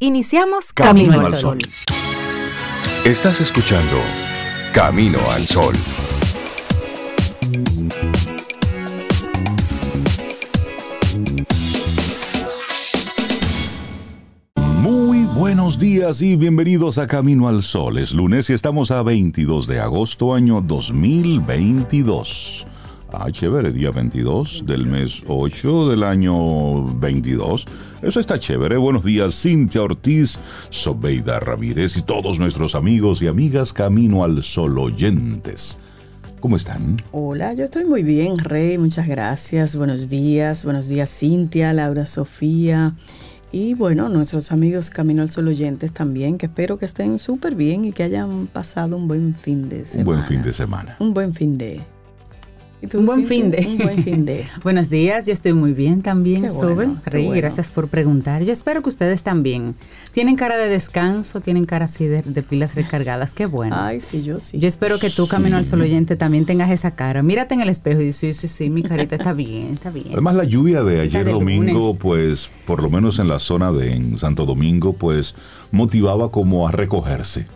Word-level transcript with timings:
Iniciamos 0.00 0.72
Camino, 0.72 1.20
al 1.20 1.34
Sol. 1.34 1.58
Estás 3.04 3.40
escuchando 3.40 3.96
Camino 4.72 5.18
al 5.28 5.44
Sol. 5.44 5.74
Muy 14.80 15.24
buenos 15.34 15.80
días 15.80 16.22
y 16.22 16.36
bienvenidos 16.36 16.98
a 16.98 17.08
Camino 17.08 17.48
al 17.48 17.64
Sol. 17.64 17.98
Es 17.98 18.12
lunes 18.12 18.50
y 18.50 18.52
estamos 18.52 18.92
a 18.92 19.02
22 19.02 19.66
de 19.66 19.80
agosto 19.80 20.32
año 20.32 20.60
2022. 20.60 22.67
Ah, 23.10 23.30
chévere, 23.30 23.72
día 23.72 23.90
22 23.90 24.64
del 24.66 24.84
mes 24.84 25.22
8 25.26 25.88
del 25.88 26.02
año 26.02 26.84
22. 26.98 27.64
Eso 28.02 28.20
está 28.20 28.38
chévere. 28.38 28.76
Buenos 28.76 29.02
días, 29.02 29.34
Cintia 29.34 29.82
Ortiz, 29.82 30.38
Sobeida 30.68 31.40
Ramírez 31.40 31.96
y 31.96 32.02
todos 32.02 32.38
nuestros 32.38 32.74
amigos 32.74 33.22
y 33.22 33.26
amigas 33.26 33.72
Camino 33.72 34.24
al 34.24 34.42
Sol 34.42 34.78
oyentes. 34.78 35.78
¿Cómo 36.40 36.56
están? 36.56 36.98
Hola, 37.10 37.54
yo 37.54 37.64
estoy 37.64 37.86
muy 37.86 38.02
bien, 38.02 38.36
Rey. 38.36 38.76
Muchas 38.76 39.08
gracias. 39.08 39.74
Buenos 39.74 40.10
días. 40.10 40.64
Buenos 40.64 40.88
días, 40.88 41.08
Cintia, 41.08 41.72
Laura, 41.72 42.04
Sofía. 42.04 42.94
Y 43.50 43.72
bueno, 43.72 44.10
nuestros 44.10 44.52
amigos 44.52 44.90
Camino 44.90 45.22
al 45.22 45.30
Sol 45.30 45.48
oyentes 45.48 45.94
también, 45.94 46.36
que 46.36 46.44
espero 46.44 46.76
que 46.76 46.84
estén 46.84 47.18
súper 47.18 47.54
bien 47.54 47.86
y 47.86 47.92
que 47.92 48.02
hayan 48.02 48.48
pasado 48.48 48.98
un 48.98 49.08
buen 49.08 49.34
fin 49.34 49.70
de 49.70 49.86
semana. 49.86 50.10
Un 50.10 50.16
buen 50.16 50.28
fin 50.28 50.42
de 50.42 50.52
semana. 50.52 50.96
Un 51.00 51.14
buen 51.14 51.34
fin 51.34 51.54
de. 51.54 51.97
Un 52.94 53.06
buen 53.06 53.26
fin 53.26 53.50
de. 53.50 53.66
Un 53.66 53.78
buen 53.78 54.04
fin 54.04 54.24
de. 54.24 54.44
Buenos 54.62 54.90
días, 54.90 55.26
yo 55.26 55.32
estoy 55.32 55.52
muy 55.52 55.72
bien 55.72 56.02
también, 56.02 56.48
Sobe. 56.48 56.88
Rey, 57.04 57.28
gracias 57.28 57.70
por 57.70 57.88
preguntar. 57.88 58.42
Yo 58.42 58.52
espero 58.52 58.82
que 58.82 58.88
ustedes 58.88 59.22
también. 59.22 59.74
Tienen 60.12 60.36
cara 60.36 60.56
de 60.56 60.68
descanso, 60.68 61.40
tienen 61.40 61.66
cara 61.66 61.86
así 61.86 62.06
de, 62.06 62.22
pilas 62.42 62.74
recargadas, 62.74 63.34
qué 63.34 63.46
bueno. 63.46 63.76
Ay, 63.78 64.00
sí, 64.00 64.22
yo 64.22 64.40
sí. 64.40 64.58
Yo 64.58 64.68
espero 64.68 64.98
que 64.98 65.10
tú, 65.10 65.26
Camino 65.26 65.56
al 65.56 65.64
Sol 65.64 65.80
oyente, 65.80 66.16
también 66.16 66.46
tengas 66.46 66.70
esa 66.70 66.92
cara. 66.92 67.22
Mírate 67.22 67.54
en 67.54 67.60
el 67.60 67.68
espejo 67.68 68.00
y 68.00 68.06
dices, 68.06 68.36
sí, 68.36 68.48
sí, 68.48 68.54
sí, 68.54 68.70
mi 68.70 68.82
carita 68.82 69.16
está 69.16 69.32
bien, 69.32 69.74
está 69.74 69.90
bien. 69.90 70.08
Además, 70.12 70.36
la 70.36 70.44
lluvia 70.44 70.82
de 70.82 71.00
ayer 71.00 71.30
domingo, 71.30 71.96
pues, 71.98 72.50
por 72.66 72.82
lo 72.82 72.90
menos 72.90 73.18
en 73.18 73.28
la 73.28 73.38
zona 73.38 73.72
de 73.72 73.92
en 73.92 74.18
Santo 74.18 74.46
Domingo, 74.46 74.92
pues, 74.92 75.34
motivaba 75.70 76.30
como 76.30 76.68
a 76.68 76.72
recogerse 76.72 77.46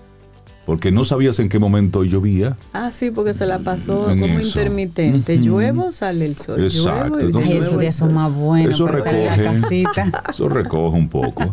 porque 0.67 0.93
no 0.93 1.05
sabías 1.05 1.39
en 1.41 1.49
qué 1.49 1.59
momento 1.59 2.05
llovía. 2.05 2.57
Ah, 2.73 2.91
sí, 2.93 3.11
porque 3.11 3.35
se 3.35 3.47
la 3.47 3.59
pasó 3.59 4.05
como 4.05 4.27
intermitente. 4.27 5.39
Lluevo, 5.39 5.91
sale 5.91 6.27
el 6.27 6.37
sol. 6.37 6.63
Exacto. 6.63 7.41
esos 7.41 7.79
días 7.79 7.97
son 7.97 8.15
más 8.15 8.33
buenos. 8.33 8.75
Eso 8.75 8.87
recoge, 8.87 9.85
eso 10.31 10.49
recoge 10.49 10.97
un 10.97 11.09
poco. 11.09 11.53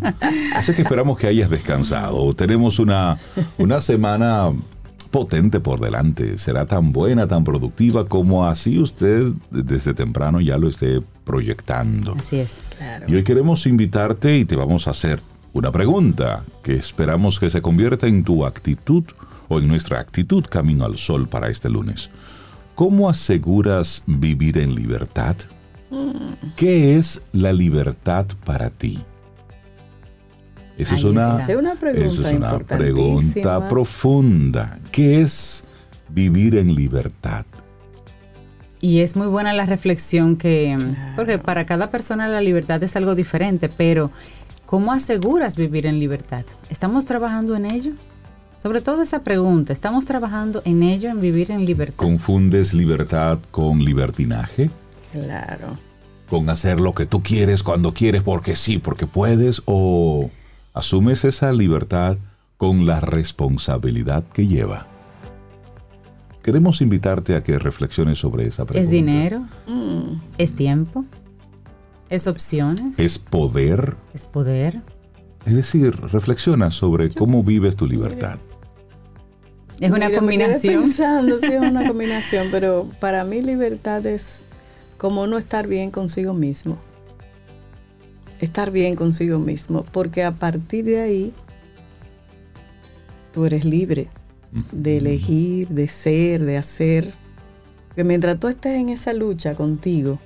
Así 0.55 0.73
que 0.73 0.83
esperamos 0.83 1.17
que 1.17 1.27
hayas 1.27 1.49
descansado. 1.49 2.33
Tenemos 2.33 2.79
una, 2.79 3.17
una 3.57 3.81
semana 3.81 4.51
potente 5.09 5.59
por 5.59 5.79
delante. 5.79 6.37
Será 6.37 6.65
tan 6.65 6.91
buena, 6.91 7.27
tan 7.27 7.43
productiva 7.43 8.05
como 8.05 8.45
así 8.45 8.79
usted 8.79 9.33
desde 9.49 9.93
temprano 9.93 10.39
ya 10.39 10.57
lo 10.57 10.69
esté 10.69 11.01
proyectando. 11.23 12.15
Así 12.17 12.37
es. 12.37 12.61
Claro. 12.77 13.05
Y 13.07 13.15
hoy 13.15 13.23
queremos 13.23 13.65
invitarte 13.65 14.37
y 14.37 14.45
te 14.45 14.55
vamos 14.55 14.87
a 14.87 14.91
hacer 14.91 15.19
una 15.53 15.71
pregunta 15.71 16.43
que 16.63 16.75
esperamos 16.75 17.39
que 17.39 17.49
se 17.49 17.61
convierta 17.61 18.07
en 18.07 18.23
tu 18.23 18.45
actitud 18.45 19.03
o 19.47 19.59
en 19.59 19.67
nuestra 19.67 19.99
actitud 19.99 20.45
camino 20.45 20.85
al 20.85 20.97
sol 20.97 21.27
para 21.27 21.49
este 21.49 21.69
lunes. 21.69 22.09
¿Cómo 22.75 23.09
aseguras 23.09 24.03
vivir 24.05 24.57
en 24.57 24.75
libertad? 24.75 25.35
¿Qué 26.55 26.97
es 26.97 27.21
la 27.31 27.51
libertad 27.51 28.25
para 28.45 28.69
ti? 28.69 28.99
Esa 30.77 30.95
es 30.95 31.03
una, 31.03 31.37
pregunta, 31.77 32.07
es 32.07 32.19
una 32.33 32.59
pregunta 32.59 33.67
profunda. 33.67 34.79
¿Qué 34.91 35.21
es 35.21 35.65
vivir 36.07 36.55
en 36.55 36.73
libertad? 36.73 37.45
Y 38.81 39.01
es 39.01 39.17
muy 39.17 39.27
buena 39.27 39.51
la 39.51 39.65
reflexión 39.65 40.37
que, 40.37 40.77
porque 41.17 41.37
para 41.37 41.65
cada 41.65 41.91
persona 41.91 42.29
la 42.29 42.39
libertad 42.39 42.81
es 42.81 42.95
algo 42.95 43.13
diferente, 43.13 43.67
pero 43.67 44.09
¿Cómo 44.69 44.91
aseguras 44.91 45.57
vivir 45.57 45.87
en 45.87 45.99
libertad? 45.99 46.45
¿Estamos 46.69 47.05
trabajando 47.05 47.55
en 47.55 47.65
ello? 47.65 47.93
Sobre 48.55 48.81
todo 48.81 49.01
esa 49.01 49.23
pregunta, 49.23 49.73
¿estamos 49.73 50.05
trabajando 50.05 50.61
en 50.63 50.83
ello, 50.83 51.09
en 51.09 51.19
vivir 51.21 51.49
en 51.49 51.65
libertad? 51.65 51.95
¿Confundes 51.95 52.75
libertad 52.75 53.39
con 53.49 53.83
libertinaje? 53.83 54.69
Claro. 55.11 55.69
¿Con 56.29 56.51
hacer 56.51 56.79
lo 56.79 56.93
que 56.93 57.07
tú 57.07 57.23
quieres 57.23 57.63
cuando 57.63 57.95
quieres 57.95 58.21
porque 58.21 58.55
sí, 58.55 58.77
porque 58.77 59.07
puedes? 59.07 59.63
¿O 59.65 60.29
asumes 60.75 61.25
esa 61.25 61.51
libertad 61.51 62.17
con 62.57 62.85
la 62.85 62.99
responsabilidad 62.99 64.23
que 64.33 64.45
lleva? 64.45 64.85
Queremos 66.43 66.81
invitarte 66.81 67.35
a 67.35 67.41
que 67.41 67.57
reflexiones 67.57 68.19
sobre 68.19 68.45
esa 68.45 68.65
pregunta. 68.65 68.83
¿Es 68.83 68.91
dinero? 68.91 69.47
Mm. 69.65 70.21
¿Es 70.37 70.53
tiempo? 70.53 71.05
¿Es 72.09 72.25
opciones? 72.25 72.97
¿Es 72.97 73.19
poder? 73.19 73.95
¿Es 74.13 74.25
poder? 74.25 74.81
Es 75.45 75.55
decir, 75.55 75.95
reflexiona 75.95 76.71
sobre 76.71 77.09
cómo 77.09 77.43
vives 77.43 77.75
tu 77.75 77.85
libertad. 77.85 78.39
Es 79.79 79.91
una 79.91 80.11
combinación. 80.11 80.83
pensando, 80.83 81.39
sí, 81.39 81.53
es 81.53 81.61
una 81.61 81.87
combinación, 81.87 82.47
pero 82.51 82.89
para 82.99 83.23
mí 83.23 83.41
libertad 83.41 84.05
es 84.05 84.43
como 84.97 85.27
no 85.27 85.37
estar 85.37 85.67
bien 85.67 85.91
consigo 85.91 86.33
mismo. 86.33 86.77
Estar 88.41 88.71
bien 88.71 88.95
consigo 88.95 89.37
mismo, 89.37 89.85
porque 89.91 90.23
a 90.23 90.31
partir 90.31 90.85
de 90.85 91.01
ahí 91.01 91.33
tú 93.31 93.45
eres 93.45 93.65
libre 93.65 94.09
de 94.71 94.97
elegir, 94.97 95.67
de 95.67 95.87
ser, 95.87 96.43
de 96.43 96.57
hacer. 96.57 97.13
Que 97.95 98.03
mientras 98.03 98.39
tú 98.39 98.47
estés 98.47 98.75
en 98.75 98.89
esa 98.89 99.13
lucha 99.13 99.55
contigo, 99.55 100.19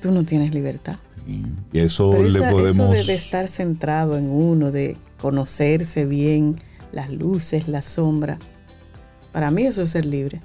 tú 0.00 0.10
no 0.10 0.24
tienes 0.24 0.54
libertad. 0.54 0.96
Y 1.72 1.78
eso 1.78 2.20
le 2.22 2.40
podemos... 2.50 2.96
Eso 2.96 3.06
de, 3.06 3.14
estar 3.14 3.46
centrado 3.46 4.16
en 4.16 4.30
uno, 4.30 4.72
de 4.72 4.96
conocerse 5.20 6.04
bien, 6.06 6.56
las 6.92 7.10
luces, 7.10 7.68
la 7.68 7.82
sombra, 7.82 8.38
para 9.32 9.50
mí 9.50 9.62
eso 9.62 9.82
es 9.82 9.90
ser 9.90 10.06
libre. 10.06 10.40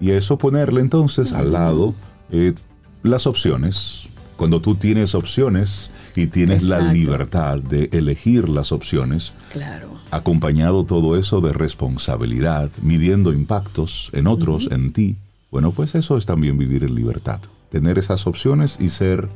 Y 0.00 0.10
eso 0.12 0.38
ponerle 0.38 0.80
entonces 0.80 1.32
al 1.32 1.52
lado 1.52 1.94
eh, 2.30 2.54
las 3.02 3.26
opciones. 3.26 4.08
Cuando 4.36 4.60
tú 4.60 4.74
tienes 4.74 5.14
opciones 5.14 5.90
y 6.16 6.26
tienes 6.26 6.64
la 6.64 6.80
libertad 6.92 7.58
de 7.58 7.90
elegir 7.92 8.48
las 8.48 8.72
opciones, 8.72 9.32
claro. 9.52 9.90
acompañado 10.10 10.84
todo 10.84 11.16
eso 11.16 11.40
de 11.40 11.52
responsabilidad, 11.52 12.70
midiendo 12.82 13.32
impactos 13.32 14.10
en 14.12 14.26
otros, 14.26 14.68
en 14.72 14.92
ti, 14.92 15.18
bueno, 15.50 15.72
pues 15.72 15.94
eso 15.94 16.16
es 16.16 16.26
también 16.26 16.56
vivir 16.56 16.82
en 16.82 16.94
libertad 16.94 17.40
tener 17.70 17.98
esas 17.98 18.26
opciones 18.26 18.76
y 18.78 18.90
ser 18.90 19.28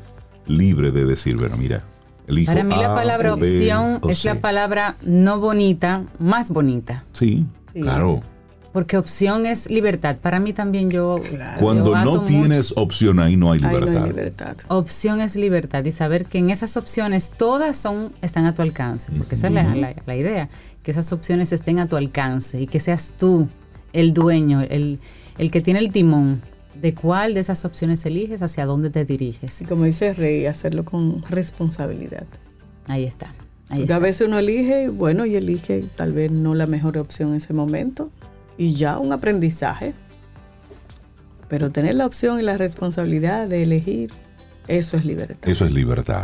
libre 0.47 0.91
de 0.91 1.07
decir, 1.07 1.37
bueno, 1.37 1.57
mira, 1.57 1.85
elijo 2.27 2.53
Para 2.53 2.65
mí 2.65 2.75
la 2.77 2.95
palabra 2.95 3.35
opción 3.35 4.01
es 4.09 4.25
la 4.25 4.41
palabra 4.41 4.97
no 5.03 5.41
bonita, 5.41 6.05
más 6.19 6.51
bonita. 6.51 7.05
Sí, 7.13 7.47
claro. 7.73 8.23
Porque 8.73 8.97
opción 8.97 9.47
es 9.47 9.71
libertad. 9.71 10.17
Para 10.17 10.41
mí 10.41 10.53
también 10.53 10.91
yo... 10.91 11.15
Cuando 11.61 11.97
no 11.97 12.23
tienes 12.25 12.75
opción, 12.77 13.21
ahí 13.21 13.37
no 13.37 13.53
hay 13.53 13.61
libertad. 13.61 14.05
libertad. 14.05 14.57
Opción 14.67 15.21
es 15.21 15.37
libertad 15.37 15.85
y 15.85 15.93
saber 15.93 16.27
que 16.27 16.39
en 16.39 16.51
esas 16.51 16.77
opciones 16.77 17.31
todas 17.31 17.77
son 17.77 18.13
están 18.21 18.47
a 18.47 18.55
tu 18.55 18.63
alcance. 18.63 19.13
Porque 19.17 19.37
esa 19.37 19.47
es 19.47 19.53
la, 19.53 19.95
la, 20.05 20.17
idea, 20.17 20.49
que 20.83 20.91
esas 20.91 21.13
opciones 21.13 21.53
estén 21.53 21.79
a 21.79 21.87
tu 21.87 21.97
alcance 21.97 22.61
y 22.61 22.67
que 22.67 22.81
seas 22.81 23.15
tú 23.17 23.49
el 23.93 24.13
dueño, 24.13 24.63
el, 24.63 24.99
el 25.39 25.53
que 25.53 25.61
tiene 25.61 25.79
el 25.79 25.93
timón 25.93 26.43
de 26.81 26.95
cuál 26.95 27.35
de 27.35 27.41
esas 27.41 27.65
opciones 27.65 28.05
eliges, 28.07 28.43
hacia 28.43 28.67
dónde 28.67 28.91
te 28.91 29.05
diriges. 29.05 29.61
Y 29.63 29.65
como 29.65 29.85
dice 29.85 30.13
Rey, 30.13 30.47
hacerlo 30.47 30.85
con 30.85 31.23
responsabilidad. 31.23 32.27
Ahí 32.89 33.05
está. 33.05 33.35
a 33.71 33.99
veces 33.99 34.27
uno 34.27 34.39
elige, 34.39 34.89
bueno, 34.89 35.27
y 35.27 35.37
elige 35.37 35.85
tal 35.97 36.13
vez 36.13 36.31
no 36.31 36.55
la 36.55 36.67
mejor 36.67 36.99
opción 36.99 37.31
en 37.31 37.37
ese 37.37 37.53
momento, 37.53 38.11
y 38.59 38.75
ya 38.75 38.99
un 38.99 39.13
aprendizaje. 39.13 39.95
Pero 41.49 41.71
tener 41.71 41.95
la 41.95 42.07
opción 42.07 42.41
y 42.41 42.43
la 42.43 42.57
responsabilidad 42.57 43.49
de 43.49 43.63
elegir, 43.63 44.11
eso 44.69 44.97
es 44.97 45.05
libertad. 45.05 45.49
Eso 45.49 45.65
es 45.65 45.73
libertad. 45.73 46.23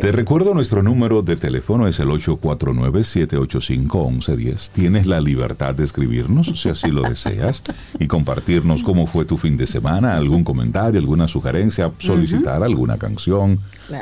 Te 0.00 0.12
recuerdo 0.12 0.54
nuestro 0.54 0.82
número 0.82 1.22
de 1.22 1.36
teléfono 1.36 1.86
es 1.86 2.00
el 2.00 2.08
849-785-1110. 2.08 4.70
Tienes 4.72 5.06
la 5.06 5.20
libertad 5.20 5.74
de 5.74 5.84
escribirnos 5.84 6.60
si 6.60 6.68
así 6.68 6.90
lo 6.90 7.02
deseas 7.02 7.62
y 7.98 8.06
compartirnos 8.06 8.82
cómo 8.82 9.06
fue 9.06 9.24
tu 9.24 9.38
fin 9.38 9.56
de 9.56 9.66
semana, 9.66 10.16
algún 10.16 10.44
comentario, 10.44 11.00
alguna 11.00 11.28
sugerencia, 11.28 11.90
solicitar 11.98 12.62
alguna 12.62 12.98
canción. 12.98 13.60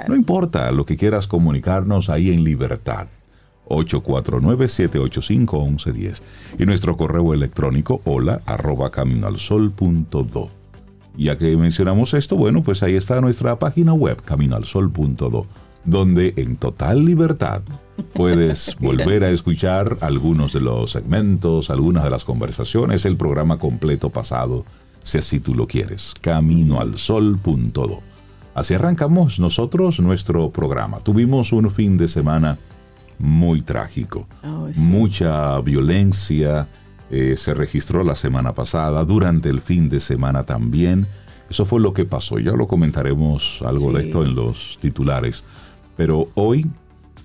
No 0.09 0.17
importa 0.17 0.73
lo 0.73 0.85
que 0.85 0.97
quieras 0.97 1.27
comunicarnos 1.27 2.11
ahí 2.11 2.31
en 2.31 2.45
libertad. 2.45 3.09
849-785-1110 3.69 6.23
y 6.59 6.65
nuestro 6.65 6.97
correo 6.97 7.35
electrónico 7.35 8.01
hola 8.05 8.41
arroba 8.47 8.91
caminoalsol.do. 8.91 10.58
Ya 11.17 11.37
que 11.37 11.57
mencionamos 11.57 12.15
esto, 12.15 12.37
bueno, 12.37 12.63
pues 12.63 12.83
ahí 12.83 12.95
está 12.95 13.21
nuestra 13.21 13.59
página 13.59 13.93
web 13.93 14.23
caminoalsol.do 14.23 15.47
donde 15.85 16.35
en 16.37 16.57
total 16.57 17.05
libertad 17.05 17.63
puedes 18.13 18.77
volver 18.81 19.25
a 19.25 19.31
escuchar 19.31 19.97
algunos 20.03 20.53
de 20.53 20.61
los 20.61 20.91
segmentos, 20.91 21.71
algunas 21.71 22.05
de 22.05 22.11
las 22.11 22.25
conversaciones, 22.25 23.07
el 23.07 23.17
programa 23.17 23.59
completo 23.59 24.11
pasado, 24.11 24.65
si 25.03 25.19
así 25.19 25.41
tú 25.41 25.55
lo 25.55 25.67
quieres, 25.67 26.13
caminoalsol.do. 26.21 28.01
Así 28.55 28.75
arrancamos 28.75 29.39
nosotros 29.39 30.01
nuestro 30.01 30.51
programa. 30.51 30.99
Tuvimos 30.99 31.53
un 31.53 31.71
fin 31.71 31.97
de 31.97 32.09
semana 32.09 32.59
muy 33.19 33.63
trágico, 33.63 34.27
Oh, 34.45 34.69
sí. 34.73 34.81
mucha 34.81 35.59
violencia 35.61 36.69
eh, 37.11 37.37
se 37.37 37.55
registró 37.55 38.05
la 38.05 38.15
semana 38.15 38.55
pasada, 38.55 39.05
durante 39.05 39.49
el 39.49 39.61
fin 39.61 39.89
de 39.89 40.01
semana 40.01 40.45
también. 40.45 41.07
Eso 41.49 41.65
fue 41.65 41.81
lo 41.81 41.95
que 41.95 42.05
pasó. 42.05 42.39
Ya 42.39 42.53
lo 42.53 42.67
comentaremos 42.67 43.63
algo 43.63 43.93
de 43.93 44.05
esto 44.05 44.23
en 44.23 44.35
los 44.35 44.79
titulares. 44.81 45.45
Pero 45.97 46.29
hoy, 46.35 46.67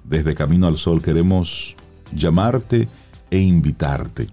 desde 0.03 0.35
Camino 0.35 0.68
al 0.68 0.77
Sol, 0.77 1.01
queremos 1.01 1.75
llamarte 2.13 2.88
e 3.30 3.39
invitarte 3.39 4.30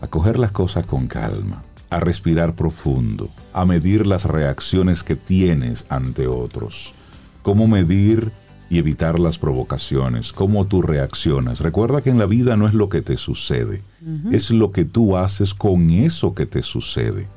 a 0.00 0.06
coger 0.06 0.38
las 0.38 0.52
cosas 0.52 0.86
con 0.86 1.06
calma, 1.06 1.62
a 1.90 2.00
respirar 2.00 2.54
profundo, 2.54 3.28
a 3.52 3.64
medir 3.64 4.06
las 4.06 4.24
reacciones 4.24 5.02
que 5.02 5.16
tienes 5.16 5.86
ante 5.88 6.26
otros, 6.26 6.94
cómo 7.42 7.66
medir 7.66 8.32
y 8.70 8.78
evitar 8.78 9.18
las 9.18 9.38
provocaciones, 9.38 10.32
cómo 10.32 10.66
tú 10.66 10.82
reaccionas. 10.82 11.60
Recuerda 11.60 12.02
que 12.02 12.10
en 12.10 12.18
la 12.18 12.26
vida 12.26 12.56
no 12.56 12.68
es 12.68 12.74
lo 12.74 12.88
que 12.88 13.00
te 13.02 13.16
sucede, 13.16 13.82
es 14.30 14.50
lo 14.50 14.72
que 14.72 14.84
tú 14.84 15.16
haces 15.16 15.54
con 15.54 15.90
eso 15.90 16.34
que 16.34 16.46
te 16.46 16.62
sucede. 16.62 17.28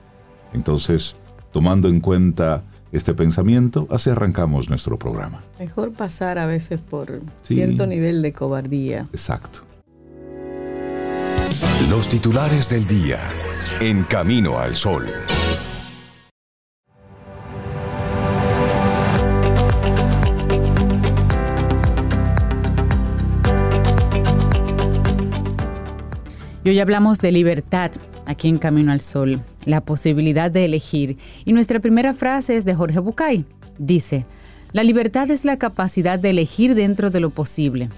Entonces, 0.53 1.15
tomando 1.53 1.87
en 1.87 2.01
cuenta 2.01 2.63
este 2.91 3.13
pensamiento, 3.13 3.87
así 3.89 4.09
arrancamos 4.09 4.69
nuestro 4.69 4.99
programa. 4.99 5.41
Mejor 5.59 5.93
pasar 5.93 6.37
a 6.37 6.45
veces 6.45 6.79
por 6.81 7.21
Sí. 7.41 7.55
cierto 7.55 7.87
nivel 7.87 8.21
de 8.21 8.33
cobardía. 8.33 9.07
Exacto. 9.13 9.61
Los 11.89 12.07
titulares 12.09 12.69
del 12.69 12.85
día 12.85 13.19
en 13.79 14.03
Camino 14.03 14.59
al 14.59 14.75
Sol. 14.75 15.05
Y 26.63 26.69
hoy 26.69 26.79
hablamos 26.79 27.19
de 27.19 27.31
libertad 27.31 27.91
aquí 28.27 28.47
en 28.47 28.59
Camino 28.59 28.91
al 28.91 29.01
Sol, 29.01 29.41
la 29.65 29.81
posibilidad 29.81 30.51
de 30.51 30.65
elegir. 30.65 31.17
Y 31.43 31.53
nuestra 31.53 31.79
primera 31.79 32.13
frase 32.13 32.55
es 32.55 32.65
de 32.65 32.75
Jorge 32.75 32.99
Bucay. 32.99 33.45
Dice, 33.79 34.25
la 34.71 34.83
libertad 34.83 35.31
es 35.31 35.43
la 35.43 35.57
capacidad 35.57 36.19
de 36.19 36.29
elegir 36.29 36.75
dentro 36.75 37.09
de 37.09 37.19
lo 37.19 37.31
posible. 37.31 37.89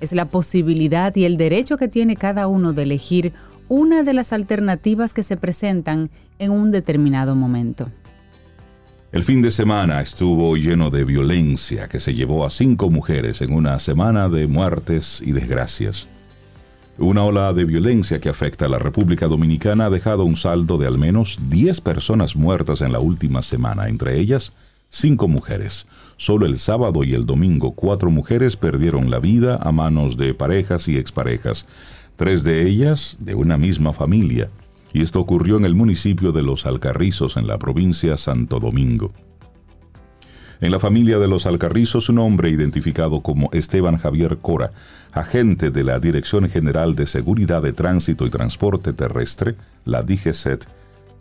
Es 0.00 0.12
la 0.12 0.24
posibilidad 0.24 1.14
y 1.14 1.24
el 1.24 1.36
derecho 1.36 1.76
que 1.76 1.86
tiene 1.86 2.16
cada 2.16 2.48
uno 2.48 2.72
de 2.72 2.82
elegir 2.82 3.32
una 3.68 4.02
de 4.02 4.14
las 4.14 4.32
alternativas 4.32 5.14
que 5.14 5.22
se 5.22 5.36
presentan 5.36 6.10
en 6.40 6.50
un 6.50 6.72
determinado 6.72 7.36
momento. 7.36 7.88
El 9.12 9.22
fin 9.22 9.42
de 9.42 9.52
semana 9.52 10.00
estuvo 10.00 10.56
lleno 10.56 10.90
de 10.90 11.04
violencia 11.04 11.88
que 11.88 12.00
se 12.00 12.14
llevó 12.14 12.44
a 12.44 12.50
cinco 12.50 12.90
mujeres 12.90 13.42
en 13.42 13.52
una 13.52 13.78
semana 13.78 14.28
de 14.28 14.48
muertes 14.48 15.22
y 15.24 15.32
desgracias. 15.32 16.08
Una 16.98 17.22
ola 17.22 17.52
de 17.52 17.64
violencia 17.64 18.20
que 18.20 18.28
afecta 18.28 18.66
a 18.66 18.68
la 18.68 18.80
República 18.80 19.28
Dominicana 19.28 19.86
ha 19.86 19.90
dejado 19.90 20.24
un 20.24 20.34
saldo 20.34 20.78
de 20.78 20.88
al 20.88 20.98
menos 20.98 21.38
10 21.48 21.80
personas 21.80 22.34
muertas 22.34 22.80
en 22.80 22.90
la 22.90 22.98
última 22.98 23.42
semana, 23.42 23.88
entre 23.88 24.18
ellas 24.18 24.52
cinco 24.90 25.28
mujeres. 25.28 25.86
Solo 26.16 26.46
el 26.46 26.58
sábado 26.58 27.04
y 27.04 27.14
el 27.14 27.24
domingo 27.24 27.72
cuatro 27.72 28.10
mujeres 28.10 28.56
perdieron 28.56 29.10
la 29.10 29.20
vida 29.20 29.60
a 29.62 29.70
manos 29.70 30.16
de 30.16 30.34
parejas 30.34 30.88
y 30.88 30.96
exparejas, 30.96 31.66
tres 32.16 32.42
de 32.42 32.68
ellas 32.68 33.16
de 33.20 33.36
una 33.36 33.58
misma 33.58 33.92
familia, 33.92 34.50
y 34.92 35.02
esto 35.02 35.20
ocurrió 35.20 35.56
en 35.56 35.66
el 35.66 35.74
municipio 35.74 36.32
de 36.32 36.42
Los 36.42 36.66
Alcarrizos, 36.66 37.36
en 37.36 37.46
la 37.46 37.58
provincia 37.58 38.16
Santo 38.16 38.58
Domingo. 38.58 39.12
En 40.60 40.72
la 40.72 40.80
familia 40.80 41.20
de 41.20 41.28
los 41.28 41.46
Alcarrizos, 41.46 42.08
un 42.08 42.18
hombre 42.18 42.50
identificado 42.50 43.20
como 43.20 43.48
Esteban 43.52 43.96
Javier 43.96 44.38
Cora, 44.38 44.72
agente 45.12 45.70
de 45.70 45.84
la 45.84 46.00
Dirección 46.00 46.48
General 46.48 46.96
de 46.96 47.06
Seguridad 47.06 47.62
de 47.62 47.72
Tránsito 47.72 48.26
y 48.26 48.30
Transporte 48.30 48.92
Terrestre, 48.92 49.54
la 49.84 50.02
DGCET, 50.02 50.66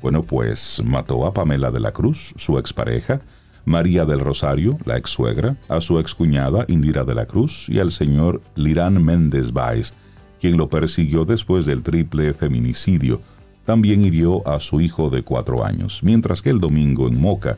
bueno, 0.01 0.23
pues 0.23 0.81
mató 0.83 1.27
a 1.27 1.35
Pamela 1.35 1.69
de 1.69 1.79
la 1.79 1.91
Cruz, 1.91 2.33
su 2.35 2.57
expareja, 2.57 3.21
María 3.63 4.05
del 4.05 4.21
Rosario, 4.21 4.79
la 4.85 4.97
ex 4.97 5.11
suegra, 5.11 5.55
a 5.69 5.81
su 5.81 5.99
excuñada 5.99 6.65
Indira 6.67 7.03
de 7.03 7.13
la 7.13 7.27
Cruz 7.27 7.67
y 7.69 7.77
al 7.77 7.91
señor 7.91 8.41
Lirán 8.55 9.03
Méndez 9.03 9.51
Báez, 9.51 9.93
quien 10.39 10.57
lo 10.57 10.67
persiguió 10.67 11.25
después 11.25 11.67
del 11.67 11.83
triple 11.83 12.33
feminicidio. 12.33 13.21
También 13.65 14.03
hirió 14.03 14.47
a 14.47 14.59
su 14.59 14.81
hijo 14.81 15.11
de 15.11 15.21
cuatro 15.21 15.63
años, 15.63 15.99
mientras 16.01 16.41
que 16.41 16.49
el 16.49 16.59
domingo 16.59 17.07
en 17.07 17.21
Moca, 17.21 17.57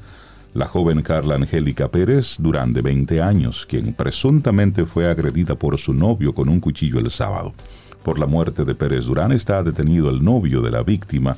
la 0.53 0.65
joven 0.65 1.01
Carla 1.01 1.35
Angélica 1.35 1.89
Pérez, 1.89 2.37
Durán 2.39 2.73
de 2.73 2.81
20 2.81 3.21
años, 3.21 3.65
quien 3.67 3.93
presuntamente 3.93 4.85
fue 4.85 5.09
agredida 5.09 5.55
por 5.55 5.77
su 5.77 5.93
novio 5.93 6.33
con 6.33 6.49
un 6.49 6.59
cuchillo 6.59 6.99
el 6.99 7.11
sábado. 7.11 7.53
Por 8.03 8.17
la 8.17 8.25
muerte 8.25 8.65
de 8.65 8.75
Pérez 8.75 9.05
Durán 9.05 9.31
está 9.31 9.61
detenido 9.63 10.09
el 10.09 10.23
novio 10.23 10.61
de 10.61 10.71
la 10.71 10.83
víctima, 10.83 11.37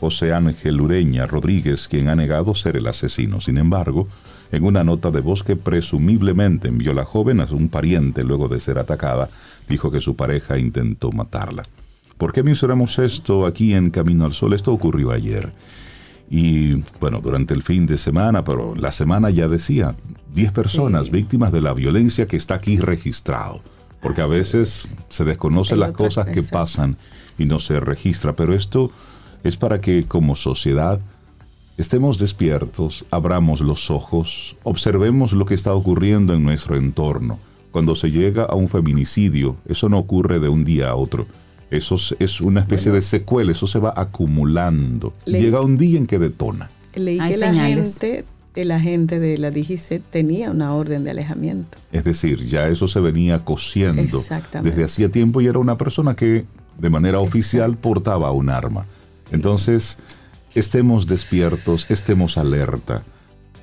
José 0.00 0.32
Ángel 0.32 0.80
Ureña 0.80 1.26
Rodríguez, 1.26 1.88
quien 1.88 2.08
ha 2.08 2.14
negado 2.14 2.54
ser 2.54 2.76
el 2.76 2.86
asesino. 2.86 3.40
Sin 3.40 3.58
embargo, 3.58 4.08
en 4.50 4.64
una 4.64 4.84
nota 4.84 5.10
de 5.10 5.20
voz 5.20 5.42
que 5.42 5.56
presumiblemente 5.56 6.68
envió 6.68 6.94
la 6.94 7.04
joven 7.04 7.40
a 7.40 7.44
un 7.44 7.68
pariente 7.68 8.24
luego 8.24 8.48
de 8.48 8.60
ser 8.60 8.78
atacada, 8.78 9.28
dijo 9.68 9.90
que 9.90 10.00
su 10.00 10.16
pareja 10.16 10.58
intentó 10.58 11.12
matarla. 11.12 11.62
¿Por 12.16 12.32
qué 12.32 12.42
mencionamos 12.42 12.98
esto 12.98 13.46
aquí 13.46 13.74
en 13.74 13.90
Camino 13.90 14.24
al 14.24 14.32
Sol? 14.32 14.52
Esto 14.52 14.72
ocurrió 14.72 15.12
ayer. 15.12 15.52
Y 16.30 16.82
bueno, 17.00 17.20
durante 17.20 17.54
el 17.54 17.62
fin 17.62 17.86
de 17.86 17.96
semana, 17.96 18.44
pero 18.44 18.74
la 18.74 18.92
semana 18.92 19.30
ya 19.30 19.48
decía, 19.48 19.96
10 20.34 20.52
personas 20.52 21.06
Sí. 21.06 21.12
víctimas 21.12 21.52
de 21.52 21.60
la 21.62 21.72
violencia 21.72 22.26
que 22.26 22.36
está 22.36 22.54
aquí 22.56 22.78
registrado. 22.78 23.62
Porque 24.00 24.20
a 24.20 24.26
veces 24.26 24.84
es. 24.84 24.96
se 25.08 25.24
desconocen 25.24 25.80
las 25.80 25.92
cosas 25.92 26.26
que 26.26 26.42
pasan 26.42 26.96
y 27.38 27.46
no 27.46 27.58
se 27.58 27.80
registra. 27.80 28.36
Pero 28.36 28.54
esto 28.54 28.90
es 29.42 29.56
para 29.56 29.80
que 29.80 30.04
como 30.04 30.36
sociedad 30.36 31.00
estemos 31.78 32.18
despiertos, 32.18 33.04
abramos 33.10 33.60
los 33.60 33.90
ojos, 33.90 34.56
observemos 34.62 35.32
lo 35.32 35.46
que 35.46 35.54
está 35.54 35.72
ocurriendo 35.74 36.34
en 36.34 36.44
nuestro 36.44 36.76
entorno. 36.76 37.38
Cuando 37.72 37.94
se 37.94 38.10
llega 38.10 38.44
a 38.44 38.54
un 38.54 38.68
feminicidio, 38.68 39.56
eso 39.66 39.88
no 39.88 39.98
ocurre 39.98 40.40
de 40.40 40.48
un 40.48 40.64
día 40.64 40.90
a 40.90 40.94
otro. 40.94 41.26
Eso 41.70 41.96
es- 42.18 42.40
una 42.40 42.60
especie 42.60 42.90
de 42.92 43.02
secuela, 43.02 43.52
eso 43.52 43.66
se 43.66 43.78
va 43.78 43.92
acumulando. 43.96 45.12
Le- 45.26 45.40
Llega 45.40 45.60
un 45.60 45.76
día 45.76 45.98
en 45.98 46.06
que 46.06 46.18
detona. 46.18 46.70
Leí 46.94 47.18
Hay 47.20 47.32
que 47.32 47.38
la 47.38 47.52
gente, 47.52 48.24
el 48.54 48.70
agente 48.70 49.20
de 49.20 49.36
la 49.38 49.50
DGC 49.50 50.00
tenía 50.10 50.50
una 50.50 50.72
orden 50.74 51.04
de 51.04 51.10
alejamiento. 51.10 51.78
Es 51.92 52.04
decir, 52.04 52.46
ya 52.46 52.68
eso 52.68 52.88
se 52.88 53.00
venía 53.00 53.44
cosiendo 53.44 54.18
desde 54.62 54.84
hacía 54.84 55.10
tiempo 55.10 55.40
y 55.40 55.46
era 55.46 55.58
una 55.58 55.76
persona 55.76 56.16
que 56.16 56.46
de 56.78 56.90
manera 56.90 57.20
oficial 57.20 57.76
portaba 57.76 58.30
un 58.32 58.48
arma. 58.50 58.86
Entonces, 59.30 59.98
estemos 60.54 61.06
despiertos, 61.06 61.90
estemos 61.90 62.38
alerta. 62.38 63.02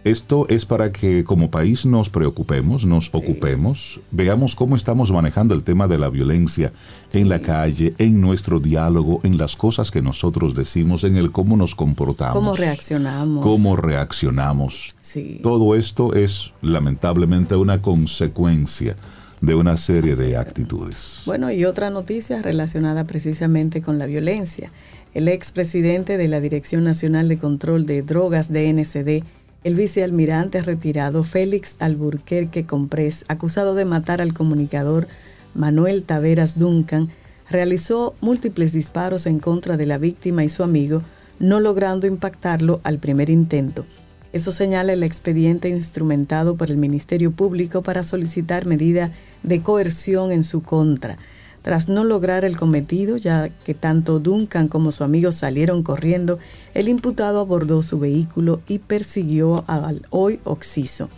Esto 0.05 0.45
es 0.49 0.67
para 0.67 0.91
que 0.91 1.23
como 1.23 1.49
país 1.49 1.83
nos 1.83 2.11
preocupemos, 2.11 2.85
nos 2.85 3.09
ocupemos, 3.11 3.99
veamos 4.11 4.55
cómo 4.55 4.75
estamos 4.75 5.11
manejando 5.11 5.55
el 5.55 5.63
tema 5.63 5.87
de 5.87 5.97
la 5.97 6.09
violencia 6.09 6.71
en 7.11 7.27
la 7.27 7.39
calle, 7.39 7.95
en 7.97 8.21
nuestro 8.21 8.59
diálogo, 8.59 9.19
en 9.23 9.39
las 9.39 9.55
cosas 9.55 9.89
que 9.89 10.03
nosotros 10.03 10.53
decimos, 10.53 11.03
en 11.05 11.15
el 11.15 11.31
cómo 11.31 11.57
nos 11.57 11.73
comportamos. 11.73 12.35
¿Cómo 12.35 12.55
reaccionamos? 12.55 13.43
Cómo 13.43 13.75
reaccionamos. 13.75 14.95
Sí. 15.01 15.39
Todo 15.41 15.73
esto 15.73 16.13
es 16.13 16.53
lamentablemente 16.61 17.55
una 17.55 17.81
consecuencia 17.81 18.95
de 19.41 19.55
una 19.55 19.75
serie 19.75 20.15
de 20.15 20.37
actitudes. 20.37 21.23
Bueno, 21.25 21.51
y 21.51 21.65
otra 21.65 21.89
noticia 21.89 22.43
relacionada 22.43 23.05
precisamente 23.05 23.81
con 23.81 23.97
la 23.97 24.05
violencia. 24.05 24.71
El 25.15 25.29
expresidente 25.29 26.17
de 26.17 26.27
la 26.27 26.41
Dirección 26.41 26.83
Nacional 26.83 27.27
de 27.27 27.39
Control 27.39 27.87
de 27.87 28.03
Drogas 28.03 28.53
DNCD, 28.53 29.23
el 29.65 29.73
vicealmirante 29.73 30.61
retirado 30.61 31.23
Félix 31.23 31.77
Alburquerque 31.79 32.67
Comprés, 32.67 33.25
acusado 33.29 33.73
de 33.73 33.83
matar 33.83 34.21
al 34.21 34.31
comunicador 34.31 35.07
Manuel 35.55 36.03
Taveras 36.03 36.59
Duncan, 36.59 37.09
realizó 37.49 38.13
múltiples 38.21 38.73
disparos 38.73 39.25
en 39.25 39.39
contra 39.39 39.75
de 39.75 39.87
la 39.87 39.97
víctima 39.97 40.43
y 40.43 40.49
su 40.49 40.61
amigo, 40.61 41.01
no 41.39 41.59
logrando 41.59 42.05
impactarlo 42.05 42.79
al 42.83 42.99
primer 42.99 43.31
intento. 43.31 43.87
Eso 44.33 44.51
señala 44.51 44.93
el 44.93 45.01
expediente 45.01 45.67
instrumentado 45.69 46.57
por 46.57 46.69
el 46.69 46.77
Ministerio 46.77 47.31
Público 47.31 47.81
para 47.81 48.03
solicitar 48.03 48.67
medida 48.67 49.09
de 49.41 49.63
coerción 49.63 50.31
en 50.31 50.43
su 50.43 50.61
contra. 50.61 51.17
Tras 51.65 51.89
no 51.89 52.03
lograr 52.03 52.45
el 52.45 52.57
cometido, 52.57 53.17
ya 53.17 53.49
que 53.49 53.73
tanto 53.73 54.19
Duncan 54.19 54.67
como 54.67 54.91
su 54.91 55.03
amigo 55.03 55.31
salieron 55.31 55.81
corriendo, 55.81 56.37
el 56.75 56.87
imputado 56.87 57.39
abordó 57.39 57.81
su 57.81 57.97
vehículo 57.97 58.61
y 58.67 58.77
persiguió 58.77 59.63
al 59.65 60.05
hoy 60.11 60.39
Oxiso. 60.43 61.09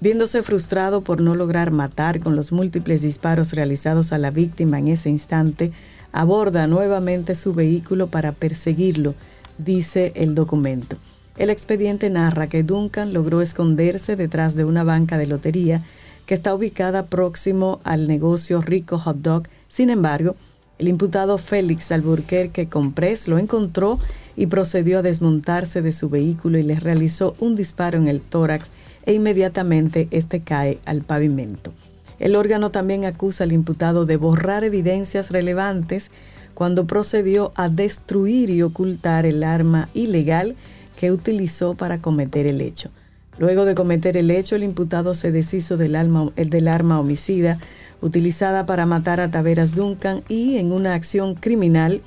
Viéndose 0.00 0.42
frustrado 0.42 1.02
por 1.02 1.20
no 1.20 1.36
lograr 1.36 1.70
matar 1.70 2.18
con 2.18 2.34
los 2.34 2.50
múltiples 2.50 3.00
disparos 3.00 3.52
realizados 3.52 4.12
a 4.12 4.18
la 4.18 4.32
víctima 4.32 4.80
en 4.80 4.88
ese 4.88 5.08
instante, 5.08 5.70
aborda 6.10 6.66
nuevamente 6.66 7.36
su 7.36 7.54
vehículo 7.54 8.08
para 8.08 8.32
perseguirlo, 8.32 9.14
dice 9.56 10.10
el 10.16 10.34
documento. 10.34 10.96
El 11.38 11.48
expediente 11.48 12.10
narra 12.10 12.48
que 12.48 12.64
Duncan 12.64 13.12
logró 13.12 13.40
esconderse 13.40 14.16
detrás 14.16 14.56
de 14.56 14.64
una 14.64 14.82
banca 14.82 15.16
de 15.16 15.28
lotería 15.28 15.84
que 16.26 16.34
está 16.34 16.52
ubicada 16.52 17.06
próximo 17.06 17.78
al 17.84 18.08
negocio 18.08 18.60
Rico 18.60 18.98
Hot 18.98 19.18
Dog. 19.18 19.44
Sin 19.68 19.90
embargo, 19.90 20.36
el 20.78 20.88
imputado 20.88 21.38
Félix 21.38 21.90
Alburquerque 21.90 22.68
Comprés 22.68 23.28
lo 23.28 23.38
encontró 23.38 23.98
y 24.36 24.46
procedió 24.46 24.98
a 24.98 25.02
desmontarse 25.02 25.80
de 25.80 25.92
su 25.92 26.10
vehículo 26.10 26.58
y 26.58 26.62
le 26.62 26.78
realizó 26.78 27.34
un 27.40 27.56
disparo 27.56 27.98
en 27.98 28.08
el 28.08 28.20
tórax 28.20 28.70
e 29.06 29.14
inmediatamente 29.14 30.08
este 30.10 30.40
cae 30.40 30.78
al 30.84 31.02
pavimento. 31.02 31.72
El 32.18 32.36
órgano 32.36 32.70
también 32.70 33.04
acusa 33.04 33.44
al 33.44 33.52
imputado 33.52 34.04
de 34.06 34.16
borrar 34.16 34.64
evidencias 34.64 35.30
relevantes 35.30 36.10
cuando 36.54 36.86
procedió 36.86 37.52
a 37.54 37.68
destruir 37.68 38.50
y 38.50 38.62
ocultar 38.62 39.26
el 39.26 39.44
arma 39.44 39.88
ilegal 39.94 40.56
que 40.96 41.12
utilizó 41.12 41.74
para 41.74 42.00
cometer 42.00 42.46
el 42.46 42.60
hecho. 42.60 42.90
Luego 43.38 43.66
de 43.66 43.74
cometer 43.74 44.16
el 44.16 44.30
hecho, 44.30 44.56
el 44.56 44.62
imputado 44.62 45.14
se 45.14 45.30
deshizo 45.30 45.76
del, 45.76 45.96
del 46.34 46.68
arma 46.68 46.98
homicida 46.98 47.58
utilizada 48.00 48.66
para 48.66 48.86
matar 48.86 49.20
a 49.20 49.30
Taveras 49.30 49.74
Duncan 49.74 50.22
y 50.28 50.56
en 50.56 50.72
una 50.72 50.94
acción 50.94 51.34
criminal 51.34 52.02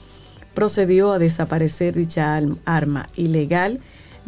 procedió 0.53 1.11
a 1.11 1.19
desaparecer 1.19 1.95
dicha 1.95 2.39
arma 2.65 3.09
ilegal 3.15 3.79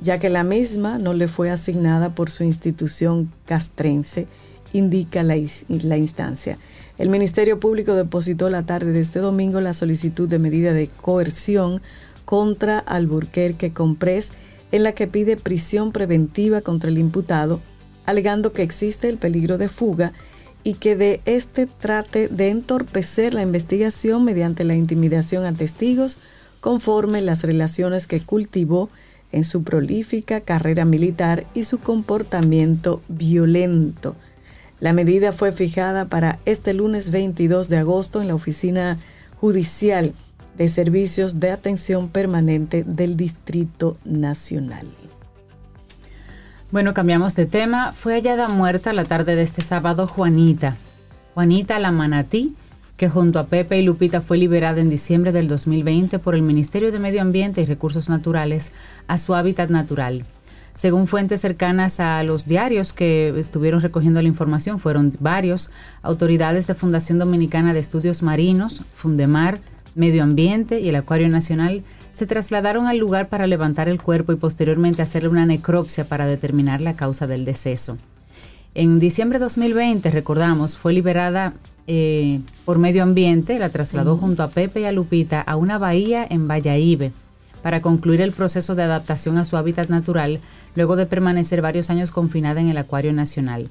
ya 0.02 0.18
que 0.18 0.30
la 0.30 0.44
misma 0.44 0.98
no 0.98 1.14
le 1.14 1.28
fue 1.28 1.52
asignada 1.52 2.16
por 2.16 2.32
su 2.32 2.44
institución 2.44 3.32
castrense, 3.46 4.28
indica 4.74 5.22
la, 5.24 5.36
la, 5.68 5.98
instancia. 5.98 6.58
El 6.98 7.10
Ministerio 7.10 7.60
Público 7.60 7.94
depositó 7.94 8.50
la 8.50 8.64
tarde 8.64 8.92
de 8.92 9.02
este 9.02 9.20
domingo 9.20 9.62
la 9.62 9.74
solicitud 9.74 10.28
de 10.28 10.40
medida 10.40 10.74
de 10.74 10.88
coerción 10.88 11.82
contra 12.26 12.80
Alburquerque 12.80 13.74
Comprés, 13.74 14.32
en 14.72 14.84
la 14.84 14.94
que 14.94 15.08
pide 15.08 15.38
prisión 15.38 15.92
preventiva 15.92 16.62
contra 16.62 16.90
el 16.90 16.98
imputado, 16.98 17.60
alegando 18.06 18.54
que 18.54 18.64
existe 18.64 19.08
el 19.08 19.18
peligro 19.18 19.58
de 19.58 19.70
fuga 19.70 20.14
y 20.64 20.76
que 20.76 20.96
de 20.96 21.22
este 21.26 21.66
trate 21.66 22.28
de 22.28 22.50
entorpecer 22.50 23.34
la 23.34 23.42
investigación 23.42 24.24
mediante 24.24 24.64
la 24.64 24.76
intimidación 24.76 25.46
a 25.46 25.54
testigos 25.54 26.20
conforme 26.60 27.22
las 27.22 27.44
relaciones 27.44 28.08
que 28.08 28.20
cultivó 28.20 28.90
en 29.32 29.44
su 29.44 29.64
prolífica 29.64 30.42
carrera 30.42 30.86
militar 30.86 31.46
y 31.54 31.64
su 31.64 31.80
comportamiento 31.80 33.02
violento. 33.08 34.16
La 34.80 34.94
medida 34.94 35.32
fue 35.32 35.52
fijada 35.52 36.06
para 36.06 36.40
este 36.46 36.74
lunes 36.74 37.12
22 37.12 37.70
de 37.70 37.78
agosto 37.78 38.22
en 38.22 38.28
la 38.28 38.36
Oficina 38.36 38.98
Judicial 39.40 40.14
de 40.58 40.70
Servicios 40.70 41.40
de 41.40 41.52
Atención 41.52 42.10
Permanente 42.10 42.84
del 42.84 43.16
Distrito 43.16 43.98
Nacional. 44.04 44.88
Bueno, 46.72 46.94
cambiamos 46.94 47.36
de 47.36 47.46
tema. 47.46 47.92
Fue 47.92 48.14
hallada 48.14 48.48
muerta 48.48 48.94
la 48.94 49.04
tarde 49.04 49.36
de 49.36 49.42
este 49.42 49.62
sábado 49.62 50.08
Juanita. 50.08 50.78
Juanita 51.34 51.78
la 51.80 51.92
manatí 51.92 52.56
que 52.96 53.10
junto 53.10 53.40
a 53.40 53.48
Pepe 53.48 53.78
y 53.80 53.84
Lupita 53.84 54.22
fue 54.22 54.38
liberada 54.38 54.80
en 54.80 54.90
diciembre 54.90 55.34
del 55.34 55.50
2020 55.50 56.18
por 56.20 56.34
el 56.34 56.44
Ministerio 56.44 56.94
de 56.94 57.00
Medio 57.00 57.22
Ambiente 57.22 57.62
y 57.62 57.66
Recursos 57.66 58.10
Naturales 58.10 58.72
a 59.08 59.18
su 59.18 59.36
hábitat 59.36 59.70
natural. 59.70 60.24
Según 60.74 61.08
fuentes 61.08 61.42
cercanas 61.42 62.00
a 62.00 62.24
los 62.24 62.46
diarios 62.46 62.94
que 62.94 63.38
estuvieron 63.38 63.82
recogiendo 63.82 64.22
la 64.22 64.30
información, 64.30 64.80
fueron 64.80 65.12
varios, 65.20 65.72
autoridades 66.02 66.68
de 66.68 66.76
Fundación 66.76 67.20
Dominicana 67.20 67.74
de 67.74 67.82
Estudios 67.82 68.24
Marinos, 68.24 68.84
Fundemar, 68.94 69.60
Medio 69.94 70.24
Ambiente 70.24 70.80
y 70.80 70.88
el 70.88 70.96
Acuario 70.96 71.28
Nacional 71.28 71.84
se 72.14 72.26
trasladaron 72.26 72.88
al 72.88 72.98
lugar 72.98 73.30
para 73.30 73.48
levantar 73.48 73.90
el 73.90 74.02
cuerpo 74.02 74.34
y 74.34 74.36
posteriormente 74.36 75.02
hacerle 75.02 75.30
una 75.30 75.46
necropsia 75.46 76.06
para 76.06 76.26
determinar 76.26 76.82
la 76.82 76.96
causa 76.96 77.28
del 77.28 77.46
deceso. 77.46 77.98
En 78.74 79.00
diciembre 79.00 79.38
de 79.38 79.44
2020, 79.44 80.12
recordamos, 80.12 80.78
fue 80.78 80.94
liberada 80.94 81.54
eh, 81.88 82.40
por 82.64 82.80
medio 82.80 83.04
ambiente, 83.04 83.60
la 83.60 83.70
trasladó 83.70 84.18
junto 84.18 84.44
a 84.44 84.48
Pepe 84.48 84.82
y 84.82 84.86
a 84.86 84.92
Lupita 84.92 85.42
a 85.42 85.58
una 85.58 85.78
bahía 85.78 86.26
en 86.30 86.48
Valladolid 86.48 87.12
para 87.62 87.82
concluir 87.82 88.22
el 88.22 88.32
proceso 88.32 88.76
de 88.76 88.84
adaptación 88.84 89.38
a 89.38 89.46
su 89.46 89.58
hábitat 89.58 89.90
natural 89.90 90.40
luego 90.76 90.96
de 90.96 91.06
permanecer 91.06 91.62
varios 91.62 91.90
años 91.90 92.12
confinada 92.12 92.62
en 92.62 92.70
el 92.70 92.78
Acuario 92.78 93.14
Nacional. 93.14 93.70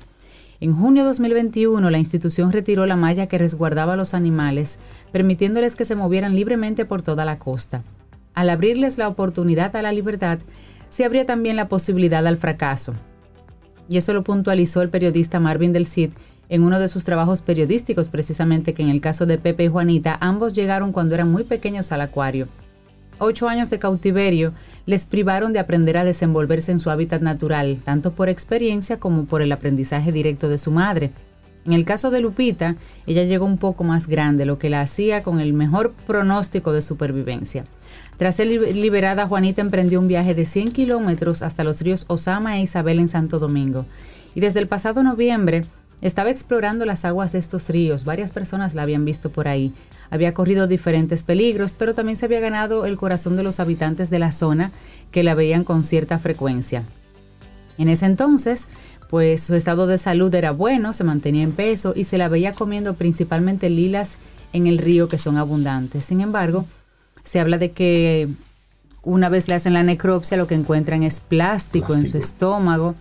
En 0.61 0.75
junio 0.75 1.05
de 1.05 1.09
2021, 1.09 1.89
la 1.89 1.99
institución 1.99 2.53
retiró 2.53 2.85
la 2.85 2.97
malla 2.97 3.27
que 3.27 3.39
resguardaba 3.39 3.95
a 3.95 3.97
los 3.97 4.13
animales, 4.13 4.79
permitiéndoles 5.13 5.75
que 5.75 5.87
se 5.87 5.97
movieran 5.97 6.35
libremente 6.35 6.85
por 6.85 7.01
toda 7.01 7.25
la 7.25 7.39
costa. 7.39 7.83
Al 8.35 8.51
abrirles 8.51 8.99
la 8.99 9.09
oportunidad 9.09 9.75
a 9.77 9.83
la 9.83 9.93
libertad, 9.93 10.39
se 10.89 11.05
abría 11.05 11.27
también 11.27 11.57
la 11.57 11.69
posibilidad 11.69 12.27
al 12.27 12.37
fracaso. 12.37 12.95
Y 13.89 13.97
eso 13.97 14.15
lo 14.15 14.23
puntualizó 14.23 14.83
el 14.83 14.91
periodista 14.91 15.41
Marvin 15.41 15.73
del 15.73 15.87
Cid 15.87 16.11
en 16.49 16.63
uno 16.65 16.81
de 16.81 16.89
sus 16.89 17.05
trabajos 17.05 17.43
periodísticos, 17.43 18.09
precisamente 18.09 18.75
que 18.75 18.83
en 18.83 18.89
el 18.89 19.01
caso 19.01 19.25
de 19.25 19.39
Pepe 19.39 19.65
y 19.65 19.69
Juanita, 19.69 20.19
ambos 20.21 20.55
llegaron 20.55 20.93
cuando 20.93 21.15
eran 21.15 21.31
muy 21.31 21.45
pequeños 21.45 21.93
al 21.93 22.01
acuario. 22.01 22.49
Ocho 23.19 23.49
años 23.49 23.71
de 23.71 23.79
cautiverio 23.79 24.53
les 24.87 25.07
privaron 25.07 25.53
de 25.53 25.61
aprender 25.61 25.97
a 25.97 26.05
desenvolverse 26.05 26.73
en 26.73 26.81
su 26.81 26.91
hábitat 26.91 27.23
natural, 27.23 27.79
tanto 27.85 28.15
por 28.15 28.29
experiencia 28.29 28.99
como 28.99 29.27
por 29.27 29.43
el 29.43 29.53
aprendizaje 29.53 30.11
directo 30.11 30.49
de 30.49 30.59
su 30.59 30.73
madre. 30.73 31.13
En 31.65 31.75
el 31.75 31.85
caso 31.85 32.11
de 32.11 32.21
Lupita, 32.21 32.77
ella 33.07 33.25
llegó 33.25 33.45
un 33.45 33.59
poco 33.59 33.85
más 33.85 34.09
grande, 34.09 34.47
lo 34.47 34.59
que 34.59 34.71
la 34.71 34.81
hacía 34.81 35.23
con 35.23 35.39
el 35.39 35.53
mejor 35.53 35.93
pronóstico 36.07 36.73
de 36.73 36.83
supervivencia. 36.83 37.65
Tras 38.21 38.37
ser 38.37 38.49
liberada, 38.49 39.27
Juanita 39.27 39.63
emprendió 39.63 39.99
un 39.99 40.07
viaje 40.07 40.35
de 40.35 40.45
100 40.45 40.73
kilómetros 40.73 41.41
hasta 41.41 41.65
los 41.65 41.81
ríos 41.81 42.05
Osama 42.09 42.59
e 42.59 42.61
Isabel 42.61 42.99
en 42.99 43.09
Santo 43.09 43.39
Domingo. 43.39 43.87
Y 44.35 44.41
desde 44.41 44.61
el 44.61 44.69
pasado 44.69 45.03
noviembre 45.03 45.65
estaba 46.03 46.29
explorando 46.29 46.85
las 46.85 47.07
aguas 47.07 47.33
de 47.33 47.39
estos 47.39 47.71
ríos, 47.71 48.05
varias 48.05 48.33
personas 48.33 48.75
la 48.75 48.83
habían 48.83 49.07
visto 49.07 49.31
por 49.31 49.49
ahí. 49.49 49.73
Había 50.11 50.35
corrido 50.35 50.67
diferentes 50.67 51.23
peligros, 51.23 51.73
pero 51.73 51.95
también 51.95 52.15
se 52.15 52.27
había 52.27 52.41
ganado 52.41 52.85
el 52.85 52.99
corazón 52.99 53.37
de 53.37 53.43
los 53.43 53.59
habitantes 53.59 54.11
de 54.11 54.19
la 54.19 54.33
zona 54.33 54.71
que 55.13 55.23
la 55.23 55.35
veían 55.35 55.65
con 55.65 55.83
cierta 55.83 56.19
frecuencia. 56.19 56.85
En 57.79 57.89
ese 57.89 58.05
entonces, 58.05 58.69
pues 59.09 59.43
su 59.43 59.55
estado 59.55 59.87
de 59.87 59.97
salud 59.97 60.35
era 60.35 60.51
bueno, 60.51 60.93
se 60.93 61.05
mantenía 61.05 61.43
en 61.43 61.53
peso 61.53 61.95
y 61.97 62.05
se 62.05 62.19
la 62.19 62.29
veía 62.29 62.53
comiendo 62.53 62.93
principalmente 62.93 63.71
lilas 63.71 64.19
en 64.53 64.67
el 64.67 64.77
río 64.77 65.09
que 65.09 65.17
son 65.17 65.39
abundantes. 65.39 66.05
Sin 66.05 66.21
embargo, 66.21 66.67
se 67.25 67.41
habla 67.41 67.59
de 67.59 67.73
que 67.73 68.29
una 69.03 69.29
vez 69.29 69.49
le 69.49 69.55
hacen 69.55 69.73
la 69.73 69.83
necropsia 69.83 70.37
lo 70.37 70.47
que 70.47 70.55
encuentran 70.55 71.03
es 71.03 71.21
plástico. 71.21 71.95
en 71.95 72.07
su 72.07 72.19
estómago 72.19 72.95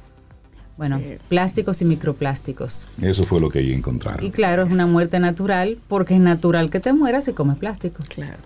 bueno, 0.79 1.01
plásticos 1.27 1.81
y 1.81 1.85
microplásticos. 1.85 2.87
Eso 3.01 3.25
fue 3.25 3.41
lo 3.41 3.49
que 3.49 3.59
ahí 3.59 3.73
encontraron. 3.73 4.25
Y 4.25 4.31
claro, 4.31 4.63
es 4.63 4.71
una 4.71 4.87
muerte 4.87 5.19
natural 5.19 5.77
porque 5.89 6.15
es 6.15 6.21
natural 6.21 6.69
que 6.69 6.79
te 6.79 6.93
mueras 6.93 7.25
si 7.25 7.33
comes 7.33 7.57
plástico. 7.57 8.01
Claro. 8.07 8.37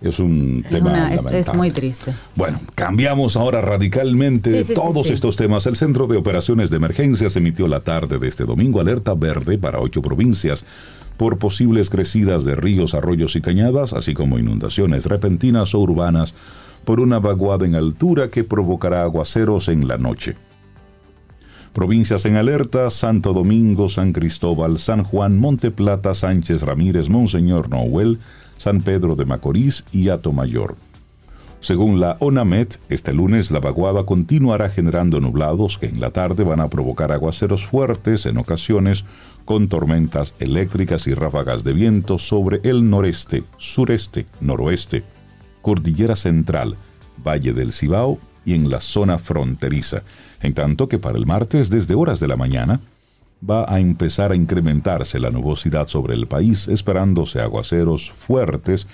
Es 0.00 0.18
un 0.18 0.64
tema 0.68 1.14
es, 1.14 1.54
muy 1.54 1.70
triste. 1.70 2.12
Bueno, 2.34 2.60
cambiamos 2.74 3.36
ahora 3.36 3.60
radicalmente 3.60 4.64
todos 4.74 5.08
estos 5.10 5.36
temas. 5.36 5.66
El 5.66 5.76
Centro 5.76 6.08
de 6.08 6.16
Operaciones 6.16 6.70
de 6.70 6.78
Emergencias 6.78 7.36
emitió 7.36 7.68
la 7.68 7.84
tarde 7.84 8.18
de 8.18 8.26
este 8.26 8.44
domingo 8.44 8.80
alerta 8.80 9.14
verde 9.14 9.56
para 9.56 9.78
ocho 9.80 10.02
provincias 10.02 10.64
por 11.18 11.38
posibles 11.38 11.90
crecidas 11.90 12.44
de 12.44 12.54
ríos, 12.54 12.94
arroyos 12.94 13.36
y 13.36 13.42
cañadas, 13.42 13.92
así 13.92 14.14
como 14.14 14.38
inundaciones 14.38 15.04
repentinas 15.04 15.74
o 15.74 15.80
urbanas 15.80 16.34
por 16.84 17.00
una 17.00 17.18
vaguada 17.18 17.66
en 17.66 17.74
altura 17.74 18.30
que 18.30 18.44
provocará 18.44 19.02
aguaceros 19.02 19.68
en 19.68 19.86
la 19.86 19.98
noche. 19.98 20.36
Provincias 21.74 22.24
en 22.24 22.36
alerta, 22.36 22.88
Santo 22.88 23.34
Domingo, 23.34 23.88
San 23.88 24.12
Cristóbal, 24.12 24.78
San 24.78 25.04
Juan, 25.04 25.38
Monte 25.38 25.70
Plata, 25.70 26.14
Sánchez 26.14 26.62
Ramírez, 26.62 27.10
Monseñor 27.10 27.68
Noel, 27.68 28.20
San 28.56 28.80
Pedro 28.80 29.14
de 29.16 29.26
Macorís 29.26 29.84
y 29.92 30.08
Mayor. 30.32 30.76
Según 31.60 31.98
la 31.98 32.16
ONAMET, 32.20 32.78
este 32.88 33.12
lunes 33.12 33.50
la 33.50 33.58
vaguada 33.58 34.04
continuará 34.04 34.68
generando 34.68 35.20
nublados 35.20 35.76
que 35.76 35.86
en 35.86 36.00
la 36.00 36.10
tarde 36.10 36.44
van 36.44 36.60
a 36.60 36.70
provocar 36.70 37.10
aguaceros 37.10 37.66
fuertes 37.66 38.26
en 38.26 38.38
ocasiones 38.38 39.04
con 39.44 39.68
tormentas 39.68 40.34
eléctricas 40.38 41.08
y 41.08 41.14
ráfagas 41.14 41.64
de 41.64 41.72
viento 41.72 42.18
sobre 42.18 42.60
el 42.62 42.88
noreste, 42.88 43.42
sureste, 43.56 44.26
noroeste, 44.40 45.02
cordillera 45.60 46.14
central, 46.14 46.76
Valle 47.26 47.52
del 47.52 47.72
Cibao 47.72 48.18
y 48.44 48.54
en 48.54 48.70
la 48.70 48.80
zona 48.80 49.18
fronteriza. 49.18 50.04
En 50.40 50.54
tanto 50.54 50.88
que 50.88 51.00
para 51.00 51.18
el 51.18 51.26
martes 51.26 51.70
desde 51.70 51.96
horas 51.96 52.20
de 52.20 52.28
la 52.28 52.36
mañana 52.36 52.80
va 53.48 53.64
a 53.72 53.80
empezar 53.80 54.32
a 54.32 54.36
incrementarse 54.36 55.18
la 55.18 55.30
nubosidad 55.30 55.88
sobre 55.88 56.14
el 56.14 56.26
país, 56.26 56.68
esperándose 56.68 57.40
aguaceros 57.40 58.10
fuertes 58.12 58.86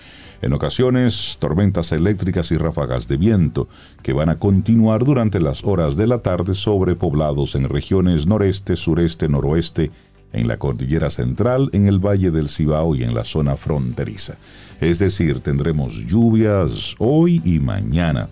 En 0.44 0.52
ocasiones, 0.52 1.38
tormentas 1.40 1.90
eléctricas 1.92 2.52
y 2.52 2.58
ráfagas 2.58 3.08
de 3.08 3.16
viento 3.16 3.66
que 4.02 4.12
van 4.12 4.28
a 4.28 4.38
continuar 4.38 5.02
durante 5.02 5.40
las 5.40 5.64
horas 5.64 5.96
de 5.96 6.06
la 6.06 6.18
tarde 6.18 6.54
sobre 6.54 6.96
poblados 6.96 7.54
en 7.54 7.66
regiones 7.66 8.26
noreste, 8.26 8.76
sureste, 8.76 9.26
noroeste, 9.26 9.90
en 10.34 10.46
la 10.46 10.58
cordillera 10.58 11.08
central, 11.08 11.70
en 11.72 11.86
el 11.86 11.98
valle 11.98 12.30
del 12.30 12.50
Cibao 12.50 12.94
y 12.94 13.04
en 13.04 13.14
la 13.14 13.24
zona 13.24 13.56
fronteriza. 13.56 14.34
Es 14.82 14.98
decir, 14.98 15.40
tendremos 15.40 15.94
lluvias 15.94 16.94
hoy 16.98 17.40
y 17.42 17.58
mañana. 17.58 18.28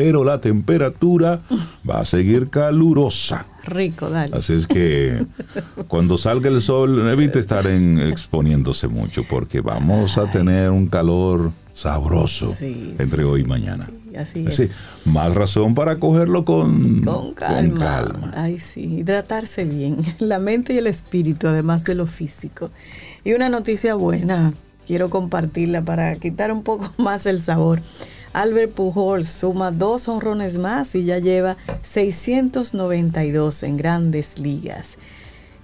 Pero 0.00 0.24
la 0.24 0.40
temperatura 0.40 1.42
va 1.88 2.00
a 2.00 2.04
seguir 2.06 2.48
calurosa. 2.48 3.44
Rico, 3.64 4.08
dale. 4.08 4.34
Así 4.34 4.54
es 4.54 4.66
que 4.66 5.26
cuando 5.88 6.16
salga 6.16 6.48
el 6.48 6.62
sol, 6.62 7.06
evite 7.06 7.38
estar 7.38 7.66
en, 7.66 8.00
exponiéndose 8.00 8.88
mucho 8.88 9.24
porque 9.28 9.60
vamos 9.60 10.16
a 10.16 10.24
tener 10.30 10.70
un 10.70 10.86
calor 10.86 11.52
sabroso 11.74 12.50
Sí, 12.58 12.94
entre 12.98 13.22
sí, 13.24 13.28
hoy 13.28 13.40
y 13.42 13.44
mañana. 13.44 13.90
sí, 13.90 14.16
así 14.16 14.46
Así, 14.46 14.62
es. 14.62 14.70
más 15.04 15.34
razón 15.34 15.74
para 15.74 15.98
cogerlo 15.98 16.46
con, 16.46 17.02
Con 17.02 17.34
calma. 17.34 17.68
con 17.68 17.78
calma. 17.78 18.30
Ay, 18.34 18.58
sí, 18.58 19.00
hidratarse 19.00 19.66
bien, 19.66 19.98
la 20.18 20.38
mente 20.38 20.72
y 20.72 20.78
el 20.78 20.86
espíritu, 20.86 21.46
además 21.46 21.84
de 21.84 21.94
lo 21.94 22.06
físico. 22.06 22.70
Y 23.22 23.34
una 23.34 23.50
noticia 23.50 23.94
buena, 23.96 24.54
quiero 24.86 25.10
compartirla 25.10 25.82
para 25.84 26.14
quitar 26.16 26.52
un 26.52 26.62
poco 26.62 26.90
más 26.96 27.26
el 27.26 27.42
sabor. 27.42 27.82
Albert 28.32 28.72
Pujols 28.72 29.28
suma 29.28 29.72
dos 29.72 30.08
honrones 30.08 30.56
más 30.56 30.94
y 30.94 31.04
ya 31.04 31.18
lleva 31.18 31.56
692 31.82 33.64
en 33.64 33.76
grandes 33.76 34.38
ligas. 34.38 34.98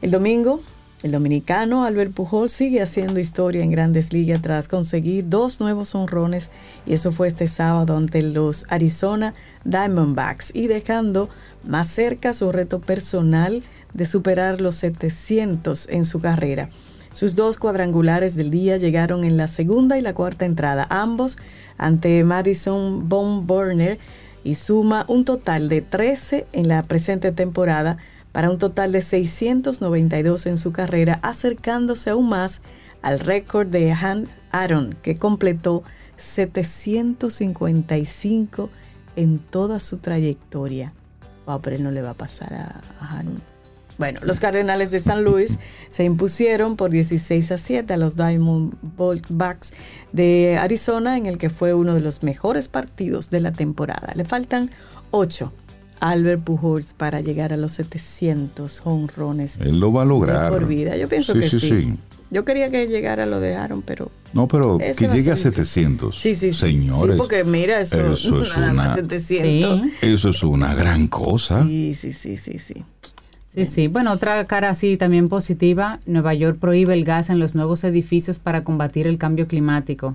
El 0.02 0.10
domingo, 0.10 0.60
el 1.04 1.12
dominicano 1.12 1.84
Albert 1.84 2.12
Pujol 2.12 2.50
sigue 2.50 2.82
haciendo 2.82 3.20
historia 3.20 3.62
en 3.62 3.70
grandes 3.70 4.12
ligas 4.12 4.42
tras 4.42 4.66
conseguir 4.66 5.28
dos 5.28 5.60
nuevos 5.60 5.94
honrones 5.94 6.50
y 6.86 6.94
eso 6.94 7.12
fue 7.12 7.28
este 7.28 7.46
sábado 7.46 7.96
ante 7.96 8.22
los 8.22 8.66
Arizona 8.68 9.34
Diamondbacks 9.64 10.52
y 10.52 10.66
dejando 10.66 11.28
más 11.62 11.88
cerca 11.88 12.32
su 12.32 12.50
reto 12.50 12.80
personal 12.80 13.62
de 13.94 14.06
superar 14.06 14.60
los 14.60 14.74
700 14.76 15.88
en 15.90 16.04
su 16.04 16.20
carrera. 16.20 16.68
Sus 17.16 17.34
dos 17.34 17.56
cuadrangulares 17.56 18.36
del 18.36 18.50
día 18.50 18.76
llegaron 18.76 19.24
en 19.24 19.38
la 19.38 19.48
segunda 19.48 19.96
y 19.96 20.02
la 20.02 20.12
cuarta 20.12 20.44
entrada, 20.44 20.86
ambos 20.90 21.38
ante 21.78 22.22
Madison 22.24 23.08
Bumgarner 23.08 23.98
y 24.44 24.56
suma 24.56 25.06
un 25.08 25.24
total 25.24 25.70
de 25.70 25.80
13 25.80 26.46
en 26.52 26.68
la 26.68 26.82
presente 26.82 27.32
temporada 27.32 27.96
para 28.32 28.50
un 28.50 28.58
total 28.58 28.92
de 28.92 29.00
692 29.00 30.44
en 30.44 30.58
su 30.58 30.72
carrera, 30.72 31.18
acercándose 31.22 32.10
aún 32.10 32.28
más 32.28 32.60
al 33.00 33.20
récord 33.20 33.68
de 33.68 33.92
Han 33.92 34.28
Aaron, 34.50 34.94
que 35.00 35.16
completó 35.16 35.84
755 36.18 38.68
en 39.16 39.38
toda 39.38 39.80
su 39.80 39.96
trayectoria. 39.96 40.92
Wow, 41.46 41.62
pero 41.62 41.78
no 41.78 41.90
le 41.92 42.02
va 42.02 42.10
a 42.10 42.14
pasar 42.14 42.52
a, 42.52 42.82
a. 43.00 43.22
Bueno, 43.98 44.20
los 44.24 44.40
Cardenales 44.40 44.90
de 44.90 45.00
San 45.00 45.24
Luis 45.24 45.58
se 45.90 46.04
impusieron 46.04 46.76
por 46.76 46.90
16 46.90 47.50
a 47.52 47.58
7 47.58 47.94
a 47.94 47.96
los 47.96 48.14
Diamondbacks 48.16 49.72
de 50.12 50.58
Arizona, 50.60 51.16
en 51.16 51.26
el 51.26 51.38
que 51.38 51.48
fue 51.50 51.72
uno 51.74 51.94
de 51.94 52.00
los 52.00 52.22
mejores 52.22 52.68
partidos 52.68 53.30
de 53.30 53.40
la 53.40 53.52
temporada. 53.52 54.12
Le 54.14 54.24
faltan 54.24 54.70
8 55.12 55.52
a 56.00 56.10
Albert 56.10 56.42
Pujols 56.44 56.92
para 56.92 57.20
llegar 57.20 57.52
a 57.54 57.56
los 57.56 57.72
700 57.72 58.82
honrones 58.84 59.60
Él 59.60 59.80
lo 59.80 59.92
va 59.92 60.02
a 60.02 60.04
lograr. 60.04 60.50
por 60.50 60.66
vida. 60.66 60.96
Yo 60.96 61.08
pienso 61.08 61.32
Sí, 61.32 61.40
que 61.40 61.48
sí, 61.50 61.60
sí, 61.60 61.68
sí. 61.68 61.98
Yo 62.30 62.44
quería 62.44 62.68
que 62.70 62.88
llegara 62.88 63.24
lo 63.24 63.38
de 63.40 63.54
Aaron, 63.54 63.82
pero 63.82 64.10
No, 64.34 64.48
pero 64.48 64.78
que 64.78 64.92
llegue 65.08 65.30
a 65.30 65.36
ser 65.36 65.52
difícil. 65.52 65.84
700. 65.86 66.20
sí, 66.20 66.34
sí, 66.34 66.52
sí. 66.52 66.58
Señores. 66.60 67.14
Sí, 67.14 67.18
porque 67.18 67.44
mira, 67.44 67.80
eso, 67.80 68.12
eso 68.12 68.42
es 68.42 68.56
nada 68.58 68.72
más 68.74 68.86
una- 68.98 69.08
700. 69.08 69.82
Sí. 69.82 69.92
Eso 70.02 70.28
es 70.30 70.42
una 70.42 70.74
gran 70.74 71.06
cosa. 71.06 71.62
Sí, 71.62 71.94
sí, 71.94 72.12
sí, 72.12 72.36
sí, 72.36 72.58
sí. 72.58 72.84
Sí, 73.56 73.64
sí. 73.64 73.88
Bueno, 73.88 74.12
otra 74.12 74.46
cara 74.46 74.68
así 74.68 74.98
también 74.98 75.30
positiva, 75.30 76.00
Nueva 76.04 76.34
York 76.34 76.58
prohíbe 76.58 76.92
el 76.92 77.04
gas 77.04 77.30
en 77.30 77.38
los 77.38 77.54
nuevos 77.54 77.84
edificios 77.84 78.38
para 78.38 78.64
combatir 78.64 79.06
el 79.06 79.16
cambio 79.16 79.48
climático. 79.48 80.14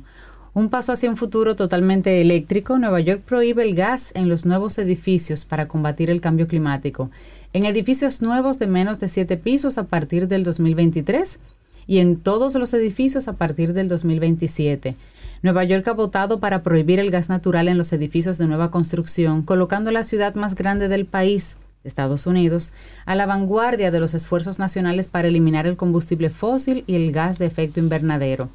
Un 0.54 0.70
paso 0.70 0.92
hacia 0.92 1.10
un 1.10 1.18
futuro 1.18 1.56
totalmente 1.56 2.22
eléctrico, 2.22 2.78
Nueva 2.78 3.00
York 3.00 3.22
prohíbe 3.26 3.64
el 3.64 3.74
gas 3.74 4.12
en 4.14 4.30
los 4.30 4.46
nuevos 4.46 4.78
edificios 4.78 5.44
para 5.44 5.68
combatir 5.68 6.12
el 6.12 6.22
cambio 6.22 6.48
climático. 6.48 7.10
En 7.52 7.66
edificios 7.66 8.22
nuevos 8.22 8.60
de 8.60 8.68
menos 8.68 9.00
de 9.00 9.08
7 9.08 9.38
pisos 9.38 9.80
a 9.80 9.88
partir 9.88 10.28
del 10.28 10.44
2023 10.44 11.40
y 11.88 11.98
en 11.98 12.18
todos 12.18 12.54
los 12.54 12.76
edificios 12.76 13.28
a 13.28 13.34
partir 13.34 13.74
del 13.74 13.88
2027. 13.88 14.96
Nueva 15.42 15.64
York 15.64 15.88
ha 15.88 15.94
votado 15.94 16.40
para 16.40 16.62
prohibir 16.62 17.00
el 17.00 17.10
gas 17.10 17.28
natural 17.28 17.70
en 17.70 17.80
los 17.80 17.92
edificios 17.92 18.38
de 18.38 18.46
nueva 18.46 18.70
construcción, 18.70 19.42
colocando 19.42 19.90
la 19.90 20.04
ciudad 20.04 20.36
más 20.36 20.54
grande 20.54 20.90
del 20.90 21.08
país, 21.08 21.58
Estados 21.84 22.28
Unidos, 22.28 22.74
a 23.06 23.16
la 23.16 23.26
vanguardia 23.26 23.92
de 23.92 24.00
los 24.00 24.14
esfuerzos 24.14 24.60
nacionales 24.60 25.08
para 25.08 25.28
eliminar 25.28 25.66
el 25.68 25.78
combustible 25.78 26.30
fósil 26.30 26.84
y 26.88 26.96
el 26.96 27.12
gas 27.12 27.40
de 27.40 27.46
efecto 27.46 27.80
invernadero. 27.80 28.50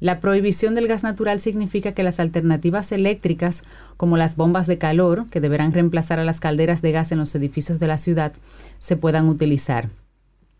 La 0.00 0.20
prohibición 0.20 0.74
del 0.74 0.88
gas 0.88 1.02
natural 1.02 1.40
significa 1.40 1.92
que 1.92 2.02
las 2.02 2.20
alternativas 2.20 2.92
eléctricas, 2.92 3.62
como 3.96 4.16
las 4.16 4.36
bombas 4.36 4.66
de 4.66 4.76
calor, 4.76 5.26
que 5.30 5.40
deberán 5.40 5.72
reemplazar 5.72 6.20
a 6.20 6.24
las 6.24 6.40
calderas 6.40 6.82
de 6.82 6.92
gas 6.92 7.12
en 7.12 7.18
los 7.18 7.34
edificios 7.34 7.78
de 7.78 7.86
la 7.86 7.98
ciudad, 7.98 8.32
se 8.78 8.96
puedan 8.96 9.28
utilizar. 9.28 9.88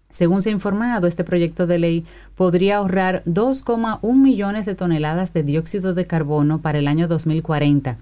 Según 0.08 0.42
se 0.42 0.50
ha 0.50 0.52
informado, 0.52 1.08
este 1.08 1.24
proyecto 1.24 1.66
de 1.66 1.80
ley 1.80 2.06
podría 2.36 2.76
ahorrar 2.76 3.24
2,1 3.26 4.14
millones 4.14 4.64
de 4.64 4.76
toneladas 4.76 5.32
de 5.32 5.42
dióxido 5.42 5.92
de 5.92 6.06
carbono 6.06 6.60
para 6.60 6.78
el 6.78 6.86
año 6.86 7.08
2040, 7.08 7.98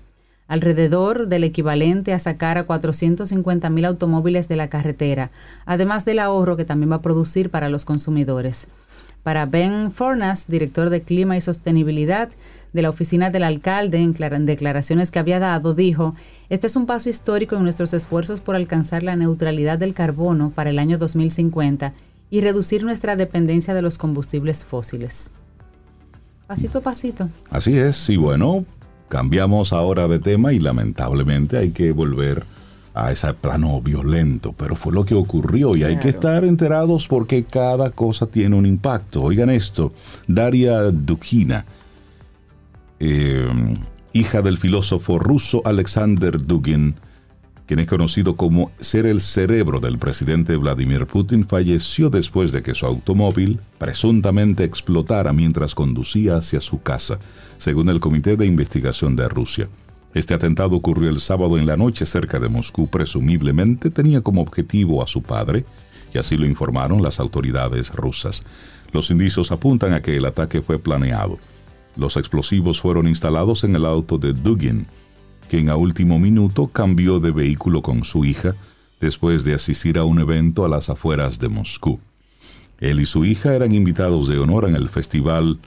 alrededor 0.53 1.29
del 1.29 1.45
equivalente 1.45 2.12
a 2.12 2.19
sacar 2.19 2.59
a 2.59 2.65
450 2.65 3.71
mil 3.71 3.87
automóviles 3.87 4.49
de 4.49 4.57
la 4.57 4.69
carretera, 4.69 5.31
además 5.65 6.05
del 6.05 6.19
ahorro 6.19 6.59
que 6.59 6.67
también 6.67 6.93
va 6.93 6.97
a 6.97 7.01
producir 7.01 7.49
para 7.49 7.71
los 7.71 7.87
consumidores. 7.87 8.69
Para 9.23 9.47
Ben 9.47 9.91
Fornas, 9.91 10.49
director 10.49 10.91
de 10.91 11.01
Clima 11.01 11.38
y 11.38 11.41
Sostenibilidad 11.41 12.29
de 12.75 12.83
la 12.83 12.91
Oficina 12.91 13.31
del 13.31 13.45
Alcalde, 13.45 13.97
en 13.97 14.12
clara- 14.12 14.37
en 14.37 14.45
declaraciones 14.45 15.11
que 15.11 15.19
había 15.19 15.38
dado, 15.38 15.73
dijo, 15.73 16.15
este 16.51 16.67
es 16.67 16.77
un 16.77 16.85
paso 16.85 17.09
histórico 17.09 17.57
en 17.57 17.62
nuestros 17.62 17.95
esfuerzos 17.95 18.41
por 18.41 18.55
alcanzar 18.55 19.03
la 19.03 19.17
neutralidad 19.17 19.79
del 19.79 19.95
carbono 19.95 20.51
para 20.51 20.69
el 20.69 20.79
año 20.79 20.99
2050 20.99 21.95
y 22.29 22.43
reducir 22.43 22.85
nuestra 22.85 23.17
dependencia 23.17 23.73
de 23.73 23.81
los 23.81 23.97
combustibles 23.97 24.67
fósiles. 24.67 25.31
Pasito 26.47 26.81
a 26.81 26.83
pasito. 26.83 27.31
Así 27.49 27.79
es, 27.79 28.11
y 28.11 28.19
bueno, 28.19 28.67
cambiamos 29.12 29.75
ahora 29.75 30.09
de 30.09 30.20
tema 30.20 30.55
y 30.55 30.59
lamentablemente 30.59 31.59
hay 31.59 31.72
que 31.72 31.92
volver 31.92 32.44
a 32.94 33.12
ese 33.12 33.35
plano 33.35 33.79
violento, 33.83 34.55
pero 34.55 34.75
fue 34.75 34.94
lo 34.94 35.05
que 35.05 35.14
ocurrió 35.14 35.77
y 35.77 35.85
hay 35.85 35.98
que 35.98 36.09
estar 36.09 36.44
enterados 36.44 37.09
porque 37.09 37.44
cada 37.44 37.90
cosa 37.90 38.27
tiene 38.27 38.57
un 38.57 38.64
impacto. 38.64 39.20
Oigan 39.20 39.51
esto, 39.51 39.92
Daria 40.27 40.85
Dugina, 40.85 41.66
eh, 43.01 43.51
hija 44.14 44.40
del 44.40 44.57
filósofo 44.57 45.18
ruso 45.18 45.61
Alexander 45.66 46.42
Dugin, 46.46 46.94
quien 47.66 47.81
es 47.81 47.87
conocido 47.87 48.37
como 48.37 48.70
ser 48.81 49.07
el 49.07 49.20
cerebro 49.20 49.81
del 49.81 49.98
presidente 49.98 50.57
Vladimir 50.57 51.07
Putin, 51.07 51.46
falleció 51.46 52.11
después 52.11 52.53
de 52.53 52.62
que 52.62 52.75
su 52.75 52.87
automóvil 52.87 53.61
presuntamente 53.79 54.64
explotara 54.64 55.33
mientras 55.33 55.75
conducía 55.75 56.37
hacia 56.37 56.61
su 56.61 56.83
casa, 56.83 57.18
según 57.59 57.88
el 57.88 58.01
Comité 58.01 58.37
de 58.37 58.46
Investigación 58.46 59.16
de 59.16 59.29
Rusia. 59.29 59.68
Este 60.14 60.35
atentado 60.35 60.77
ocurrió 60.77 61.09
el 61.09 61.20
sábado 61.20 61.57
en 61.57 61.66
la 61.66 61.77
noche 61.77 62.05
cerca 62.05 62.38
de 62.38 62.48
Moscú, 62.48 62.88
presumiblemente 62.88 63.90
tenía 63.90 64.20
como 64.20 64.42
objetivo 64.42 65.03
a 65.03 65.07
su 65.07 65.22
padre, 65.22 65.64
y 66.12 66.18
así 66.18 66.37
lo 66.37 66.44
informaron 66.44 67.03
las 67.03 67.18
autoridades 67.18 67.90
rusas. 67.94 68.42
Los 68.92 69.11
indicios 69.11 69.53
apuntan 69.53 69.94
a 69.94 70.03
que 70.03 70.16
el 70.16 70.27
ataque 70.27 70.61
fue 70.61 70.79
planeado. 70.79 71.38
Los 71.96 72.18
explosivos 72.18 72.81
fueron 72.81 73.09
instalados 73.09 73.64
en 73.64 73.75
el 73.75 73.87
auto 73.87 74.18
de 74.18 74.35
Dugin, 74.35 74.87
quien 75.53 75.69
a 75.69 75.77
último 75.77 76.19
minuto 76.19 76.69
cambió 76.69 77.21
de 77.21 77.31
vehículo 77.31 77.83
con 77.83 78.05
su 78.05 78.25
hija 78.25 78.55
después 79.03 79.45
de 79.45 79.53
asistir 79.53 79.99
a 79.99 80.05
un 80.05 80.19
evento 80.19 80.65
a 80.65 80.69
las 80.71 80.88
afueras 80.88 81.38
de 81.38 81.51
Moscú. 81.51 82.01
Él 82.81 83.01
y 83.01 83.05
su 83.05 83.27
hija 83.27 83.55
eran 83.55 83.73
invitados 83.73 84.29
de 84.29 84.38
honor 84.38 84.67
en 84.67 84.77
el 84.77 84.88
festival 84.88 85.59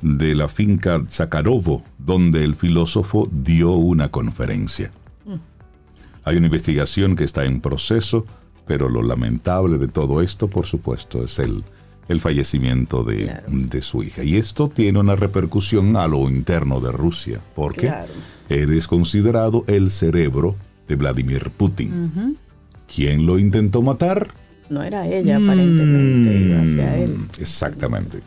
de 0.00 0.36
la 0.36 0.46
finca 0.46 1.02
Zakharovo, 1.08 1.82
donde 1.98 2.44
el 2.44 2.54
filósofo 2.54 3.28
dio 3.32 3.72
una 3.72 4.12
conferencia. 4.12 4.92
Hay 6.22 6.36
una 6.36 6.46
investigación 6.46 7.16
que 7.16 7.24
está 7.24 7.46
en 7.46 7.60
proceso, 7.60 8.26
pero 8.64 8.88
lo 8.88 9.02
lamentable 9.02 9.76
de 9.78 9.88
todo 9.88 10.22
esto, 10.22 10.46
por 10.46 10.66
supuesto, 10.66 11.24
es 11.24 11.40
el, 11.40 11.64
el 12.08 12.20
fallecimiento 12.20 13.02
de, 13.04 13.24
Claro. 13.24 13.44
de 13.48 13.82
su 13.82 14.02
hija. 14.02 14.22
Y 14.22 14.36
esto 14.36 14.68
tiene 14.68 14.98
una 15.00 15.16
repercusión 15.16 15.96
a 15.96 16.06
lo 16.06 16.28
interno 16.30 16.80
de 16.80 16.92
Rusia, 16.92 17.40
porque 17.54 17.88
Claro. 17.88 18.12
es 18.48 18.86
considerado 18.86 19.64
el 19.66 19.90
cerebro 19.90 20.56
de 20.88 20.94
Vladimir 20.96 21.50
Putin. 21.50 22.36
¿Quién 22.94 23.26
lo 23.26 23.38
intentó 23.38 23.82
matar? 23.82 24.28
No 24.70 24.82
era 24.82 25.06
ella, 25.08 25.36
aparentemente, 25.36 26.38
iba 26.38 26.60
hacia 26.62 26.96
él. 26.98 27.10
Mm, 27.10 27.28
Exactamente. 27.40 28.18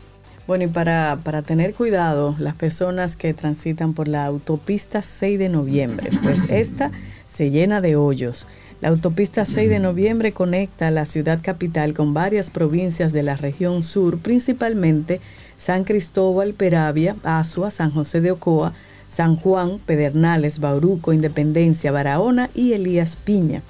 Bueno, 0.46 0.64
y 0.64 0.66
para, 0.68 1.20
para 1.22 1.42
tener 1.42 1.74
cuidado, 1.74 2.34
las 2.38 2.54
personas 2.54 3.14
que 3.14 3.32
transitan 3.34 3.94
por 3.94 4.08
la 4.08 4.24
autopista 4.24 5.00
6 5.02 5.38
de 5.38 5.48
noviembre, 5.48 6.10
pues 6.22 6.42
esta 6.48 6.90
se 7.28 7.50
llena 7.50 7.80
de 7.80 7.94
hoyos. 7.96 8.46
La 8.80 8.88
autopista 8.88 9.44
6 9.44 9.68
de 9.68 9.78
noviembre 9.78 10.32
conecta 10.32 10.90
la 10.90 11.04
ciudad 11.04 11.40
capital 11.42 11.92
con 11.92 12.14
varias 12.14 12.48
provincias 12.48 13.12
de 13.12 13.22
la 13.22 13.36
región 13.36 13.82
sur, 13.82 14.18
principalmente 14.18 15.20
San 15.58 15.84
Cristóbal, 15.84 16.54
Peravia, 16.54 17.14
Asua, 17.22 17.70
San 17.70 17.90
José 17.90 18.22
de 18.22 18.30
Ocoa, 18.30 18.72
San 19.06 19.36
Juan, 19.36 19.80
Pedernales, 19.84 20.60
Bauruco, 20.60 21.12
Independencia, 21.12 21.92
Barahona 21.92 22.48
y 22.54 22.72
Elías 22.72 23.16
Piña. 23.16 23.62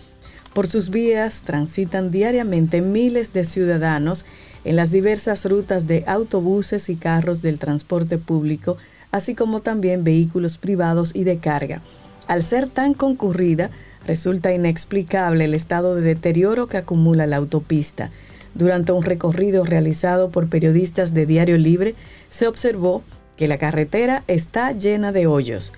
Por 0.55 0.69
sus 0.69 0.91
vías 0.91 1.43
transitan 1.45 2.13
diariamente 2.13 2.81
miles 2.81 3.33
de 3.33 3.45
ciudadanos 3.45 4.25
en 4.65 4.77
las 4.77 4.93
diversas 4.93 5.45
rutas 5.45 5.89
de 5.89 6.05
autobuses 6.07 6.89
y 6.89 6.95
carros 6.95 7.43
del 7.43 7.59
transporte 7.59 8.17
público, 8.17 8.77
así 9.11 9.35
como 9.35 9.59
también 9.59 10.05
vehículos 10.05 10.57
privados 10.57 11.11
y 11.17 11.25
de 11.25 11.39
carga. 11.39 11.83
Al 12.29 12.45
ser 12.45 12.69
tan 12.69 12.95
concurrida, 12.95 13.73
Resulta 14.11 14.53
inexplicable 14.53 15.45
el 15.45 15.55
estado 15.55 15.95
de 15.95 16.03
deterioro 16.03 16.67
que 16.67 16.79
acumula 16.79 17.29
la 17.29 17.37
autopista. 17.37 18.11
Durante 18.57 18.91
un 18.91 19.05
recorrido 19.05 19.65
realizado 19.65 20.31
por 20.31 20.49
periodistas 20.49 21.15
de 21.15 21.27
Diario 21.27 21.57
Libre, 21.59 21.95
se 22.29 22.49
observó 22.49 23.05
que 23.37 23.47
la 23.47 23.57
carretera 23.57 24.25
está 24.27 24.73
llena 24.73 25.13
de 25.13 25.29
hoyos. 25.29 25.73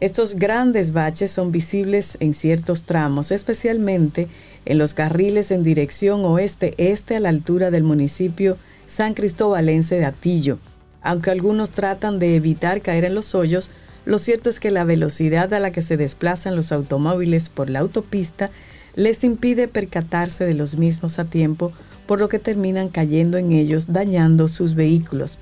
Estos 0.00 0.34
grandes 0.34 0.92
baches 0.92 1.30
son 1.30 1.50
visibles 1.50 2.18
en 2.20 2.34
ciertos 2.34 2.84
tramos, 2.84 3.30
especialmente 3.30 4.28
en 4.66 4.76
los 4.76 4.92
carriles 4.92 5.50
en 5.50 5.64
dirección 5.64 6.26
oeste-este 6.26 7.16
a 7.16 7.20
la 7.20 7.30
altura 7.30 7.70
del 7.70 7.84
municipio 7.84 8.58
San 8.86 9.14
Cristóbalense 9.14 9.94
de 9.94 10.04
Atillo. 10.04 10.58
Aunque 11.00 11.30
algunos 11.30 11.70
tratan 11.70 12.18
de 12.18 12.36
evitar 12.36 12.82
caer 12.82 13.06
en 13.06 13.14
los 13.14 13.34
hoyos, 13.34 13.70
lo 14.04 14.18
cierto 14.18 14.50
es 14.50 14.58
que 14.58 14.70
la 14.70 14.84
velocidad 14.84 15.52
a 15.54 15.60
la 15.60 15.70
que 15.70 15.82
se 15.82 15.96
desplazan 15.96 16.56
los 16.56 16.72
automóviles 16.72 17.48
por 17.48 17.70
la 17.70 17.80
autopista 17.80 18.50
les 18.94 19.24
impide 19.24 19.68
percatarse 19.68 20.44
de 20.44 20.54
los 20.54 20.76
mismos 20.76 21.18
a 21.18 21.24
tiempo, 21.24 21.72
por 22.06 22.18
lo 22.18 22.28
que 22.28 22.38
terminan 22.38 22.88
cayendo 22.88 23.38
en 23.38 23.52
ellos, 23.52 23.92
dañando 23.92 24.48
sus 24.48 24.74
vehículos. 24.74 25.38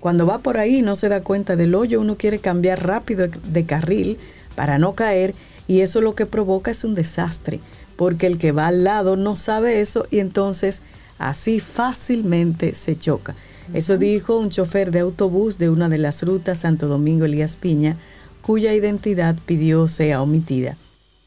Cuando 0.00 0.26
va 0.26 0.38
por 0.38 0.58
ahí 0.58 0.82
no 0.82 0.96
se 0.96 1.08
da 1.08 1.22
cuenta 1.22 1.56
del 1.56 1.74
hoyo, 1.74 2.00
uno 2.00 2.16
quiere 2.16 2.38
cambiar 2.38 2.86
rápido 2.86 3.26
de 3.28 3.64
carril 3.64 4.18
para 4.54 4.78
no 4.78 4.94
caer 4.94 5.34
y 5.66 5.80
eso 5.80 6.02
lo 6.02 6.14
que 6.14 6.26
provoca 6.26 6.70
es 6.70 6.84
un 6.84 6.94
desastre, 6.94 7.60
porque 7.96 8.26
el 8.26 8.36
que 8.36 8.52
va 8.52 8.66
al 8.66 8.84
lado 8.84 9.16
no 9.16 9.34
sabe 9.36 9.80
eso 9.80 10.06
y 10.10 10.18
entonces 10.18 10.82
así 11.18 11.58
fácilmente 11.58 12.74
se 12.74 12.96
choca. 12.96 13.34
Eso 13.72 13.96
dijo 13.98 14.38
un 14.38 14.50
chofer 14.50 14.90
de 14.90 15.00
autobús 15.00 15.58
de 15.58 15.70
una 15.70 15.88
de 15.88 15.98
las 15.98 16.22
rutas 16.22 16.58
Santo 16.58 16.86
Domingo 16.86 17.24
Elías 17.24 17.56
Piña, 17.56 17.96
cuya 18.42 18.74
identidad 18.74 19.36
pidió 19.46 19.88
sea 19.88 20.20
omitida. 20.20 20.76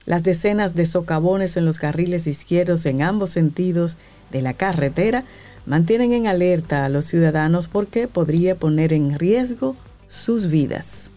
Las 0.05 0.23
decenas 0.23 0.75
de 0.75 0.85
socavones 0.85 1.57
en 1.57 1.65
los 1.65 1.79
carriles 1.79 2.27
izquierdos 2.27 2.85
en 2.85 3.01
ambos 3.01 3.31
sentidos 3.31 3.97
de 4.31 4.41
la 4.41 4.53
carretera 4.53 5.25
mantienen 5.65 6.13
en 6.13 6.27
alerta 6.27 6.85
a 6.85 6.89
los 6.89 7.05
ciudadanos 7.05 7.67
porque 7.67 8.07
podría 8.07 8.55
poner 8.55 8.93
en 8.93 9.17
riesgo 9.17 9.75
sus 10.07 10.49
vidas. 10.49 11.11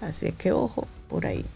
Así 0.00 0.32
que 0.32 0.52
ojo 0.52 0.86
por 1.08 1.26
ahí. 1.26 1.46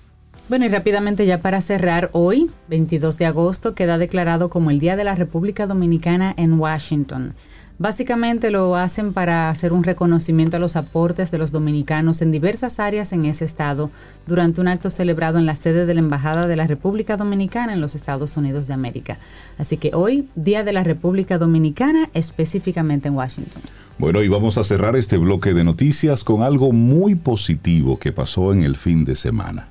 Bueno, 0.48 0.64
y 0.64 0.68
rápidamente 0.68 1.26
ya 1.26 1.42
para 1.42 1.60
cerrar, 1.60 2.10
hoy, 2.12 2.50
22 2.68 3.18
de 3.18 3.26
agosto, 3.26 3.74
queda 3.74 3.98
declarado 3.98 4.50
como 4.50 4.70
el 4.70 4.80
Día 4.80 4.96
de 4.96 5.04
la 5.04 5.14
República 5.14 5.66
Dominicana 5.66 6.34
en 6.36 6.58
Washington. 6.58 7.34
Básicamente 7.80 8.50
lo 8.50 8.76
hacen 8.76 9.14
para 9.14 9.48
hacer 9.48 9.72
un 9.72 9.84
reconocimiento 9.84 10.58
a 10.58 10.60
los 10.60 10.76
aportes 10.76 11.30
de 11.30 11.38
los 11.38 11.50
dominicanos 11.50 12.20
en 12.20 12.30
diversas 12.30 12.78
áreas 12.78 13.10
en 13.14 13.24
ese 13.24 13.46
estado 13.46 13.90
durante 14.26 14.60
un 14.60 14.68
acto 14.68 14.90
celebrado 14.90 15.38
en 15.38 15.46
la 15.46 15.54
sede 15.54 15.86
de 15.86 15.94
la 15.94 16.00
Embajada 16.00 16.46
de 16.46 16.56
la 16.56 16.66
República 16.66 17.16
Dominicana 17.16 17.72
en 17.72 17.80
los 17.80 17.94
Estados 17.94 18.36
Unidos 18.36 18.66
de 18.66 18.74
América. 18.74 19.16
Así 19.56 19.78
que 19.78 19.92
hoy, 19.94 20.28
Día 20.34 20.62
de 20.62 20.74
la 20.74 20.84
República 20.84 21.38
Dominicana, 21.38 22.10
específicamente 22.12 23.08
en 23.08 23.14
Washington. 23.14 23.62
Bueno, 23.96 24.22
y 24.22 24.28
vamos 24.28 24.58
a 24.58 24.64
cerrar 24.64 24.94
este 24.94 25.16
bloque 25.16 25.54
de 25.54 25.64
noticias 25.64 26.22
con 26.22 26.42
algo 26.42 26.72
muy 26.72 27.14
positivo 27.14 27.98
que 27.98 28.12
pasó 28.12 28.52
en 28.52 28.62
el 28.62 28.76
fin 28.76 29.06
de 29.06 29.16
semana. 29.16 29.68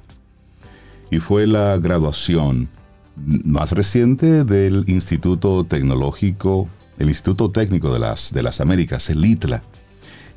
Y 1.12 1.20
fue 1.20 1.46
la 1.46 1.78
graduación 1.78 2.70
más 3.16 3.72
reciente 3.72 4.46
del 4.46 4.86
Instituto 4.88 5.64
Tecnológico 5.64 6.70
el 7.00 7.08
Instituto 7.08 7.50
Técnico 7.50 7.92
de 7.92 8.00
las, 8.00 8.32
de 8.34 8.44
las 8.44 8.62
Américas, 8.62 9.10
el 9.10 9.26
ITLA. 9.26 9.64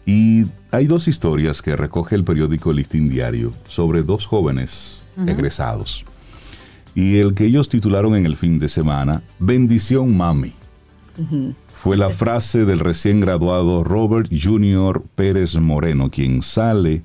Y 0.06 0.46
hay 0.70 0.86
dos 0.86 1.08
historias 1.08 1.60
que 1.60 1.76
recoge 1.76 2.14
el 2.14 2.24
periódico 2.24 2.72
Listín 2.72 3.08
Diario 3.08 3.52
sobre 3.68 4.02
dos 4.02 4.26
jóvenes 4.26 5.04
egresados. 5.26 6.04
Y 6.94 7.18
el 7.18 7.34
que 7.34 7.44
ellos 7.44 7.68
titularon 7.68 8.16
en 8.16 8.26
el 8.26 8.36
fin 8.36 8.58
de 8.58 8.68
semana, 8.68 9.22
Bendición 9.38 10.16
Mami. 10.16 10.54
Fue 11.68 11.96
la 11.96 12.10
frase 12.10 12.64
del 12.64 12.80
recién 12.80 13.20
graduado 13.20 13.84
Robert 13.84 14.30
Junior 14.32 15.04
Pérez 15.14 15.56
Moreno, 15.56 16.10
quien 16.10 16.42
sale 16.42 17.02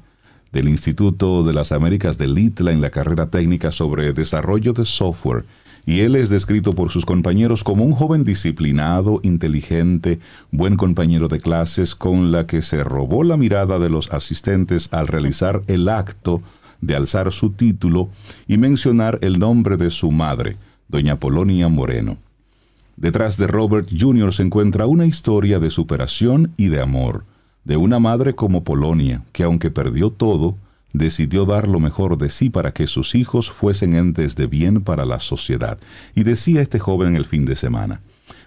del 0.51 0.69
Instituto 0.69 1.43
de 1.43 1.53
las 1.53 1.71
Américas 1.71 2.17
del 2.17 2.37
ITLA 2.37 2.71
en 2.71 2.81
la 2.81 2.89
carrera 2.89 3.29
técnica 3.29 3.71
sobre 3.71 4.13
desarrollo 4.13 4.73
de 4.73 4.85
software 4.85 5.45
y 5.87 6.01
él 6.01 6.17
es 6.17 6.29
descrito 6.29 6.73
por 6.73 6.91
sus 6.91 7.05
compañeros 7.05 7.63
como 7.63 7.85
un 7.85 7.93
joven 7.93 8.25
disciplinado, 8.25 9.21
inteligente, 9.23 10.19
buen 10.51 10.75
compañero 10.75 11.29
de 11.29 11.39
clases 11.39 11.95
con 11.95 12.33
la 12.33 12.45
que 12.45 12.61
se 12.61 12.83
robó 12.83 13.23
la 13.23 13.37
mirada 13.37 13.79
de 13.79 13.89
los 13.89 14.11
asistentes 14.11 14.89
al 14.91 15.07
realizar 15.07 15.63
el 15.67 15.87
acto 15.87 16.41
de 16.81 16.97
alzar 16.97 17.31
su 17.31 17.51
título 17.51 18.09
y 18.47 18.57
mencionar 18.57 19.17
el 19.21 19.39
nombre 19.39 19.77
de 19.77 19.89
su 19.89 20.11
madre, 20.11 20.57
doña 20.89 21.21
Polonia 21.21 21.69
Moreno. 21.69 22.17
Detrás 22.97 23.37
de 23.37 23.47
Robert 23.47 23.87
Jr. 23.97 24.33
se 24.33 24.43
encuentra 24.43 24.87
una 24.87 25.05
historia 25.05 25.59
de 25.59 25.69
superación 25.69 26.51
y 26.57 26.67
de 26.67 26.81
amor, 26.81 27.23
de 27.63 27.77
una 27.77 27.99
madre 27.99 28.35
como 28.35 28.65
Polonia, 28.65 29.23
que 29.31 29.43
aunque 29.43 29.71
perdió 29.71 30.09
todo, 30.09 30.57
decidió 30.97 31.45
dar 31.45 31.67
lo 31.67 31.79
mejor 31.79 32.17
de 32.17 32.29
sí 32.29 32.49
para 32.49 32.73
que 32.73 32.87
sus 32.87 33.15
hijos 33.15 33.51
fuesen 33.51 33.93
entes 33.93 34.35
de 34.35 34.47
bien 34.47 34.81
para 34.81 35.05
la 35.05 35.19
sociedad. 35.19 35.77
Y 36.15 36.23
decía 36.23 36.61
este 36.61 36.79
joven 36.79 37.15
el 37.15 37.25
fin 37.25 37.45
de 37.45 37.55
semana, 37.55 38.01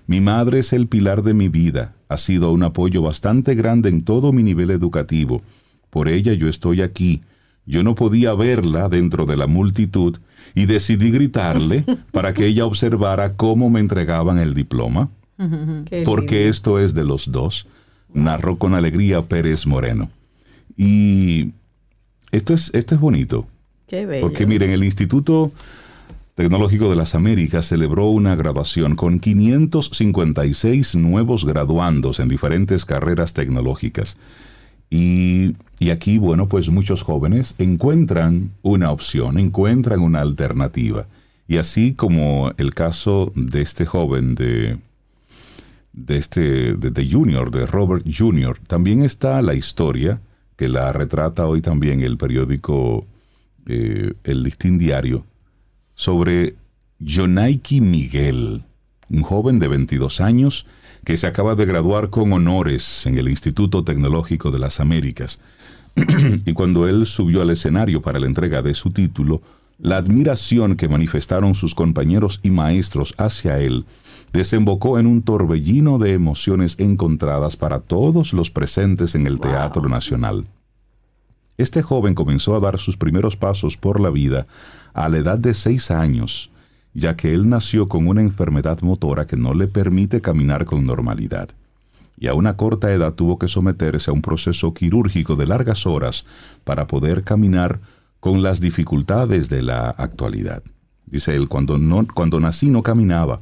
mi 0.06 0.20
madre 0.20 0.58
es 0.58 0.72
el 0.72 0.88
pilar 0.88 1.22
de 1.22 1.34
mi 1.34 1.48
vida, 1.48 1.94
ha 2.08 2.16
sido 2.16 2.52
un 2.52 2.62
apoyo 2.62 3.02
bastante 3.02 3.54
grande 3.54 3.88
en 3.88 4.02
todo 4.02 4.32
mi 4.32 4.42
nivel 4.42 4.70
educativo. 4.70 5.42
Por 5.90 6.08
ella 6.08 6.32
yo 6.32 6.48
estoy 6.48 6.82
aquí. 6.82 7.22
Yo 7.66 7.82
no 7.82 7.94
podía 7.94 8.34
verla 8.34 8.88
dentro 8.88 9.26
de 9.26 9.36
la 9.36 9.46
multitud 9.46 10.18
y 10.54 10.66
decidí 10.66 11.10
gritarle 11.10 11.84
para 12.12 12.32
que 12.32 12.46
ella 12.46 12.66
observara 12.66 13.34
cómo 13.34 13.70
me 13.70 13.80
entregaban 13.80 14.38
el 14.38 14.54
diploma. 14.54 15.10
Porque 16.04 16.48
esto 16.48 16.78
es 16.78 16.94
de 16.94 17.04
los 17.04 17.30
dos, 17.30 17.66
narró 18.12 18.56
con 18.56 18.74
alegría 18.74 19.22
Pérez 19.22 19.66
Moreno. 19.66 20.10
Y 20.76 21.52
esto 22.32 22.54
es, 22.54 22.70
esto 22.74 22.94
es 22.94 23.00
bonito. 23.00 23.46
Qué 23.86 24.06
bello. 24.06 24.26
Porque 24.26 24.46
miren, 24.46 24.70
el 24.70 24.84
Instituto 24.84 25.52
Tecnológico 26.40 26.88
de 26.88 26.96
las 26.96 27.14
Américas 27.14 27.66
celebró 27.66 28.08
una 28.08 28.34
graduación 28.34 28.96
con 28.96 29.18
556 29.18 30.94
nuevos 30.96 31.44
graduandos 31.44 32.18
en 32.18 32.28
diferentes 32.28 32.86
carreras 32.86 33.34
tecnológicas. 33.34 34.16
Y, 34.88 35.56
y, 35.78 35.90
aquí, 35.90 36.18
bueno, 36.18 36.48
pues 36.48 36.70
muchos 36.70 37.02
jóvenes 37.02 37.54
encuentran 37.58 38.52
una 38.62 38.90
opción, 38.90 39.38
encuentran 39.38 40.00
una 40.00 40.22
alternativa. 40.22 41.06
Y 41.46 41.58
así 41.58 41.92
como 41.92 42.52
el 42.56 42.72
caso 42.72 43.32
de 43.34 43.60
este 43.60 43.84
joven 43.84 44.34
de, 44.34 44.78
de 45.92 46.16
este 46.16 46.74
de, 46.74 46.90
de 46.90 47.10
Junior, 47.10 47.50
de 47.50 47.66
Robert 47.66 48.06
Junior, 48.10 48.58
también 48.66 49.02
está 49.02 49.42
la 49.42 49.54
historia 49.54 50.20
que 50.60 50.68
la 50.68 50.92
retrata 50.92 51.46
hoy 51.46 51.62
también 51.62 52.02
el 52.02 52.18
periódico 52.18 53.06
eh, 53.64 54.12
El 54.24 54.42
Listín 54.42 54.76
Diario, 54.76 55.24
sobre 55.94 56.54
Jonaiki 56.98 57.80
Miguel, 57.80 58.64
un 59.08 59.22
joven 59.22 59.58
de 59.58 59.68
22 59.68 60.20
años 60.20 60.66
que 61.02 61.16
se 61.16 61.26
acaba 61.26 61.54
de 61.54 61.64
graduar 61.64 62.10
con 62.10 62.30
honores 62.34 63.06
en 63.06 63.16
el 63.16 63.30
Instituto 63.30 63.84
Tecnológico 63.84 64.50
de 64.50 64.58
las 64.58 64.80
Américas. 64.80 65.40
y 66.44 66.52
cuando 66.52 66.86
él 66.86 67.06
subió 67.06 67.40
al 67.40 67.48
escenario 67.48 68.02
para 68.02 68.20
la 68.20 68.26
entrega 68.26 68.60
de 68.60 68.74
su 68.74 68.90
título, 68.90 69.40
la 69.78 69.96
admiración 69.96 70.76
que 70.76 70.90
manifestaron 70.90 71.54
sus 71.54 71.74
compañeros 71.74 72.38
y 72.42 72.50
maestros 72.50 73.14
hacia 73.16 73.60
él 73.60 73.86
desembocó 74.32 74.98
en 74.98 75.06
un 75.06 75.22
torbellino 75.22 75.98
de 75.98 76.14
emociones 76.14 76.76
encontradas 76.78 77.56
para 77.56 77.80
todos 77.80 78.32
los 78.32 78.50
presentes 78.50 79.14
en 79.14 79.26
el 79.26 79.40
Teatro 79.40 79.88
Nacional. 79.88 80.46
Este 81.58 81.82
joven 81.82 82.14
comenzó 82.14 82.56
a 82.56 82.60
dar 82.60 82.78
sus 82.78 82.96
primeros 82.96 83.36
pasos 83.36 83.76
por 83.76 84.00
la 84.00 84.10
vida 84.10 84.46
a 84.94 85.08
la 85.08 85.18
edad 85.18 85.38
de 85.38 85.52
seis 85.52 85.90
años, 85.90 86.50
ya 86.94 87.16
que 87.16 87.34
él 87.34 87.48
nació 87.48 87.88
con 87.88 88.08
una 88.08 88.22
enfermedad 88.22 88.80
motora 88.80 89.26
que 89.26 89.36
no 89.36 89.52
le 89.52 89.68
permite 89.68 90.20
caminar 90.20 90.64
con 90.64 90.86
normalidad. 90.86 91.50
y 92.22 92.26
a 92.26 92.34
una 92.34 92.54
corta 92.54 92.92
edad 92.92 93.14
tuvo 93.14 93.38
que 93.38 93.48
someterse 93.48 94.10
a 94.10 94.12
un 94.12 94.20
proceso 94.20 94.74
quirúrgico 94.74 95.36
de 95.36 95.46
largas 95.46 95.86
horas 95.86 96.26
para 96.64 96.86
poder 96.86 97.24
caminar 97.24 97.80
con 98.20 98.42
las 98.42 98.60
dificultades 98.60 99.48
de 99.48 99.62
la 99.62 99.88
actualidad. 99.88 100.62
Dice 101.06 101.34
él, 101.34 101.48
cuando, 101.48 101.78
no, 101.78 102.06
cuando 102.12 102.38
nací 102.38 102.68
no 102.68 102.82
caminaba. 102.82 103.40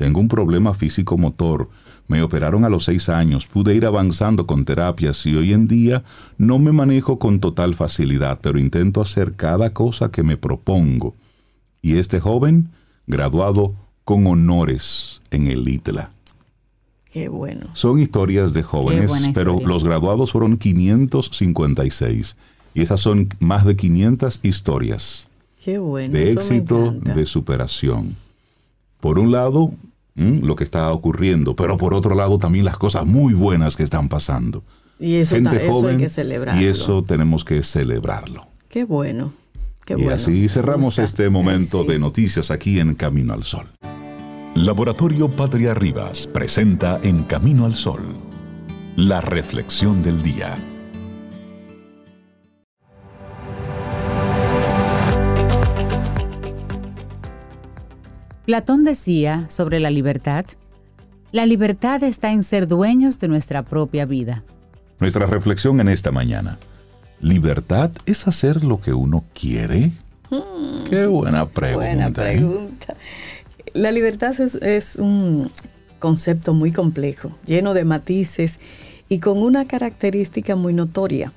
Tengo 0.00 0.18
un 0.18 0.28
problema 0.28 0.72
físico-motor. 0.72 1.68
Me 2.08 2.22
operaron 2.22 2.64
a 2.64 2.70
los 2.70 2.84
seis 2.84 3.10
años. 3.10 3.46
Pude 3.46 3.74
ir 3.74 3.84
avanzando 3.84 4.46
con 4.46 4.64
terapias 4.64 5.26
y 5.26 5.36
hoy 5.36 5.52
en 5.52 5.68
día 5.68 6.04
no 6.38 6.58
me 6.58 6.72
manejo 6.72 7.18
con 7.18 7.38
total 7.38 7.74
facilidad, 7.74 8.38
pero 8.40 8.58
intento 8.58 9.02
hacer 9.02 9.34
cada 9.34 9.74
cosa 9.74 10.10
que 10.10 10.22
me 10.22 10.38
propongo. 10.38 11.16
Y 11.82 11.98
este 11.98 12.18
joven, 12.18 12.70
graduado 13.06 13.74
con 14.04 14.26
honores 14.26 15.20
en 15.30 15.48
el 15.48 15.68
ITLA. 15.68 16.12
Qué 17.12 17.28
bueno. 17.28 17.66
Son 17.74 17.98
historias 17.98 18.54
de 18.54 18.62
jóvenes, 18.62 19.12
pero 19.34 19.60
los 19.60 19.84
graduados 19.84 20.32
fueron 20.32 20.56
556. 20.56 22.38
Y 22.72 22.80
esas 22.80 23.02
son 23.02 23.28
más 23.38 23.66
de 23.66 23.76
500 23.76 24.40
historias 24.44 25.28
Qué 25.62 25.76
bueno, 25.76 26.14
de 26.14 26.32
éxito, 26.32 26.92
de 26.92 27.26
superación. 27.26 28.16
Por 29.00 29.18
un 29.18 29.32
lado, 29.32 29.72
lo 30.14 30.56
que 30.56 30.64
está 30.64 30.92
ocurriendo, 30.92 31.56
pero 31.56 31.78
por 31.78 31.94
otro 31.94 32.14
lado 32.14 32.38
también 32.38 32.64
las 32.64 32.76
cosas 32.76 33.06
muy 33.06 33.32
buenas 33.32 33.76
que 33.76 33.82
están 33.82 34.08
pasando. 34.08 34.62
Y 34.98 35.16
eso, 35.16 35.36
Gente 35.36 35.66
joven, 35.68 35.96
hay 35.96 36.02
que 36.02 36.08
celebrarlo. 36.10 36.60
Y 36.60 36.66
eso 36.66 37.02
tenemos 37.02 37.44
que 37.44 37.62
celebrarlo. 37.62 38.48
Qué 38.68 38.84
bueno. 38.84 39.32
Qué 39.86 39.98
y 39.98 40.08
así 40.08 40.48
cerramos 40.48 40.98
este 40.98 41.30
momento 41.30 41.84
de 41.84 41.98
noticias 41.98 42.50
aquí 42.50 42.78
en 42.78 42.94
Camino 42.94 43.32
al 43.32 43.44
Sol. 43.44 43.66
Laboratorio 44.54 45.30
Patria 45.30 45.74
Rivas 45.74 46.26
presenta 46.26 47.00
En 47.02 47.22
Camino 47.22 47.64
al 47.64 47.74
Sol, 47.74 48.02
la 48.96 49.20
reflexión 49.20 50.02
del 50.02 50.22
día. 50.22 50.58
Platón 58.50 58.82
decía 58.82 59.46
sobre 59.48 59.78
la 59.78 59.90
libertad, 59.90 60.44
la 61.30 61.46
libertad 61.46 62.02
está 62.02 62.32
en 62.32 62.42
ser 62.42 62.66
dueños 62.66 63.20
de 63.20 63.28
nuestra 63.28 63.62
propia 63.62 64.06
vida. 64.06 64.42
Nuestra 64.98 65.26
reflexión 65.26 65.78
en 65.78 65.86
esta 65.86 66.10
mañana. 66.10 66.58
¿Libertad 67.20 67.92
es 68.06 68.26
hacer 68.26 68.64
lo 68.64 68.80
que 68.80 68.92
uno 68.92 69.22
quiere? 69.34 69.92
Hmm. 70.30 70.82
Qué 70.90 71.06
buena 71.06 71.48
pregunta. 71.48 71.86
Buena 71.86 72.06
¿eh? 72.08 72.10
pregunta. 72.10 72.96
La 73.72 73.92
libertad 73.92 74.34
es, 74.40 74.96
un 74.96 75.48
concepto 76.00 76.52
muy 76.52 76.72
complejo, 76.72 77.30
lleno 77.46 77.72
de 77.72 77.84
matices 77.84 78.58
y 79.08 79.20
con 79.20 79.38
una 79.38 79.68
característica 79.68 80.56
muy 80.56 80.74
notoria. 80.74 81.32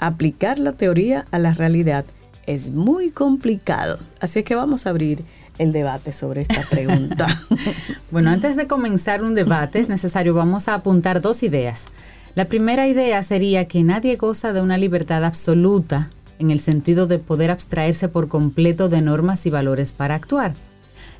Aplicar 0.00 0.58
la 0.58 0.72
teoría 0.72 1.26
a 1.30 1.38
la 1.38 1.54
realidad 1.54 2.06
es 2.46 2.72
muy 2.72 3.12
complicado. 3.12 4.00
Así 4.20 4.40
es 4.40 4.44
que 4.44 4.56
vamos 4.56 4.88
a 4.88 4.90
abrir 4.90 5.22
el 5.58 5.72
debate 5.72 6.12
sobre 6.12 6.42
esta 6.42 6.62
pregunta. 6.68 7.26
bueno, 8.10 8.30
antes 8.30 8.56
de 8.56 8.66
comenzar 8.66 9.22
un 9.22 9.34
debate 9.34 9.80
es 9.80 9.88
necesario, 9.88 10.34
vamos 10.34 10.68
a 10.68 10.74
apuntar 10.74 11.20
dos 11.20 11.42
ideas. 11.42 11.86
La 12.34 12.46
primera 12.46 12.86
idea 12.86 13.22
sería 13.22 13.66
que 13.66 13.82
nadie 13.82 14.16
goza 14.16 14.52
de 14.52 14.60
una 14.60 14.76
libertad 14.76 15.24
absoluta 15.24 16.10
en 16.38 16.50
el 16.50 16.60
sentido 16.60 17.06
de 17.06 17.18
poder 17.18 17.50
abstraerse 17.50 18.08
por 18.08 18.28
completo 18.28 18.88
de 18.88 19.00
normas 19.00 19.46
y 19.46 19.50
valores 19.50 19.92
para 19.92 20.14
actuar. 20.14 20.54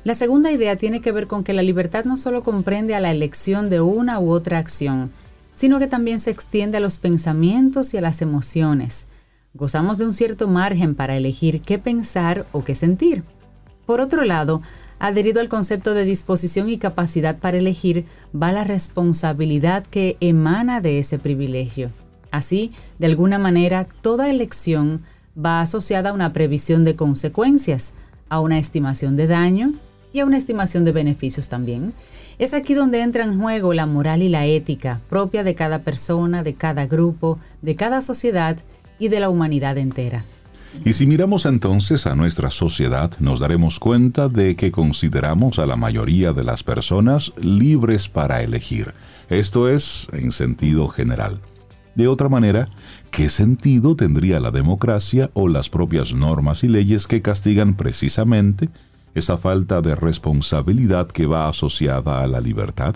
La 0.03 0.15
segunda 0.15 0.51
idea 0.51 0.75
tiene 0.75 1.01
que 1.01 1.11
ver 1.11 1.27
con 1.27 1.43
que 1.43 1.53
la 1.53 1.63
libertad 1.63 2.05
no 2.05 2.17
solo 2.17 2.43
comprende 2.43 2.95
a 2.95 2.99
la 2.99 3.11
elección 3.11 3.69
de 3.69 3.81
una 3.81 4.19
u 4.19 4.29
otra 4.31 4.59
acción, 4.59 5.11
sino 5.55 5.79
que 5.79 5.87
también 5.87 6.19
se 6.19 6.29
extiende 6.29 6.77
a 6.77 6.81
los 6.81 6.99
pensamientos 6.99 7.93
y 7.93 7.97
a 7.97 8.01
las 8.01 8.21
emociones. 8.21 9.07
Gozamos 9.55 9.97
de 9.97 10.05
un 10.05 10.13
cierto 10.13 10.47
margen 10.47 10.93
para 10.93 11.17
elegir 11.17 11.61
qué 11.61 11.79
pensar 11.79 12.45
o 12.51 12.63
qué 12.63 12.75
sentir. 12.75 13.23
Por 13.87 14.01
otro 14.01 14.25
lado, 14.25 14.61
adherido 14.99 15.39
al 15.39 15.47
concepto 15.47 15.93
de 15.93 16.03
disposición 16.03 16.69
y 16.69 16.77
capacidad 16.77 17.39
para 17.39 17.57
elegir, 17.57 18.05
va 18.35 18.51
la 18.51 18.65
responsabilidad 18.65 19.85
que 19.87 20.17
emana 20.19 20.81
de 20.81 20.99
ese 20.99 21.17
privilegio. 21.17 21.89
Así, 22.29 22.73
de 22.99 23.07
alguna 23.07 23.39
manera, 23.39 23.87
toda 24.01 24.29
elección 24.29 25.03
va 25.37 25.61
asociada 25.61 26.09
a 26.09 26.13
una 26.13 26.33
previsión 26.33 26.83
de 26.83 26.97
consecuencias, 26.97 27.93
a 28.27 28.41
una 28.41 28.59
estimación 28.59 29.15
de 29.15 29.27
daño 29.27 29.71
y 30.11 30.19
a 30.19 30.25
una 30.25 30.35
estimación 30.35 30.83
de 30.83 30.91
beneficios 30.91 31.47
también. 31.47 31.93
Es 32.39 32.53
aquí 32.53 32.73
donde 32.73 33.01
entra 33.01 33.23
en 33.23 33.39
juego 33.39 33.73
la 33.73 33.85
moral 33.85 34.21
y 34.21 34.27
la 34.27 34.45
ética 34.45 34.99
propia 35.09 35.45
de 35.45 35.55
cada 35.55 35.79
persona, 35.79 36.43
de 36.43 36.55
cada 36.55 36.87
grupo, 36.87 37.39
de 37.61 37.75
cada 37.75 38.01
sociedad 38.01 38.57
y 38.99 39.07
de 39.07 39.21
la 39.21 39.29
humanidad 39.29 39.77
entera. 39.77 40.25
Y 40.85 40.93
si 40.93 41.05
miramos 41.05 41.45
entonces 41.45 42.07
a 42.07 42.15
nuestra 42.15 42.49
sociedad, 42.49 43.11
nos 43.19 43.39
daremos 43.39 43.79
cuenta 43.79 44.29
de 44.29 44.55
que 44.55 44.71
consideramos 44.71 45.59
a 45.59 45.65
la 45.65 45.75
mayoría 45.75 46.33
de 46.33 46.43
las 46.43 46.63
personas 46.63 47.33
libres 47.41 48.07
para 48.07 48.41
elegir. 48.41 48.93
Esto 49.29 49.69
es 49.69 50.07
en 50.13 50.31
sentido 50.31 50.87
general. 50.87 51.41
De 51.95 52.07
otra 52.07 52.29
manera, 52.29 52.67
¿qué 53.11 53.27
sentido 53.27 53.95
tendría 53.95 54.39
la 54.39 54.51
democracia 54.51 55.31
o 55.33 55.47
las 55.47 55.69
propias 55.69 56.13
normas 56.13 56.63
y 56.63 56.67
leyes 56.67 57.07
que 57.07 57.21
castigan 57.21 57.73
precisamente 57.73 58.69
esa 59.15 59.37
falta 59.37 59.81
de 59.81 59.95
responsabilidad 59.95 61.07
que 61.07 61.25
va 61.25 61.49
asociada 61.49 62.21
a 62.21 62.27
la 62.27 62.39
libertad? 62.39 62.95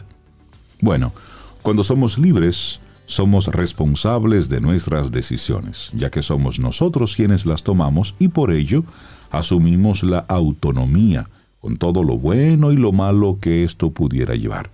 Bueno, 0.81 1.13
cuando 1.61 1.83
somos 1.83 2.17
libres, 2.17 2.79
somos 3.11 3.47
responsables 3.47 4.47
de 4.47 4.61
nuestras 4.61 5.11
decisiones, 5.11 5.91
ya 5.93 6.09
que 6.09 6.23
somos 6.23 6.59
nosotros 6.59 7.15
quienes 7.15 7.45
las 7.45 7.61
tomamos 7.61 8.15
y 8.19 8.29
por 8.29 8.53
ello 8.53 8.85
asumimos 9.31 10.01
la 10.03 10.19
autonomía, 10.19 11.29
con 11.59 11.75
todo 11.77 12.05
lo 12.05 12.17
bueno 12.17 12.71
y 12.71 12.77
lo 12.77 12.93
malo 12.93 13.37
que 13.41 13.65
esto 13.65 13.91
pudiera 13.91 14.35
llevar. 14.35 14.69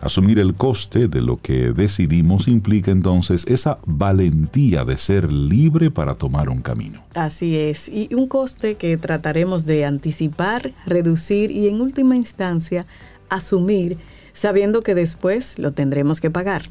Asumir 0.00 0.38
el 0.38 0.54
coste 0.54 1.08
de 1.08 1.20
lo 1.20 1.36
que 1.36 1.72
decidimos 1.72 2.48
implica 2.48 2.90
entonces 2.90 3.46
esa 3.46 3.78
valentía 3.84 4.86
de 4.86 4.96
ser 4.96 5.30
libre 5.30 5.90
para 5.90 6.14
tomar 6.14 6.48
un 6.48 6.62
camino. 6.62 7.02
Así 7.14 7.58
es, 7.58 7.88
y 7.88 8.08
un 8.14 8.28
coste 8.28 8.76
que 8.76 8.96
trataremos 8.96 9.66
de 9.66 9.84
anticipar, 9.84 10.72
reducir 10.86 11.50
y 11.50 11.68
en 11.68 11.82
última 11.82 12.16
instancia 12.16 12.86
asumir, 13.28 13.98
sabiendo 14.32 14.80
que 14.82 14.94
después 14.94 15.58
lo 15.58 15.72
tendremos 15.72 16.20
que 16.20 16.30
pagar. 16.30 16.62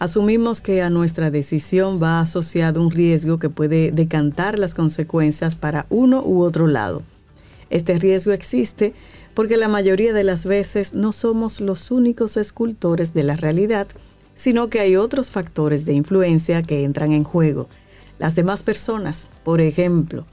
Asumimos 0.00 0.62
que 0.62 0.80
a 0.80 0.88
nuestra 0.88 1.30
decisión 1.30 2.02
va 2.02 2.20
asociado 2.20 2.80
un 2.80 2.90
riesgo 2.90 3.38
que 3.38 3.50
puede 3.50 3.92
decantar 3.92 4.58
las 4.58 4.74
consecuencias 4.74 5.56
para 5.56 5.84
uno 5.90 6.22
u 6.24 6.40
otro 6.40 6.66
lado. 6.66 7.02
Este 7.68 7.98
riesgo 7.98 8.32
existe 8.32 8.94
porque 9.34 9.58
la 9.58 9.68
mayoría 9.68 10.14
de 10.14 10.24
las 10.24 10.46
veces 10.46 10.94
no 10.94 11.12
somos 11.12 11.60
los 11.60 11.90
únicos 11.90 12.38
escultores 12.38 13.12
de 13.12 13.24
la 13.24 13.36
realidad, 13.36 13.88
sino 14.34 14.70
que 14.70 14.80
hay 14.80 14.96
otros 14.96 15.30
factores 15.30 15.84
de 15.84 15.92
influencia 15.92 16.62
que 16.62 16.82
entran 16.84 17.12
en 17.12 17.22
juego. 17.22 17.68
Las 18.18 18.34
demás 18.34 18.62
personas, 18.62 19.28
por 19.44 19.60
ejemplo. 19.60 20.24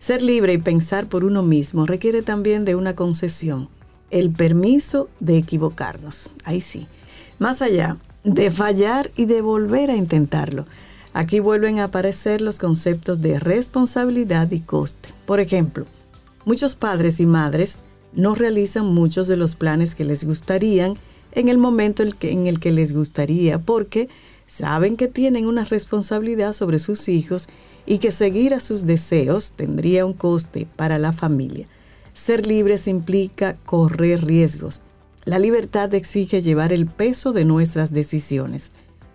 Ser 0.00 0.22
libre 0.22 0.54
y 0.54 0.58
pensar 0.58 1.06
por 1.06 1.22
uno 1.22 1.44
mismo 1.44 1.86
requiere 1.86 2.22
también 2.22 2.64
de 2.64 2.74
una 2.74 2.96
concesión, 2.96 3.68
el 4.10 4.32
permiso 4.32 5.08
de 5.20 5.38
equivocarnos. 5.38 6.32
Ahí 6.42 6.60
sí. 6.60 6.88
Más 7.38 7.62
allá, 7.62 7.96
de 8.24 8.50
fallar 8.50 9.10
y 9.16 9.26
de 9.26 9.42
volver 9.42 9.90
a 9.90 9.96
intentarlo. 9.96 10.66
Aquí 11.12 11.38
vuelven 11.38 11.78
a 11.78 11.84
aparecer 11.84 12.40
los 12.40 12.58
conceptos 12.58 13.20
de 13.20 13.38
responsabilidad 13.38 14.50
y 14.50 14.60
coste. 14.60 15.10
Por 15.26 15.38
ejemplo, 15.38 15.86
muchos 16.44 16.74
padres 16.74 17.20
y 17.20 17.26
madres 17.26 17.78
no 18.14 18.34
realizan 18.34 18.86
muchos 18.86 19.28
de 19.28 19.36
los 19.36 19.54
planes 19.54 19.94
que 19.94 20.04
les 20.04 20.24
gustarían 20.24 20.94
en 21.32 21.48
el 21.48 21.58
momento 21.58 22.02
en 22.02 22.46
el 22.46 22.60
que 22.60 22.72
les 22.72 22.92
gustaría 22.92 23.58
porque 23.58 24.08
saben 24.46 24.96
que 24.96 25.08
tienen 25.08 25.46
una 25.46 25.64
responsabilidad 25.64 26.52
sobre 26.52 26.78
sus 26.78 27.08
hijos 27.08 27.48
y 27.86 27.98
que 27.98 28.12
seguir 28.12 28.54
a 28.54 28.60
sus 28.60 28.86
deseos 28.86 29.52
tendría 29.52 30.06
un 30.06 30.14
coste 30.14 30.66
para 30.76 30.98
la 30.98 31.12
familia. 31.12 31.66
Ser 32.14 32.46
libres 32.46 32.86
implica 32.86 33.56
correr 33.64 34.24
riesgos, 34.24 34.80
la 35.24 35.38
libertad 35.38 35.92
exige 35.94 36.42
llevar 36.42 36.72
el 36.72 36.86
peso 36.86 37.32
de 37.32 37.44
nuestras 37.44 37.92
decisiones. 37.92 38.72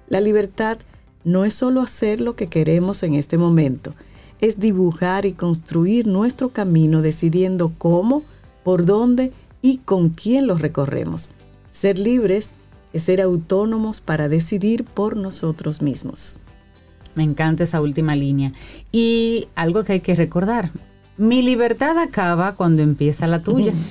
La 0.08 0.22
libertad 0.22 0.78
no 1.24 1.46
es 1.46 1.54
solo 1.54 1.82
hacer 1.82 2.22
lo 2.22 2.36
que 2.36 2.48
queremos 2.48 3.04
en 3.04 3.14
este 3.14 3.38
momento, 3.38 3.94
es 4.42 4.60
dibujar 4.60 5.26
y 5.26 5.34
construir 5.34 6.08
nuestro 6.08 6.50
camino 6.50 7.02
decidiendo 7.02 7.74
cómo, 7.78 8.24
por 8.64 8.86
dónde 8.86 9.32
y 9.62 9.80
con 9.80 10.10
quién 10.10 10.48
lo 10.48 10.58
recorremos. 10.58 11.30
Ser 11.72 12.00
libres 12.00 12.54
es 12.94 13.04
ser 13.04 13.22
autónomos 13.22 14.02
para 14.02 14.30
decidir 14.30 14.86
por 14.86 15.18
nosotros 15.18 15.82
mismos. 15.82 16.40
Me 17.16 17.24
encanta 17.24 17.66
esa 17.66 17.82
última 17.82 18.16
línea. 18.16 18.52
Y 18.92 19.48
algo 19.56 19.84
que 19.84 19.94
hay 19.94 20.00
que 20.00 20.16
recordar, 20.16 20.72
mi 21.18 21.42
libertad 21.42 21.98
acaba 21.98 22.54
cuando 22.54 22.82
empieza 22.82 23.28
la 23.28 23.44
tuya. 23.44 23.74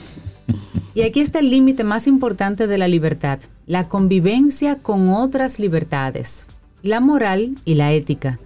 Y 0.95 1.03
aquí 1.03 1.21
está 1.21 1.39
el 1.39 1.51
límite 1.51 1.85
más 1.85 2.07
importante 2.07 2.67
de 2.67 2.79
la 2.79 2.89
libertad, 2.89 3.41
la 3.67 3.89
convivencia 3.89 4.77
con 4.77 5.11
otras 5.11 5.59
libertades, 5.59 6.47
la 6.83 7.01
moral 7.01 7.57
y 7.65 7.75
la 7.75 7.93
ética. 7.93 8.39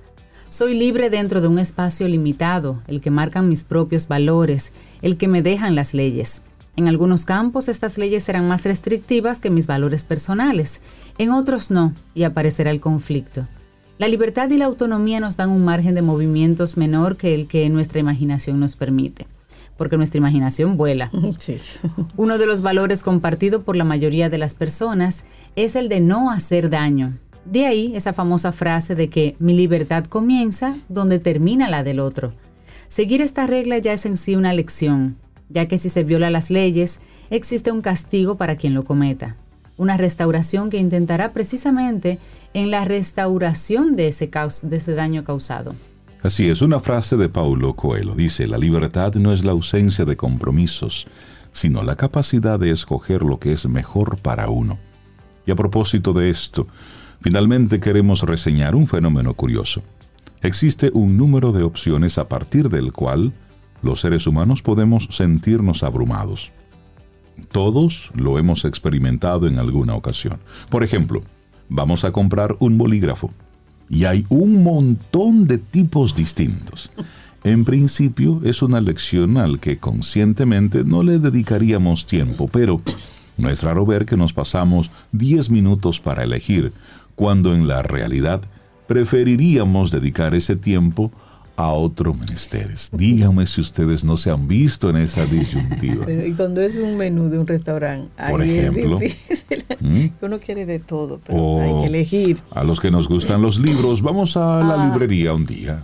Soy 0.48 0.78
libre 0.78 1.08
dentro 1.08 1.40
de 1.40 1.48
un 1.48 1.58
espacio 1.58 2.06
limitado, 2.08 2.82
el 2.86 3.00
que 3.00 3.10
marcan 3.10 3.48
mis 3.48 3.64
propios 3.64 4.06
valores, 4.06 4.72
el 5.00 5.16
que 5.16 5.28
me 5.28 5.40
dejan 5.40 5.74
las 5.74 5.94
leyes. 5.94 6.42
En 6.76 6.88
algunos 6.88 7.24
campos 7.24 7.68
estas 7.68 7.96
leyes 7.98 8.24
serán 8.24 8.48
más 8.48 8.64
restrictivas 8.64 9.40
que 9.40 9.50
mis 9.50 9.66
valores 9.66 10.04
personales, 10.04 10.80
en 11.18 11.30
otros 11.30 11.70
no, 11.70 11.94
y 12.14 12.24
aparecerá 12.24 12.70
el 12.70 12.80
conflicto. 12.80 13.46
La 13.98 14.08
libertad 14.08 14.50
y 14.50 14.58
la 14.58 14.64
autonomía 14.64 15.20
nos 15.20 15.36
dan 15.36 15.50
un 15.50 15.64
margen 15.64 15.94
de 15.94 16.02
movimientos 16.02 16.76
menor 16.76 17.16
que 17.16 17.34
el 17.34 17.46
que 17.46 17.68
nuestra 17.68 18.00
imaginación 18.00 18.58
nos 18.58 18.74
permite, 18.74 19.26
porque 19.76 19.96
nuestra 19.96 20.18
imaginación 20.18 20.76
vuela. 20.76 21.11
Uno 22.16 22.38
de 22.38 22.46
los 22.46 22.62
valores 22.62 23.02
compartido 23.02 23.62
por 23.62 23.76
la 23.76 23.85
mayoría 23.85 24.30
de 24.30 24.38
las 24.38 24.54
personas 24.54 25.24
es 25.56 25.76
el 25.76 25.88
de 25.88 26.00
no 26.00 26.30
hacer 26.30 26.70
daño, 26.70 27.14
de 27.44 27.66
ahí 27.66 27.92
esa 27.96 28.12
famosa 28.12 28.52
frase 28.52 28.94
de 28.94 29.08
que 29.08 29.35
mi 29.38 29.54
libertad 29.54 30.04
comienza 30.04 30.76
donde 30.88 31.18
termina 31.18 31.68
la 31.68 31.82
del 31.82 31.98
otro. 31.98 32.32
Seguir 32.88 33.20
esta 33.20 33.46
regla 33.46 33.78
ya 33.78 33.92
es 33.92 34.06
en 34.06 34.16
sí 34.16 34.37
una 34.37 34.52
lección, 34.52 35.16
ya 35.48 35.66
que 35.66 35.78
si 35.78 35.88
se 35.88 36.04
viola 36.04 36.30
las 36.30 36.50
leyes, 36.50 37.00
existe 37.30 37.72
un 37.72 37.82
castigo 37.82 38.37
para 38.37 38.56
quien 38.56 38.74
lo 38.74 38.85
cometa. 38.85 39.37
Una 39.76 39.96
restauración 39.96 40.70
que 40.70 40.78
intentará 40.78 41.32
precisamente 41.32 42.18
en 42.54 42.70
la 42.70 42.85
restauración 42.85 43.96
de 43.96 44.08
ese, 44.08 44.30
de 44.62 44.76
ese 44.76 44.94
daño 44.94 45.24
causado. 45.24 45.74
Así 46.22 46.48
es, 46.48 46.62
una 46.62 46.80
frase 46.80 47.16
de 47.16 47.28
Paulo 47.28 47.74
Coelho 47.74 48.14
dice, 48.14 48.46
la 48.46 48.58
libertad 48.58 49.14
no 49.14 49.32
es 49.32 49.44
la 49.44 49.52
ausencia 49.52 50.04
de 50.04 50.16
compromisos, 50.16 51.08
sino 51.52 51.82
la 51.82 51.96
capacidad 51.96 52.58
de 52.58 52.70
escoger 52.70 53.22
lo 53.22 53.38
que 53.38 53.52
es 53.52 53.66
mejor 53.66 54.18
para 54.18 54.48
uno. 54.48 54.78
Y 55.46 55.50
a 55.50 55.56
propósito 55.56 56.12
de 56.12 56.30
esto, 56.30 56.66
Finalmente 57.22 57.78
queremos 57.78 58.22
reseñar 58.22 58.74
un 58.74 58.88
fenómeno 58.88 59.35
curioso. 59.35 59.85
Existe 60.40 60.90
un 60.92 61.16
número 61.16 61.52
de 61.52 61.62
opciones 61.62 62.18
a 62.18 62.28
partir 62.28 62.68
del 62.68 62.92
cual 62.92 63.32
los 63.80 64.00
seres 64.00 64.26
humanos 64.26 64.61
podemos 64.61 65.06
sentirnos 65.12 65.85
abrumados. 65.85 66.50
Todos 67.52 68.11
lo 68.16 68.38
hemos 68.38 68.64
experimentado 68.64 69.46
en 69.46 69.61
alguna 69.61 69.94
ocasión. 69.94 70.40
Por 70.68 70.82
ejemplo, 70.82 71.22
vamos 71.68 72.04
a 72.04 72.11
comprar 72.11 72.56
un 72.58 72.76
bolígrafo 72.76 73.30
y 73.92 74.07
hay 74.07 74.24
un 74.31 74.62
montón 74.62 75.46
de 75.46 75.59
tipos 75.59 76.16
distintos. 76.16 76.90
En 77.44 77.66
principio 77.66 78.40
es 78.42 78.62
una 78.62 78.81
lección 78.81 79.37
al 79.37 79.61
que 79.61 79.76
conscientemente 79.78 80.83
no 80.83 81.02
le 81.02 81.18
dedicaríamos 81.18 82.07
tiempo, 82.07 82.48
pero 82.50 82.81
no 83.37 83.50
es 83.50 83.62
raro 83.62 83.85
ver 83.85 84.07
que 84.07 84.16
nos 84.16 84.33
pasamos 84.33 84.90
10 85.12 85.50
minutos 85.50 86.00
para 86.00 86.24
elegir 86.24 86.72
cuando 87.14 87.55
en 87.55 87.68
la 87.68 87.83
realidad 87.83 88.40
preferiríamos 88.88 89.90
dedicar 89.90 90.35
ese 90.35 90.57
tiempo 90.57 91.12
a 91.56 91.68
otros 91.68 92.18
menesteres. 92.18 92.90
Díganme 92.92 93.46
si 93.46 93.60
ustedes 93.60 94.04
no 94.04 94.16
se 94.16 94.30
han 94.30 94.48
visto 94.48 94.90
en 94.90 94.96
esa 94.96 95.26
disyuntiva. 95.26 96.10
y 96.10 96.32
cuando 96.32 96.60
es 96.60 96.76
un 96.76 96.96
menú 96.96 97.28
de 97.28 97.38
un 97.38 97.46
restaurante, 97.46 98.10
por 98.30 98.42
ejemplo, 98.42 98.98
¿Mm? 99.80 100.06
uno 100.22 100.40
quiere 100.40 100.66
de 100.66 100.78
todo, 100.78 101.20
pero 101.24 101.60
hay 101.60 101.82
que 101.82 101.86
elegir. 101.88 102.38
A 102.54 102.64
los 102.64 102.80
que 102.80 102.90
nos 102.90 103.08
gustan 103.08 103.42
los 103.42 103.58
libros, 103.58 104.02
vamos 104.02 104.36
a 104.36 104.60
la 104.60 104.82
ah. 104.82 104.88
librería 104.88 105.32
un 105.34 105.46
día 105.46 105.82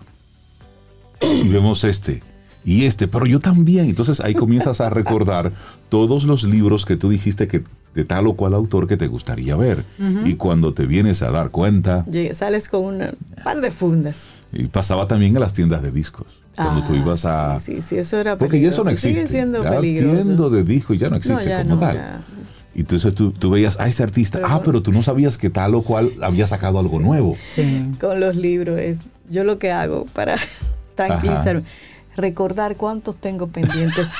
y 1.20 1.48
vemos 1.48 1.85
este 1.85 2.22
y 2.64 2.85
este, 2.85 3.09
pero 3.09 3.24
yo 3.24 3.40
también. 3.40 3.87
Entonces 3.87 4.20
ahí 4.20 4.35
comienzas 4.35 4.81
a 4.81 4.90
recordar 4.90 5.52
todos 5.88 6.24
los 6.24 6.44
libros 6.44 6.85
que 6.85 6.96
tú 6.96 7.09
dijiste 7.09 7.48
que 7.48 7.64
de 7.94 8.04
tal 8.04 8.26
o 8.26 8.35
cual 8.35 8.54
autor 8.54 8.87
que 8.87 8.96
te 8.96 9.07
gustaría 9.07 9.57
ver. 9.57 9.83
Y 10.24 10.35
cuando 10.35 10.74
te 10.74 10.87
vienes 10.87 11.22
a 11.22 11.31
dar 11.31 11.50
cuenta... 11.50 12.04
Sales 12.33 12.68
con 12.68 12.85
un 12.85 13.02
par 13.42 13.61
de 13.61 13.70
fundas. 13.70 14.28
Y 14.52 14.66
pasaba 14.66 15.06
también 15.06 15.37
a 15.37 15.40
las 15.40 15.52
tiendas 15.52 15.82
de 15.82 15.90
discos. 15.90 16.26
Cuando 16.56 16.82
tú 16.84 16.92
ah, 16.94 16.96
ibas 16.96 17.24
a... 17.24 17.61
Sí, 17.61 17.82
sí, 17.82 17.98
eso 17.98 18.18
era 18.18 18.37
Porque 18.37 18.61
ya 18.61 18.70
eso 18.70 18.82
no 18.82 18.90
existe. 18.90 19.14
Sigue 19.14 19.28
siendo 19.28 19.62
ya 19.62 19.70
peligroso. 19.70 20.50
de 20.50 20.64
discos 20.64 20.98
ya 20.98 21.08
no 21.08 21.16
existe 21.16 21.56
como 21.62 21.78
tal. 21.78 22.22
Y 22.74 22.80
entonces 22.80 23.14
tú, 23.14 23.32
tú, 23.32 23.50
veías, 23.50 23.78
a 23.78 23.88
ese 23.88 24.02
artista, 24.02 24.40
ah, 24.44 24.62
pero 24.64 24.82
tú 24.82 24.92
no 24.92 25.02
sabías 25.02 25.38
que 25.38 25.50
tal 25.50 25.74
o 25.74 25.82
cual 25.82 26.12
había 26.22 26.46
sacado 26.46 26.78
algo 26.78 26.98
nuevo. 26.98 27.37
Sí. 27.54 27.90
Con 28.00 28.20
los 28.20 28.37
libros, 28.37 28.78
es 28.80 29.00
yo 29.28 29.44
lo 29.44 29.58
que 29.58 29.70
hago 29.70 30.06
para 30.14 30.37
tranquilizarme 30.94 31.64
recordar 32.18 32.76
cuántos 32.76 33.16
tengo 33.16 33.46
pendientes 33.46 34.11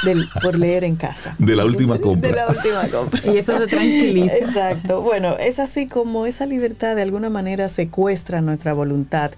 por 0.40 0.58
leer 0.58 0.84
en 0.84 0.96
casa. 0.96 1.34
De 1.38 1.54
la 1.54 1.64
última 1.64 1.98
compra. 1.98 2.30
De 2.30 2.36
la 2.36 2.48
última 2.48 2.88
compra. 2.88 3.20
y 3.30 3.36
eso 3.36 3.58
se 3.58 3.66
tranquiliza. 3.66 4.36
Exacto. 4.36 5.02
Bueno, 5.02 5.36
es 5.36 5.58
así 5.58 5.86
como 5.86 6.24
esa 6.24 6.46
libertad 6.46 6.96
de 6.96 7.02
alguna 7.02 7.28
manera 7.28 7.68
secuestra 7.68 8.40
nuestra 8.40 8.72
voluntad, 8.72 9.32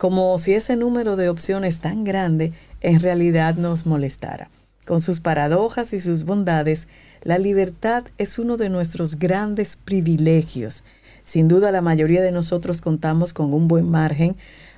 como 0.00 0.38
si 0.38 0.54
ese 0.54 0.76
número 0.76 1.16
de 1.16 1.28
opciones 1.28 1.80
tan 1.80 2.04
grande 2.04 2.54
en 2.80 3.00
realidad 3.00 3.56
nos 3.56 3.84
molestara. 3.84 4.48
Con 4.86 5.02
sus 5.02 5.20
paradojas 5.20 5.92
y 5.92 6.00
sus 6.00 6.24
bondades, 6.24 6.88
la 7.22 7.36
libertad 7.36 8.04
es 8.16 8.38
uno 8.38 8.56
de 8.56 8.70
nuestros 8.70 9.18
grandes 9.18 9.76
privilegios. 9.76 10.84
Sin 11.22 11.48
duda 11.48 11.70
la 11.70 11.82
mayoría 11.82 12.22
de 12.22 12.32
nosotros 12.32 12.80
contamos 12.80 13.34
con 13.34 13.52
un 13.52 13.68
buen 13.68 13.90
margen 13.90 14.36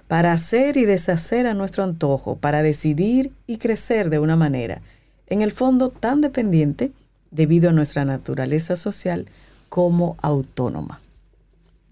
para 0.08 0.32
hacer 0.32 0.76
y 0.76 0.86
deshacer 0.86 1.46
a 1.46 1.54
nuestro 1.54 1.84
antojo, 1.84 2.34
para 2.34 2.64
decidir 2.64 3.30
y 3.46 3.58
crecer 3.58 4.10
de 4.10 4.18
una 4.18 4.34
manera, 4.34 4.82
en 5.28 5.40
el 5.40 5.52
fondo 5.52 5.90
tan 5.90 6.20
dependiente 6.20 6.90
debido 7.30 7.70
a 7.70 7.72
nuestra 7.72 8.04
naturaleza 8.04 8.74
social 8.74 9.26
como 9.68 10.16
autónoma. 10.20 11.00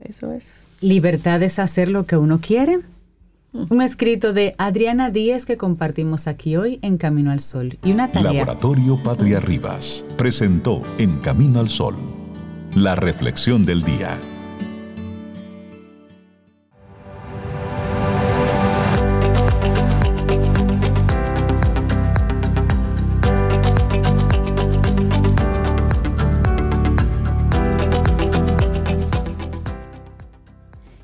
Eso 0.01 0.33
es. 0.33 0.65
Libertad 0.81 1.41
es 1.45 1.61
hacer 1.61 1.89
lo 1.89 2.07
que 2.07 2.17
uno 2.17 2.41
quiere. 2.41 2.81
Un 3.53 3.83
escrito 3.83 4.33
de 4.33 4.55
Adriana 4.59 5.11
Díez 5.11 5.45
que 5.45 5.57
compartimos 5.57 6.27
aquí 6.29 6.57
hoy 6.57 6.79
en 6.83 6.99
Camino 6.99 7.33
al 7.33 7.41
Sol. 7.41 7.79
Y 7.85 7.93
una 7.93 8.13
tarea. 8.13 8.33
Laboratorio 8.33 9.03
Patria 9.03 9.41
Rivas 9.41 10.05
presentó 10.17 10.83
En 10.99 11.19
Camino 11.19 11.61
al 11.61 11.69
Sol 11.69 11.97
la 12.75 12.95
reflexión 12.95 13.67
del 13.67 13.83
día. 13.83 14.17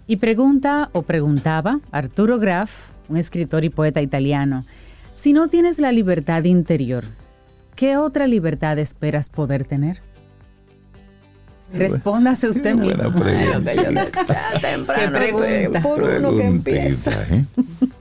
Y 0.06 0.16
pregunta 0.16 0.88
o 0.92 1.02
preguntaba 1.02 1.80
Arturo 1.90 2.38
Graf, 2.38 2.90
un 3.08 3.16
escritor 3.16 3.64
y 3.64 3.70
poeta 3.70 4.00
italiano, 4.00 4.64
si 5.14 5.32
no 5.32 5.48
tienes 5.48 5.78
la 5.78 5.90
libertad 5.90 6.44
interior, 6.44 7.04
¿qué 7.74 7.96
otra 7.96 8.26
libertad 8.26 8.78
esperas 8.78 9.30
poder 9.30 9.64
tener? 9.64 10.00
Respóndase 11.72 12.48
usted 12.48 12.74
mismo. 12.74 13.14
¿Qué 13.24 15.08
pregunta? 15.12 15.82
Por 15.82 16.02
uno 16.02 16.36
que 16.36 16.46
empieza. 16.46 17.12
¿eh? 17.30 17.44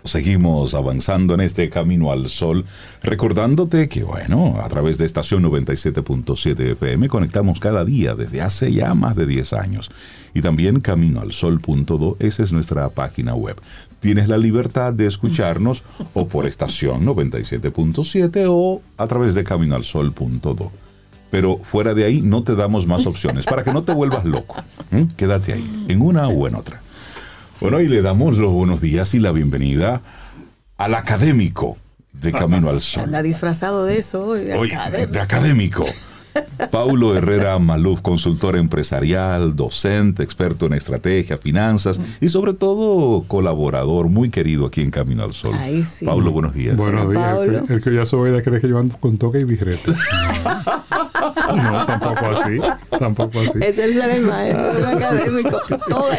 Seguimos 0.04 0.76
avanzando 0.76 1.34
en 1.34 1.42
este 1.42 1.70
camino 1.70 2.12
al 2.12 2.30
sol, 2.30 2.66
recordándote 3.02 3.90
que, 3.90 4.04
bueno, 4.04 4.60
a 4.64 4.70
través 4.70 5.00
de 5.00 5.06
estación 5.06 5.44
97.7 5.44 6.74
FM 6.74 7.10
conectamos 7.10 7.60
cada 7.60 7.84
día 7.84 8.14
desde 8.14 8.42
hace 8.42 8.72
ya 8.72 8.94
más 8.94 9.16
de 9.16 9.26
10 9.26 9.54
años. 9.54 9.90
Y 10.36 10.42
también 10.42 10.82
caminoalsol.do, 10.82 12.18
esa 12.20 12.44
es 12.44 12.52
nuestra 12.52 12.90
página 12.90 13.34
web. 13.34 13.56
Tienes 14.00 14.28
la 14.28 14.38
libertad 14.38 14.94
de 14.94 15.08
escucharnos 15.08 15.84
o 16.14 16.28
por 16.28 16.46
estación 16.46 17.06
97.7 17.06 18.46
o 18.48 18.82
a 18.98 19.08
través 19.08 19.34
de 19.34 19.44
caminoalsol.do 19.44 20.72
pero 21.30 21.58
fuera 21.58 21.94
de 21.94 22.06
ahí 22.06 22.22
no 22.22 22.44
te 22.44 22.56
damos 22.56 22.88
más 22.88 23.06
opciones 23.06 23.46
para 23.46 23.64
que 23.64 23.74
no 23.74 23.84
te 23.84 23.94
vuelvas 23.94 24.26
loco. 24.26 24.56
Quédate 25.18 25.54
ahí, 25.54 25.86
en 25.88 26.02
una 26.02 26.28
o 26.28 26.48
en 26.48 26.56
otra. 26.56 26.82
Bueno, 27.62 27.80
y 27.80 27.88
le 27.88 28.02
damos 28.02 28.38
los 28.38 28.52
buenos 28.52 28.82
días 28.82 29.14
y 29.14 29.20
la 29.20 29.32
bienvenida 29.32 30.02
al 30.78 30.94
académico 30.96 31.78
de 32.14 32.32
Camino 32.32 32.70
al 32.70 32.82
Sol. 32.82 33.04
Anda 33.06 33.22
disfrazado 33.22 33.86
de 33.86 33.98
eso 33.98 34.26
hoy, 34.26 34.46
de 34.46 35.20
académico. 35.20 35.86
Paulo 36.72 37.16
Herrera 37.16 37.58
Maluf, 37.60 38.02
consultor 38.02 38.58
empresarial, 38.58 39.56
docente, 39.56 40.24
experto 40.24 40.66
en 40.66 40.74
estrategia, 40.74 41.38
finanzas 41.38 42.00
y 42.20 42.30
sobre 42.30 42.54
todo 42.54 43.24
colaborador 43.24 44.10
muy 44.10 44.30
querido 44.30 44.66
aquí 44.66 44.82
en 44.82 44.92
Camino 44.92 45.24
al 45.24 45.34
Sol. 45.34 45.56
Paulo, 46.04 46.32
buenos 46.32 46.54
días. 46.54 46.76
Buenos 46.76 47.10
días. 47.10 47.70
El, 47.70 47.82
que 47.82 47.94
ya 47.94 48.06
soy 48.06 48.32
de 48.32 48.44
creer 48.44 48.62
que 48.62 48.68
yo 48.68 48.80
ando 48.80 48.98
con 48.98 49.18
toque 49.18 49.40
y 49.40 49.44
birrete. 49.44 49.94
no, 51.56 51.86
tampoco 51.86 52.26
así. 52.26 52.60
Tampoco 53.00 53.40
así. 53.40 53.60
Es 53.62 53.78
el 53.78 53.94
ser 53.94 54.10
el 54.12 54.22
maestro 54.24 54.88
académico. 54.88 55.62
Todo. 55.90 56.10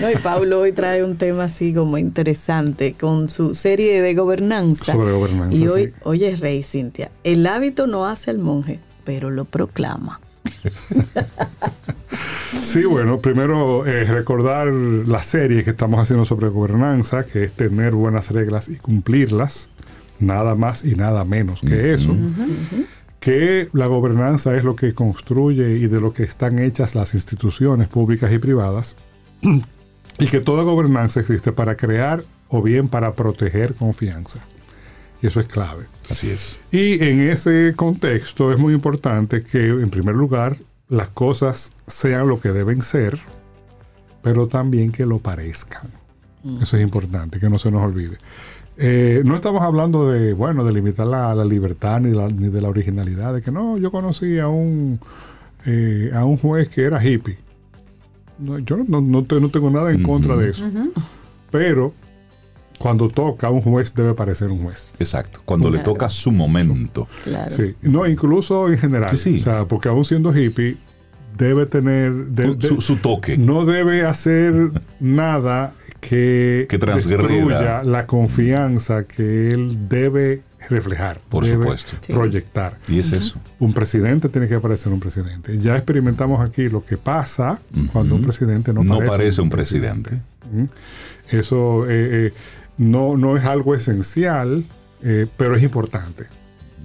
No, 0.00 0.10
y 0.10 0.16
Paulo 0.16 0.60
hoy 0.60 0.72
trae 0.72 1.04
un 1.04 1.16
tema 1.16 1.44
así 1.44 1.74
como 1.74 1.98
interesante 1.98 2.94
con 2.98 3.28
su 3.28 3.54
serie 3.54 4.02
de 4.02 4.14
gobernanza. 4.14 4.92
Sobre 4.92 5.12
gobernanza. 5.12 5.56
Y 5.56 5.68
hoy, 5.68 5.92
oye, 6.04 6.36
Rey 6.36 6.62
Cintia, 6.62 7.10
el 7.24 7.46
hábito 7.46 7.86
no 7.86 8.06
hace 8.06 8.30
el 8.30 8.38
monje 8.38 8.80
pero 9.04 9.30
lo 9.30 9.44
proclama. 9.44 10.20
Sí, 12.62 12.84
bueno, 12.84 13.20
primero 13.20 13.86
eh, 13.86 14.04
recordar 14.04 14.68
la 14.68 15.22
serie 15.22 15.64
que 15.64 15.70
estamos 15.70 16.00
haciendo 16.00 16.24
sobre 16.24 16.48
gobernanza, 16.48 17.24
que 17.24 17.42
es 17.42 17.52
tener 17.54 17.94
buenas 17.94 18.30
reglas 18.30 18.68
y 18.68 18.76
cumplirlas, 18.76 19.70
nada 20.18 20.54
más 20.54 20.84
y 20.84 20.94
nada 20.94 21.24
menos 21.24 21.60
que 21.60 21.94
eso. 21.94 22.14
Que 23.20 23.68
la 23.72 23.86
gobernanza 23.86 24.56
es 24.56 24.64
lo 24.64 24.74
que 24.74 24.94
construye 24.94 25.76
y 25.76 25.86
de 25.86 26.00
lo 26.00 26.12
que 26.12 26.22
están 26.24 26.58
hechas 26.58 26.94
las 26.94 27.14
instituciones 27.14 27.88
públicas 27.88 28.32
y 28.32 28.38
privadas. 28.38 28.96
y 30.18 30.26
que 30.26 30.40
toda 30.40 30.62
gobernanza 30.62 31.20
existe 31.20 31.52
para 31.52 31.76
crear 31.76 32.22
o 32.48 32.62
bien 32.62 32.88
para 32.88 33.14
proteger 33.14 33.74
confianza. 33.74 34.40
Y 35.22 35.26
eso 35.26 35.40
es 35.40 35.46
clave. 35.46 35.84
Así 36.10 36.30
es. 36.30 36.60
Y 36.70 37.02
en 37.04 37.20
ese 37.20 37.74
contexto 37.76 38.52
es 38.52 38.58
muy 38.58 38.74
importante 38.74 39.42
que, 39.42 39.68
en 39.68 39.90
primer 39.90 40.14
lugar, 40.14 40.56
las 40.88 41.08
cosas 41.08 41.72
sean 41.86 42.28
lo 42.28 42.40
que 42.40 42.50
deben 42.50 42.82
ser, 42.82 43.18
pero 44.22 44.48
también 44.48 44.92
que 44.92 45.06
lo 45.06 45.18
parezcan. 45.18 45.90
Eso 46.60 46.78
es 46.78 46.82
importante, 46.82 47.38
que 47.38 47.50
no 47.50 47.58
se 47.58 47.70
nos 47.70 47.82
olvide. 47.82 48.16
Eh, 48.82 49.20
no 49.26 49.34
estamos 49.34 49.60
hablando 49.62 50.10
de, 50.10 50.32
bueno, 50.32 50.64
de 50.64 50.72
limitar 50.72 51.06
la, 51.06 51.34
la 51.34 51.44
libertad 51.44 52.00
ni, 52.00 52.14
la- 52.16 52.28
ni 52.28 52.48
de 52.48 52.62
la 52.62 52.70
originalidad, 52.70 53.34
de 53.34 53.42
que 53.42 53.50
no, 53.50 53.76
yo 53.76 53.90
conocí 53.90 54.38
a 54.38 54.48
un, 54.48 54.98
eh, 55.66 56.10
a 56.14 56.24
un 56.24 56.38
juez 56.38 56.70
que 56.70 56.84
era 56.84 57.04
hippie. 57.04 57.36
No, 58.38 58.58
yo 58.58 58.78
no, 58.88 59.02
no 59.02 59.22
te- 59.24 59.38
no 59.38 59.50
tengo 59.50 59.68
nada 59.70 59.92
en 59.92 60.02
contra 60.02 60.34
de 60.36 60.48
eso. 60.50 60.64
Pero 61.50 61.92
cuando 62.78 63.08
toca, 63.08 63.50
un 63.50 63.60
juez 63.60 63.94
debe 63.94 64.14
parecer 64.14 64.48
un 64.48 64.62
juez. 64.62 64.88
Exacto. 64.98 65.40
Cuando 65.44 65.68
le 65.68 65.80
toca 65.80 66.08
su 66.08 66.32
momento. 66.32 67.06
Claro. 67.24 67.50
Sí, 67.50 67.74
no, 67.82 68.06
incluso 68.06 68.70
en 68.70 68.78
general. 68.78 69.10
Sí, 69.10 69.16
sí. 69.18 69.34
O 69.36 69.42
sea, 69.42 69.66
porque 69.66 69.90
aún 69.90 70.06
siendo 70.06 70.34
hippie, 70.34 70.78
debe 71.36 71.66
tener. 71.66 72.12
de- 72.28 72.54
de- 72.54 72.66
su, 72.68 72.80
su 72.80 72.96
toque. 72.96 73.36
no 73.36 73.66
debe 73.66 74.06
hacer 74.06 74.70
nada 75.00 75.74
que, 76.00 76.66
Que 76.68 76.78
transgreda. 76.78 77.22
destruya 77.22 77.82
la 77.84 78.06
confianza 78.06 79.04
que 79.04 79.52
él 79.52 79.88
debe 79.88 80.42
reflejar. 80.68 81.20
Por 81.28 81.44
debe 81.44 81.62
supuesto. 81.62 81.92
Sí. 82.00 82.12
Proyectar. 82.12 82.78
Y 82.88 83.00
es 83.00 83.12
eso. 83.12 83.38
Un 83.58 83.72
presidente 83.72 84.28
tiene 84.28 84.48
que 84.48 84.58
parecer 84.58 84.92
un 84.92 85.00
presidente. 85.00 85.58
Ya 85.58 85.76
experimentamos 85.76 86.40
aquí 86.46 86.68
lo 86.68 86.84
que 86.84 86.96
pasa 86.96 87.60
cuando 87.92 88.14
un 88.14 88.22
presidente 88.22 88.72
no, 88.72 88.82
No 88.82 88.96
parece, 88.98 89.10
parece 89.10 89.40
un 89.42 89.50
presidente. 89.50 90.20
Eso 91.28 91.86
eh, 91.88 92.26
eh, 92.26 92.32
no, 92.78 93.16
no 93.16 93.36
es 93.36 93.44
algo 93.44 93.74
esencial, 93.74 94.64
eh, 95.02 95.26
pero 95.36 95.56
es 95.56 95.62
importante. 95.62 96.26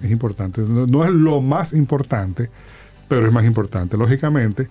Es 0.03 0.11
importante. 0.11 0.61
No, 0.61 0.85
no 0.85 1.05
es 1.05 1.11
lo 1.11 1.41
más 1.41 1.73
importante, 1.73 2.49
pero 3.07 3.27
es 3.27 3.33
más 3.33 3.45
importante. 3.45 3.97
Lógicamente, 3.97 4.69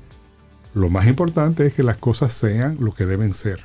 lo 0.74 0.88
más 0.88 1.06
importante 1.06 1.66
es 1.66 1.74
que 1.74 1.82
las 1.82 1.96
cosas 1.96 2.32
sean 2.32 2.76
lo 2.80 2.92
que 2.92 3.06
deben 3.06 3.32
ser. 3.32 3.60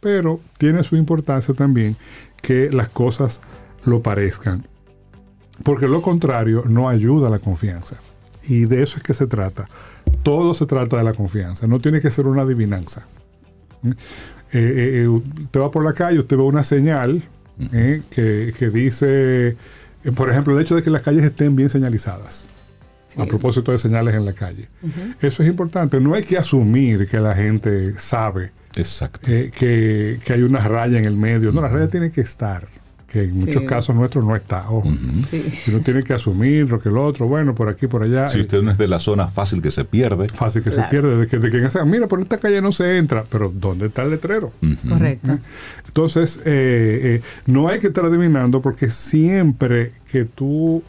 Pero 0.00 0.40
tiene 0.58 0.84
su 0.84 0.96
importancia 0.96 1.54
también 1.54 1.96
que 2.40 2.70
las 2.70 2.88
cosas 2.88 3.40
lo 3.84 4.02
parezcan. 4.02 4.66
Porque 5.62 5.88
lo 5.88 6.02
contrario 6.02 6.64
no 6.66 6.88
ayuda 6.88 7.28
a 7.28 7.30
la 7.30 7.38
confianza. 7.38 7.96
Y 8.46 8.66
de 8.66 8.82
eso 8.82 8.96
es 8.96 9.02
que 9.02 9.14
se 9.14 9.26
trata. 9.26 9.66
Todo 10.22 10.54
se 10.54 10.66
trata 10.66 10.96
de 10.96 11.04
la 11.04 11.12
confianza. 11.12 11.66
No 11.66 11.78
tiene 11.78 12.00
que 12.00 12.10
ser 12.10 12.26
una 12.26 12.42
adivinanza. 12.42 13.06
¿Mm? 13.82 13.90
Eh, 13.90 13.94
eh, 14.52 15.02
eh, 15.02 15.08
usted 15.08 15.60
va 15.60 15.70
por 15.70 15.84
la 15.84 15.92
calle, 15.92 16.20
usted 16.20 16.36
ve 16.36 16.42
una 16.42 16.64
señal 16.64 17.22
eh, 17.72 18.02
que, 18.10 18.54
que 18.56 18.70
dice, 18.70 19.48
eh, 19.48 20.12
por 20.14 20.30
ejemplo, 20.30 20.56
el 20.56 20.62
hecho 20.62 20.76
de 20.76 20.82
que 20.82 20.90
las 20.90 21.02
calles 21.02 21.24
estén 21.24 21.56
bien 21.56 21.68
señalizadas. 21.68 22.46
A 23.16 23.24
propósito 23.24 23.72
de 23.72 23.78
señales 23.78 24.14
en 24.14 24.24
la 24.24 24.34
calle. 24.34 24.68
Eso 25.20 25.42
es 25.42 25.48
importante. 25.48 25.98
No 25.98 26.14
hay 26.14 26.22
que 26.22 26.36
asumir 26.36 27.08
que 27.08 27.18
la 27.18 27.34
gente 27.34 27.98
sabe 27.98 28.52
Exacto. 28.78 29.30
eh, 29.30 29.50
que, 29.56 30.18
que 30.24 30.32
hay 30.32 30.42
una 30.42 30.60
raya 30.66 30.98
en 30.98 31.04
el 31.04 31.16
medio. 31.16 31.52
No, 31.52 31.60
la 31.60 31.68
raya 31.68 31.88
tiene 31.88 32.10
que 32.10 32.20
estar. 32.22 32.66
Que 33.06 33.22
en 33.22 33.36
muchos 33.38 33.62
Sí. 33.62 33.66
casos 33.66 33.96
nuestros 33.96 34.22
no 34.22 34.36
está. 34.36 34.68
Ojo. 34.70 34.92
Sí. 35.30 35.42
Uno 35.68 35.80
tiene 35.80 36.02
que 36.02 36.12
asumir 36.12 36.68
lo 36.68 36.78
que 36.78 36.90
el 36.90 36.98
otro, 36.98 37.26
bueno, 37.26 37.54
por 37.54 37.70
aquí, 37.70 37.86
por 37.86 38.02
allá. 38.02 38.28
Si 38.28 38.38
usted 38.38 38.60
no 38.60 38.70
es 38.70 38.76
de 38.76 38.86
la 38.86 39.00
zona 39.00 39.28
fácil 39.28 39.62
que 39.62 39.70
se 39.70 39.86
pierde. 39.86 40.26
fácil 40.28 40.62
que 40.62 40.68
Claro. 40.68 40.84
se 40.84 40.90
pierde. 40.90 41.16
De 41.16 41.26
que, 41.26 41.38
de 41.38 41.50
que 41.50 41.84
mira, 41.86 42.06
por 42.06 42.20
esta 42.20 42.36
calle 42.36 42.60
no 42.60 42.70
se 42.70 42.98
entra. 42.98 43.24
Pero 43.30 43.50
¿dónde 43.54 43.86
está 43.86 44.02
el 44.02 44.10
letrero? 44.10 44.52
Correcto. 44.86 45.38
Entonces, 45.86 46.36
eh, 46.44 47.00
eh, 47.16 47.22
no 47.46 47.68
hay 47.68 47.78
que 47.80 47.86
estar 47.86 48.04
adivinando 48.04 48.60
porque 48.60 48.90
siempre 48.90 49.92
que 50.12 50.26
tú 50.26 50.82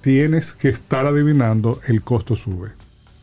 tienes 0.00 0.52
que 0.52 0.68
estar 0.68 1.06
adivinando, 1.06 1.80
el 1.86 2.02
costo 2.02 2.34
sube. 2.34 2.70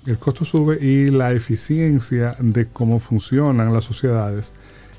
El 0.05 0.17
costo 0.17 0.43
sube 0.43 0.83
y 0.83 1.09
la 1.11 1.31
eficiencia 1.31 2.35
de 2.39 2.67
cómo 2.67 2.99
funcionan 2.99 3.73
las 3.73 3.85
sociedades 3.85 4.53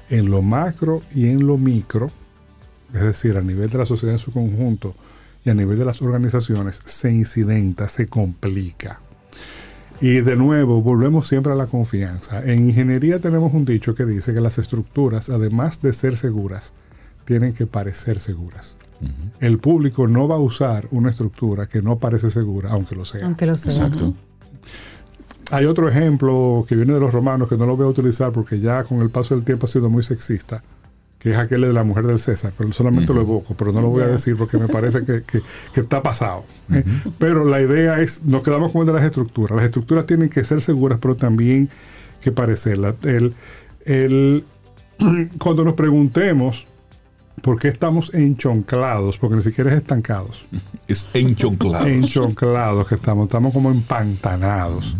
en 0.09 0.31
lo 0.31 0.43
macro 0.43 1.03
y 1.15 1.29
en 1.29 1.47
lo 1.47 1.59
micro, 1.59 2.11
es 2.93 3.03
decir, 3.03 3.37
a 3.37 3.43
nivel 3.43 3.69
de 3.69 3.79
la 3.79 3.87
sociedad 3.87 4.15
en 4.15 4.19
su 4.19 4.33
conjunto 4.33 4.95
y 5.45 5.51
a 5.51 5.55
nivel 5.55 5.79
de 5.79 5.85
las 5.85 6.01
organizaciones, 6.01 6.81
se 6.87 7.13
incidenta, 7.13 7.89
se 7.89 8.09
complica. 8.09 9.01
Y 10.01 10.21
de 10.21 10.37
nuevo, 10.37 10.83
volvemos 10.83 11.29
siempre 11.29 11.53
a 11.53 11.57
la 11.57 11.67
confianza. 11.67 12.43
En 12.43 12.69
ingeniería 12.69 13.21
tenemos 13.21 13.53
un 13.53 13.65
dicho 13.65 13.95
que 13.95 14.05
dice 14.05 14.35
que 14.35 14.41
las 14.41 14.59
estructuras, 14.59 15.31
además 15.31 15.83
de 15.83 15.93
ser 15.93 16.17
seguras, 16.17 16.73
tienen 17.25 17.53
que 17.53 17.67
parecer 17.67 18.21
seguras. 18.21 18.77
El 19.41 19.59
público 19.59 20.09
no 20.09 20.27
va 20.29 20.37
a 20.37 20.39
usar 20.39 20.89
una 20.91 21.11
estructura 21.11 21.67
que 21.67 21.83
no 21.83 21.99
parece 21.99 22.31
segura, 22.31 22.71
aunque 22.71 22.95
lo 22.95 23.05
sea. 23.05 23.27
Aunque 23.27 23.45
lo 23.45 23.59
sea. 23.59 23.73
Exacto. 23.73 24.15
Hay 25.51 25.67
otro 25.67 25.89
ejemplo 25.89 26.65
que 26.69 26.75
viene 26.77 26.93
de 26.95 27.01
los 27.01 27.13
romanos 27.13 27.49
que 27.49 27.57
no 27.57 27.67
lo 27.67 27.77
voy 27.77 27.87
a 27.87 27.89
utilizar 27.89 28.33
porque 28.33 28.61
ya 28.61 28.83
con 28.85 29.01
el 29.01 29.11
paso 29.11 29.35
del 29.35 29.45
tiempo 29.45 29.67
ha 29.67 29.69
sido 29.69 29.91
muy 29.91 30.03
sexista, 30.03 30.63
que 31.19 31.33
es 31.33 31.39
aquel 31.39 31.61
de 31.63 31.73
la 31.73 31.85
mujer 31.85 32.07
del 32.07 32.19
César, 32.19 32.53
pero 32.57 32.73
solamente 32.73 33.13
lo 33.15 33.21
evoco, 33.21 33.55
pero 33.55 33.73
no 33.73 33.81
lo 33.81 33.89
voy 33.91 34.03
a 34.03 34.07
decir 34.07 34.37
porque 34.37 34.57
me 34.59 34.69
parece 34.69 35.05
que, 35.05 35.23
que- 35.23 35.43
que 35.73 35.81
está 35.81 36.03
pasado. 36.03 36.45
¿eh? 36.73 36.85
Pero 37.19 37.45
la 37.45 37.61
idea 37.61 38.01
es, 38.01 38.23
nos 38.25 38.43
quedamos 38.43 38.73
con 38.73 38.83
el 38.83 38.87
de 38.89 38.93
las 38.95 39.05
estructuras. 39.05 39.57
Las 39.57 39.67
estructuras 39.67 40.07
tienen 40.07 40.29
que 40.29 40.45
ser 40.45 40.61
seguras, 40.61 40.99
pero 41.01 41.15
también 41.17 41.69
que 42.21 42.33
parecerlas. 42.33 42.95
El, 43.03 43.35
el- 43.85 44.45
cuando 45.39 45.65
nos 45.65 45.75
preguntemos 45.75 46.67
por 47.43 47.59
qué 47.59 47.69
estamos 47.69 48.15
enchonclados, 48.15 49.19
porque 49.19 49.37
ni 49.37 49.43
siquiera 49.43 49.71
es 49.73 49.77
estancados, 49.79 50.47
Es 50.89 51.15
enchonclado. 51.15 51.87
enchonclados 51.87 52.89
que 52.89 52.95
estamos, 52.95 53.27
estamos 53.27 53.53
como 53.53 53.71
empantanados 53.71 54.97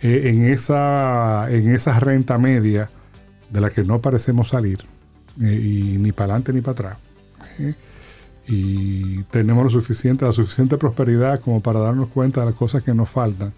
eh, 0.00 0.30
en, 0.30 0.44
esa, 0.44 1.50
en 1.50 1.74
esa 1.74 1.98
renta 1.98 2.38
media 2.38 2.90
de 3.50 3.60
la 3.60 3.70
que 3.70 3.82
no 3.82 4.00
parecemos 4.00 4.48
salir, 4.48 4.78
eh, 5.40 5.52
y 5.52 5.98
ni 5.98 6.12
para 6.12 6.34
adelante 6.34 6.52
ni 6.52 6.60
para 6.60 6.72
atrás. 6.72 6.98
eh, 7.58 7.74
y 8.50 9.24
tenemos 9.24 9.64
lo 9.64 9.70
suficiente, 9.70 10.24
la 10.24 10.32
suficiente 10.32 10.78
prosperidad 10.78 11.40
como 11.40 11.60
para 11.60 11.80
darnos 11.80 12.08
cuenta 12.08 12.40
de 12.40 12.46
las 12.46 12.54
cosas 12.54 12.82
que 12.82 12.94
nos 12.94 13.10
faltan, 13.10 13.52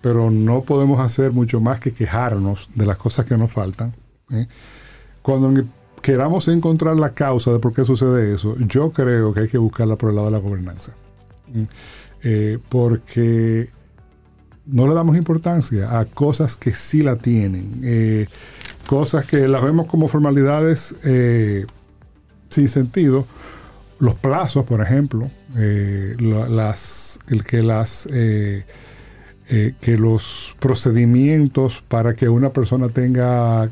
pero 0.00 0.30
no 0.30 0.62
podemos 0.62 1.00
hacer 1.00 1.32
mucho 1.32 1.60
más 1.60 1.80
que 1.80 1.92
quejarnos 1.92 2.68
de 2.74 2.86
las 2.86 2.96
cosas 2.96 3.26
que 3.26 3.36
nos 3.36 3.52
faltan. 3.52 3.92
Cuando 5.22 5.64
queramos 6.00 6.46
encontrar 6.46 6.96
la 6.96 7.12
causa 7.12 7.52
de 7.52 7.58
por 7.58 7.72
qué 7.72 7.84
sucede 7.84 8.32
eso, 8.32 8.56
yo 8.58 8.92
creo 8.92 9.34
que 9.34 9.40
hay 9.40 9.48
que 9.48 9.58
buscarla 9.58 9.96
por 9.96 10.10
el 10.10 10.14
lado 10.14 10.28
de 10.28 10.32
la 10.32 10.38
gobernanza. 10.38 10.94
Porque 12.68 13.68
no 14.66 14.86
le 14.86 14.94
damos 14.94 15.16
importancia 15.16 15.98
a 15.98 16.04
cosas 16.04 16.56
que 16.56 16.72
sí 16.72 17.02
la 17.02 17.16
tienen, 17.16 17.80
eh, 17.82 18.26
cosas 18.86 19.26
que 19.26 19.48
las 19.48 19.62
vemos 19.62 19.86
como 19.86 20.06
formalidades 20.08 20.94
eh, 21.04 21.66
sin 22.50 22.68
sentido. 22.68 23.26
Los 23.98 24.14
plazos, 24.14 24.64
por 24.64 24.80
ejemplo, 24.80 25.30
eh, 25.56 26.14
la- 26.18 26.48
las, 26.48 27.18
el 27.28 27.44
que 27.44 27.62
las 27.62 28.08
eh, 28.12 28.64
que 29.80 29.96
los 29.96 30.54
procedimientos 30.60 31.82
para 31.88 32.14
que 32.14 32.28
una 32.28 32.50
persona 32.50 32.88
tenga 32.88 33.68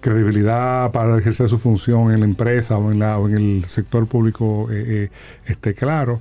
credibilidad 0.00 0.90
para 0.90 1.18
ejercer 1.18 1.50
su 1.50 1.58
función 1.58 2.10
en 2.12 2.20
la 2.20 2.24
empresa 2.26 2.78
o 2.78 2.90
en, 2.90 2.98
la, 2.98 3.18
o 3.18 3.28
en 3.28 3.36
el 3.36 3.64
sector 3.66 4.06
público 4.06 4.68
esté 5.44 5.74
claro, 5.74 6.20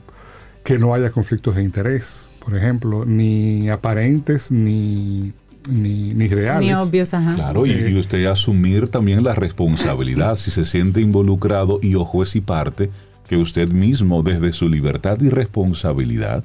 que 0.66 0.78
no 0.78 0.94
haya 0.94 1.10
conflictos 1.10 1.56
de 1.56 1.64
interés, 1.64 2.30
por 2.44 2.56
ejemplo, 2.56 3.06
ni 3.06 3.70
aparentes 3.70 4.52
ni, 4.52 5.34
ni, 5.70 6.14
ni 6.14 6.28
reales. 6.28 6.68
Ni 6.68 6.74
obvios, 6.74 7.14
ajá. 7.14 7.36
Claro, 7.36 7.66
y, 7.66 7.72
Eh, 7.72 7.92
y 7.92 7.98
usted 8.00 8.26
asumir 8.26 8.88
también 8.90 9.24
la 9.24 9.36
responsabilidad 9.36 10.36
si 10.36 10.52
se 10.52 10.66
siente 10.66 11.02
involucrado 11.02 11.80
y 11.82 11.96
o 11.96 12.06
juez 12.06 12.36
y 12.36 12.42
parte, 12.42 12.90
que 13.28 13.38
usted 13.38 13.70
mismo 13.70 14.24
desde 14.24 14.52
su 14.54 14.68
libertad 14.70 15.20
y 15.22 15.30
responsabilidad, 15.30 16.44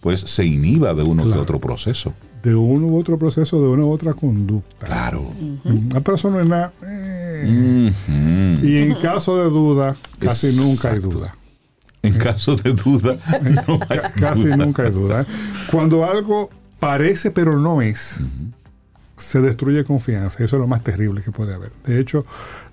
pues 0.00 0.20
se 0.20 0.44
inhiba 0.44 0.92
de 0.94 1.02
uno 1.02 1.22
que 1.22 1.28
Claro. 1.28 1.42
otro 1.42 1.60
proceso. 1.60 2.12
De 2.42 2.54
uno 2.54 2.86
u 2.88 2.98
otro 2.98 3.18
proceso, 3.18 3.60
de 3.60 3.66
una 3.68 3.84
u 3.86 3.90
otra 3.90 4.12
conducta. 4.12 4.86
Claro. 4.86 5.32
Es 5.64 6.24
nada. 6.46 6.72
eh. 6.86 7.90
Ujú. 7.90 8.66
Y 8.66 8.76
en 8.76 8.94
caso 8.94 9.38
de 9.38 9.44
duda, 9.50 9.96
casi 10.18 10.54
nunca 10.56 10.90
hay 10.92 10.98
duda. 11.00 11.34
En 12.02 12.12
caso 12.18 12.56
de 12.56 12.72
duda, 12.72 13.16
no 13.66 13.80
hay 13.88 13.98
Casi 14.20 14.44
duda. 14.44 14.56
nunca 14.56 14.82
hay 14.84 14.90
duda. 14.92 15.22
¿eh? 15.22 15.26
Cuando 15.70 16.04
algo 16.04 16.50
parece 16.78 17.30
pero 17.30 17.58
no 17.58 17.82
es, 17.82 18.20
se 19.16 19.40
destruye 19.40 19.82
confianza. 19.82 20.44
Eso 20.44 20.56
es 20.56 20.60
lo 20.60 20.68
más 20.68 20.84
terrible 20.84 21.22
que 21.22 21.32
puede 21.32 21.54
haber. 21.54 21.72
De 21.84 21.98
hecho, 21.98 22.24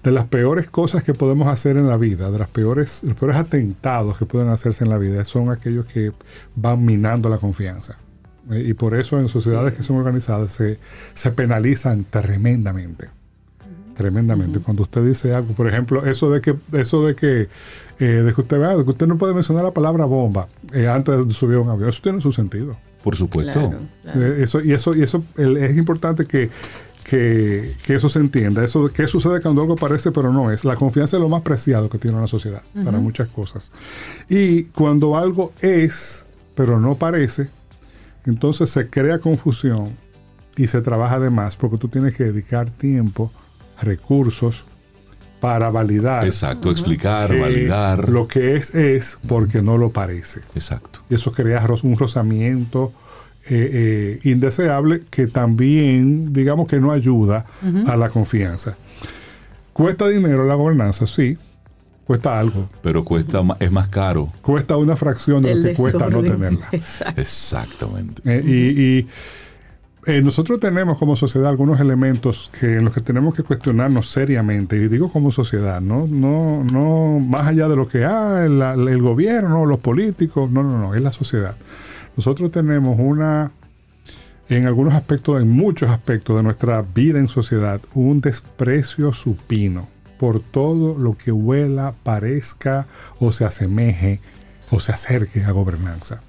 de 0.03 0.11
las 0.11 0.25
peores 0.25 0.69
cosas 0.69 1.03
que 1.03 1.13
podemos 1.13 1.47
hacer 1.47 1.77
en 1.77 1.87
la 1.87 1.97
vida, 1.97 2.29
de 2.31 2.37
las 2.37 2.49
peores, 2.49 3.01
los 3.03 3.15
peores 3.15 3.37
atentados 3.37 4.17
que 4.19 4.25
pueden 4.25 4.49
hacerse 4.49 4.83
en 4.83 4.89
la 4.89 4.97
vida, 4.97 5.23
son 5.25 5.49
aquellos 5.49 5.85
que 5.85 6.11
van 6.55 6.83
minando 6.85 7.29
la 7.29 7.37
confianza. 7.37 7.97
Eh, 8.51 8.65
Y 8.67 8.73
por 8.73 8.93
eso 8.93 9.19
en 9.19 9.29
sociedades 9.29 9.73
que 9.73 9.83
son 9.83 9.95
organizadas 9.97 10.51
se, 10.51 10.79
se 11.13 11.31
penalizan 11.31 12.05
tremendamente. 12.09 13.07
Tremendamente. 13.95 14.59
Cuando 14.59 14.83
usted 14.83 15.05
dice 15.05 15.33
algo, 15.35 15.53
por 15.53 15.67
ejemplo, 15.67 16.05
eso 16.05 16.29
de 16.31 16.41
que, 16.41 16.55
eso 16.73 17.05
de 17.05 17.15
que, 17.15 17.47
eh, 17.99 18.05
de 18.05 18.33
que 18.33 18.41
usted 18.41 18.59
vea, 18.59 18.75
de 18.75 18.83
que 18.83 18.91
usted 18.91 19.07
no 19.07 19.17
puede 19.17 19.33
mencionar 19.33 19.63
la 19.63 19.71
palabra 19.71 20.05
bomba 20.05 20.47
eh, 20.73 20.87
antes 20.87 21.27
de 21.27 21.33
subir 21.33 21.57
a 21.57 21.61
un 21.61 21.69
avión, 21.69 21.89
eso 21.89 22.01
tiene 22.01 22.21
su 22.21 22.31
sentido. 22.31 22.75
Por 23.03 23.15
supuesto. 23.15 23.53
Claro, 23.69 23.79
claro. 24.03 24.21
Eh, 24.25 24.43
eso, 24.43 24.61
y 24.61 24.71
eso, 24.71 24.95
y 24.95 25.03
eso 25.03 25.23
el- 25.37 25.57
es 25.57 25.77
importante 25.77 26.25
que, 26.25 26.49
que, 27.03 27.75
que 27.85 27.95
eso 27.95 28.07
se 28.07 28.19
entienda. 28.19 28.63
Eso 28.63 28.89
qué 28.93 29.07
sucede 29.07 29.41
cuando 29.41 29.61
algo 29.61 29.75
parece 29.75 30.11
pero 30.11 30.31
no 30.31 30.51
es. 30.51 30.63
La 30.63 30.75
confianza 30.77 31.17
es 31.17 31.21
lo 31.21 31.27
más 31.29 31.41
preciado 31.41 31.89
que 31.89 31.97
tiene 31.97 32.17
una 32.17 32.27
sociedad 32.27 32.61
para 32.85 32.99
muchas 32.99 33.27
cosas. 33.27 33.71
Y 34.29 34.63
cuando 34.65 35.17
algo 35.17 35.51
es 35.61 36.25
pero 36.55 36.79
no 36.79 36.95
parece, 36.95 37.49
entonces 38.25 38.69
se 38.69 38.89
crea 38.89 39.19
confusión 39.19 39.89
y 40.55 40.67
se 40.67 40.81
trabaja 40.81 41.19
de 41.19 41.29
más 41.29 41.55
porque 41.57 41.77
tú 41.77 41.89
tienes 41.89 42.15
que 42.15 42.23
dedicar 42.25 42.69
tiempo, 42.69 43.31
recursos 43.81 44.63
para 45.43 45.69
validar 45.69 46.25
Exacto, 46.25 46.71
explicar, 46.71 47.29
que 47.29 47.37
validar. 47.37 48.07
lo 48.07 48.29
que 48.29 48.55
es 48.55 48.73
es 48.73 49.17
porque 49.27 49.61
no 49.61 49.77
lo 49.77 49.89
parece. 49.89 50.39
Exacto. 50.55 51.01
Y 51.09 51.15
eso 51.15 51.33
crea 51.33 51.61
un 51.83 51.97
rozamiento 51.97 52.93
eh, 53.49 53.69
eh, 53.73 54.19
indeseable 54.23 55.03
que 55.09 55.27
también, 55.27 56.31
digamos 56.31 56.65
que 56.65 56.79
no 56.79 56.93
ayuda 56.93 57.45
a 57.87 57.97
la 57.97 58.07
confianza. 58.07 58.77
¿Cuesta 59.73 60.07
dinero 60.07 60.47
la 60.47 60.55
gobernanza? 60.55 61.05
Sí, 61.05 61.37
cuesta 62.05 62.39
algo. 62.39 62.69
Pero 62.81 63.03
cuesta 63.03 63.43
es 63.59 63.69
más 63.69 63.89
caro. 63.89 64.29
Cuesta 64.41 64.77
una 64.77 64.95
fracción 64.95 65.43
de 65.43 65.51
El 65.51 65.61
lo 65.61 65.67
que 65.67 65.75
cuesta 65.75 66.07
no 66.07 66.21
tenerla. 66.21 66.69
Exacto. 66.71 67.19
Exactamente. 67.19 68.21
Eh, 68.23 68.41
y 68.45 68.99
y, 68.99 69.07
eh, 70.05 70.21
nosotros 70.21 70.59
tenemos 70.59 70.97
como 70.97 71.15
sociedad 71.15 71.49
algunos 71.49 71.79
elementos 71.79 72.49
que 72.59 72.77
en 72.77 72.85
los 72.85 72.93
que 72.93 73.01
tenemos 73.01 73.33
que 73.35 73.43
cuestionarnos 73.43 74.09
seriamente. 74.09 74.75
Y 74.75 74.87
digo 74.87 75.09
como 75.11 75.31
sociedad, 75.31 75.81
no, 75.81 76.07
no, 76.07 76.63
no 76.63 77.19
más 77.19 77.47
allá 77.47 77.67
de 77.67 77.75
lo 77.75 77.87
que 77.87 78.03
ah, 78.03 78.43
el, 78.45 78.61
el 78.61 79.01
gobierno, 79.01 79.65
los 79.65 79.79
políticos, 79.79 80.51
no, 80.51 80.63
no, 80.63 80.77
no, 80.77 80.95
es 80.95 81.01
la 81.01 81.11
sociedad. 81.11 81.55
Nosotros 82.17 82.51
tenemos 82.51 82.99
una, 82.99 83.51
en 84.49 84.65
algunos 84.65 84.93
aspectos, 84.93 85.41
en 85.41 85.49
muchos 85.49 85.89
aspectos 85.89 86.35
de 86.35 86.43
nuestra 86.43 86.81
vida 86.81 87.19
en 87.19 87.27
sociedad, 87.27 87.79
un 87.93 88.19
desprecio 88.19 89.13
supino 89.13 89.87
por 90.19 90.41
todo 90.41 90.97
lo 90.97 91.17
que 91.17 91.31
huela, 91.31 91.93
parezca 92.03 92.87
o 93.19 93.31
se 93.31 93.45
asemeje 93.45 94.19
o 94.69 94.79
se 94.79 94.91
acerque 94.91 95.43
a 95.43 95.51
gobernanza 95.51 96.21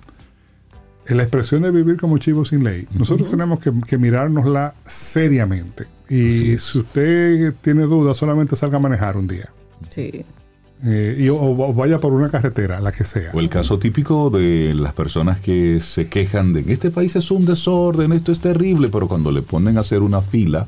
la 1.07 1.23
expresión 1.23 1.63
de 1.63 1.71
vivir 1.71 1.97
como 2.01 2.19
chivo 2.19 2.45
sin 2.45 2.65
ley, 2.65 2.87
nosotros 2.93 3.31
tenemos 3.31 3.61
que, 3.61 3.73
que 3.87 3.99
mirárnosla 3.99 4.75
seriamente. 4.87 5.87
Y 6.09 6.31
si 6.33 6.55
usted 6.55 7.55
tiene 7.63 7.83
dudas, 7.85 8.17
solamente 8.17 8.57
salga 8.57 8.77
a 8.77 8.81
manejar 8.81 9.17
un 9.17 9.27
día. 9.27 9.49
Sí. 9.91 10.25
Eh, 10.87 11.17
y, 11.19 11.29
o, 11.31 11.37
o 11.41 11.73
vaya 11.73 11.99
por 11.99 12.13
una 12.13 12.29
carretera, 12.31 12.79
la 12.79 12.93
que 12.93 13.05
sea. 13.05 13.31
O 13.33 13.41
el 13.41 13.49
caso 13.49 13.79
típico 13.79 14.29
de 14.29 14.75
las 14.75 14.93
personas 14.93 15.41
que 15.41 15.81
se 15.81 16.09
quejan 16.09 16.53
de 16.53 16.63
que 16.63 16.75
este 16.75 16.91
país 16.91 17.17
es 17.17 17.31
un 17.31 17.47
desorden, 17.47 18.13
esto 18.13 18.33
es 18.33 18.41
terrible, 18.41 18.91
pero 18.91 19.09
cuando 19.09 19.31
le 19.31 19.41
ponen 19.41 19.79
a 19.79 19.81
hacer 19.81 20.01
una 20.01 20.21
fila, 20.21 20.67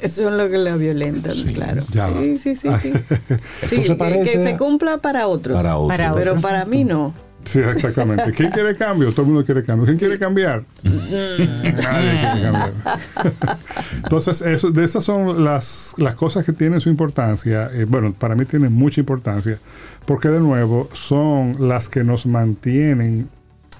Eso 0.00 0.28
es 0.30 0.34
lo 0.36 0.48
que 0.48 0.58
la 0.58 0.76
violentan, 0.76 1.34
Sí, 1.34 1.54
claro. 1.54 1.82
Sí, 2.20 2.38
sí, 2.38 2.54
sí. 2.54 2.68
sí. 2.82 2.92
Sí, 3.68 3.76
se 3.76 3.82
que- 3.82 3.94
parece 3.96 4.32
que, 4.32 4.38
a- 4.38 4.42
se 4.44 4.56
cumpla 4.56 4.98
para 4.98 5.26
otros. 5.26 5.56
para 5.56 5.76
otro. 5.76 5.88
Para 5.88 6.12
Pero 6.12 6.30
otros. 6.32 6.42
para 6.42 6.64
mí 6.64 6.84
no. 6.84 7.12
Sí, 7.48 7.60
exactamente. 7.60 8.30
¿Quién 8.32 8.50
quiere 8.50 8.76
cambio? 8.76 9.10
Todo 9.10 9.22
el 9.22 9.28
mundo 9.28 9.44
quiere 9.44 9.64
cambio. 9.64 9.86
¿Quién 9.86 9.96
quiere 9.96 10.18
cambiar? 10.18 10.64
Nadie 10.82 12.20
quiere 12.20 12.42
cambiar. 12.42 12.72
Entonces, 14.04 14.42
eso, 14.42 14.70
de 14.70 14.84
esas 14.84 15.02
son 15.02 15.42
las, 15.44 15.94
las 15.96 16.14
cosas 16.14 16.44
que 16.44 16.52
tienen 16.52 16.78
su 16.82 16.90
importancia. 16.90 17.70
Eh, 17.72 17.86
bueno, 17.88 18.12
para 18.12 18.34
mí 18.34 18.44
tienen 18.44 18.74
mucha 18.74 19.00
importancia, 19.00 19.58
porque 20.04 20.28
de 20.28 20.40
nuevo 20.40 20.90
son 20.92 21.56
las 21.58 21.88
que 21.88 22.04
nos 22.04 22.26
mantienen 22.26 23.30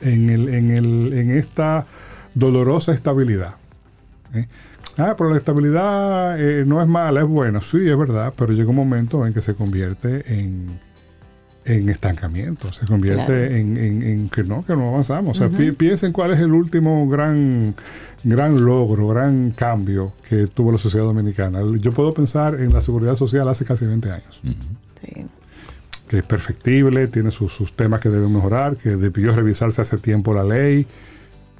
en, 0.01 0.31
el, 0.31 0.49
en, 0.49 0.71
el, 0.71 1.13
en 1.13 1.31
esta 1.33 1.85
dolorosa 2.33 2.95
estabilidad. 2.95 3.57
¿eh? 4.33 4.47
Ah, 4.97 5.15
pero 5.17 5.29
la 5.29 5.37
estabilidad 5.37 6.41
eh, 6.41 6.65
no 6.65 6.81
es 6.81 6.89
mala, 6.89 7.21
es 7.21 7.27
buena. 7.27 7.61
Sí, 7.61 7.87
es 7.87 7.99
verdad, 7.99 8.33
pero 8.35 8.55
llega 8.55 8.71
un 8.71 8.77
momento 8.77 9.27
en 9.27 9.35
que 9.35 9.43
se 9.43 9.55
convierte 9.55 10.25
en, 10.41 10.81
en 11.69 11.89
estancamiento, 11.89 12.73
se 12.73 12.87
convierte 12.87 13.27
Claro. 13.27 13.55
en, 13.55 13.77
en- 13.77 14.03
en 14.03 14.29
que 14.29 14.43
no, 14.43 14.65
que 14.65 14.75
no 14.75 14.89
avanzamos. 14.89 15.37
O 15.37 15.49
sea, 15.49 15.57
pi- 15.57 15.73
piensen 15.73 16.13
cuál 16.13 16.33
es 16.33 16.41
el 16.41 16.53
último 16.53 17.09
gran, 17.09 17.75
gran 18.25 18.65
logro, 18.65 19.09
gran 19.09 19.51
cambio 19.51 20.13
que 20.29 20.47
tuvo 20.47 20.73
la 20.73 20.79
sociedad 20.79 21.05
dominicana. 21.07 21.61
Yo 21.79 21.93
puedo 21.93 22.13
pensar 22.13 22.55
en 22.61 22.73
la 22.73 22.81
seguridad 22.81 23.15
social 23.17 23.49
hace 23.49 23.65
casi 23.65 23.85
20 23.87 24.11
años, 24.11 24.41
Sí. 24.43 25.27
que 26.09 26.19
es 26.21 26.27
perfectible, 26.27 27.07
tiene 27.09 27.31
sus, 27.31 27.53
sus 27.53 27.75
temas 27.75 28.01
que 28.01 28.09
deben 28.09 28.33
mejorar, 28.33 28.77
que 28.77 28.97
debió 28.97 29.35
revisarse 29.37 29.83
hace 29.83 29.99
tiempo 29.99 30.33
la 30.33 30.45
ley, 30.45 30.87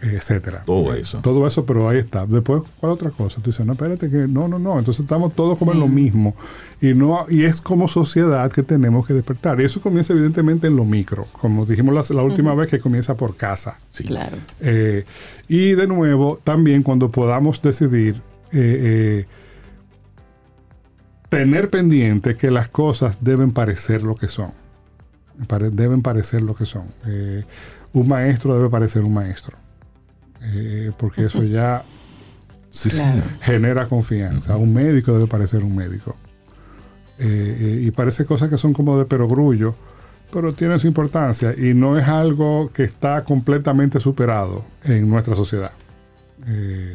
etcétera. 0.01 0.63
Todo 0.65 0.95
eso. 0.95 1.19
Todo 1.21 1.47
eso, 1.47 1.67
pero 1.67 1.89
ahí 1.89 1.99
está. 1.99 2.25
Después, 2.27 2.63
¿cuál 2.79 2.93
otra 2.93 3.11
cosa? 3.11 3.41
Tú 3.43 3.51
dices, 3.51 3.67
no, 3.67 3.73
espérate, 3.73 4.09
que 4.09 4.29
no, 4.29 4.47
no, 4.49 4.59
no. 4.59 4.79
Entonces 4.79 5.03
estamos 5.03 5.35
todos 5.35 5.59
como 5.59 5.73
en 5.73 5.81
lo 5.81 5.89
mismo. 5.89 6.35
Y 6.81 6.95
no 6.95 7.27
y 7.29 7.43
es 7.43 7.61
como 7.61 7.89
sociedad 7.89 8.51
que 8.53 8.63
tenemos 8.63 9.07
que 9.07 9.15
despertar. 9.15 9.61
Y 9.61 9.65
eso 9.65 9.81
comienza 9.81 10.13
evidentemente 10.13 10.69
en 10.69 10.77
lo 10.77 10.85
micro. 10.85 11.27
Como 11.33 11.67
dijimos 11.67 11.95
la, 11.95 12.15
la 12.17 12.23
última 12.23 12.55
vez, 12.55 12.71
que 12.71 12.79
comienza 12.79 13.17
por 13.17 13.35
casa. 13.37 13.79
Sí. 13.91 14.05
Claro. 14.05 14.37
Eh, 14.61 15.05
y 15.49 15.73
de 15.73 15.87
nuevo, 15.89 16.39
también 16.45 16.83
cuando 16.83 17.11
podamos 17.11 17.61
decidir 17.61 18.23
eh, 18.53 19.23
eh, 19.23 19.27
tener 21.29 21.71
pendiente 21.71 22.37
que 22.37 22.51
las 22.51 22.69
cosas 22.69 23.19
deben 23.21 23.53
parecer 23.53 24.03
lo 24.03 24.15
que 24.15 24.29
son. 24.29 24.53
Pare- 25.47 25.71
deben 25.71 26.03
parecer 26.03 26.43
lo 26.43 26.55
que 26.55 26.65
son. 26.65 26.85
Eh, 27.07 27.45
un 27.93 28.09
maestro 28.09 28.55
debe 28.57 28.69
parecer 28.71 29.03
un 29.03 29.15
maestro. 29.15 29.57
Eh, 30.43 30.93
porque 30.97 31.27
eso 31.27 31.43
ya 31.43 31.85
Sí, 32.71 32.91
sí. 32.91 32.99
Claro. 32.99 33.23
genera 33.41 33.87
confianza. 33.87 34.57
Un 34.57 34.75
médico 34.75 35.13
debe 35.13 35.27
parecer 35.27 35.65
un 35.65 35.75
médico. 35.75 36.17
Eh, 37.19 37.57
eh, 37.61 37.81
y 37.83 37.91
parece 37.91 38.25
cosas 38.25 38.51
que 38.51 38.59
son 38.59 38.73
como 38.73 38.99
de 38.99 39.05
perogrullo, 39.05 39.75
pero 40.33 40.53
tiene 40.53 40.79
su 40.79 40.87
importancia 40.87 41.55
y 41.57 41.75
no 41.75 41.99
es 41.99 42.07
algo 42.07 42.71
que 42.73 42.85
está 42.85 43.25
completamente 43.25 43.99
superado 43.99 44.65
en 44.85 45.09
nuestra 45.09 45.35
sociedad. 45.35 45.73
Eh, 46.47 46.95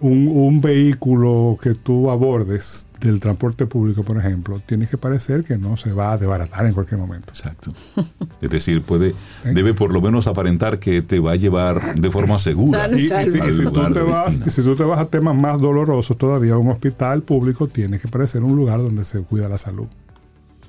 un, 0.00 0.28
un 0.28 0.60
vehículo 0.60 1.58
que 1.60 1.74
tú 1.74 2.10
abordes 2.10 2.86
del 3.00 3.18
transporte 3.20 3.66
público, 3.66 4.02
por 4.04 4.16
ejemplo, 4.18 4.60
tiene 4.64 4.86
que 4.86 4.96
parecer 4.96 5.42
que 5.44 5.56
no 5.58 5.76
se 5.76 5.92
va 5.92 6.12
a 6.12 6.18
desbaratar 6.18 6.66
en 6.66 6.72
cualquier 6.72 6.98
momento. 7.00 7.28
Exacto. 7.30 7.72
Es 8.40 8.50
decir, 8.50 8.82
puede, 8.82 9.14
debe 9.44 9.74
por 9.74 9.92
lo 9.92 10.00
menos 10.00 10.26
aparentar 10.28 10.78
que 10.78 11.02
te 11.02 11.18
va 11.18 11.32
a 11.32 11.36
llevar 11.36 11.94
de 12.00 12.10
forma 12.10 12.38
segura. 12.38 12.88
Y, 12.92 13.06
y 13.06 13.26
si, 13.26 13.62
tú 13.64 13.72
te 13.92 13.98
de 13.98 14.02
vas, 14.04 14.26
destino. 14.26 14.46
y 14.46 14.50
si 14.50 14.62
tú 14.62 14.74
te 14.76 14.84
vas 14.84 15.00
a 15.00 15.06
temas 15.06 15.34
más 15.36 15.60
dolorosos 15.60 16.16
todavía, 16.16 16.56
un 16.56 16.68
hospital 16.68 17.22
público 17.22 17.66
tiene 17.66 17.98
que 17.98 18.06
parecer 18.08 18.44
un 18.44 18.54
lugar 18.56 18.78
donde 18.78 19.02
se 19.04 19.20
cuida 19.22 19.48
la 19.48 19.58
salud, 19.58 19.86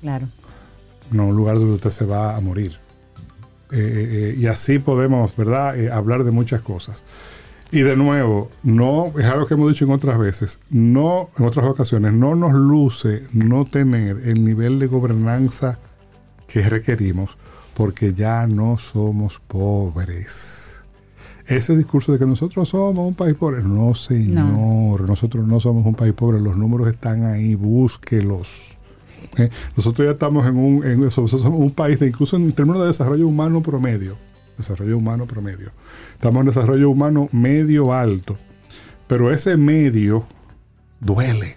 Claro. 0.00 0.26
no 1.12 1.28
un 1.28 1.36
lugar 1.36 1.56
donde 1.56 1.74
usted 1.74 1.90
se 1.90 2.04
va 2.04 2.36
a 2.36 2.40
morir. 2.40 2.72
Eh, 3.72 4.32
eh, 4.34 4.36
y 4.36 4.46
así 4.46 4.80
podemos, 4.80 5.36
¿verdad?, 5.36 5.78
Eh, 5.78 5.90
hablar 5.92 6.24
de 6.24 6.32
muchas 6.32 6.60
cosas. 6.60 7.04
Y 7.72 7.80
de 7.82 7.94
nuevo, 7.94 8.50
no, 8.64 9.12
es 9.16 9.24
algo 9.26 9.46
que 9.46 9.54
hemos 9.54 9.70
dicho 9.70 9.84
en 9.84 9.92
otras 9.92 10.18
veces, 10.18 10.58
no, 10.70 11.30
en 11.38 11.44
otras 11.44 11.66
ocasiones, 11.66 12.12
no 12.12 12.34
nos 12.34 12.52
luce 12.52 13.22
no 13.32 13.64
tener 13.64 14.28
el 14.28 14.44
nivel 14.44 14.80
de 14.80 14.88
gobernanza 14.88 15.78
que 16.48 16.68
requerimos, 16.68 17.38
porque 17.74 18.12
ya 18.12 18.48
no 18.48 18.76
somos 18.76 19.38
pobres. 19.38 20.82
Ese 21.46 21.76
discurso 21.76 22.12
de 22.12 22.18
que 22.18 22.26
nosotros 22.26 22.68
somos 22.68 23.06
un 23.06 23.14
país 23.14 23.34
pobre, 23.34 23.62
no 23.62 23.94
señor, 23.94 25.08
nosotros 25.08 25.46
no 25.46 25.60
somos 25.60 25.86
un 25.86 25.94
país 25.94 26.12
pobre, 26.12 26.40
los 26.40 26.56
números 26.56 26.88
están 26.88 27.24
ahí, 27.24 27.54
búsquelos. 27.54 28.76
¿eh? 29.36 29.48
Nosotros 29.76 30.06
ya 30.06 30.12
estamos 30.12 30.44
en 30.46 30.56
un, 30.56 30.84
en 30.84 31.04
eso, 31.04 31.26
somos 31.28 31.60
un 31.60 31.70
país 31.70 32.00
de 32.00 32.08
incluso 32.08 32.36
en 32.36 32.50
términos 32.50 32.82
de 32.82 32.88
desarrollo 32.88 33.28
humano 33.28 33.62
promedio, 33.62 34.16
desarrollo 34.60 34.96
humano 34.96 35.26
promedio. 35.26 35.70
Estamos 36.14 36.40
en 36.40 36.46
desarrollo 36.46 36.90
humano 36.90 37.28
medio 37.32 37.92
alto, 37.92 38.36
pero 39.06 39.32
ese 39.32 39.56
medio 39.56 40.24
duele, 41.00 41.56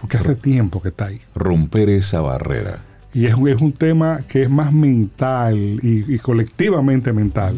porque 0.00 0.16
hace 0.16 0.34
tiempo 0.34 0.80
que 0.80 0.90
está 0.90 1.06
ahí. 1.06 1.20
Romper 1.34 1.88
esa 1.88 2.20
barrera. 2.20 2.84
Y 3.14 3.26
es, 3.26 3.34
es 3.34 3.60
un 3.60 3.72
tema 3.72 4.20
que 4.28 4.42
es 4.42 4.50
más 4.50 4.72
mental 4.72 5.56
y, 5.82 6.14
y 6.14 6.18
colectivamente 6.18 7.12
mental. 7.12 7.56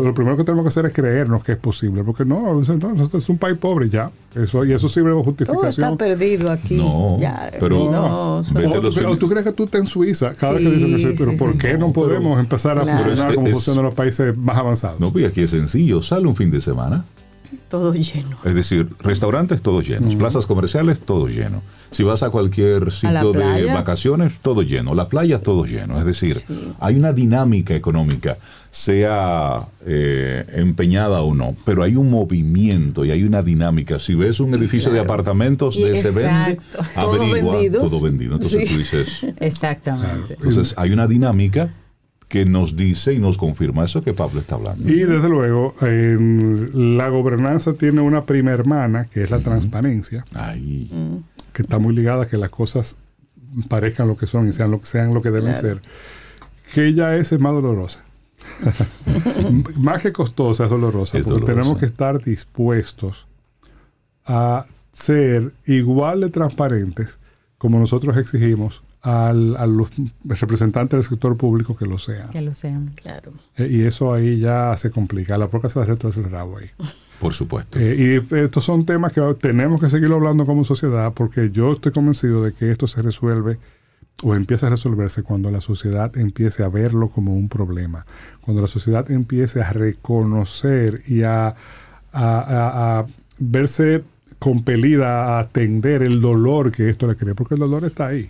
Que 0.00 0.06
lo 0.06 0.14
primero 0.14 0.36
que 0.36 0.44
tenemos 0.44 0.64
que 0.64 0.68
hacer 0.68 0.86
es 0.86 0.92
creernos 0.92 1.44
que 1.44 1.52
es 1.52 1.58
posible, 1.58 2.02
porque 2.04 2.24
no, 2.24 2.40
no, 2.54 2.94
nosotros 2.94 3.22
es 3.22 3.28
un 3.28 3.38
país 3.38 3.58
pobre 3.58 3.88
ya. 3.90 4.10
Eso, 4.34 4.64
y 4.64 4.72
eso 4.72 4.88
sirve 4.88 5.10
como 5.10 5.22
Todo 5.22 5.30
justificación. 5.32 5.92
está 5.92 5.96
perdido 5.96 6.50
aquí. 6.50 6.76
No, 6.76 7.18
Ya, 7.20 7.50
pero- 7.60 7.90
no, 7.90 8.38
O, 8.38 9.16
tú 9.18 9.28
crees 9.28 9.44
que 9.44 9.52
tú 9.52 9.64
estás 9.64 9.80
en 9.82 9.86
Suiza 9.86 10.32
cada 10.34 10.54
vez 10.54 10.62
que 10.66 10.70
Sí, 10.78 10.84
dicen 10.94 11.14
pero 11.18 11.30
sí, 11.32 11.36
¿por 11.36 11.52
sí. 11.52 11.58
qué 11.58 11.74
no, 11.74 11.88
No, 11.88 11.92
podemos 11.92 12.40
empezar 12.40 12.78
a 12.78 12.82
Claro. 12.82 12.98
funcionar 13.04 13.30
es 13.30 13.34
como 13.34 13.46
es- 13.48 13.52
funcionan 13.54 13.84
los 13.84 13.94
países 13.94 14.36
más 14.38 14.56
avanzados? 14.56 14.98
No, 15.00 15.12
pues 15.12 15.26
aquí 15.26 15.42
es 15.42 15.50
sencillo. 15.50 16.00
Sale 16.02 16.26
un 16.26 16.36
fin 16.36 16.50
de 16.50 16.60
semana. 16.60 17.04
Todo 17.72 17.94
lleno. 17.94 18.36
Es 18.44 18.54
decir, 18.54 18.86
restaurantes 19.02 19.62
todos 19.62 19.88
llenos, 19.88 20.14
plazas 20.14 20.44
comerciales 20.44 21.00
todo 21.00 21.26
lleno. 21.26 21.62
Si 21.90 22.02
vas 22.02 22.22
a 22.22 22.28
cualquier 22.28 22.92
sitio 22.92 23.32
de 23.32 23.64
vacaciones, 23.64 24.34
todo 24.42 24.60
lleno. 24.60 24.94
La 24.94 25.08
playa, 25.08 25.40
todo 25.40 25.64
lleno. 25.64 25.98
Es 25.98 26.04
decir, 26.04 26.42
hay 26.80 26.96
una 26.96 27.14
dinámica 27.14 27.74
económica, 27.74 28.36
sea 28.70 29.68
eh, 29.86 30.44
empeñada 30.54 31.22
o 31.22 31.34
no, 31.34 31.56
pero 31.64 31.82
hay 31.82 31.96
un 31.96 32.10
movimiento 32.10 33.06
y 33.06 33.10
hay 33.10 33.24
una 33.24 33.40
dinámica. 33.42 33.98
Si 33.98 34.14
ves 34.14 34.38
un 34.40 34.52
edificio 34.54 34.92
de 34.92 35.00
apartamentos 35.00 35.74
de 35.76 35.96
se 35.96 36.10
vende. 36.10 36.58
Todo 36.94 37.14
averigua 37.14 37.52
vendido. 37.54 37.80
todo 37.80 38.00
vendido. 38.00 38.34
Entonces 38.34 38.68
Sí. 38.68 38.74
tú 38.74 38.78
dices, 38.78 39.26
Exactamente. 39.40 40.34
entonces 40.34 40.74
hay 40.76 40.90
una 40.92 41.06
dinámica 41.06 41.72
que 42.32 42.46
nos 42.46 42.76
dice 42.76 43.12
y 43.12 43.18
nos 43.18 43.36
confirma 43.36 43.84
eso 43.84 44.00
que 44.00 44.14
Pablo 44.14 44.40
está 44.40 44.54
hablando. 44.54 44.90
Y 44.90 45.00
desde 45.00 45.28
luego, 45.28 45.74
en 45.82 46.96
la 46.96 47.10
gobernanza 47.10 47.74
tiene 47.74 48.00
una 48.00 48.24
prima 48.24 48.52
hermana, 48.52 49.04
que 49.04 49.22
es 49.24 49.30
la 49.30 49.38
transparencia, 49.38 50.24
Ay, 50.34 50.88
que 51.52 51.60
está 51.60 51.78
muy 51.78 51.94
ligada 51.94 52.22
a 52.22 52.26
que 52.26 52.38
las 52.38 52.48
cosas 52.48 52.96
parezcan 53.68 54.08
lo 54.08 54.16
que 54.16 54.26
son 54.26 54.48
y 54.48 54.52
sean 54.52 54.70
lo 54.70 54.80
que, 54.80 54.86
sean 54.86 55.12
lo 55.12 55.20
que 55.20 55.30
deben 55.30 55.52
Claro. 55.52 55.60
ser, 55.60 55.82
que 56.72 56.86
ella 56.86 57.14
es 57.16 57.38
más 57.38 57.52
dolorosa. 57.52 58.02
más 59.76 60.00
que 60.00 60.10
costosa, 60.12 60.64
es 60.64 60.70
dolorosa, 60.70 61.18
Es 61.18 61.26
porque 61.26 61.40
dolorosa. 61.40 61.52
tenemos 61.60 61.78
que 61.80 61.84
estar 61.86 62.24
dispuestos 62.24 63.26
a 64.24 64.64
ser 64.94 65.52
igual 65.66 66.22
de 66.22 66.30
transparentes 66.30 67.18
como 67.58 67.78
nosotros 67.78 68.16
exigimos 68.16 68.82
al- 69.02 69.56
a 69.56 69.66
los 69.66 69.90
representantes 70.24 70.96
del 70.96 71.04
sector 71.04 71.36
público 71.36 71.76
que 71.76 71.86
lo 71.86 71.98
sean. 71.98 72.30
Que 72.30 72.40
lo 72.40 72.54
sean. 72.54 72.88
Claro. 72.94 73.32
Eh, 73.56 73.68
y 73.70 73.82
eso 73.82 74.12
ahí 74.14 74.38
ya 74.38 74.76
se 74.76 74.90
complica. 74.90 75.36
La 75.38 75.48
proca 75.48 75.68
se 75.68 75.84
reto 75.84 76.08
es 76.08 76.16
el 76.16 76.30
rabo 76.30 76.58
ahí. 76.58 76.66
por 77.20 77.34
supuesto. 77.34 77.78
Eh, 77.78 78.20
y 78.30 78.34
estos 78.36 78.64
son 78.64 78.86
temas 78.86 79.12
que 79.12 79.20
tenemos 79.40 79.80
que 79.80 79.88
seguirlo 79.88 80.16
hablando 80.16 80.46
como 80.46 80.64
sociedad 80.64 81.12
porque 81.14 81.50
yo 81.50 81.72
estoy 81.72 81.92
convencido 81.92 82.42
de 82.44 82.52
que 82.52 82.70
esto 82.70 82.86
se 82.86 83.02
resuelve 83.02 83.58
o 84.22 84.34
empieza 84.36 84.68
a 84.68 84.70
resolverse 84.70 85.22
cuando 85.24 85.50
la 85.50 85.60
sociedad 85.60 86.16
empiece 86.16 86.62
a 86.62 86.68
verlo 86.68 87.08
como 87.08 87.32
un 87.34 87.48
problema, 87.48 88.06
cuando 88.42 88.60
la 88.62 88.68
sociedad 88.68 89.10
empiece 89.10 89.62
a 89.62 89.72
reconocer 89.72 91.02
y 91.08 91.22
a, 91.22 91.48
a- 91.48 91.54
a- 92.12 93.00
a 93.00 93.06
verse 93.38 94.04
compelida 94.42 95.36
a 95.36 95.38
atender 95.38 96.02
el 96.02 96.20
dolor 96.20 96.72
que 96.72 96.88
esto 96.88 97.06
le 97.06 97.14
crea, 97.14 97.34
porque 97.34 97.54
el 97.54 97.60
dolor 97.60 97.84
está 97.84 98.08
ahí. 98.08 98.26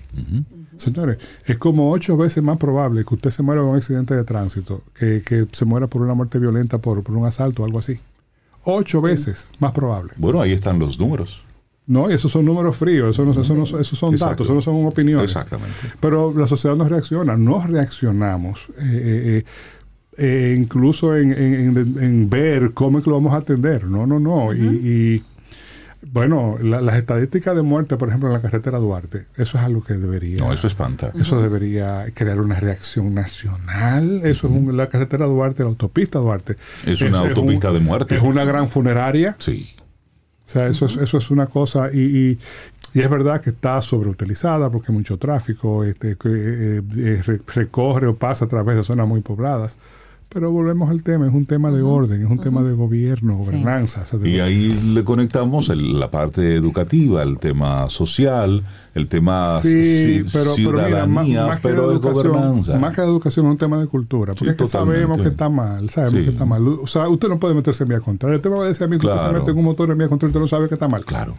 Señores, 0.77 1.17
es 1.47 1.57
como 1.57 1.91
ocho 1.91 2.19
veces 2.19 2.43
más 2.43 2.59
probable 2.59 3.03
que 3.05 3.15
usted 3.15 3.31
se 3.31 3.43
muera 3.43 3.63
en 3.63 3.69
un 3.69 3.77
accidente 3.77 4.15
de 4.15 4.23
tránsito 4.25 4.83
que, 4.95 5.23
que 5.25 5.47
se 5.53 5.65
muera 5.65 5.87
por 5.87 6.03
una 6.03 6.13
muerte 6.13 6.39
violenta, 6.39 6.77
por, 6.79 7.03
por 7.03 7.17
un 7.17 7.25
asalto 7.25 7.63
o 7.63 7.65
algo 7.65 7.79
así. 7.79 7.99
Ocho 8.65 9.01
veces 9.01 9.51
más 9.59 9.73
probable. 9.73 10.13
Bueno, 10.19 10.41
ahí 10.43 10.53
están 10.53 10.79
los 10.79 10.99
números. 10.99 11.43
No, 11.87 12.11
y 12.11 12.15
esos 12.15 12.31
son 12.31 12.45
números 12.45 12.77
fríos, 12.77 13.11
eso 13.17 13.25
no, 13.25 13.33
eso 13.41 13.55
no- 13.55 13.65
esos 13.65 13.99
son 13.99 14.13
Exacto. 14.13 14.31
datos, 14.45 14.47
eso 14.47 14.55
no 14.55 14.61
son 14.61 14.85
opiniones. 14.87 15.31
Exactamente. 15.31 15.93
Pero 15.99 16.33
la 16.37 16.47
sociedad 16.47 16.77
no 16.77 16.87
reacciona, 16.89 17.37
no 17.37 17.65
reaccionamos. 17.67 18.67
eh, 18.79 19.43
eh, 19.43 19.45
eh, 20.19 20.55
incluso 20.59 21.17
en, 21.17 21.33
en- 21.33 21.77
en- 21.77 22.03
en 22.03 22.29
ver 22.31 22.73
cómo 22.75 22.99
es 22.99 23.05
que 23.05 23.11
lo 23.11 23.17
vamos 23.17 23.33
a 23.33 23.39
atender. 23.39 23.87
No, 23.87 24.07
no, 24.07 24.21
no. 24.21 24.53
y, 24.55 24.59
y, 24.61 25.25
bueno, 26.11 26.59
la- 26.61 26.81
las 26.81 26.97
estadísticas 26.97 27.55
de 27.55 27.63
muerte, 27.63 27.97
por 27.97 28.09
ejemplo, 28.09 28.29
en 28.29 28.35
la 28.35 28.41
carretera 28.41 28.79
Duarte, 28.79 29.27
eso 29.37 29.57
es 29.59 29.65
algo 29.65 29.83
que 29.85 29.95
debería. 29.95 30.39
No, 30.39 30.53
eso 30.53 30.67
espanta. 30.67 31.13
Eso 31.19 31.41
debería 31.41 32.07
crear 32.15 32.41
una 32.41 32.59
reacción 32.59 33.15
nacional. 33.15 34.23
Eso 34.25 34.49
es 34.49 34.53
un- 34.53 34.77
la 34.77 34.89
carretera 34.89 35.27
Duarte, 35.27 35.63
la 35.63 35.69
autopista 35.71 36.19
Duarte. 36.19 36.57
Es 36.85 37.01
una 37.01 37.21
autopista 37.21 37.71
de 37.73 37.81
muerte. 37.81 38.17
Es 38.17 38.23
una 38.23 38.45
gran 38.45 38.69
funeraria. 38.69 39.37
Sí. 39.39 39.75
O 40.45 40.49
sea, 40.53 40.67
eso, 40.67 40.87
es, 40.87 40.97
eso 40.97 41.19
es 41.19 41.31
una 41.31 41.47
cosa. 41.47 41.91
Y, 41.93 42.01
y- 42.01 42.39
y 42.95 43.01
es 43.01 43.09
verdad 43.09 43.41
que 43.41 43.51
está 43.51 43.81
sobreutilizada 43.81 44.69
porque 44.71 44.93
hay 44.93 44.99
mucho 44.99 45.17
tráfico, 45.19 45.83
este, 45.85 46.17
que, 46.17 46.29
eh, 46.29 46.83
eh, 46.99 47.23
re- 47.25 47.41
recorre 47.55 48.07
o 48.07 48.17
pasa 48.17 48.45
a 48.45 48.49
través 48.49 48.77
de 48.77 48.83
zonas 48.83 49.07
muy 49.09 49.21
pobladas. 49.23 49.79
Pero 50.33 50.51
volvemos 50.51 50.89
al 50.89 51.03
tema, 51.03 51.27
es 51.27 51.35
un 51.35 51.45
tema 51.45 51.71
de 51.71 51.83
orden, 51.83 52.23
es 52.23 52.31
un 52.31 52.39
tema 52.39 52.63
de 52.63 52.73
gobierno, 52.73 53.39
Sí. 53.41 53.47
gobernanza. 53.47 54.01
o 54.03 54.07
sea, 54.07 54.19
de- 54.19 54.31
Y 54.31 54.41
ahí 54.41 54.71
le 54.95 55.05
conectamos 55.05 55.69
el- 55.69 56.01
la 56.01 56.11
parte 56.11 56.55
educativa, 56.57 57.23
el 57.23 57.39
tema 57.39 57.89
social, 57.91 58.65
el 58.95 59.09
tema 59.09 59.61
Sí, 59.61 59.69
ci- 59.69 60.31
pero, 60.33 60.55
pero 60.57 60.73
mira, 60.73 61.07
más, 61.07 61.27
ciudadanía, 61.27 61.61
que 61.61 61.69
de 61.69 61.99
gobernanza. 61.99 62.79
más 62.79 62.95
que 62.95 63.03
de 63.03 63.07
educación 63.09 63.47
es 63.47 63.53
un 63.53 63.59
tema 63.59 63.79
de 63.79 63.87
cultura, 63.89 64.33
porque 64.33 64.45
Sí, 64.45 64.51
es 64.51 64.57
que 64.57 64.65
totalmente. 64.65 65.01
sabemos 65.03 65.23
que 65.23 65.29
está 65.29 65.49
mal, 65.51 65.91
sabemos 65.91 66.13
Sí. 66.19 66.25
que 66.25 66.31
está 66.31 66.45
mal. 66.47 66.67
O 66.67 66.87
sea, 66.87 67.09
usted 67.09 67.29
no 67.29 67.39
puede 67.39 67.55
meterse 67.55 67.83
en 67.85 67.89
vía 67.91 68.01
contraria. 68.01 68.37
Usted 68.37 68.51
me 68.51 68.57
va 68.57 68.65
a 68.65 68.69
decir 68.69 68.85
a 68.85 68.87
mí 68.89 68.93
que 68.99 69.07
usted 69.07 69.19
se 69.19 69.25
Claro. 69.25 69.39
mete 69.41 69.51
en 69.51 69.59
un 69.59 69.65
motor 69.65 69.91
en 69.91 69.99
vía 69.99 70.09
contraria 70.09 70.29
y 70.29 70.33
usted 70.33 70.41
no 70.41 70.49
sabe 70.49 70.69
que 70.69 70.75
está 70.75 70.89
mal. 70.89 71.05
Claro. 71.05 71.35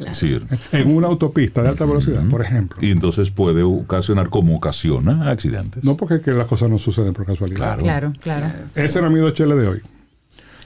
Claro. 0.00 0.14
Sí. 0.14 0.40
En 0.72 0.96
una 0.96 1.08
autopista 1.08 1.62
de 1.62 1.68
alta 1.68 1.84
velocidad, 1.84 2.26
por 2.28 2.42
ejemplo. 2.42 2.78
Y 2.80 2.90
entonces 2.90 3.30
puede 3.30 3.62
ocasionar 3.62 4.30
como 4.30 4.56
ocasiona 4.56 5.30
accidentes. 5.30 5.84
No 5.84 5.96
porque 5.96 6.20
que 6.20 6.32
las 6.32 6.46
cosas 6.46 6.70
no 6.70 6.78
suceden 6.78 7.12
por 7.12 7.26
casualidad. 7.26 7.78
Claro. 7.78 7.82
Claro, 7.82 8.12
claro. 8.20 8.46
Ese 8.74 8.98
era 8.98 9.10
mi 9.10 9.20
dos 9.20 9.34
cheles 9.34 9.58
de 9.58 9.68
hoy. 9.68 9.82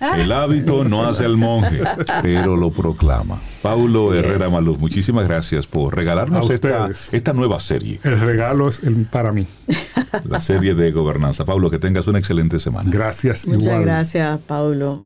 El 0.00 0.32
hábito 0.32 0.84
no 0.84 1.06
hace 1.06 1.24
al 1.24 1.36
monje, 1.36 1.80
pero 2.22 2.56
lo 2.56 2.70
proclama. 2.70 3.40
Paulo 3.62 4.10
Así 4.10 4.18
Herrera 4.18 4.46
es. 4.46 4.52
Maluz, 4.52 4.78
muchísimas 4.78 5.26
gracias 5.26 5.66
por 5.66 5.94
regalarnos 5.94 6.50
esta, 6.50 7.32
nueva 7.32 7.60
serie, 7.60 8.00
El 8.02 8.20
regalo 8.20 8.68
es 8.68 8.82
el, 8.82 9.06
para 9.06 9.32
mí. 9.32 9.46
la 10.24 10.40
serie 10.40 10.74
de 10.74 10.90
gobernanza. 10.90 11.44
Paulo, 11.44 11.70
que 11.70 11.78
tengas 11.78 12.06
una 12.06 12.18
excelente 12.18 12.58
semana. 12.58 12.90
Gracias. 12.92 13.46
Muchas 13.46 13.62
igual. 13.64 13.82
gracias, 13.82 14.40
Paulo. 14.40 15.04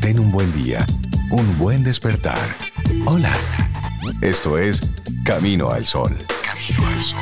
Ten 0.00 0.18
un 0.18 0.30
buen 0.32 0.52
día, 0.52 0.86
un 1.30 1.58
buen 1.58 1.82
despertar. 1.82 2.38
Hola. 3.04 3.32
Esto 4.20 4.56
es 4.56 4.80
Camino 5.24 5.70
al 5.70 5.82
Sol. 5.82 6.12
Camino 6.44 6.88
al 6.88 7.00
Sol. 7.00 7.18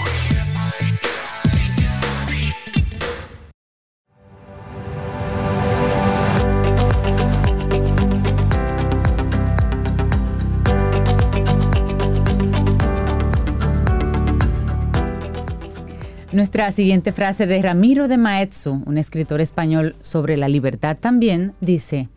Nuestra 16.33 16.71
siguiente 16.73 17.13
frase 17.13 17.47
de 17.47 17.63
Ramiro 17.63 18.07
de 18.07 18.19
Maeztu, 18.19 18.83
un 18.85 18.99
escritor 18.99 19.41
español 19.41 19.97
sobre 20.01 20.37
la 20.37 20.49
libertad 20.49 20.99
también, 21.01 21.55
dice, 21.63 22.11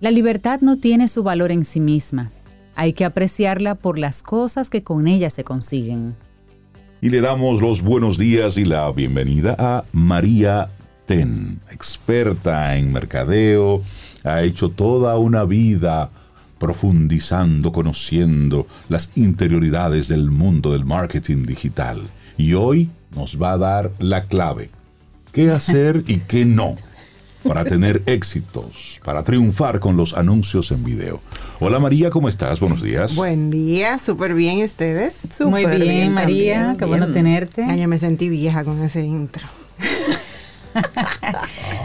La 0.00 0.10
libertad 0.10 0.60
no 0.62 0.78
tiene 0.78 1.06
su 1.06 1.22
valor 1.22 1.52
en 1.52 1.64
sí 1.64 1.78
misma. 1.78 2.32
Hay 2.76 2.92
que 2.92 3.04
apreciarla 3.04 3.74
por 3.74 3.98
las 3.98 4.22
cosas 4.22 4.70
que 4.70 4.82
con 4.82 5.06
ella 5.06 5.30
se 5.30 5.44
consiguen. 5.44 6.16
Y 7.00 7.10
le 7.10 7.20
damos 7.20 7.60
los 7.60 7.82
buenos 7.82 8.18
días 8.18 8.56
y 8.56 8.64
la 8.64 8.90
bienvenida 8.90 9.54
a 9.58 9.84
María 9.92 10.70
Ten, 11.06 11.60
experta 11.70 12.76
en 12.76 12.90
mercadeo, 12.92 13.82
ha 14.24 14.42
hecho 14.42 14.70
toda 14.70 15.18
una 15.18 15.44
vida 15.44 16.10
profundizando, 16.58 17.72
conociendo 17.72 18.66
las 18.88 19.10
interioridades 19.16 20.08
del 20.08 20.30
mundo 20.30 20.72
del 20.72 20.86
marketing 20.86 21.42
digital. 21.44 22.00
Y 22.38 22.54
hoy 22.54 22.88
nos 23.14 23.40
va 23.40 23.52
a 23.52 23.58
dar 23.58 23.92
la 23.98 24.24
clave. 24.24 24.70
¿Qué 25.32 25.50
hacer 25.50 26.04
y 26.06 26.20
qué 26.20 26.46
no? 26.46 26.74
Para 27.46 27.64
tener 27.64 28.02
éxitos, 28.06 29.00
para 29.04 29.22
triunfar 29.22 29.78
con 29.78 29.96
los 29.96 30.14
anuncios 30.14 30.70
en 30.72 30.82
video. 30.82 31.20
Hola 31.60 31.78
María, 31.78 32.08
¿cómo 32.10 32.28
estás? 32.28 32.58
Buenos 32.58 32.82
días. 32.82 33.14
Buen 33.14 33.50
día, 33.50 33.98
súper 33.98 34.34
bien 34.34 34.58
¿y 34.58 34.64
ustedes. 34.64 35.20
Muy 35.40 35.62
Súper 35.64 35.82
bien, 35.82 36.14
María, 36.14 36.54
también, 36.54 36.76
qué 36.78 36.84
bueno 36.86 37.06
bien. 37.06 37.14
tenerte. 37.14 37.64
Ay, 37.64 37.80
yo 37.82 37.88
me 37.88 37.98
sentí 37.98 38.28
vieja 38.28 38.64
con 38.64 38.82
ese 38.82 39.02
intro. 39.02 39.42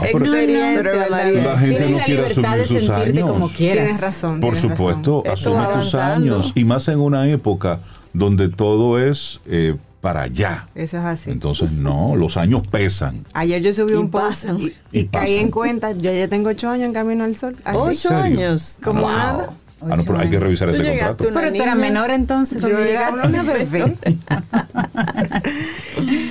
Experiencia, 0.01 0.82
pero 0.84 1.10
María. 1.10 1.43
La 1.43 1.60
gente 1.60 1.89
no 1.89 1.97
la 1.97 2.03
quiere 2.05 2.26
asumir 2.28 2.49
de 2.51 2.66
sus 2.66 2.86
sentirte 2.86 3.20
años. 3.20 3.32
como 3.32 3.49
quieras. 3.49 3.86
Tienes 3.86 4.01
razón. 4.01 4.39
Por 4.39 4.53
tienes 4.53 4.78
supuesto, 4.78 5.24
razón. 5.26 5.57
Asume 5.57 5.82
tus 5.82 5.95
años 5.95 6.51
y 6.55 6.64
más 6.66 6.88
en 6.88 6.99
una 6.99 7.28
época 7.30 7.82
donde 8.14 8.49
todo 8.49 8.97
es 8.99 9.41
eh, 9.45 9.76
para 10.02 10.24
allá. 10.24 10.68
Eso 10.76 10.97
es 10.97 11.04
así. 11.04 11.30
Entonces, 11.32 11.72
no, 11.74 12.16
los 12.16 12.38
años 12.38 12.68
pesan. 12.68 13.26
Ayer 13.34 13.62
yo 13.62 13.74
subí 13.74 13.93
Y 13.93 13.95
un 13.95 14.10
post 14.10 14.45
y, 14.58 14.74
Y 14.91 15.00
y 15.02 15.08
caí 15.08 15.36
en 15.36 15.52
cuenta, 15.52 15.91
yo 15.91 16.12
ya 16.12 16.28
tengo 16.28 16.50
ocho 16.50 16.70
años 16.70 16.88
en 16.88 16.93
Camino 16.93 17.24
al 17.24 17.36
Sol. 17.36 17.56
Así. 17.64 17.78
Ocho 17.80 18.16
años. 18.16 18.78
Como 18.84 19.02
Wow. 19.02 19.10
nada. 19.10 19.54
Ah, 19.82 19.95
no, 19.95 20.04
pero 20.04 20.20
hay 20.20 20.30
que 20.30 20.39
revisar 20.39 20.70
ese 20.70 20.84
contrato. 20.84 21.30
Pero 21.34 21.54
tú 21.54 21.64
eras 21.64 21.78
menor 21.78 22.12
entonces. 22.12 22.62
Yo 22.62 22.68
cuando 22.70 22.80
era 22.82 23.12
llegaste. 23.12 23.28
una 23.30 23.43
bebé. 23.43 23.95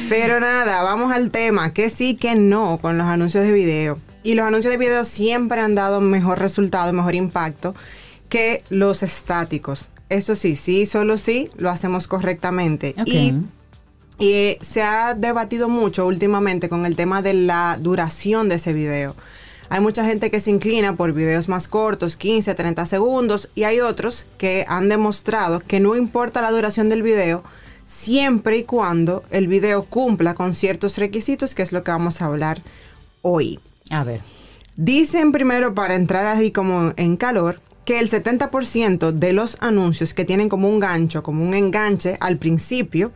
Pero 0.08 0.40
nada, 0.40 0.82
vamos 0.82 1.12
al 1.12 1.30
tema, 1.30 1.72
que 1.72 1.90
sí, 1.90 2.14
que 2.14 2.34
no 2.34 2.78
con 2.80 2.98
los 2.98 3.06
anuncios 3.06 3.44
de 3.44 3.52
video. 3.52 3.98
Y 4.22 4.34
los 4.34 4.46
anuncios 4.46 4.70
de 4.70 4.78
video 4.78 5.04
siempre 5.04 5.60
han 5.60 5.74
dado 5.74 6.00
mejor 6.00 6.38
resultado, 6.38 6.92
mejor 6.92 7.14
impacto 7.14 7.74
que 8.28 8.62
los 8.68 9.02
estáticos. 9.02 9.88
Eso 10.10 10.36
sí, 10.36 10.56
sí, 10.56 10.86
solo 10.86 11.18
sí, 11.18 11.50
lo 11.56 11.70
hacemos 11.70 12.08
correctamente. 12.08 12.94
Ok. 12.98 13.08
Y 13.08 13.18
y 13.18 13.42
eh, 14.18 14.58
se 14.60 14.82
ha 14.82 15.14
debatido 15.14 15.68
mucho 15.68 16.06
últimamente 16.06 16.68
con 16.68 16.86
el 16.86 16.96
tema 16.96 17.22
de 17.22 17.34
la 17.34 17.78
duración 17.80 18.48
de 18.48 18.56
ese 18.56 18.72
video. 18.72 19.14
Hay 19.70 19.80
mucha 19.80 20.04
gente 20.04 20.30
que 20.30 20.40
se 20.40 20.50
inclina 20.50 20.96
por 20.96 21.12
videos 21.12 21.48
más 21.48 21.68
cortos, 21.68 22.16
15, 22.16 22.54
30 22.54 22.86
segundos, 22.86 23.50
y 23.54 23.64
hay 23.64 23.80
otros 23.80 24.26
que 24.38 24.64
han 24.66 24.88
demostrado 24.88 25.60
que 25.60 25.78
no 25.78 25.94
importa 25.94 26.40
la 26.40 26.50
duración 26.50 26.88
del 26.88 27.02
video, 27.02 27.44
siempre 27.84 28.56
y 28.58 28.64
cuando 28.64 29.22
el 29.30 29.46
video 29.46 29.84
cumpla 29.84 30.34
con 30.34 30.54
ciertos 30.54 30.96
requisitos, 30.96 31.54
que 31.54 31.62
es 31.62 31.72
lo 31.72 31.84
que 31.84 31.90
vamos 31.90 32.22
a 32.22 32.26
hablar 32.26 32.62
hoy. 33.22 33.60
A 33.90 34.04
ver. 34.04 34.20
Dicen 34.76 35.32
primero, 35.32 35.74
para 35.74 35.96
entrar 35.96 36.26
ahí 36.26 36.50
como 36.50 36.92
en 36.96 37.16
calor, 37.16 37.60
que 37.84 37.98
el 37.98 38.10
70% 38.10 39.12
de 39.12 39.32
los 39.32 39.56
anuncios 39.60 40.14
que 40.14 40.24
tienen 40.24 40.48
como 40.48 40.68
un 40.68 40.78
gancho, 40.78 41.22
como 41.22 41.42
un 41.42 41.54
enganche 41.54 42.16
al 42.20 42.38
principio, 42.38 43.12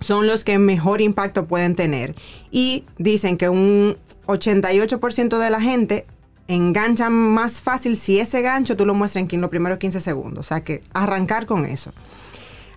son 0.00 0.26
los 0.26 0.44
que 0.44 0.58
mejor 0.58 1.00
impacto 1.00 1.46
pueden 1.46 1.74
tener. 1.74 2.14
Y 2.50 2.84
dicen 2.98 3.36
que 3.36 3.48
un 3.48 3.96
88% 4.26 5.38
de 5.38 5.50
la 5.50 5.60
gente 5.60 6.06
engancha 6.48 7.10
más 7.10 7.60
fácil 7.60 7.96
si 7.96 8.18
ese 8.18 8.42
gancho 8.42 8.76
tú 8.76 8.86
lo 8.86 8.94
muestras 8.94 9.26
en 9.30 9.40
los 9.40 9.50
primeros 9.50 9.78
15 9.78 10.00
segundos. 10.00 10.46
O 10.46 10.48
sea 10.48 10.62
que 10.62 10.82
arrancar 10.92 11.46
con 11.46 11.64
eso. 11.64 11.92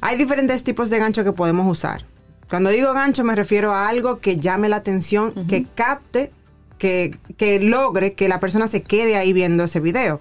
Hay 0.02 0.18
diferentes 0.18 0.64
tipos 0.64 0.90
de 0.90 1.00
gancho 1.00 1.24
que 1.24 1.32
podemos 1.32 1.68
usar. 1.68 2.06
Cuando 2.50 2.70
digo 2.70 2.94
gancho 2.94 3.24
me 3.24 3.36
refiero 3.36 3.74
a 3.74 3.88
algo 3.88 4.20
que 4.20 4.38
llame 4.38 4.68
la 4.68 4.78
atención, 4.78 5.34
que 5.48 5.66
capte, 5.74 6.32
que, 6.78 7.18
que 7.38 7.62
logre 7.62 8.14
que 8.14 8.28
la 8.28 8.40
persona 8.42 8.68
se 8.68 8.82
quede 8.82 9.16
ahí 9.16 9.32
viendo 9.32 9.64
ese 9.64 9.80
video. 9.80 10.20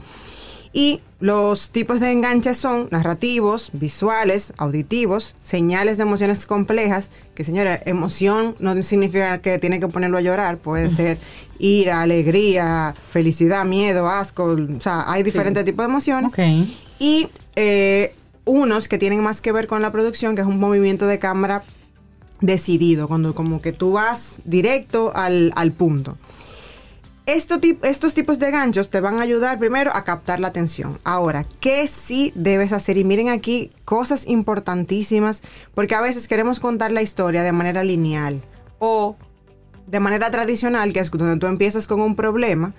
Y 0.73 1.01
los 1.19 1.71
tipos 1.71 2.01
de 2.01 2.13
enganches 2.13 2.57
son 2.57 2.89
narrativos, 2.91 3.71
visuales, 3.73 4.53
auditivos, 4.57 5.35
señales 5.41 5.97
de 5.97 6.05
emociones 6.05 6.47
complejas, 6.47 7.11
que 7.35 7.45
señora, 7.45 7.81
emoción 7.85 8.55
no 8.61 8.81
significa 8.83 9.39
que 9.39 9.59
tiene 9.59 9.81
que 9.81 9.89
ponerlo 9.89 10.19
a 10.19 10.21
llorar, 10.21 10.59
puede 10.59 10.91
ser 10.91 11.19
ira, 11.59 12.03
alegría, 12.03 12.95
felicidad, 13.11 13.65
miedo, 13.65 14.09
asco, 14.09 14.45
o 14.45 14.81
sea, 14.81 15.11
hay 15.11 15.23
diferentes 15.23 15.65
tipos 15.65 15.85
de 15.85 15.91
emociones. 15.91 16.33
Y 16.99 17.29
eh, 17.57 18.15
unos 18.45 18.89
que 18.89 18.97
tienen 18.97 19.21
más 19.23 19.41
que 19.41 19.53
ver 19.53 19.67
con 19.67 19.83
la 19.83 19.93
producción, 19.93 20.35
que 20.35 20.41
es 20.41 20.47
un 20.47 20.59
movimiento 20.59 21.07
de 21.07 21.19
cámara 21.19 21.65
decidido, 22.41 23.09
cuando 23.09 23.35
como 23.35 23.61
que 23.61 23.73
tú 23.73 23.93
vas 23.93 24.39
directo 24.45 25.13
al, 25.15 25.53
al 25.55 25.73
punto. 25.73 26.17
Estos 27.33 28.15
tipos 28.15 28.41
de 28.41 28.51
ganchos 28.51 28.91
te 28.91 29.01
van 29.01 29.21
a 29.21 29.23
ayudar 29.23 29.61
primero 29.61 29.95
a 29.95 30.03
captar 30.03 30.41
la 30.41 30.49
atención. 30.49 30.99
Ahora, 31.05 31.47
¿qué 31.61 31.87
sí 31.87 32.33
debes 32.35 32.73
hacer? 32.73 32.97
Y 32.97 33.05
miren 33.05 33.29
aquí 33.29 33.71
cosas 33.85 34.27
importantísimas, 34.27 35.43
porque 35.73 35.95
a 35.95 36.01
veces 36.01 36.27
queremos 36.27 36.59
contar 36.59 36.91
la 36.91 37.03
historia 37.03 37.45
de 37.45 37.53
manera 37.53 37.85
lineal 37.85 38.43
o 38.81 39.17
de 39.87 40.01
manera 40.01 40.33
tradicional, 40.33 40.93
que 40.93 40.99
es 40.99 41.13
donde 41.13 41.39
tú 41.39 41.47
empiezas 41.47 41.87
con 41.87 42.01
un 42.01 42.17
problema, 42.17 42.75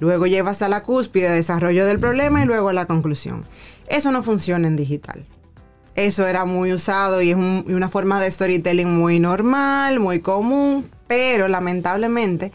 luego 0.00 0.26
llevas 0.26 0.62
a 0.62 0.68
la 0.68 0.82
cúspide 0.82 1.28
de 1.28 1.36
desarrollo 1.36 1.86
del 1.86 2.00
problema 2.00 2.42
y 2.42 2.46
luego 2.46 2.70
a 2.70 2.72
la 2.72 2.86
conclusión. 2.86 3.44
Eso 3.86 4.10
no 4.10 4.24
funciona 4.24 4.66
en 4.66 4.74
digital. 4.74 5.24
Eso 5.94 6.26
era 6.26 6.44
muy 6.44 6.72
usado 6.72 7.22
y 7.22 7.30
es 7.30 7.36
una 7.36 7.88
forma 7.88 8.20
de 8.20 8.28
storytelling 8.28 8.96
muy 8.96 9.20
normal, 9.20 10.00
muy 10.00 10.18
común, 10.18 10.90
pero 11.06 11.46
lamentablemente 11.46 12.50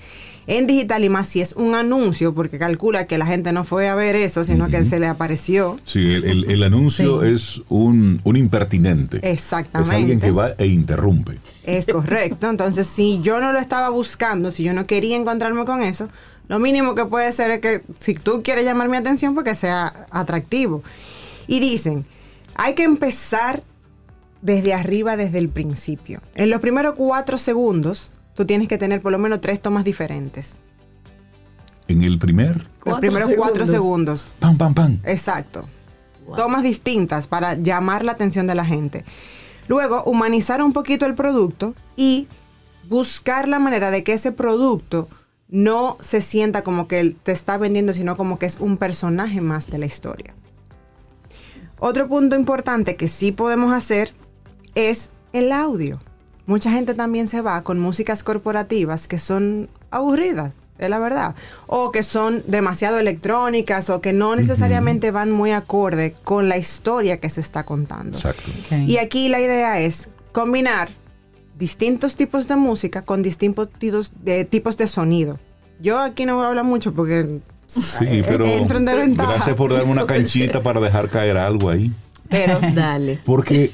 en 0.48 0.66
digital 0.66 1.04
y 1.04 1.10
más 1.10 1.28
si 1.28 1.42
es 1.42 1.54
un 1.54 1.76
anuncio, 1.76 2.34
porque 2.34 2.58
calcula 2.58 3.06
que 3.06 3.18
la 3.18 3.26
gente 3.26 3.52
no 3.52 3.64
fue 3.66 3.90
a 3.90 3.96
ver 3.96 4.16
eso, 4.16 4.46
sino 4.46 4.70
que 4.70 4.86
se 4.86 4.98
le 5.00 5.06
apareció. 5.08 5.78
Sí, 5.84 6.00
el, 6.14 6.24
el- 6.24 6.52
el 6.52 6.64
anuncio 6.64 7.22
Sí. 7.22 7.28
es 7.28 7.62
un, 7.70 8.22
un 8.24 8.36
impertinente. 8.38 9.20
Exactamente. 9.30 9.94
Es 9.96 10.02
alguien 10.02 10.20
que 10.22 10.32
va 10.32 10.52
e 10.58 10.68
interrumpe. 10.68 11.38
Es 11.64 11.86
correcto. 11.86 12.50
Entonces, 12.50 12.88
si 12.88 13.20
yo 13.22 13.42
no 13.42 13.52
lo 13.52 13.60
estaba 13.60 13.90
buscando, 13.90 14.52
si 14.52 14.64
yo 14.64 14.74
no 14.74 14.88
quería 14.88 15.18
encontrarme 15.18 15.66
con 15.66 15.82
eso, 15.84 16.08
lo 16.48 16.60
mínimo 16.60 16.96
que 16.96 17.06
puede 17.06 17.30
ser 17.34 17.52
es 17.52 17.60
que 17.60 17.82
si 18.00 18.14
tú 18.14 18.42
quieres 18.42 18.64
llamar 18.64 18.88
mi 18.88 18.96
atención, 18.96 19.36
porque 19.36 19.54
sea 19.54 19.94
atractivo. 20.12 20.82
Y 21.46 21.60
dicen, 21.60 22.06
hay 22.56 22.74
que 22.74 22.84
empezar 22.84 23.64
desde 24.42 24.74
arriba, 24.74 25.18
desde 25.18 25.40
el 25.40 25.50
principio. 25.50 26.22
En 26.36 26.50
los 26.50 26.62
primeros 26.62 26.94
cuatro 26.96 27.38
segundos, 27.38 28.12
tú 28.38 28.46
tienes 28.46 28.68
que 28.68 28.78
tener 28.78 29.02
por 29.02 29.12
lo 29.12 29.18
menos 29.18 29.42
tres 29.42 29.60
tomas 29.60 29.84
diferentes. 29.84 30.58
En 31.88 32.04
el 32.04 32.20
primer, 32.20 32.58
Los 32.58 32.68
Cuatro 32.82 33.02
primeros 33.02 33.32
cuatro 33.36 33.66
segundos. 33.66 34.28
pam, 34.40 34.60
pam, 34.60 34.76
pam. 34.76 35.00
Exacto. 35.06 35.68
Tomas 36.36 36.62
distintas 36.62 37.26
para 37.26 37.56
llamar 37.56 38.06
la 38.06 38.12
atención 38.12 38.46
de 38.46 38.54
la 38.54 38.64
gente. 38.64 39.04
Luego, 39.68 40.04
humanizar 40.04 40.62
un 40.62 40.72
poquito 40.72 41.08
el 41.08 41.16
producto 41.16 41.74
y 41.96 42.28
buscar 42.88 43.48
la 43.48 43.58
manera 43.58 43.90
de 43.90 44.04
que 44.04 44.14
ese 44.14 44.32
producto 44.32 45.08
no 45.50 45.98
se 46.00 46.22
sienta 46.22 46.64
como 46.64 46.88
que 46.88 47.00
él 47.00 47.16
te 47.16 47.32
está 47.32 47.58
vendiendo, 47.58 47.96
sino 47.96 48.16
como 48.16 48.38
que 48.38 48.46
es 48.46 48.60
un 48.60 48.78
personaje 48.78 49.42
más 49.42 49.68
de 49.68 49.80
la 49.80 49.88
historia. 49.88 50.36
Otro 51.80 52.08
punto 52.08 52.36
importante 52.36 52.98
que 52.98 53.08
sí 53.08 53.32
podemos 53.32 53.74
hacer 53.74 54.14
es 54.76 55.10
el 55.34 55.52
audio. 55.52 56.00
Mucha 56.48 56.72
gente 56.72 56.94
también 56.96 57.28
se 57.28 57.42
va 57.42 57.62
con 57.62 57.78
músicas 57.80 58.24
corporativas 58.24 59.08
que 59.08 59.20
son 59.20 59.70
aburridas, 59.92 60.54
es 60.80 60.90
la 60.90 60.98
verdad. 60.98 61.36
O 61.68 61.92
que 61.92 62.04
son 62.04 62.42
demasiado 62.48 62.98
electrónicas 63.00 63.90
o 63.90 64.02
que 64.02 64.14
no 64.14 64.36
necesariamente 64.36 65.12
van 65.12 65.30
muy 65.30 65.52
acorde 65.52 66.16
con 66.24 66.48
la 66.50 66.58
historia 66.58 67.18
que 67.18 67.30
se 67.30 67.42
está 67.42 67.64
contando. 67.66 68.18
Exacto. 68.18 68.50
Y 68.86 68.98
aquí 68.98 69.28
la 69.28 69.40
idea 69.42 69.80
es 69.80 70.10
combinar 70.32 70.90
distintos 71.58 72.16
tipos 72.16 72.48
de 72.48 72.56
música 72.56 73.04
con 73.04 73.22
distintos 73.24 73.70
tipos 73.78 74.12
de, 74.24 74.46
tipos 74.46 74.78
de 74.78 74.88
sonido. 74.88 75.40
Yo 75.80 76.00
aquí 76.00 76.26
no 76.26 76.38
voy 76.38 76.46
a 76.46 76.48
hablar 76.48 76.64
mucho 76.64 76.94
porque 76.94 77.40
Sí, 77.68 78.24
pero 78.26 78.46
entro 78.46 78.78
en 78.78 78.86
desventaja. 78.86 79.34
gracias 79.34 79.56
por 79.58 79.74
darme 79.74 79.92
una 79.92 80.06
canchita 80.08 80.64
para 80.64 80.80
dejar 80.80 81.10
caer 81.10 81.36
algo 81.36 81.70
ahí. 81.70 81.92
Pero 82.30 82.60
Dale. 82.76 83.20
Porque 83.26 83.72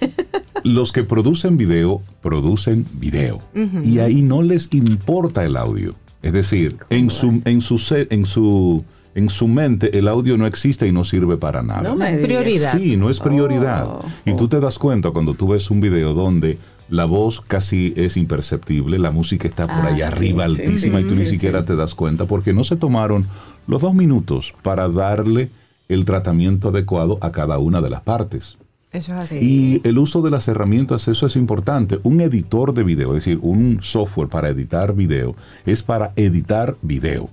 los 0.64 0.92
que 0.92 1.04
producen 1.04 1.58
video, 1.58 2.02
producen 2.22 2.86
video. 2.94 3.42
Y 3.84 4.00
ahí 4.00 4.22
no 4.22 4.42
les 4.42 4.70
importa 4.74 5.44
el 5.44 5.58
audio. 5.58 5.96
Es 6.22 6.32
decir, 6.34 6.78
en 6.90 7.10
su, 7.10 7.42
en, 7.46 7.60
su, 7.62 7.76
en, 8.10 8.26
su, 8.26 8.84
en 9.14 9.30
su 9.30 9.48
mente 9.50 9.98
el 9.98 10.08
audio 10.08 10.38
no 10.38 10.48
existe 10.48 10.88
y 10.88 10.92
no 10.94 11.04
sirve 11.04 11.36
para 11.38 11.62
nada. 11.62 11.94
No 11.94 12.04
Es 12.06 12.18
prioridad. 12.18 12.80
Sí, 12.80 12.96
no 12.96 13.10
es 13.10 13.20
prioridad. 13.20 13.88
Oh. 13.88 14.06
y 14.26 14.34
tú 14.36 14.48
te 14.48 14.60
das 14.62 14.80
cuenta 14.80 15.12
cuando 15.12 15.34
tú 15.34 15.48
ves 15.48 15.70
un 15.70 15.82
video 15.82 16.14
donde 16.14 16.58
la 16.90 17.06
voz 17.06 17.42
casi 17.42 17.94
es 17.98 18.16
imperceptible, 18.18 19.00
la 19.00 19.12
música 19.12 19.48
está 19.48 19.68
por 19.68 19.76
Ah, 19.86 19.88
allá 19.94 20.10
sí, 20.12 20.16
arriba, 20.16 20.46
sí, 20.48 20.62
altísima, 20.62 21.00
sí, 21.00 21.06
y 21.06 21.08
tú 21.10 21.16
ni 21.16 21.26
siquiera 21.26 21.62
sí. 21.62 21.68
te 21.68 21.76
das 21.76 21.96
cuenta 21.96 22.26
porque 22.26 22.54
no 22.54 22.64
se 22.64 22.76
tomaron 22.76 23.26
los 23.68 23.82
dos 23.82 23.94
minutos 23.94 24.54
para 24.62 24.88
darle 24.90 25.50
el 25.90 26.06
tratamiento 26.06 26.70
adecuado 26.70 27.18
a 27.22 27.32
cada 27.32 27.58
una 27.58 27.82
de 27.82 27.90
las 27.90 28.02
partes. 28.02 28.58
eso 28.92 29.14
es 29.14 29.20
así. 29.20 29.38
Y 29.42 29.88
el 29.88 29.98
uso 29.98 30.22
de 30.22 30.32
las 30.32 30.48
herramientas, 30.48 31.08
eso 31.08 31.26
es 31.26 31.36
importante. 31.36 32.00
Un 32.04 32.22
editor 32.22 32.74
de 32.74 32.84
video, 32.84 33.10
es 33.10 33.26
decir, 33.26 33.40
un 33.42 33.80
software 33.82 34.30
para 34.30 34.50
editar 34.50 34.94
video, 34.94 35.36
es 35.66 35.84
para 35.84 36.14
editar 36.16 36.78
video. 36.82 37.30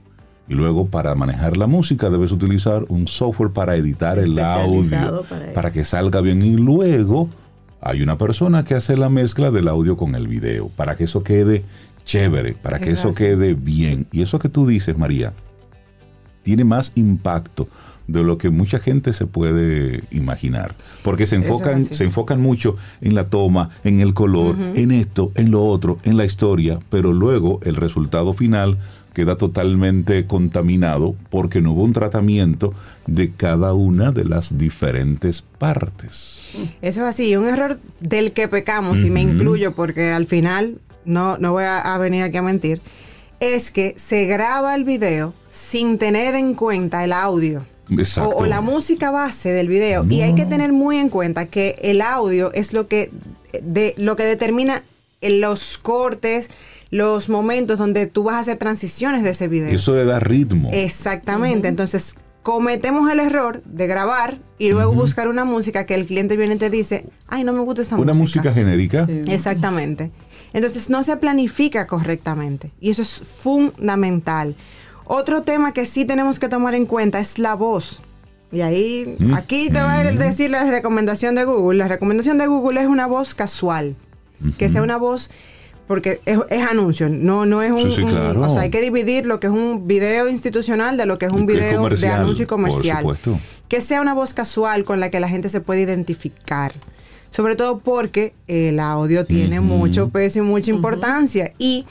Y 0.49 0.55
luego 0.55 0.87
para 0.87 1.15
manejar 1.15 1.57
la 1.57 1.69
música 1.69 2.11
debes 2.11 2.33
utilizar 2.33 2.85
un 2.89 3.07
software 3.07 3.53
para 3.53 3.77
editar 3.77 4.19
el 4.19 4.37
audio, 4.39 5.25
para 5.55 5.71
que 5.71 5.85
salga 5.85 6.21
bien. 6.21 6.43
Y 6.43 6.57
luego 6.57 7.29
hay 7.81 8.03
una 8.03 8.19
persona 8.19 8.65
que 8.65 8.75
hace 8.75 8.97
la 8.97 9.09
mezcla 9.09 9.53
del 9.53 9.69
audio 9.69 9.97
con 9.97 10.17
el 10.17 10.27
video, 10.27 10.69
para 10.75 10.97
que 10.97 11.05
eso 11.05 11.23
quede 11.23 11.65
chévere, 12.05 12.55
para 12.55 12.81
que 12.81 12.91
Eso 12.91 13.15
quede 13.15 13.55
bien. 13.55 14.09
Y 14.11 14.23
eso 14.23 14.41
que 14.41 14.49
tú 14.49 14.67
dices, 14.67 14.99
María, 14.99 15.33
tiene 16.43 16.65
más 16.65 16.91
impacto 16.97 17.69
de 18.11 18.25
lo 18.25 18.39
que 18.39 18.51
mucha 18.51 18.79
gente 18.79 19.13
se 19.13 19.27
puede 19.27 20.03
imaginar. 20.11 20.75
Porque 21.03 21.27
se 21.27 21.37
enfocan, 21.37 21.83
se 21.83 22.05
enfocan 22.05 22.41
mucho 22.41 22.77
en 23.01 23.15
la 23.15 23.29
toma, 23.29 23.71
en 23.85 24.01
el 24.01 24.15
color, 24.15 24.57
en 24.75 24.91
esto, 24.91 25.33
en 25.35 25.51
lo 25.51 25.65
otro, 25.65 25.99
en 26.05 26.17
la 26.17 26.25
historia, 26.25 26.79
pero 26.91 27.13
luego 27.13 27.61
el 27.63 27.77
resultado 27.77 28.33
final 28.33 28.79
queda 29.15 29.37
totalmente 29.37 30.27
contaminado 30.27 31.15
porque 31.31 31.61
no 31.61 31.73
hubo 31.73 31.83
un 31.83 31.93
tratamiento 31.93 32.73
de 33.07 33.31
cada 33.33 33.75
una 33.75 34.13
de 34.13 34.25
las 34.25 34.57
diferentes 34.57 35.43
partes. 35.43 36.53
Eso 36.81 37.01
es 37.03 37.07
así, 37.07 37.37
un 37.37 37.47
error 37.47 37.81
del 38.01 38.33
que 38.33 38.49
pecamos, 38.49 39.01
y 39.01 39.11
me 39.11 39.21
incluyo 39.21 39.73
porque 39.73 40.13
al 40.13 40.27
final 40.27 40.79
no, 41.05 41.39
no 41.39 41.53
voy 41.53 41.65
a, 41.65 41.81
a 41.81 41.99
venir 41.99 42.23
aquí 42.23 42.37
a 42.37 42.43
mentir, 42.43 42.81
es 43.41 43.71
que 43.71 43.95
se 43.97 44.27
graba 44.27 44.75
el 44.75 44.85
video 44.85 45.35
sin 45.51 45.99
tener 45.99 46.35
en 46.35 46.55
cuenta 46.55 47.05
el 47.05 47.13
audio. 47.13 47.65
Exacto. 47.91 48.31
O, 48.31 48.43
o 48.43 48.47
la 48.47 48.61
música 48.61 49.11
base 49.11 49.51
del 49.51 49.69
video. 49.69 50.07
Y 50.09 50.23
hay 50.23 50.35
que 50.35 50.47
tener 50.47 50.73
muy 50.73 50.99
en 50.99 51.09
cuenta 51.09 51.47
que 51.47 51.77
el 51.83 52.01
audio 52.01 52.53
es 52.53 52.73
lo 52.73 52.87
que 52.87 53.11
de 53.63 53.95
lo 53.97 54.17
que 54.17 54.25
determina 54.25 54.83
los 55.23 55.79
cortes, 55.79 56.51
los 56.91 57.29
momentos 57.29 57.79
donde 57.79 58.07
tú 58.07 58.25
vas 58.25 58.37
a 58.37 58.41
hacer 58.41 58.59
transiciones 58.59 59.23
de 59.23 59.31
ese 59.31 59.49
video. 59.49 59.75
Eso 59.75 59.95
le 59.95 60.05
da 60.05 60.21
ritmo. 60.21 60.71
Exactamente. 60.73 61.69
Entonces, 61.69 62.17
cometemos 62.43 63.11
el 63.11 63.21
error 63.21 63.63
de 63.65 63.87
grabar 63.87 64.39
y 64.59 64.71
luego 64.71 64.95
buscar 64.95 65.29
una 65.29 65.45
música 65.45 65.85
que 65.85 65.95
el 65.95 66.07
cliente 66.07 66.37
viene 66.37 66.55
y 66.55 66.59
te 66.59 66.71
dice, 66.71 67.07
ay, 67.29 67.45
no 67.45 67.53
me 67.53 67.61
gusta 67.61 67.83
esa 67.83 67.97
Una 67.97 68.15
música 68.15 68.53
genérica. 68.53 69.07
Sí. 69.07 69.21
Exactamente. 69.33 70.11
Entonces 70.53 70.91
no 70.91 71.03
se 71.03 71.17
planifica 71.17 71.87
correctamente 71.87 72.73
y 72.81 72.91
eso 72.91 73.03
es 73.03 73.21
fundamental. 73.21 74.57
Otro 75.13 75.43
tema 75.43 75.73
que 75.73 75.87
sí 75.87 76.05
tenemos 76.05 76.39
que 76.39 76.49
tomar 76.49 76.75
en 76.77 76.87
cuenta 76.87 77.19
es 77.19 77.41
la 77.41 77.55
voz. 77.55 78.01
Y 78.53 78.61
ahí, 78.61 79.17
Mm. 79.19 79.35
aquí 79.35 79.69
te 79.69 79.81
va 79.81 79.99
a 79.99 80.05
decir 80.05 80.51
la 80.51 80.63
recomendación 80.71 81.35
de 81.35 81.43
Google. 81.45 81.79
La 81.79 81.89
recomendación 81.89 82.39
de 82.39 82.47
Google 82.47 82.81
es 82.81 82.87
una 82.87 83.07
voz 83.09 83.35
casual. 83.35 83.97
Que 84.57 84.69
sea 84.69 84.83
una 84.83 84.97
voz, 84.97 85.31
porque 85.89 86.21
es, 86.27 86.39
es 86.49 86.63
anuncio, 86.65 87.09
no, 87.09 87.45
no 87.45 87.61
es 87.61 87.73
un, 87.73 87.91
Sí, 87.91 87.97
sí, 87.97 88.03
un- 88.03 88.09
claro. 88.11 88.41
O 88.43 88.49
sea, 88.49 88.61
hay 88.63 88.71
que 88.71 88.81
dividir 88.81 89.27
lo 89.27 89.41
que 89.41 89.49
es 89.49 89.53
un 89.53 89.89
video 89.89 90.29
institucional 90.29 90.97
de 90.97 91.07
lo 91.07 91.19
que 91.19 91.27
es 91.27 91.33
un 91.33 91.45
video 91.45 91.71
de 91.71 91.77
comercial, 91.77 92.21
anuncio 92.21 92.45
y 92.45 92.47
por 92.47 92.57
comercial. 92.61 92.99
supuesto. 92.99 93.41
Que 93.69 93.81
sea 93.81 94.01
una 94.01 94.15
voz 94.15 94.33
casual 94.33 94.85
con 94.85 95.01
la 95.01 95.11
que 95.11 95.19
la 95.19 95.29
gente 95.29 95.49
se 95.49 95.61
puede 95.61 95.81
identificar. 95.83 96.73
Sobre 97.31 97.55
todo 97.57 97.79
porque 97.81 98.33
el 98.49 98.81
audio 98.81 99.27
tiene 99.27 99.61
mucho 99.61 100.09
peso 100.09 100.39
y 100.39 100.43
mucha 100.43 100.71
importancia. 100.71 101.53
Y 101.59 101.85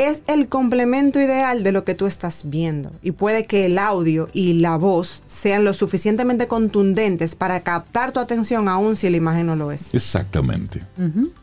es 0.00 0.24
el 0.28 0.48
complemento 0.48 1.20
ideal 1.20 1.62
de 1.62 1.72
lo 1.72 1.84
que 1.84 1.94
tú 1.94 2.06
estás 2.06 2.44
viendo. 2.46 2.90
Y 3.02 3.12
puede 3.12 3.44
que 3.44 3.66
el 3.66 3.78
audio 3.78 4.28
y 4.32 4.54
la 4.54 4.76
voz 4.76 5.22
sean 5.26 5.62
lo 5.64 5.74
suficientemente 5.74 6.46
contundentes 6.46 7.34
para 7.34 7.60
captar 7.60 8.12
tu 8.12 8.18
atención 8.18 8.68
aun 8.68 8.96
si 8.96 9.10
la 9.10 9.18
imagen 9.18 9.46
no 9.46 9.56
lo 9.56 9.70
es. 9.70 9.94
Exactamente. 9.94 10.86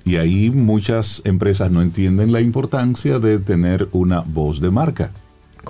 Y 0.03 0.15
ahí 0.15 0.49
muchas 0.49 1.21
empresas 1.23 1.69
no 1.69 1.83
entienden 1.83 2.31
la 2.31 2.41
importancia 2.41 3.19
de 3.19 3.37
tener 3.37 3.89
una 3.91 4.21
voz 4.21 4.59
de 4.59 4.71
marca. 4.71 5.11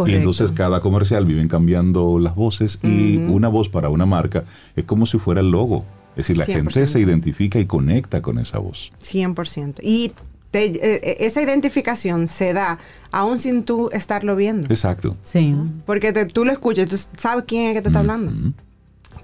Y 0.06 0.14
entonces 0.14 0.52
cada 0.52 0.80
comercial 0.82 1.26
viven 1.26 1.48
cambiando 1.48 2.20
las 2.20 2.36
voces 2.36 2.80
y 2.84 3.18
una 3.18 3.48
voz 3.48 3.68
para 3.68 3.90
una 3.90 4.06
marca 4.06 4.46
es 4.76 4.86
como 4.86 5.06
si 5.06 5.18
fuera 5.18 5.42
el 5.42 5.50
logo. 5.52 5.84
Es 6.12 6.28
decir, 6.28 6.38
la 6.38 6.46
gente 6.46 6.84
100%. 6.84 6.86
se 6.88 7.00
identifica 7.00 7.60
y 7.60 7.66
conecta 7.66 8.22
con 8.22 8.40
esa 8.40 8.60
voz. 8.60 8.92
100%. 9.02 9.80
Y 9.84 10.14
te- 10.52 10.66
eh, 10.66 11.00
eh, 11.04 11.18
esa 11.22 11.42
identificación 11.42 12.28
se 12.28 12.54
da 12.54 12.78
aún 13.12 13.40
sin 13.40 13.64
tú 13.64 13.90
estarlo 13.92 14.36
viendo. 14.36 14.68
Exacto. 14.74 15.18
Sí. 15.24 15.56
Porque 15.86 16.14
te- 16.14 16.26
tú 16.26 16.46
lo 16.46 16.52
escuchas 16.52 16.88
tú 16.90 16.98
sabes 17.18 17.46
quién 17.48 17.66
es 17.68 17.76
que 17.76 17.82
te 17.82 17.90
está 17.90 18.00
hablando. 18.00 18.54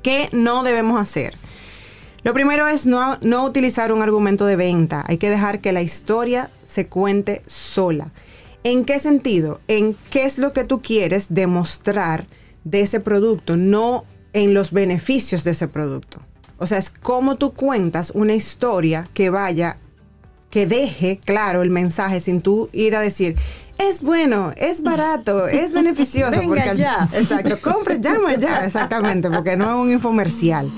¿Qué 0.01 0.29
no 0.31 0.63
debemos 0.63 0.99
hacer? 0.99 1.33
Lo 2.23 2.33
primero 2.33 2.67
es 2.67 2.85
no, 2.85 3.17
no 3.21 3.43
utilizar 3.45 3.91
un 3.91 4.01
argumento 4.01 4.45
de 4.45 4.55
venta. 4.55 5.03
Hay 5.07 5.17
que 5.17 5.29
dejar 5.29 5.59
que 5.59 5.71
la 5.73 5.81
historia 5.81 6.51
se 6.63 6.87
cuente 6.87 7.41
sola. 7.47 8.11
¿En 8.63 8.85
qué 8.85 8.99
sentido? 8.99 9.59
En 9.67 9.95
qué 10.09 10.23
es 10.23 10.37
lo 10.37 10.53
que 10.53 10.63
tú 10.63 10.81
quieres 10.81 11.33
demostrar 11.33 12.27
de 12.63 12.79
ese 12.81 13.01
producto, 13.01 13.57
no 13.57 14.03
en 14.31 14.53
los 14.53 14.71
beneficios 14.71 15.43
de 15.43 15.51
ese 15.51 15.67
producto. 15.67 16.21
O 16.59 16.65
sea, 16.65 16.77
es 16.77 16.89
cómo 16.89 17.35
tú 17.35 17.51
cuentas 17.53 18.11
una 18.15 18.33
historia 18.33 19.09
que 19.13 19.29
vaya, 19.29 19.77
que 20.53 20.67
deje 20.67 21.17
claro 21.17 21.63
el 21.63 21.71
mensaje 21.71 22.19
sin 22.19 22.43
tú 22.43 22.69
ir 22.73 22.95
a 22.95 22.99
decir, 22.99 23.35
es 23.79 24.03
bueno, 24.03 24.51
es 24.55 24.83
barato, 24.83 25.47
es 25.47 25.73
beneficioso. 25.73 26.29
Venga 26.29 26.45
porque 26.45 26.77
ya. 26.77 27.09
Exacto, 27.11 27.57
compre, 27.59 27.99
llama 27.99 28.35
ya, 28.35 28.59
exactamente, 28.63 29.31
porque 29.31 29.57
no 29.57 29.65
es 29.71 29.83
un 29.83 29.91
infomercial. 29.91 30.69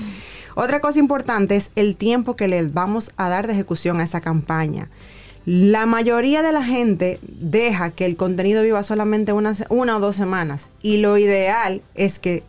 Otra 0.54 0.80
cosa 0.80 0.98
importante 0.98 1.56
es 1.56 1.72
el 1.76 1.94
tiempo 1.96 2.36
que 2.36 2.48
le 2.48 2.62
vamos 2.62 3.12
a 3.18 3.28
dar 3.28 3.46
de 3.46 3.52
ejecución 3.52 4.00
a 4.00 4.04
esa 4.04 4.22
campaña. 4.22 4.88
La 5.44 5.84
mayoría 5.84 6.40
de 6.40 6.52
la 6.52 6.64
gente 6.64 7.18
deja 7.22 7.90
que 7.90 8.06
el 8.06 8.16
contenido 8.16 8.62
viva 8.62 8.82
solamente 8.82 9.34
una, 9.34 9.52
una 9.68 9.98
o 9.98 10.00
dos 10.00 10.16
semanas 10.16 10.70
y 10.80 10.96
lo 10.96 11.18
ideal 11.18 11.82
es 11.94 12.18
que 12.18 12.44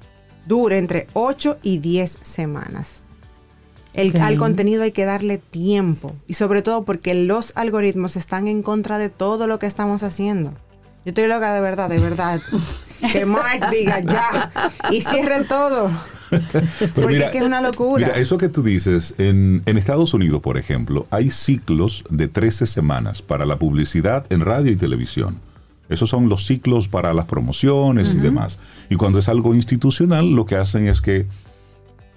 dure 0.45 0.78
entre 0.78 1.07
8 1.11 1.57
y 1.61 1.80
10 1.80 2.19
semanas. 2.21 3.03
El-. 3.97 4.21
Al 4.21 4.37
contenido 4.37 4.83
hay 4.83 4.91
que 4.91 5.05
darle 5.05 5.37
tiempo 5.37 6.15
y 6.27 6.35
sobre 6.35 6.61
todo 6.61 6.85
porque 6.85 7.13
los 7.13 7.51
algoritmos 7.55 8.15
están 8.15 8.47
en 8.47 8.63
contra 8.63 8.97
de 8.97 9.09
todo 9.09 9.47
lo 9.47 9.59
que 9.59 9.65
estamos 9.65 10.03
haciendo. 10.03 10.51
Yo 11.03 11.11
estoy 11.11 11.27
loca 11.27 11.53
de 11.53 11.61
verdad, 11.61 11.89
de 11.89 11.99
verdad. 11.99 12.39
que 13.11 13.25
Mark 13.25 13.69
diga 13.71 13.99
ya 13.99 14.51
y 14.91 15.01
cierre 15.01 15.43
todo. 15.45 15.91
Porque 16.95 17.19
es 17.19 17.31
que 17.31 17.37
es 17.37 17.43
una 17.43 17.61
locura. 17.61 18.07
Mira, 18.07 18.19
eso 18.19 18.37
que 18.37 18.49
tú 18.49 18.61
dices, 18.61 19.15
en, 19.17 19.63
en 19.65 19.77
Estados 19.77 20.13
Unidos, 20.13 20.41
por 20.41 20.57
ejemplo, 20.57 21.07
hay 21.09 21.29
ciclos 21.29 22.03
de 22.09 22.27
13 22.27 22.65
semanas 22.65 23.21
para 23.21 23.45
la 23.45 23.57
publicidad 23.57 24.25
en 24.29 24.41
radio 24.41 24.71
y 24.71 24.75
televisión. 24.75 25.39
Esos 25.89 26.09
son 26.09 26.27
los 26.27 26.45
ciclos 26.45 26.89
para 26.89 27.13
las 27.13 27.25
promociones 27.25 28.15
y 28.15 28.19
demás. 28.19 28.59
Y 28.89 28.95
cuando 28.95 29.19
es 29.19 29.29
algo 29.29 29.55
institucional, 29.55 30.31
lo 30.31 30.45
que 30.45 30.55
hacen 30.55 30.87
es 30.87 31.01
que 31.01 31.27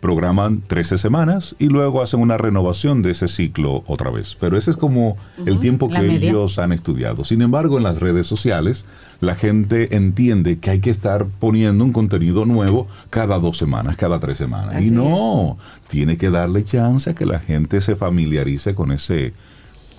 programan 0.01 0.62
13 0.66 0.98
semanas 0.98 1.55
y 1.59 1.68
luego 1.68 2.03
hacen 2.03 2.20
una 2.20 2.38
renovación 2.38 3.03
de 3.03 3.12
ese 3.12 3.28
ciclo 3.28 3.84
otra 3.86 4.11
vez. 4.11 4.36
Pero 4.40 4.57
ese 4.57 4.70
es 4.70 4.76
como 4.76 5.16
el 5.44 5.61
tiempo 5.61 5.88
que 5.88 6.16
ellos 6.16 6.59
han 6.59 6.72
estudiado. 6.72 7.24
Sin 7.24 7.42
embargo, 7.42 7.76
en 7.76 7.84
las 7.84 8.01
redes 8.01 8.26
sociales, 8.26 8.86
la 9.20 9.34
gente 9.34 9.94
entiende 9.94 10.59
que 10.59 10.70
hay 10.70 10.80
que 10.80 10.90
estar 10.90 11.26
poniendo 11.26 11.84
un 11.84 11.92
contenido 11.92 12.46
nuevo 12.46 12.88
cada 13.11 13.38
dos 13.38 13.59
semanas, 13.59 13.96
cada 13.96 14.18
tres 14.18 14.38
semanas. 14.38 14.76
Así 14.76 14.88
y 14.88 14.90
no, 14.90 15.59
tiene 15.88 16.16
que 16.16 16.30
darle 16.30 16.64
chance 16.64 17.11
a 17.11 17.14
que 17.14 17.26
la 17.26 17.38
gente 17.38 17.80
se 17.80 17.96
familiarice 17.96 18.74
con 18.74 18.92
ese, 18.92 19.34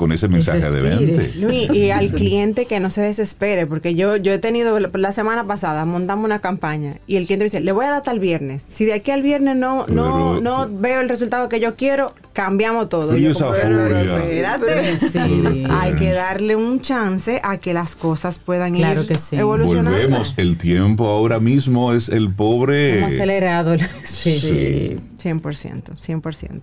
con 0.02 0.12
ese 0.12 0.28
mensaje 0.28 0.68
venta. 0.68 1.22
Luis, 1.38 1.70
y 1.72 1.92
al 1.92 2.12
cliente 2.12 2.66
que 2.66 2.80
no 2.80 2.90
se 2.90 3.02
desespere, 3.02 3.68
porque 3.68 3.94
yo, 3.94 4.16
yo 4.18 4.34
he 4.34 4.40
tenido, 4.40 4.80
la 4.80 5.12
semana 5.12 5.46
pasada 5.46 5.86
montamos 5.86 6.26
una 6.26 6.40
campaña 6.42 6.98
y 7.06 7.18
el 7.18 7.28
cliente 7.28 7.44
dice, 7.44 7.60
le 7.62 7.72
voy 7.72 7.86
a 7.86 7.90
dar 7.90 7.98
hasta 8.00 8.12
el 8.12 8.20
viernes. 8.20 8.66
Si 8.68 8.86
de 8.86 8.94
aquí 8.94 9.12
al 9.12 9.22
viernes 9.22 9.56
no, 9.58 9.86
no, 9.86 10.40
Pero- 10.40 10.42
no 10.42 10.68
veo 10.72 11.02
el 11.02 11.08
resultado 11.08 11.50
que 11.50 11.60
yo 11.60 11.76
quiero, 11.76 12.16
cambiamos 12.34 12.90
todo. 12.90 13.10
Pero 13.10 13.20
Y 13.20 13.22
y 13.22 13.26
yo 13.26 13.32
esa 13.32 13.46
como, 13.46 13.58
pero, 13.62 13.78
pero, 13.78 14.18
furia. 14.18 14.56
espérate. 14.56 15.00
Sí. 15.12 15.64
Hay 15.70 15.94
que 15.94 16.12
darle 16.14 16.56
un 16.56 16.82
chance 16.82 17.40
a 17.44 17.58
que 17.58 17.76
las 17.76 17.96
cosas 17.96 18.40
puedan 18.40 18.74
Claro 18.74 19.02
ir 19.04 19.08
que 19.08 19.20
sí. 19.20 19.36
evolucionando. 19.36 19.92
Volvemos, 19.92 20.34
el 20.38 20.58
tiempo 20.58 21.06
ahora 21.08 21.40
mismo 21.40 21.94
es 21.94 22.10
el 22.10 22.34
pobre... 22.34 22.96
Como 22.96 23.06
acelerado. 23.06 23.76
Sí. 24.04 24.40
Sí. 24.40 24.98
100%, 25.22 25.96
100%. 25.96 26.62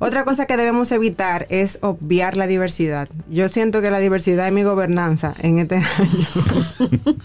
Otra 0.00 0.24
cosa 0.24 0.46
que 0.46 0.56
debemos 0.56 0.90
evitar 0.92 1.46
es 1.50 1.78
obviar 1.82 2.36
la 2.36 2.46
diversidad. 2.46 3.08
Yo 3.30 3.48
siento 3.48 3.80
que 3.80 3.90
la 3.90 4.00
diversidad 4.00 4.46
es 4.46 4.52
mi 4.52 4.64
gobernanza 4.64 5.34
en 5.38 5.58
este 5.60 5.76
año. 5.98 7.16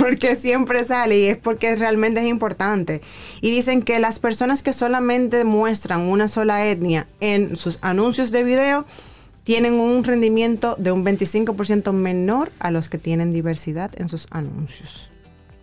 porque 0.00 0.36
siempre 0.36 0.84
sale 0.84 1.18
y 1.18 1.24
es 1.24 1.38
porque 1.38 1.74
realmente 1.76 2.20
es 2.20 2.26
importante. 2.26 3.00
Y 3.40 3.50
dicen 3.50 3.82
que 3.82 3.98
las 3.98 4.18
personas 4.18 4.62
que 4.62 4.72
solamente 4.72 5.44
muestran 5.44 6.02
una 6.02 6.28
sola 6.28 6.66
etnia 6.66 7.06
en 7.20 7.56
sus 7.56 7.78
anuncios 7.80 8.30
de 8.30 8.44
video 8.44 8.84
tienen 9.44 9.74
un 9.74 10.04
rendimiento 10.04 10.76
de 10.78 10.92
un 10.92 11.04
25% 11.04 11.92
menor 11.92 12.52
a 12.58 12.70
los 12.70 12.90
que 12.90 12.98
tienen 12.98 13.32
diversidad 13.32 13.90
en 13.96 14.10
sus 14.10 14.26
anuncios. 14.30 15.07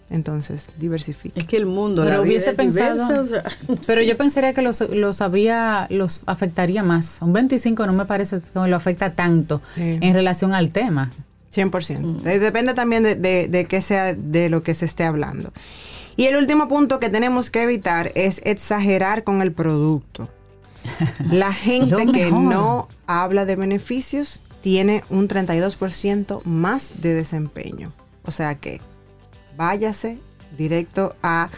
Entonces, 0.09 0.69
diversifica. 0.77 1.39
Es 1.39 1.47
que 1.47 1.57
el 1.57 1.65
mundo, 1.65 2.03
Pero 2.03 2.17
la 2.17 2.21
vida 2.21 2.29
hubiese 2.29 2.51
es 2.51 2.57
pensado- 2.57 3.07
diversa, 3.07 3.21
o 3.21 3.25
sea, 3.25 3.43
Pero 3.87 4.01
yo 4.03 4.15
pensaría 4.17 4.53
que 4.53 4.61
los, 4.61 4.81
los 4.81 5.21
había, 5.21 5.87
los 5.89 6.21
afectaría 6.27 6.83
más. 6.83 7.17
Un 7.21 7.33
25 7.33 7.85
no 7.87 7.93
me 7.93 8.05
parece 8.05 8.39
que 8.41 8.49
lo 8.67 8.75
afecta 8.75 9.13
tanto 9.13 9.61
Sí. 9.75 9.97
en 10.01 10.13
relación 10.13 10.53
al 10.53 10.69
tema. 10.71 11.11
100%. 11.51 12.25
Eh, 12.27 12.37
Depende 12.39 12.73
también 12.73 13.01
de, 13.01 13.15
de, 13.15 13.47
de 13.47 13.65
qué 13.65 13.81
sea 13.81 14.13
de 14.13 14.49
lo 14.49 14.61
que 14.61 14.75
se 14.75 14.85
esté 14.85 15.05
hablando. 15.05 15.51
Y 16.17 16.25
el 16.25 16.35
último 16.37 16.67
punto 16.67 16.99
que 16.99 17.09
tenemos 17.09 17.49
que 17.49 17.63
evitar 17.63 18.11
es 18.15 18.41
exagerar 18.45 19.23
con 19.23 19.41
el 19.41 19.51
producto. 19.53 20.29
La 21.31 21.51
gente 21.51 22.05
que 22.13 22.29
no 22.31 22.87
habla 23.07 23.45
de 23.45 23.55
beneficios 23.55 24.41
tiene 24.61 25.03
un 25.09 25.27
32% 25.27 26.41
más 26.43 26.93
de 27.01 27.13
desempeño. 27.15 27.91
O 28.23 28.31
sea 28.31 28.55
que 28.55 28.81
váyase 29.55 30.19
directo 30.57 31.15
a 31.21 31.49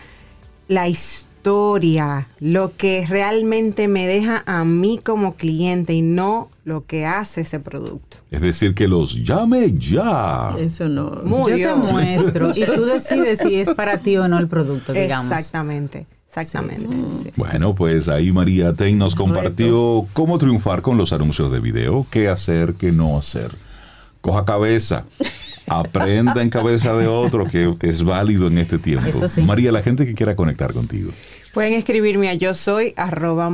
la 0.68 0.88
historia, 0.88 2.28
lo 2.39 2.76
que 2.76 3.06
realmente 3.08 3.88
me 3.88 4.08
deja 4.08 4.43
a 4.45 4.64
mí 4.66 5.00
como 5.02 5.36
cliente 5.36 5.93
y 5.93 6.02
no 6.02 6.50
lo 6.66 6.86
que 6.86 7.06
hace 7.06 7.41
ese 7.41 7.60
producto. 7.60 8.18
Es 8.30 8.41
decir, 8.41 8.76
que 8.76 8.88
los 8.88 9.24
llame 9.24 9.74
ya. 9.78 10.54
eso 10.60 10.89
no. 10.89 11.22
Murió. 11.24 11.58
Yo 11.58 11.74
te 11.74 11.93
muestro 11.93 12.52
y 12.54 12.66
tú 12.66 12.86
decides 12.93 13.39
si 13.39 13.56
es 13.56 13.74
para 13.74 14.00
ti 14.00 14.18
o 14.18 14.28
no 14.28 14.38
el 14.38 14.48
producto, 14.48 14.91
digamos. 14.91 15.32
Exactamente, 15.32 16.08
exactamente. 16.28 16.88
Sí, 16.91 17.06
sí, 17.10 17.20
sí. 17.24 17.32
Bueno, 17.38 17.74
pues 17.74 18.10
ahí 18.10 18.32
María 18.34 18.74
Ten 18.74 18.98
nos 18.98 19.16
compartió 19.16 20.06
cómo 20.12 20.38
triunfar 20.38 20.82
con 20.82 20.98
los 20.98 21.14
anuncios 21.14 21.52
de 21.52 21.62
video, 21.62 22.06
qué 22.12 22.28
hacer, 22.28 22.74
qué 22.74 22.91
no 22.91 23.18
hacer. 23.18 23.52
Coja 24.20 24.43
cabeza, 24.43 25.06
aprenda 25.68 26.41
en 26.41 26.49
cabeza 26.49 26.95
de 26.95 27.07
otro 27.07 27.45
que 27.45 27.76
es 27.82 28.03
válido 28.03 28.47
en 28.47 28.57
este 28.57 28.78
tiempo. 28.78 29.07
Eso 29.07 29.28
sí. 29.28 29.41
María, 29.41 29.72
la 29.72 29.82
gente 29.82 30.05
que 30.05 30.13
quiera 30.13 30.36
conectar 30.36 30.74
contigo. 30.74 31.11
Pueden 31.53 31.74
escribirme 31.74 32.30
a 32.30 32.36
yo 32.36 32.53
soy 32.53 32.93
arroba 32.97 33.49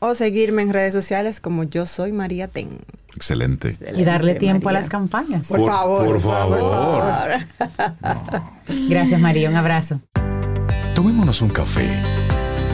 o 0.00 0.14
seguirme 0.14 0.62
en 0.62 0.72
redes 0.72 0.92
sociales 0.92 1.40
como 1.40 1.64
yo 1.64 1.86
soy 1.86 2.12
María 2.12 2.48
Ten. 2.48 2.78
Excelente. 3.14 3.72
Y 3.96 4.04
darle 4.04 4.34
tiempo 4.34 4.68
a 4.68 4.72
las 4.72 4.88
campañas. 4.88 5.48
Por, 5.48 5.64
favor. 5.66 6.06
Por 6.06 6.20
favor. 6.20 7.30
Gracias 8.88 9.20
María, 9.20 9.48
un 9.48 9.56
abrazo. 9.56 10.00
Tomémonos 10.94 11.42
un 11.42 11.50
café. 11.50 11.88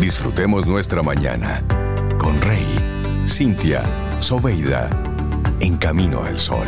Disfrutemos 0.01 0.67
nuestra 0.67 1.03
mañana 1.03 1.63
con 2.19 2.41
Rey, 2.41 2.67
Cintia, 3.27 3.83
Soveida, 4.21 4.89
en 5.61 5.77
camino 5.77 6.23
al 6.23 6.39
sol. 6.39 6.67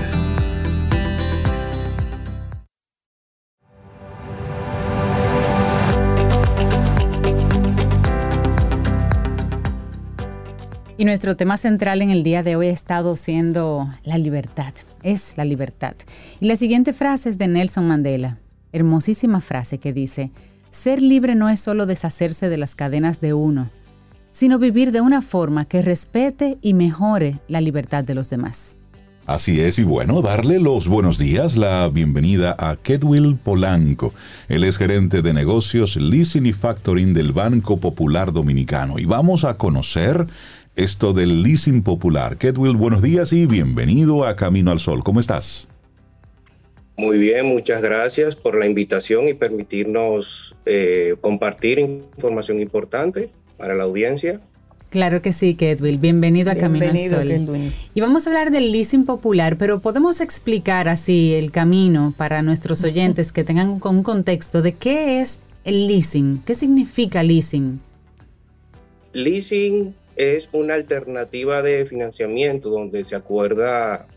Y 11.01 11.05
nuestro 11.05 11.36
tema 11.36 11.57
central 11.57 12.03
en 12.03 12.11
el 12.11 12.24
día 12.24 12.42
de 12.42 12.57
hoy 12.57 12.66
ha 12.66 12.72
estado 12.72 13.14
siendo 13.16 13.88
la 14.03 14.18
libertad. 14.18 14.74
Es 15.05 15.34
la 15.36 15.44
libertad. 15.44 15.94
Y 16.40 16.49
la 16.49 16.57
siguiente 16.57 16.92
frase 16.92 17.30
es 17.30 17.38
de 17.38 17.46
Nelson 17.46 17.86
Mandela. 17.86 18.38
Hermosísima 18.72 19.40
frase 19.40 19.78
que 19.78 19.92
dice, 19.92 20.32
ser 20.70 21.01
libre 21.01 21.36
no 21.36 21.51
es 21.51 21.61
solo 21.61 21.86
deshacerse 21.86 22.49
de 22.49 22.57
las 22.57 22.74
cadenas 22.74 23.20
de 23.20 23.32
uno, 23.32 23.70
sino 24.32 24.59
vivir 24.59 24.90
de 24.90 25.01
una 25.01 25.22
forma 25.22 25.66
que 25.66 25.82
respete 25.82 26.59
y 26.62 26.74
mejore 26.74 27.38
la 27.46 27.61
libertad 27.61 28.03
de 28.03 28.16
los 28.16 28.28
demás. 28.28 28.74
Así 29.28 29.61
es, 29.61 29.78
y 29.78 29.84
bueno, 29.84 30.22
darle 30.22 30.59
los 30.59 30.88
buenos 30.88 31.18
días, 31.18 31.59
la 31.59 31.86
bienvenida 31.88 32.57
a 32.59 32.76
Kedwill 32.76 33.36
Polanco. 33.36 34.14
Él 34.49 34.64
es 34.64 34.78
gerente 34.78 35.20
de 35.20 35.34
negocios 35.34 35.96
Leasing 35.96 36.46
y 36.46 36.55
Factoring 36.55 37.12
del 37.12 37.32
Banco 37.32 37.76
Popular 37.76 38.32
Dominicano. 38.32 38.99
Y 38.99 39.05
vamos 39.05 39.44
a 39.44 39.59
conocer 39.59 40.28
esto 40.79 41.12
del 41.12 41.43
leasing 41.43 41.83
popular. 41.83 42.39
Kedwill, 42.39 42.76
buenos 42.76 43.03
días 43.03 43.33
y 43.33 43.47
bienvenido 43.47 44.24
a 44.24 44.37
Camino 44.37 44.70
al 44.70 44.79
Sol. 44.79 45.03
¿Cómo 45.03 45.18
estás? 45.18 45.68
Muy 46.97 47.18
bien, 47.18 47.47
muchas 47.47 47.83
gracias 47.83 48.37
por 48.37 48.57
la 48.57 48.64
invitación 48.64 49.29
y 49.29 49.35
permitirnos 49.35 50.55
eh, 50.66 51.16
compartir 51.20 51.81
información 51.81 52.61
importante 52.61 53.31
para 53.57 53.74
la 53.74 53.85
audiencia. 53.85 54.41
Claro 54.91 55.20
que 55.20 55.33
sí, 55.33 55.55
Kedwill. 55.55 55.99
Bienvenido 55.99 56.51
a 56.51 56.55
Camino 56.55 56.87
al 56.87 56.99
Sol. 56.99 57.72
Y 57.93 58.01
vamos 58.01 58.26
a 58.26 58.31
hablar 58.31 58.53
del 58.53 58.70
leasing 58.70 59.05
popular, 59.05 59.59
pero 59.59 59.81
podemos 59.81 60.20
explicar 60.20 60.89
así 60.89 61.35
el 61.35 61.51
camino 61.51 62.14
para 62.16 62.41
nuestros 62.43 62.85
oyentes 62.85 63.33
que 63.33 63.43
tengan 63.43 63.68
un 63.68 64.03
contexto 64.05 64.62
de 64.62 64.72
qué 64.74 65.20
es 65.20 65.41
el 65.64 65.89
leasing, 65.89 66.41
qué 66.47 66.55
significa 66.55 67.22
leasing. 67.22 67.81
Leasing 69.12 69.95
es 70.18 70.48
una 70.52 70.74
alternativa 70.74 71.62
de 71.62 71.86
financiamiento 71.86 72.70
donde 72.70 73.04
se 73.04 73.14
acuerda 73.14 74.08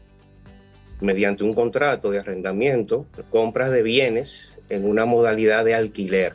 mediante 0.99 1.43
un 1.43 1.53
contrato 1.53 2.09
de 2.09 2.19
arrendamiento 2.19 3.05
compras 3.29 3.71
de 3.71 3.83
bienes 3.83 4.57
en 4.69 4.89
una 4.89 5.05
modalidad 5.05 5.63
de 5.63 5.75
alquiler, 5.75 6.33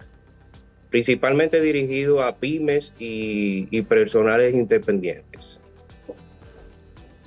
principalmente 0.89 1.61
dirigido 1.61 2.23
a 2.23 2.37
pymes 2.37 2.93
y, 2.99 3.83
personales 3.83 4.55
independientes. 4.55 5.63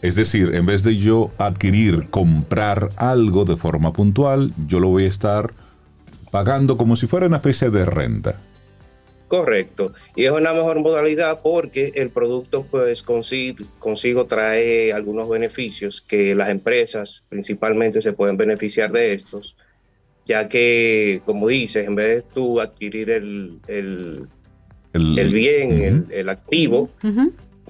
Es 0.02 0.16
decir, 0.16 0.56
en 0.56 0.66
vez 0.66 0.84
de 0.84 0.96
yo 0.96 1.32
adquirir, 1.38 2.08
comprar 2.10 2.90
algo 2.96 3.44
de 3.44 3.58
forma 3.58 3.92
puntual, 3.92 4.54
yo 4.66 4.80
lo 4.80 4.88
voy 4.88 5.04
a 5.04 5.10
estar 5.10 5.52
pagando 6.32 6.78
como 6.78 6.96
si 6.96 7.06
fuera 7.06 7.28
una 7.28 7.38
especie 7.38 7.70
de 7.70 7.84
renta. 7.84 8.40
Correcto. 9.30 9.94
Y 10.16 10.26
es 10.26 10.32
una 10.32 10.54
mejor 10.54 10.80
modalidad 10.80 11.42
porque 11.44 11.92
el 11.94 12.10
producto 12.10 12.66
pues 12.70 13.04
consigo, 13.04 13.64
consigo, 13.78 14.26
trae 14.26 14.92
algunos 14.92 15.30
beneficios 15.30 16.02
que 16.02 16.34
las 16.34 16.50
empresas 16.50 17.24
principalmente 17.30 18.02
se 18.02 18.12
pueden 18.12 18.38
beneficiar 18.38 18.92
de 18.92 19.14
estos, 19.14 19.56
ya 20.26 20.50
que, 20.50 21.22
como 21.26 21.48
dices, 21.48 21.88
en 21.88 21.94
vez 21.94 22.08
de 22.08 22.22
tú 22.34 22.60
adquirir 22.60 23.12
el, 23.12 23.60
el, 23.68 24.28
el, 24.94 25.32
bien, 25.32 26.08
el, 26.10 26.28
activo, 26.28 26.90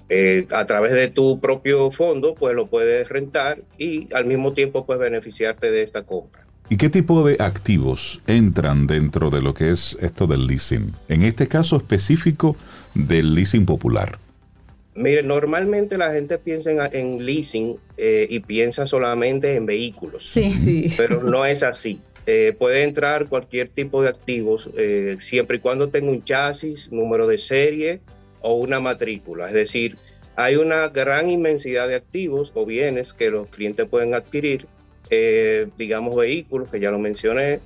eh, 0.08 0.48
a 0.52 0.66
través 0.66 0.94
de 0.94 1.10
tu 1.10 1.42
propio 1.42 1.92
fondo, 1.92 2.36
pues 2.36 2.56
lo 2.56 2.68
puedes 2.68 3.10
rentar 3.10 3.64
y 3.78 4.08
al 4.14 4.24
mismo 4.26 4.54
tiempo 4.54 4.86
puedes 4.86 5.02
beneficiarte 5.02 5.72
de 5.72 5.84
esta 5.84 6.04
compra. 6.04 6.49
¿Y 6.72 6.78
qué 6.78 6.90
tipo 6.90 7.26
de 7.28 7.38
activos 7.40 8.22
entran 8.28 8.86
dentro 8.86 9.32
de 9.32 9.42
lo 9.42 9.56
que 9.56 9.72
es 9.72 9.98
esto 10.02 10.28
del 10.28 10.46
leasing? 10.46 10.94
En 11.08 11.24
este 11.24 11.48
caso 11.48 11.78
específico 11.78 12.56
del 12.94 13.34
leasing 13.34 13.66
popular. 13.66 14.20
Mire, 14.94 15.24
normalmente 15.24 15.98
la 15.98 16.12
gente 16.12 16.38
piensa 16.38 16.70
en, 16.92 17.26
leasing 17.26 17.78
eh, 17.98 18.28
y 18.30 18.42
piensa 18.42 18.86
solamente 18.86 19.56
en 19.56 19.66
vehículos. 19.66 20.30
Sí, 20.30 20.52
sí. 20.52 20.94
Pero 20.96 21.24
no 21.24 21.44
es 21.44 21.64
así. 21.64 22.02
Eh, 22.28 22.54
puede 22.60 22.84
entrar 22.84 23.26
cualquier 23.26 23.70
tipo 23.70 24.04
de 24.04 24.10
activos 24.10 24.70
eh, 24.78 25.18
siempre 25.20 25.58
y 25.58 25.60
cuando 25.62 25.90
tenga 25.90 26.12
un 26.12 26.24
chasis, 26.24 26.92
número 26.92 27.26
de 27.26 27.40
serie 27.40 28.00
o 28.42 28.54
una 28.54 28.80
matrícula. 28.80 29.48
Es 29.48 29.56
decir, 29.56 29.98
hay 30.36 30.56
una 30.56 30.88
gran 30.90 31.32
inmensidad 31.32 31.88
de 31.88 31.96
activos 31.96 32.52
o 32.54 32.64
bienes 32.64 33.14
que 33.14 33.32
los 33.32 33.48
clientes 33.48 33.88
pueden 33.88 34.14
adquirir 34.14 34.68
eh, 35.10 35.68
digamos, 35.78 36.16
vehículos, 36.16 36.70
que 36.70 36.80
ya 36.80 36.92
lo 36.92 37.00
mencioné, 37.00 37.60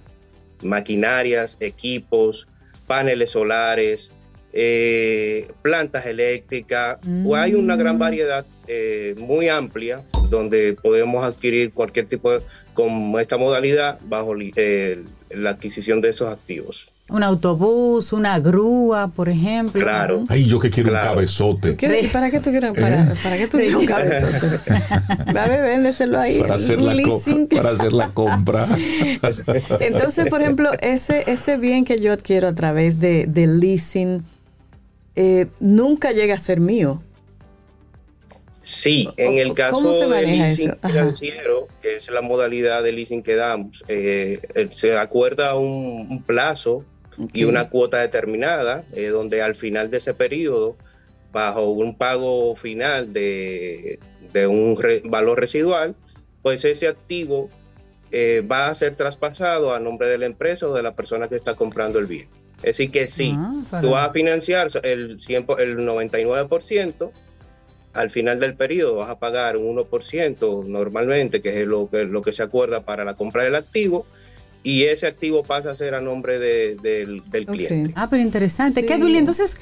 maquinarias, 0.62 1.58
equipos, 1.60 2.48
paneles 2.88 3.32
solares, 3.32 4.12
eh, 4.54 5.48
plantas 5.62 6.06
eléctricas. 6.06 7.00
Hay 7.36 7.56
una 7.56 7.76
gran 7.76 7.96
mm. 7.96 8.00
variedad 8.00 8.46
eh, 8.68 9.16
muy 9.18 9.50
amplia 9.50 10.04
donde 10.30 10.74
podemos 10.74 11.24
adquirir 11.24 11.74
cualquier 11.74 12.06
tipo 12.06 12.32
de, 12.32 12.42
con 12.74 13.20
esta 13.20 13.38
modalidad 13.38 14.00
bajo 14.06 14.34
la 14.36 15.50
adquisición 15.50 16.02
de 16.02 16.10
esos 16.10 16.32
activos. 16.32 16.93
Un 17.10 17.22
autobús, 17.22 18.14
una 18.14 18.40
grúa, 18.40 19.10
por 19.10 19.28
ejemplo. 19.28 19.82
Claro. 19.82 20.24
Ay, 20.30 20.46
yo 20.46 20.60
que 20.60 20.70
quiero 20.70 20.94
un 20.94 21.00
cabezote. 21.00 21.74
¿Para 22.14 22.32
qué 22.32 22.40
tú 22.40 22.50
quieres, 22.50 22.72
para, 22.72 23.04
¿Eh? 23.04 23.16
¿para 23.22 23.38
qué 23.38 23.48
tú 23.48 23.58
quieres 23.58 23.76
un 23.76 23.86
cabezote? 23.86 24.60
Va 25.36 25.44
a 25.44 25.48
véndeselo 25.48 26.18
ahí. 26.18 26.40
Para 26.40 26.56
hacer, 26.56 26.80
la 26.80 26.96
para 27.54 27.72
hacer 27.72 27.92
la 27.92 28.10
compra. 28.12 28.66
Entonces, 29.82 30.28
por 30.28 30.42
ejemplo, 30.42 30.72
ese, 30.80 31.30
ese 31.30 31.58
bien 31.58 31.84
que 31.84 32.00
yo 32.00 32.14
adquiero 32.14 32.48
a 32.48 32.56
través 32.56 33.00
de, 33.02 33.26
de 33.28 33.48
leasing 33.48 34.24
eh, 35.16 35.48
nunca 35.60 36.12
llega 36.12 36.36
a 36.36 36.40
ser 36.40 36.60
mío. 36.60 37.02
Sí, 38.64 39.10
en 39.18 39.38
el 39.38 39.54
caso 39.54 40.10
del 40.10 40.26
leasing 40.26 40.78
financiero, 40.82 41.68
que 41.82 41.98
es 41.98 42.10
la 42.10 42.22
modalidad 42.22 42.82
de 42.82 42.94
leasing 42.94 43.22
que 43.22 43.36
damos, 43.36 43.84
eh, 43.88 44.40
se 44.72 44.98
acuerda 44.98 45.56
un 45.56 46.24
plazo 46.26 46.86
y 47.34 47.44
una 47.44 47.70
cuota 47.70 48.00
determinada, 48.00 48.84
eh, 48.94 49.08
donde 49.08 49.42
al 49.42 49.56
final 49.56 49.90
de 49.90 49.98
ese 49.98 50.14
periodo, 50.14 50.76
bajo 51.32 51.70
un 51.70 51.98
pago 51.98 52.56
final 52.56 53.14
de, 53.14 54.00
un 54.48 54.78
valor 55.06 55.40
residual, 55.40 55.96
pues 56.42 56.66
ese 56.66 56.88
activo 56.88 57.50
eh, 58.12 58.46
va 58.50 58.68
a 58.68 58.76
ser 58.76 58.96
traspasado 58.96 59.74
a 59.74 59.80
nombre 59.80 60.08
de 60.08 60.18
la 60.18 60.26
empresa 60.26 60.68
o 60.68 60.74
de 60.74 60.84
la 60.84 60.96
persona 60.96 61.28
que 61.28 61.36
está 61.36 61.56
comprando 61.56 62.00
el 62.00 62.06
bien. 62.06 62.28
Es 62.58 62.78
decir, 62.78 62.92
que 62.92 63.08
sí, 63.08 63.36
ah, 63.36 63.80
tú 63.82 63.92
vas 63.92 64.10
a 64.10 64.14
financiar 64.14 64.68
el, 64.84 65.20
100, 65.20 65.46
el 65.60 65.78
99%, 65.80 67.12
al 67.94 68.10
final 68.10 68.40
del 68.40 68.56
periodo 68.56 68.96
vas 68.96 69.10
a 69.10 69.20
pagar 69.20 69.58
un 69.58 69.78
1% 69.78 70.66
normalmente, 70.66 71.42
que 71.42 71.62
es 71.62 71.68
lo 71.68 71.90
que, 71.90 72.06
lo 72.06 72.22
que 72.22 72.34
se 72.34 72.44
acuerda 72.44 72.82
para 72.82 73.04
la 73.04 73.14
compra 73.14 73.44
del 73.44 73.56
activo, 73.56 74.06
y 74.64 74.84
ese 74.84 75.08
activo 75.08 75.44
pasa 75.44 75.72
a 75.72 75.76
ser 75.76 75.94
a 75.94 76.02
nombre 76.02 76.40
del, 76.40 77.22
cliente. 77.46 77.94
Ah, 77.96 78.08
pero 78.10 78.22
interesante. 78.22 78.86
¿Qué, 78.86 78.94
Entonces, 78.94 79.58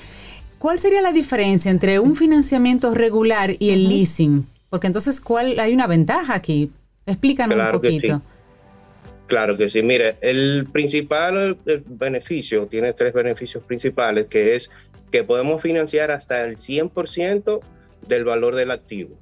¿cuál 0.60 0.80
sería 0.80 1.02
la 1.02 1.12
diferencia 1.12 1.72
entre 1.72 2.00
un 2.00 2.16
financiamiento 2.16 2.94
regular 2.94 3.56
y 3.58 3.72
el 3.72 3.90
leasing? 3.90 4.46
Porque 4.70 4.88
entonces, 4.88 5.20
¿cuál 5.20 5.60
hay 5.60 5.74
una 5.74 5.88
ventaja 5.88 6.36
aquí? 6.36 6.72
Explícanos 7.06 7.58
un 7.58 7.72
poquito. 7.72 8.22
Claro 9.26 9.58
que 9.58 9.70
sí. 9.70 9.82
Mire, 9.82 10.18
el 10.22 10.68
principal 10.72 11.58
beneficio, 11.88 12.68
tiene 12.68 12.94
tres 12.94 13.14
beneficios 13.14 13.64
principales, 13.64 14.28
que 14.28 14.56
es 14.56 14.70
que 15.12 15.24
podemos 15.24 15.62
financiar 15.62 16.12
hasta 16.12 16.44
el 16.46 16.58
100% 16.58 17.62
del 18.08 18.24
valor 18.24 18.56
del 18.56 18.72
activo. 18.72 19.18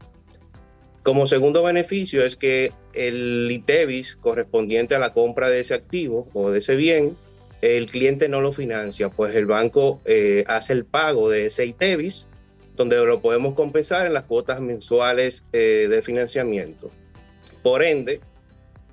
Como 1.04 1.28
segundo 1.28 1.64
beneficio 1.64 2.24
es 2.24 2.36
que 2.36 2.72
el 2.94 3.50
ITEVIS 3.50 4.16
correspondiente 4.16 4.96
a 4.96 5.00
la 5.00 5.14
compra 5.14 5.50
de 5.50 5.62
ese 5.62 5.74
activo 5.74 6.28
o 6.34 6.52
de 6.52 6.60
ese 6.60 6.76
bien, 6.76 7.16
el 7.62 7.88
cliente 7.88 8.30
no 8.30 8.42
lo 8.42 8.54
financia, 8.54 9.10
pues 9.10 9.36
el 9.36 9.46
banco 9.46 10.02
eh, 10.06 10.44
hace 10.48 10.74
el 10.74 10.86
pago 10.86 11.30
de 11.30 11.48
ese 11.48 11.66
ITEVIS, 11.66 12.28
donde 12.76 12.98
lo 12.98 13.22
podemos 13.22 13.54
compensar 13.56 14.08
en 14.08 14.14
las 14.14 14.24
cuotas 14.24 14.62
mensuales 14.62 15.44
eh, 15.52 15.88
de 15.90 16.02
financiamiento. 16.02 16.90
Por 17.62 17.84
ende, 17.84 18.22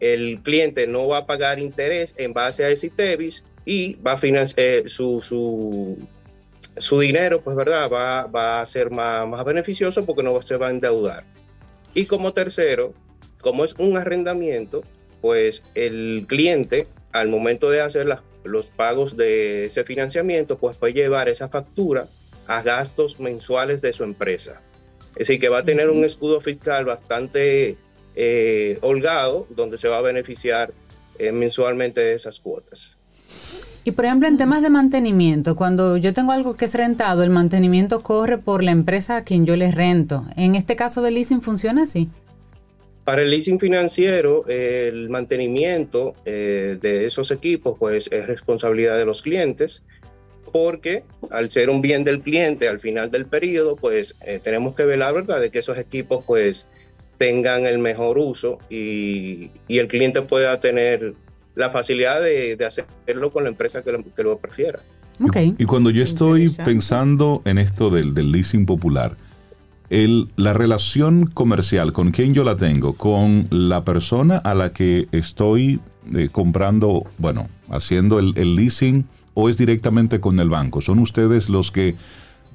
el 0.01 0.41
cliente 0.43 0.87
no 0.87 1.07
va 1.07 1.19
a 1.19 1.27
pagar 1.27 1.59
interés 1.59 2.15
en 2.17 2.33
base 2.33 2.65
a 2.65 2.71
ese 2.71 2.89
ITEVIS 2.89 3.45
y 3.65 3.95
va 3.97 4.13
a 4.13 4.19
financiar 4.19 4.59
eh, 4.59 4.83
su, 4.87 5.21
su, 5.21 5.97
su, 6.77 7.01
dinero, 7.01 7.41
pues 7.41 7.57
verdad, 7.57 7.91
va, 7.91 8.27
va 8.27 8.61
a 8.61 8.67
ser 8.67 8.91
más, 8.91 9.27
más, 9.29 9.45
beneficioso 9.45 10.05
porque 10.05 10.23
no 10.23 10.41
se 10.43 10.57
va 10.57 10.69
a 10.69 10.71
endeudar. 10.71 11.25
Y 11.95 12.07
como 12.07 12.33
tercero, 12.33 12.93
como 13.41 13.65
es 13.65 13.75
un 13.79 13.97
arrendamiento, 13.97 14.83
pues 15.21 15.63
el 15.75 16.27
cliente 16.29 16.87
al 17.13 17.29
momento 17.29 17.71
de 17.71 17.81
hacer 17.81 18.07
los 18.45 18.67
pagos 18.71 19.17
de 19.17 19.65
ese 19.65 19.85
financiamiento, 19.85 20.59
pues 20.59 20.77
puede 20.77 20.93
llevar 20.93 21.29
esa 21.29 21.49
factura 21.49 22.07
a 22.47 22.63
gastos 22.63 23.19
mensuales 23.19 23.81
de 23.81 23.93
su 23.93 24.05
empresa. 24.05 24.61
Es 25.17 25.29
decir, 25.29 25.41
que 25.41 25.49
va 25.49 25.59
a 25.59 25.65
tener 25.65 25.89
un 25.89 26.05
escudo 26.05 26.41
fiscal 26.41 26.85
bastante 26.85 27.77
eh, 28.15 28.79
holgado, 28.83 29.47
donde 29.51 29.79
se 29.79 29.89
va 29.89 29.99
a 29.99 30.03
beneficiar 30.03 30.73
eh, 31.19 31.33
mensualmente 31.33 32.01
de 32.01 32.15
esas 32.15 32.39
cuotas. 32.41 32.99
Y 33.87 33.93
por 33.93 34.05
ejemplo, 34.05 34.27
en 34.27 34.37
temas 34.37 34.63
de 34.63 34.69
mantenimiento, 34.69 35.55
cuando 35.55 35.97
yo 35.97 36.13
tengo 36.13 36.33
algo 36.33 36.57
que 36.57 36.65
es 36.65 36.75
rentado, 36.75 37.23
el 37.23 37.31
mantenimiento 37.31 38.01
corre 38.03 38.37
por 38.37 38.65
la 38.65 38.73
empresa 38.73 39.19
a 39.19 39.23
quien 39.23 39.47
yo 39.47 39.55
les 39.55 39.77
rento. 39.77 40.25
En 40.35 40.57
este 40.57 40.75
caso 40.75 41.03
de 41.03 41.13
leasing 41.13 41.41
funciona 41.41 41.83
así. 41.83 42.09
Para 43.05 43.23
el 43.23 43.31
leasing 43.31 43.61
financiero, 43.61 44.45
el 44.49 45.09
mantenimiento 45.09 46.17
eh, 46.25 46.79
de 46.83 47.07
esos 47.07 47.31
equipos 47.31 47.77
pues, 47.79 48.09
es 48.11 48.27
responsabilidad 48.27 48.99
de 48.99 49.07
los 49.07 49.23
clientes 49.23 49.85
porque 50.51 51.05
al 51.31 51.53
ser 51.53 51.71
un 51.71 51.81
bien 51.81 52.03
del 52.03 52.21
cliente 52.23 52.69
al 52.69 52.81
final 52.81 53.13
del 53.13 53.27
periodo, 53.27 53.77
pues 53.77 54.17
eh, 54.27 54.41
tenemos 54.43 54.75
que 54.75 54.85
velar, 54.85 55.15
¿verdad?, 55.15 55.41
de 55.41 55.53
que 55.53 55.61
esos 55.61 55.79
equipos 55.79 56.25
pues 56.27 56.67
tengan 57.19 57.67
el 57.67 57.79
mejor 57.79 58.19
uso 58.19 58.59
y, 58.69 59.53
el 59.69 59.87
cliente 59.87 60.23
pueda 60.23 60.59
tener 60.59 61.15
la 61.57 61.71
facilidad 61.71 62.21
de, 62.21 62.57
hacerlo 62.65 63.33
con 63.33 63.43
la 63.43 63.49
empresa 63.49 63.83
que 63.83 64.23
lo, 64.23 64.39
prefiera. 64.39 64.79
Y, 65.59 65.65
cuando 65.65 65.91
yo 65.91 66.05
estoy 66.05 66.51
pensando 66.51 67.43
en 67.47 67.59
esto 67.59 67.91
del, 67.91 68.15
del 68.15 68.31
leasing 68.31 68.67
popular, 68.67 69.17
el, 69.89 70.29
la 70.37 70.53
relación 70.53 71.27
comercial, 71.27 71.93
¿con 71.93 72.11
quién 72.11 72.35
yo 72.35 72.45
la 72.45 72.57
tengo? 72.57 72.93
Con 72.93 73.47
la 73.51 73.85
persona 73.85 74.37
a 74.37 74.55
la 74.55 74.73
que 74.73 75.09
estoy 75.13 75.81
eh, 76.15 76.29
comprando, 76.31 77.05
bueno, 77.19 77.49
haciendo 77.71 78.19
el, 78.19 78.35
el 78.37 78.55
leasing 78.55 79.07
o 79.33 79.49
es 79.49 79.57
directamente 79.57 80.19
con 80.21 80.41
el 80.41 80.51
banco? 80.51 80.81
¿Son 80.81 80.99
ustedes 80.99 81.49
los 81.49 81.71
que 81.71 81.95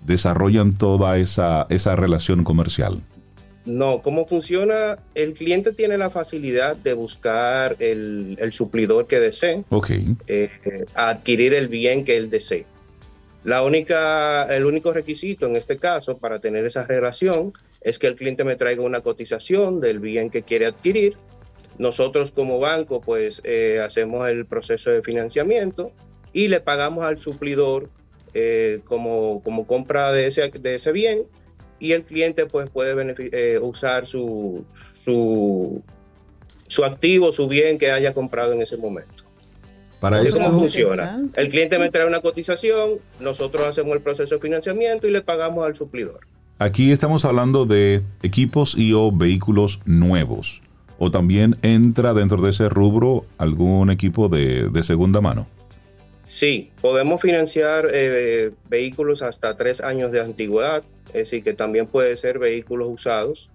desarrollan 0.06 0.74
toda 0.74 1.18
esa, 1.18 1.68
esa 1.70 1.96
relación 1.96 2.44
comercial? 2.44 3.02
No, 3.66 4.02
¿cómo 4.02 4.26
funciona? 4.26 4.98
El 5.14 5.34
cliente 5.34 5.72
tiene 5.72 5.98
la 5.98 6.10
facilidad 6.10 6.76
de 6.76 6.94
buscar 6.94 7.76
el, 7.80 8.38
suplidor 8.52 9.06
que 9.08 9.20
desee, 9.20 9.64
okay. 9.70 10.16
Eh, 10.28 10.50
adquirir 10.96 11.54
el 11.54 11.68
bien 11.68 12.04
que 12.04 12.18
él 12.18 12.30
desee. 12.30 12.66
La 13.44 13.64
única, 13.64 14.44
el 14.56 14.66
único 14.66 14.92
requisito 14.94 15.48
en 15.48 15.56
este 15.56 15.78
caso 15.78 16.18
para 16.18 16.40
tener 16.40 16.66
esa 16.66 16.86
relación 16.86 17.54
es 17.82 17.98
que 17.98 18.08
el 18.08 18.16
cliente 18.16 18.44
me 18.44 18.56
traiga 18.56 18.84
una 18.84 19.02
cotización 19.02 19.80
del 19.80 20.00
bien 20.00 20.30
que 20.30 20.44
quiere 20.44 20.68
adquirir. 20.68 21.16
Nosotros 21.78 22.32
como 22.32 22.60
banco 22.60 23.02
pues 23.02 23.42
eh, 23.44 23.80
hacemos 23.84 24.28
el 24.30 24.46
proceso 24.46 24.92
de 24.92 25.02
financiamiento 25.02 25.92
y 26.34 26.48
le 26.48 26.62
pagamos 26.62 27.04
al 27.04 27.20
suplidor 27.20 27.90
eh, 28.34 28.82
como, 28.86 29.42
como 29.44 29.66
compra 29.66 30.12
de 30.12 30.28
ese, 30.28 30.50
de 30.50 30.76
ese 30.76 30.92
bien 30.92 31.24
y 31.82 31.94
el 31.94 32.04
cliente 32.04 32.46
pues 32.46 32.70
puede 32.70 33.16
eh, 33.32 33.60
usar 33.60 34.06
su, 34.06 34.64
su, 34.94 35.82
su, 36.68 36.86
activo, 36.86 37.34
su 37.34 37.48
bien 37.48 37.80
que 37.80 37.92
haya 37.92 38.14
comprado 38.14 38.54
en 38.54 38.62
ese 38.62 38.78
momento. 38.78 39.24
Para 40.00 40.20
Así 40.20 40.30
como 40.30 40.60
funciona. 40.60 41.22
El 41.36 41.50
cliente 41.50 41.80
me 41.80 41.90
trae 41.90 42.08
una 42.08 42.22
cotización, 42.22 43.00
nosotros 43.20 43.66
hacemos 43.66 43.96
el 43.96 44.02
proceso 44.02 44.36
de 44.36 44.42
financiamiento 44.42 45.08
y 45.08 45.12
le 45.12 45.22
pagamos 45.22 45.66
al 45.66 45.76
suplidor. 45.76 46.20
Aquí 46.60 46.92
estamos 46.92 47.26
hablando 47.26 47.66
de 47.66 48.04
equipos 48.22 48.78
y 48.78 48.94
o 48.94 49.12
vehículos 49.12 49.80
nuevos. 49.86 50.62
¿O 51.00 51.10
también 51.10 51.58
entra 51.64 52.14
dentro 52.14 52.40
de 52.44 52.52
ese 52.52 52.70
rubro 52.70 53.26
algún 53.40 53.90
equipo 53.90 54.30
de, 54.30 54.70
de 54.70 54.84
segunda 54.84 55.20
mano? 55.20 55.48
Sí, 56.32 56.72
podemos 56.80 57.22
financiar 57.22 57.90
eh, 57.92 58.52
vehículos 58.70 59.22
hasta 59.22 59.58
tres 59.58 59.82
años 59.82 60.14
de 60.14 60.22
antigüedad, 60.22 60.82
es 61.08 61.14
decir, 61.14 61.44
que 61.44 61.54
también 61.54 61.88
puede 61.88 62.16
ser 62.16 62.40
vehículos 62.40 62.88
usados. 62.90 63.50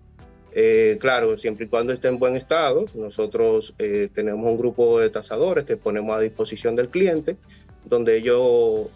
Eh, 0.52 0.98
claro, 1.00 1.38
siempre 1.38 1.64
y 1.64 1.68
cuando 1.70 1.94
esté 1.94 2.08
en 2.08 2.18
buen 2.18 2.36
estado, 2.36 2.84
nosotros 2.94 3.72
eh, 3.78 4.10
tenemos 4.14 4.44
un 4.44 4.58
grupo 4.58 5.00
de 5.00 5.08
tasadores 5.08 5.64
que 5.64 5.78
ponemos 5.78 6.14
a 6.14 6.20
disposición 6.20 6.76
del 6.76 6.90
cliente, 6.90 7.38
donde 7.86 8.18
ellos 8.18 8.88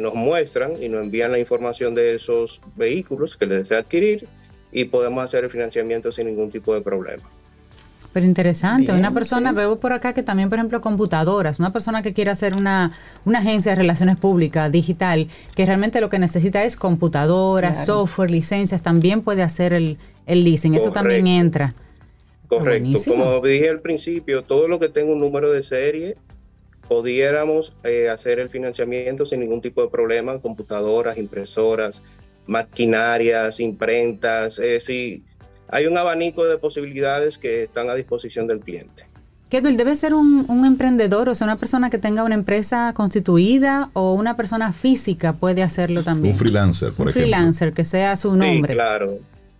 nos 0.00 0.14
muestran 0.14 0.82
y 0.82 0.88
nos 0.88 1.04
envían 1.04 1.30
la 1.30 1.38
información 1.38 1.94
de 1.94 2.16
esos 2.16 2.60
vehículos 2.74 3.36
que 3.36 3.46
les 3.46 3.58
desea 3.60 3.78
adquirir 3.78 4.26
y 4.72 4.86
podemos 4.86 5.24
hacer 5.24 5.44
el 5.44 5.50
financiamiento 5.50 6.10
sin 6.10 6.26
ningún 6.26 6.50
tipo 6.50 6.74
de 6.74 6.80
problema. 6.80 7.22
Pero 8.14 8.26
interesante, 8.26 8.92
una 8.92 9.12
persona, 9.12 9.50
veo 9.50 9.80
por 9.80 9.92
acá 9.92 10.12
que 10.12 10.22
también, 10.22 10.48
por 10.48 10.58
ejemplo, 10.58 10.80
computadoras, 10.80 11.58
una 11.58 11.72
persona 11.72 12.00
que 12.00 12.14
quiere 12.14 12.30
hacer 12.30 12.54
una, 12.54 12.92
una 13.24 13.40
agencia 13.40 13.72
de 13.72 13.76
relaciones 13.76 14.16
públicas 14.16 14.70
digital, 14.70 15.26
que 15.56 15.66
realmente 15.66 16.00
lo 16.00 16.08
que 16.08 16.20
necesita 16.20 16.62
es 16.62 16.76
computadoras, 16.76 17.86
software, 17.86 18.30
licencias, 18.30 18.84
también 18.84 19.20
puede 19.22 19.42
hacer 19.42 19.72
el, 19.72 19.98
el 20.26 20.44
leasing, 20.44 20.76
eso 20.76 20.92
también 20.92 21.26
entra. 21.26 21.74
Correcto, 22.46 23.00
como 23.08 23.40
dije 23.40 23.68
al 23.68 23.80
principio, 23.80 24.44
todo 24.44 24.68
lo 24.68 24.78
que 24.78 24.88
tenga 24.88 25.12
un 25.12 25.18
número 25.18 25.50
de 25.50 25.62
serie, 25.62 26.16
pudiéramos 26.86 27.72
eh, 27.82 28.08
hacer 28.10 28.38
el 28.38 28.48
financiamiento 28.48 29.26
sin 29.26 29.40
ningún 29.40 29.60
tipo 29.60 29.82
de 29.82 29.88
problema, 29.88 30.38
computadoras, 30.38 31.18
impresoras, 31.18 32.00
maquinarias, 32.46 33.58
imprentas, 33.58 34.60
es 34.60 34.86
decir, 34.86 35.22
hay 35.74 35.86
un 35.86 35.98
abanico 35.98 36.44
de 36.44 36.56
posibilidades 36.56 37.36
que 37.36 37.64
están 37.64 37.90
a 37.90 37.96
disposición 37.96 38.46
del 38.46 38.60
cliente. 38.60 39.02
Kedwell, 39.50 39.76
¿debe 39.76 39.96
ser 39.96 40.14
un, 40.14 40.64
emprendedor, 40.64 41.28
o 41.28 41.34
sea, 41.34 41.46
una 41.46 41.56
persona 41.56 41.90
que 41.90 41.98
tenga 41.98 42.22
una 42.22 42.36
empresa 42.36 42.92
constituida 42.94 43.90
o 43.92 44.14
una 44.14 44.36
persona 44.36 44.72
física 44.72 45.32
puede 45.32 45.64
hacerlo 45.64 46.04
también? 46.04 46.34
Un 46.34 46.38
freelancer, 46.38 46.92
por 46.92 47.06
un 47.06 47.10
ejemplo. 47.10 47.22
freelancer, 47.22 47.72
que 47.72 47.84
sea 47.84 48.14
su 48.14 48.36
nombre. 48.36 48.72
Sí, 48.72 48.76
claro. 48.76 49.18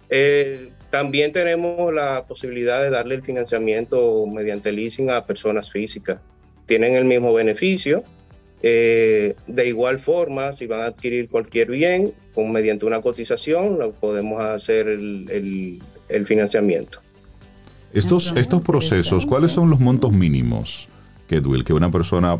Eh, 0.09 0.71
también 0.91 1.33
tenemos 1.33 1.93
la 1.93 2.25
posibilidad 2.29 2.81
de 2.81 2.91
darle 2.91 3.17
el 3.17 3.23
financiamiento 3.23 4.25
mediante 4.27 4.71
leasing 4.71 5.11
a 5.11 5.27
personas 5.27 5.73
físicas. 5.73 6.21
Tienen 6.67 6.95
el 6.95 7.07
mismo 7.07 7.35
beneficio. 7.35 8.05
Eh, 8.62 9.35
de 9.49 9.67
igual 9.67 9.99
forma, 9.99 10.53
si 10.53 10.67
van 10.67 10.83
a 10.83 10.87
adquirir 10.87 11.29
cualquier 11.29 11.73
bien, 11.73 12.15
con, 12.35 12.53
mediante 12.53 12.87
una 12.87 13.01
cotización, 13.01 13.81
lo 13.81 13.91
podemos 13.91 14.41
hacer 14.41 14.89
el 14.89 15.27
el 15.31 15.81
financiamiento. 16.27 17.01
Estos, 17.93 18.35
estos 18.37 18.61
procesos, 18.63 19.25
¿cuáles 19.25 19.53
son 19.53 19.71
los 19.71 19.79
montos 19.79 20.13
mínimos, 20.13 20.89
que 21.29 21.41
que 21.65 21.73
una 21.73 21.91
persona 21.91 22.39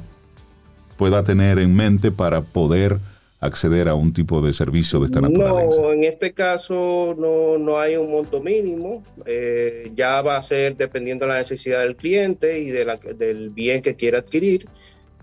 pueda 0.97 1.23
tener 1.23 1.59
en 1.59 1.75
mente 1.75 2.11
para 2.11 2.43
poder 2.43 2.99
acceder 3.41 3.89
a 3.89 3.95
un 3.95 4.13
tipo 4.13 4.41
de 4.41 4.53
servicio 4.53 5.01
de 5.01 5.07
esta 5.07 5.21
naturaleza? 5.21 5.81
No, 5.81 5.93
en 5.93 6.05
este 6.05 6.33
caso 6.33 7.15
no, 7.19 7.59
no 7.59 7.79
hay 7.79 7.97
un 7.97 8.11
monto 8.11 8.41
mínimo. 8.41 9.05
Eh, 9.27 9.93
ya 9.95 10.23
va 10.23 10.39
a 10.39 10.43
ser 10.43 10.77
dependiendo 10.77 11.27
de 11.27 11.33
la 11.33 11.39
necesidad 11.39 11.83
del 11.83 11.95
cliente 11.95 12.59
y 12.59 12.71
de 12.71 12.85
la, 12.85 12.97
del 12.97 13.51
bien 13.51 13.83
que 13.83 13.95
quiera 13.95 14.19
adquirir. 14.19 14.67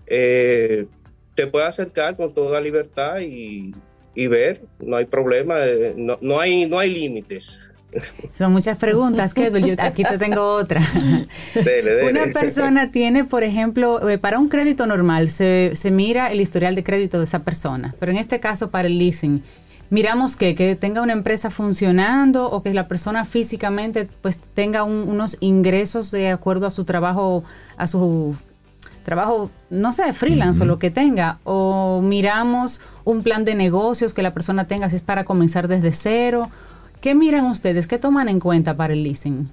Eh, 0.06 0.86
te 1.34 1.46
puede 1.46 1.66
acercar 1.66 2.16
con 2.16 2.32
toda 2.32 2.60
libertad 2.60 3.20
y, 3.20 3.74
y 4.14 4.26
ver, 4.28 4.62
no 4.78 4.96
hay 4.96 5.06
problema, 5.06 5.64
eh, 5.64 5.94
no, 5.96 6.18
no, 6.20 6.38
hay, 6.38 6.66
no 6.66 6.78
hay 6.78 6.90
límites. 6.90 7.71
Son 8.32 8.52
muchas 8.52 8.78
preguntas, 8.78 9.34
Kedwell. 9.34 9.76
aquí 9.78 10.04
te 10.04 10.18
tengo 10.18 10.54
otra. 10.54 10.80
Una 12.08 12.26
persona 12.32 12.90
tiene, 12.90 13.24
por 13.24 13.44
ejemplo, 13.44 14.08
eh, 14.08 14.18
para 14.18 14.38
un 14.38 14.48
crédito 14.48 14.86
normal, 14.86 15.28
se, 15.28 15.72
mira 15.90 16.30
el 16.32 16.40
historial 16.40 16.74
de 16.74 16.84
crédito 16.84 17.18
de 17.18 17.24
esa 17.24 17.40
persona, 17.40 17.94
pero 17.98 18.12
en 18.12 18.18
este 18.18 18.40
caso 18.40 18.70
para 18.70 18.88
el 18.88 18.98
leasing, 18.98 19.42
miramos 19.90 20.36
que, 20.36 20.54
que 20.54 20.74
tenga 20.74 21.02
una 21.02 21.12
empresa 21.12 21.50
funcionando 21.50 22.50
o 22.50 22.62
que 22.62 22.72
la 22.72 22.88
persona 22.88 23.24
físicamente 23.24 24.08
pues 24.22 24.38
tenga 24.38 24.84
unos 24.84 25.36
ingresos 25.40 26.10
de 26.10 26.30
acuerdo 26.30 26.66
a 26.66 26.70
su 26.70 26.84
trabajo, 26.84 27.44
a 27.76 27.86
su 27.86 28.34
trabajo, 29.02 29.50
no 29.68 29.92
sé, 29.92 30.12
freelance 30.12 30.62
o 30.62 30.66
lo 30.66 30.78
que 30.78 30.90
tenga, 30.90 31.38
o 31.44 32.00
miramos 32.02 32.80
un 33.04 33.22
plan 33.22 33.44
de 33.44 33.54
negocios 33.54 34.14
que 34.14 34.22
la 34.22 34.32
persona 34.32 34.66
tenga 34.66 34.88
si 34.88 34.96
es 34.96 35.02
para 35.02 35.24
comenzar 35.24 35.68
desde 35.68 35.92
cero 35.92 36.48
¿Qué 37.02 37.16
miran 37.16 37.46
ustedes? 37.46 37.88
¿Qué 37.88 37.98
toman 37.98 38.28
en 38.28 38.38
cuenta 38.38 38.76
para 38.76 38.92
el 38.92 39.02
leasing? 39.02 39.50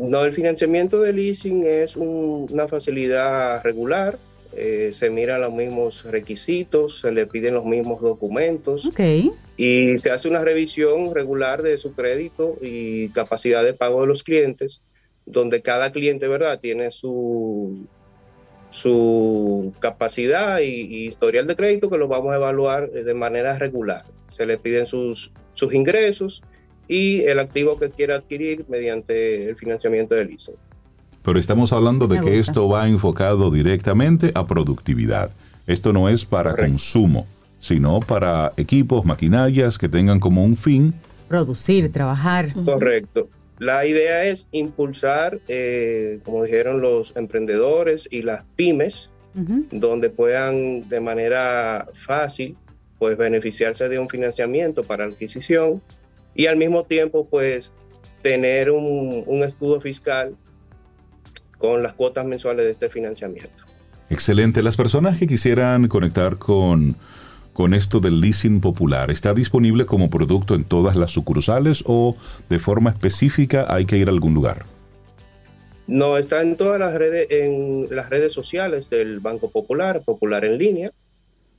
No, 0.00 0.24
el 0.24 0.32
financiamiento 0.32 1.00
de 1.00 1.12
leasing 1.12 1.62
es 1.64 1.94
una 1.94 2.66
facilidad 2.66 3.62
regular. 3.62 4.18
Eh, 4.52 4.90
se 4.92 5.08
miran 5.08 5.42
los 5.42 5.52
mismos 5.52 6.02
requisitos, 6.02 7.00
se 7.00 7.12
le 7.12 7.26
piden 7.26 7.54
los 7.54 7.64
mismos 7.64 8.00
documentos 8.00 8.86
okay. 8.86 9.30
y 9.56 9.96
se 9.98 10.10
hace 10.10 10.28
una 10.28 10.40
revisión 10.40 11.14
regular 11.14 11.62
de 11.62 11.78
su 11.78 11.92
crédito 11.92 12.56
y 12.60 13.10
capacidad 13.10 13.62
de 13.62 13.74
pago 13.74 14.00
de 14.00 14.08
los 14.08 14.24
clientes, 14.24 14.80
donde 15.24 15.62
cada 15.62 15.92
cliente, 15.92 16.26
¿verdad?, 16.26 16.58
tiene 16.58 16.90
su, 16.90 17.86
su 18.70 19.72
capacidad 19.78 20.58
y, 20.58 21.06
historial 21.06 21.46
de 21.46 21.54
crédito 21.54 21.90
que 21.90 21.98
lo 21.98 22.08
vamos 22.08 22.32
a 22.32 22.36
evaluar 22.36 22.90
de 22.90 23.14
manera 23.14 23.56
regular. 23.56 24.04
Se 24.32 24.46
le 24.46 24.58
piden 24.58 24.86
sus, 24.86 25.30
sus 25.54 25.72
ingresos 25.72 26.42
y 26.88 27.22
el 27.22 27.38
activo 27.38 27.78
que 27.78 27.90
quiera 27.90 28.16
adquirir 28.16 28.64
mediante 28.68 29.48
el 29.48 29.56
financiamiento 29.56 30.14
del 30.14 30.30
ISO. 30.30 30.54
Pero 31.22 31.38
estamos 31.38 31.72
hablando 31.72 32.06
de 32.06 32.20
que 32.20 32.38
esto 32.38 32.68
va 32.68 32.88
enfocado 32.88 33.50
directamente 33.50 34.30
a 34.34 34.46
productividad. 34.46 35.32
Esto 35.66 35.92
no 35.92 36.08
es 36.08 36.24
para 36.24 36.54
consumo, 36.54 37.26
sino 37.58 37.98
para 37.98 38.52
equipos, 38.56 39.04
maquinarias 39.04 39.76
que 39.76 39.88
tengan 39.88 40.20
como 40.20 40.44
un 40.44 40.56
fin. 40.56 40.94
Producir, 41.26 41.90
trabajar. 41.90 42.52
Correcto. 42.64 43.28
La 43.58 43.86
idea 43.86 44.24
es 44.24 44.46
impulsar, 44.52 45.40
eh, 45.48 46.20
como 46.24 46.44
dijeron 46.44 46.80
los 46.80 47.16
emprendedores 47.16 48.06
y 48.10 48.22
las 48.22 48.44
pymes, 48.54 49.10
donde 49.70 50.08
puedan 50.08 50.88
de 50.88 50.98
manera 50.98 51.88
fácil 51.92 52.56
pues 52.98 53.18
beneficiarse 53.18 53.86
de 53.90 53.98
un 53.98 54.08
financiamiento 54.08 54.82
para 54.82 55.04
adquisición 55.04 55.82
y 56.36 56.46
al 56.46 56.56
mismo 56.56 56.84
tiempo 56.84 57.26
pues 57.28 57.72
tener 58.22 58.70
un, 58.70 59.24
un 59.26 59.42
escudo 59.42 59.80
fiscal 59.80 60.36
con 61.58 61.82
las 61.82 61.94
cuotas 61.94 62.26
mensuales 62.26 62.66
de 62.66 62.72
este 62.72 62.88
financiamiento. 62.90 63.64
Excelente. 64.10 64.62
Las 64.62 64.76
personas 64.76 65.18
que 65.18 65.26
quisieran 65.26 65.88
conectar 65.88 66.36
con, 66.36 66.96
con 67.52 67.74
esto 67.74 68.00
del 68.00 68.20
leasing 68.20 68.60
popular, 68.60 69.10
¿está 69.10 69.34
disponible 69.34 69.86
como 69.86 70.10
producto 70.10 70.54
en 70.54 70.64
todas 70.64 70.94
las 70.94 71.10
sucursales 71.10 71.82
o 71.86 72.16
de 72.48 72.58
forma 72.58 72.90
específica 72.90 73.64
hay 73.68 73.86
que 73.86 73.96
ir 73.96 74.08
a 74.08 74.12
algún 74.12 74.34
lugar? 74.34 74.64
No, 75.86 76.16
está 76.16 76.42
en 76.42 76.56
todas 76.56 76.80
las 76.80 76.94
redes, 76.94 77.28
en 77.30 77.86
las 77.90 78.10
redes 78.10 78.32
sociales 78.32 78.90
del 78.90 79.20
Banco 79.20 79.50
Popular, 79.50 80.02
Popular 80.04 80.44
en 80.44 80.58
línea. 80.58 80.92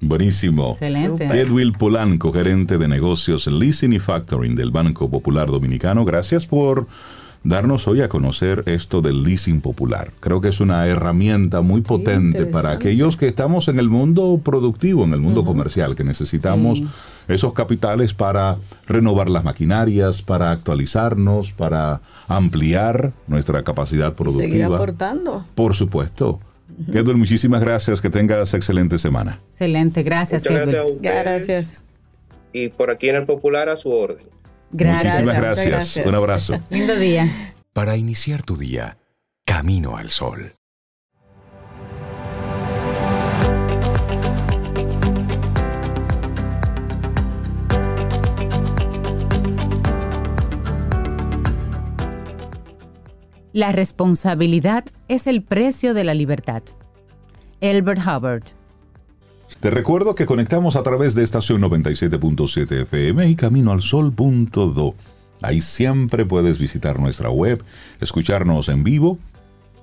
Buenísimo. 0.00 0.72
Excelente. 0.72 1.24
Edwin 1.24 1.72
Polanco, 1.72 2.32
gerente 2.32 2.76
de 2.76 2.88
negocios 2.88 3.46
Leasing 3.46 3.94
y 3.94 3.98
Factoring 3.98 4.54
del 4.54 4.70
Banco 4.70 5.08
Popular 5.08 5.48
Dominicano. 5.48 6.04
Gracias 6.04 6.46
por 6.46 6.86
darnos 7.44 7.86
hoy 7.86 8.00
a 8.00 8.08
conocer 8.08 8.62
esto 8.66 9.02
del 9.02 9.22
leasing 9.22 9.60
popular. 9.60 10.10
Creo 10.20 10.40
que 10.40 10.48
es 10.48 10.60
una 10.60 10.86
herramienta 10.86 11.60
muy 11.60 11.82
potente 11.82 12.46
para 12.46 12.72
aquellos 12.72 13.16
que 13.16 13.28
estamos 13.28 13.68
en 13.68 13.78
el 13.78 13.88
mundo 13.88 14.40
productivo, 14.42 15.04
en 15.04 15.12
el 15.12 15.20
mundo 15.20 15.44
comercial, 15.44 15.94
que 15.94 16.04
necesitamos 16.04 16.82
esos 17.28 17.52
capitales 17.52 18.14
para 18.14 18.56
renovar 18.86 19.30
las 19.30 19.44
maquinarias, 19.44 20.22
para 20.22 20.50
actualizarnos, 20.50 21.52
para 21.52 22.00
ampliar 22.28 23.12
nuestra 23.26 23.62
capacidad 23.62 24.14
productiva. 24.14 24.48
Seguir 24.48 24.64
aportando. 24.64 25.44
Por 25.54 25.74
supuesto. 25.74 26.40
Kedwin, 26.90 27.18
muchísimas 27.18 27.62
gracias. 27.62 28.00
Que 28.00 28.10
tengas 28.10 28.52
excelente 28.54 28.98
semana. 28.98 29.40
Excelente, 29.50 30.02
gracias, 30.02 30.42
Kedwin. 30.42 30.98
Gracias. 31.00 31.84
Y 32.52 32.68
por 32.68 32.90
aquí 32.90 33.08
en 33.08 33.16
el 33.16 33.26
Popular 33.26 33.68
a 33.68 33.76
su 33.76 33.90
orden. 33.90 34.33
Muchísimas 34.74 35.36
gracias. 35.40 36.00
Un 36.04 36.14
abrazo. 36.14 36.60
Lindo 36.70 36.96
día. 36.96 37.54
Para 37.72 37.96
iniciar 37.96 38.42
tu 38.42 38.56
día, 38.56 38.98
camino 39.44 39.96
al 39.96 40.10
sol. 40.10 40.56
La 53.52 53.70
responsabilidad 53.70 54.84
es 55.06 55.28
el 55.28 55.44
precio 55.44 55.94
de 55.94 56.02
la 56.02 56.14
libertad. 56.14 56.64
Elbert 57.60 58.00
Hubbard. 58.00 58.42
Te 59.60 59.70
recuerdo 59.70 60.14
que 60.14 60.26
conectamos 60.26 60.76
a 60.76 60.82
través 60.82 61.14
de 61.14 61.22
estación 61.22 61.62
97.7 61.62 62.82
FM 62.82 63.28
y 63.28 63.36
camino 63.36 63.72
al 63.72 63.82
sol.do. 63.82 64.94
Ahí 65.42 65.60
siempre 65.60 66.24
puedes 66.24 66.58
visitar 66.58 66.98
nuestra 66.98 67.30
web, 67.30 67.62
escucharnos 68.00 68.68
en 68.68 68.84
vivo 68.84 69.18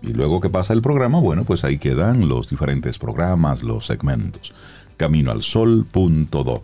y 0.01 0.13
luego 0.13 0.41
que 0.41 0.49
pasa 0.49 0.73
el 0.73 0.81
programa, 0.81 1.19
bueno, 1.19 1.43
pues 1.43 1.63
ahí 1.63 1.77
quedan 1.77 2.27
los 2.27 2.49
diferentes 2.49 2.97
programas, 2.97 3.61
los 3.61 3.85
segmentos. 3.85 4.53
Camino 4.97 5.31
al 5.31 5.43
sol.do. 5.43 6.63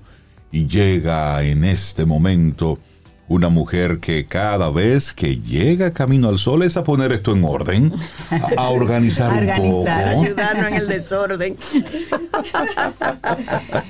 Y 0.52 0.68
llega 0.68 1.44
en 1.44 1.64
este 1.64 2.06
momento 2.06 2.80
una 3.28 3.50
mujer 3.50 4.00
que 4.00 4.26
cada 4.26 4.70
vez 4.70 5.14
que 5.14 5.38
llega 5.38 5.92
camino 5.92 6.30
al 6.30 6.40
sol 6.40 6.64
es 6.64 6.78
a 6.78 6.84
poner 6.84 7.12
esto 7.12 7.34
en 7.34 7.44
orden, 7.44 7.94
a, 8.58 8.70
organizar, 8.70 9.32
un 9.32 9.74
poco. 9.74 9.90
ayudarnos 9.90 10.68
en 10.68 10.74
el 10.76 10.88
desorden. 10.88 11.58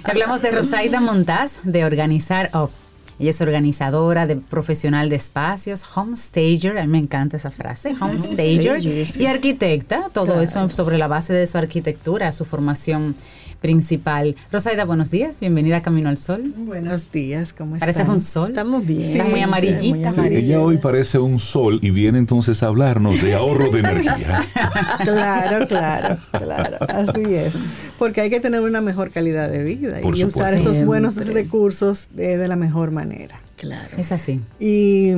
Hablamos 0.03 0.41
de 0.41 0.51
Rosaida 0.51 1.01
Montaz, 1.01 1.59
de 1.64 1.85
organizar 1.85 2.49
oh, 2.53 2.72
Ella 3.19 3.30
es 3.30 3.41
organizadora, 3.41 4.26
de 4.26 4.38
profesional 4.38 5.09
de 5.09 5.18
espacios, 5.18 5.85
homestager, 5.95 6.77
a 6.77 6.81
mí 6.81 6.88
me 6.88 6.99
encanta 6.99 7.38
esa 7.38 7.51
frase, 7.51 7.95
homestager, 7.99 8.81
y 8.84 9.26
arquitecta, 9.27 10.09
todo 10.14 10.41
eso 10.41 10.68
sobre 10.69 10.97
la 10.97 11.07
base 11.07 11.34
de 11.34 11.45
su 11.45 11.59
arquitectura, 11.59 12.31
su 12.31 12.45
formación 12.45 13.15
principal. 13.61 14.35
Rosaida, 14.51 14.85
buenos 14.85 15.11
días, 15.11 15.39
bienvenida 15.39 15.77
a 15.77 15.81
Camino 15.81 16.09
al 16.09 16.17
Sol. 16.17 16.53
Buenos 16.57 17.11
días, 17.11 17.53
¿cómo 17.53 17.75
estás? 17.75 17.88
Pareces 17.88 18.07
un 18.07 18.21
sol. 18.21 18.49
Estamos 18.49 18.85
bien. 18.85 19.29
muy 19.29 19.41
amarillita. 19.41 20.13
Ella 20.27 20.61
hoy 20.61 20.77
parece 20.77 21.17
un 21.19 21.39
sol 21.39 21.79
y 21.81 21.89
viene 21.89 22.19
entonces 22.19 22.61
a 22.63 22.67
hablarnos 22.67 23.21
de 23.21 23.34
ahorro 23.34 23.71
de 23.71 23.79
energía. 23.79 24.45
claro, 25.03 25.67
claro, 25.67 26.17
claro, 26.31 26.77
así 26.88 27.35
es. 27.35 27.53
Porque 27.97 28.21
hay 28.21 28.29
que 28.29 28.39
tener 28.39 28.61
una 28.61 28.81
mejor 28.81 29.09
calidad 29.09 29.49
de 29.49 29.63
vida 29.63 29.99
y 30.01 30.23
usar 30.23 30.53
esos 30.53 30.84
buenos 30.85 31.15
recursos 31.15 32.09
de, 32.13 32.47
la 32.47 32.55
mejor 32.55 32.91
manera. 32.91 33.39
Claro. 33.57 33.97
Es 33.97 34.11
así. 34.11 34.39
Y 34.59 35.09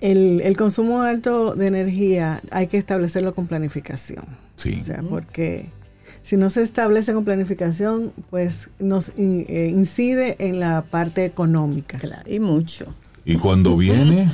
el, 0.00 0.40
el, 0.42 0.56
consumo 0.56 1.02
alto 1.02 1.54
de 1.54 1.68
energía 1.68 2.42
hay 2.50 2.66
que 2.66 2.78
establecerlo 2.78 3.34
con 3.34 3.46
planificación. 3.46 4.24
Sí. 4.56 4.80
O 4.82 4.84
sea, 4.84 5.02
porque 5.08 5.70
si 6.28 6.36
no 6.36 6.50
se 6.50 6.60
establece 6.62 7.14
con 7.14 7.24
planificación, 7.24 8.12
pues 8.28 8.68
nos 8.78 9.12
eh, 9.16 9.72
incide 9.74 10.36
en 10.40 10.60
la 10.60 10.82
parte 10.82 11.24
económica. 11.24 11.98
Claro, 11.98 12.30
y 12.30 12.38
mucho. 12.38 12.84
Y 13.24 13.36
cuando 13.36 13.78
viene... 13.78 14.28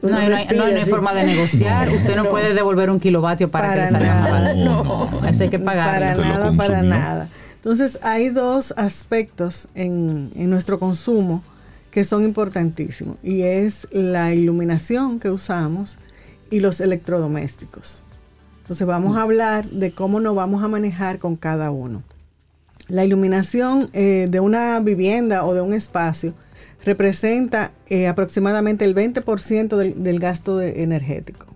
No, 0.00 0.16
hay, 0.16 0.84
forma 0.86 1.12
de 1.12 1.24
negociar. 1.24 1.90
Usted 1.90 2.16
no, 2.16 2.30
puede 2.30 2.54
devolver 2.54 2.88
un 2.88 3.00
kilovatio 3.00 3.50
para, 3.50 3.74
que 3.74 3.80
le 3.80 3.88
salga 3.90 4.14
nada, 4.14 4.54
No, 4.54 5.10
eso 5.28 5.42
hay 5.42 5.50
que 5.50 5.58
pagar. 5.58 6.16
Para 6.16 6.16
nada, 6.16 6.52
para 6.56 6.82
nada. 6.82 7.28
Entonces, 7.56 7.98
hay 8.02 8.30
dos 8.30 8.72
aspectos 8.78 9.68
en, 9.74 10.30
en 10.34 10.48
nuestro 10.48 10.78
consumo 10.78 11.44
que 11.90 12.04
son 12.04 12.24
importantísimos 12.24 13.18
y 13.22 13.42
es 13.42 13.88
la 13.92 14.32
iluminación 14.32 15.20
que 15.20 15.28
usamos 15.28 15.98
y 16.50 16.60
los 16.60 16.80
electrodomésticos. 16.80 18.01
Entonces 18.62 18.86
vamos 18.86 19.16
a 19.16 19.22
hablar 19.22 19.68
de 19.68 19.90
cómo 19.90 20.20
nos 20.20 20.36
vamos 20.36 20.62
a 20.62 20.68
manejar 20.68 21.18
con 21.18 21.36
cada 21.36 21.72
uno. 21.72 22.04
La 22.88 23.04
iluminación 23.04 23.90
eh, 23.92 24.28
de 24.30 24.38
una 24.38 24.78
vivienda 24.78 25.44
o 25.44 25.52
de 25.52 25.60
un 25.60 25.74
espacio 25.74 26.32
representa 26.84 27.72
eh, 27.88 28.06
aproximadamente 28.06 28.84
el 28.84 28.94
20% 28.94 29.94
del, 29.94 30.18
gasto 30.20 30.62
energético. 30.62 31.46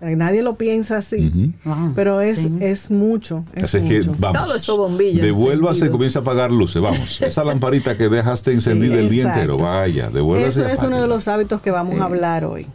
nadie 0.00 0.42
lo 0.42 0.54
piensa 0.54 0.98
así, 0.98 1.52
pero 1.96 2.20
es, 2.20 2.44
es 2.60 2.92
mucho. 2.92 3.44
Es 3.52 3.72
Todo 3.72 4.54
eso 4.54 4.76
bombillo. 4.76 5.22
Devuélvase, 5.22 5.90
comienza 5.90 6.20
a 6.20 6.22
apagar 6.22 6.52
luces, 6.52 6.80
vamos. 6.80 7.20
Esa 7.22 7.42
lamparita 7.42 7.96
que 7.96 8.08
dejaste 8.08 8.52
encendida 8.52 8.94
el 8.94 9.08
día 9.08 9.24
entero, 9.24 9.56
vaya, 9.58 10.10
devuélvase. 10.10 10.60
Eso 10.62 10.68
es 10.68 10.80
uno 10.80 11.02
de 11.02 11.08
los 11.08 11.26
hábitos 11.26 11.60
que 11.60 11.72
vamos 11.72 12.00
a 12.00 12.04
hablar 12.04 12.44
hoy. 12.44 12.68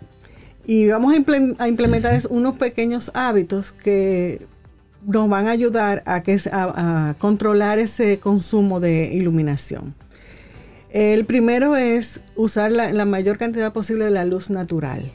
Y 0.65 0.87
vamos 0.87 1.13
a, 1.13 1.67
implementar 1.67 2.21
unos 2.29 2.57
pequeños 2.57 3.11
hábitos 3.13 3.71
que 3.71 4.45
nos 5.05 5.29
van 5.29 5.47
a 5.47 5.51
ayudar 5.51 6.03
a, 6.05 6.21
que, 6.21 6.39
a, 6.51 7.15
controlar 7.17 7.79
ese 7.79 8.19
consumo 8.19 8.79
de 8.79 9.11
iluminación. 9.13 9.95
El 10.91 11.25
primero 11.25 11.75
es 11.75 12.19
usar 12.35 12.71
la, 12.71 13.05
mayor 13.05 13.37
cantidad 13.37 13.73
posible 13.73 14.05
de 14.05 14.11
la 14.11 14.25
luz 14.25 14.49
natural. 14.49 15.11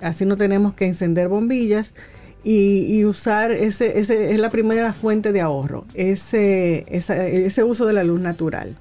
Así 0.00 0.26
no 0.26 0.36
tenemos 0.36 0.74
que 0.74 0.86
encender 0.86 1.28
bombillas 1.28 1.94
y, 2.42 3.04
usar 3.04 3.52
ese, 3.52 3.98
ese, 3.98 4.32
es 4.32 4.38
la 4.38 4.50
primera 4.50 4.92
fuente 4.92 5.32
de 5.32 5.40
ahorro, 5.40 5.86
ese, 5.94 6.84
ese 6.88 7.64
uso 7.64 7.86
de 7.86 7.94
la 7.94 8.04
luz 8.04 8.20
natural 8.20 8.74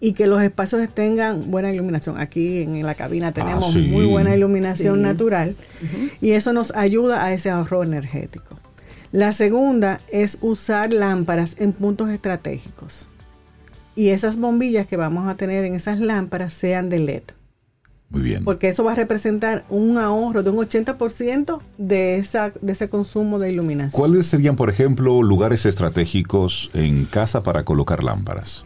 y 0.00 0.14
que 0.14 0.26
los 0.26 0.42
espacios 0.42 0.88
tengan 0.92 1.50
buena 1.50 1.72
iluminación. 1.72 2.18
Aquí 2.18 2.62
en 2.62 2.82
la 2.84 2.94
cabina 2.94 3.28
ah, 3.28 3.32
tenemos 3.32 3.76
muy 3.76 4.06
buena 4.06 4.34
iluminación 4.34 5.02
natural 5.02 5.54
y 6.20 6.32
eso 6.32 6.52
nos 6.52 6.74
ayuda 6.74 7.24
a 7.24 7.32
ese 7.32 7.50
ahorro 7.50 7.84
energético. 7.84 8.56
La 9.12 9.32
segunda 9.32 10.00
es 10.10 10.38
usar 10.40 10.92
lámparas 10.92 11.56
en 11.58 11.72
puntos 11.72 12.10
estratégicos 12.10 13.08
y 13.94 14.10
esas 14.10 14.38
bombillas 14.38 14.86
que 14.86 14.96
vamos 14.96 15.28
a 15.28 15.36
tener 15.36 15.64
en 15.64 15.74
esas 15.74 16.00
lámparas 16.00 16.54
sean 16.54 16.88
de 16.88 17.00
LED. 17.00 17.22
Muy 18.08 18.22
bien. 18.22 18.44
Porque 18.44 18.68
eso 18.68 18.82
va 18.82 18.92
a 18.92 18.94
representar 18.96 19.64
un 19.68 19.96
ahorro 19.96 20.42
de 20.42 20.50
un 20.50 20.56
80% 20.56 21.60
de, 21.78 22.16
esa, 22.16 22.52
de 22.60 22.72
ese 22.72 22.88
consumo 22.88 23.38
de 23.38 23.52
iluminación. 23.52 24.00
¿Cuáles 24.00 24.26
serían, 24.26 24.56
por 24.56 24.68
ejemplo, 24.68 25.22
lugares 25.22 25.64
estratégicos 25.64 26.70
en 26.74 27.04
casa 27.04 27.44
para 27.44 27.64
colocar 27.64 28.02
lámparas? 28.02 28.64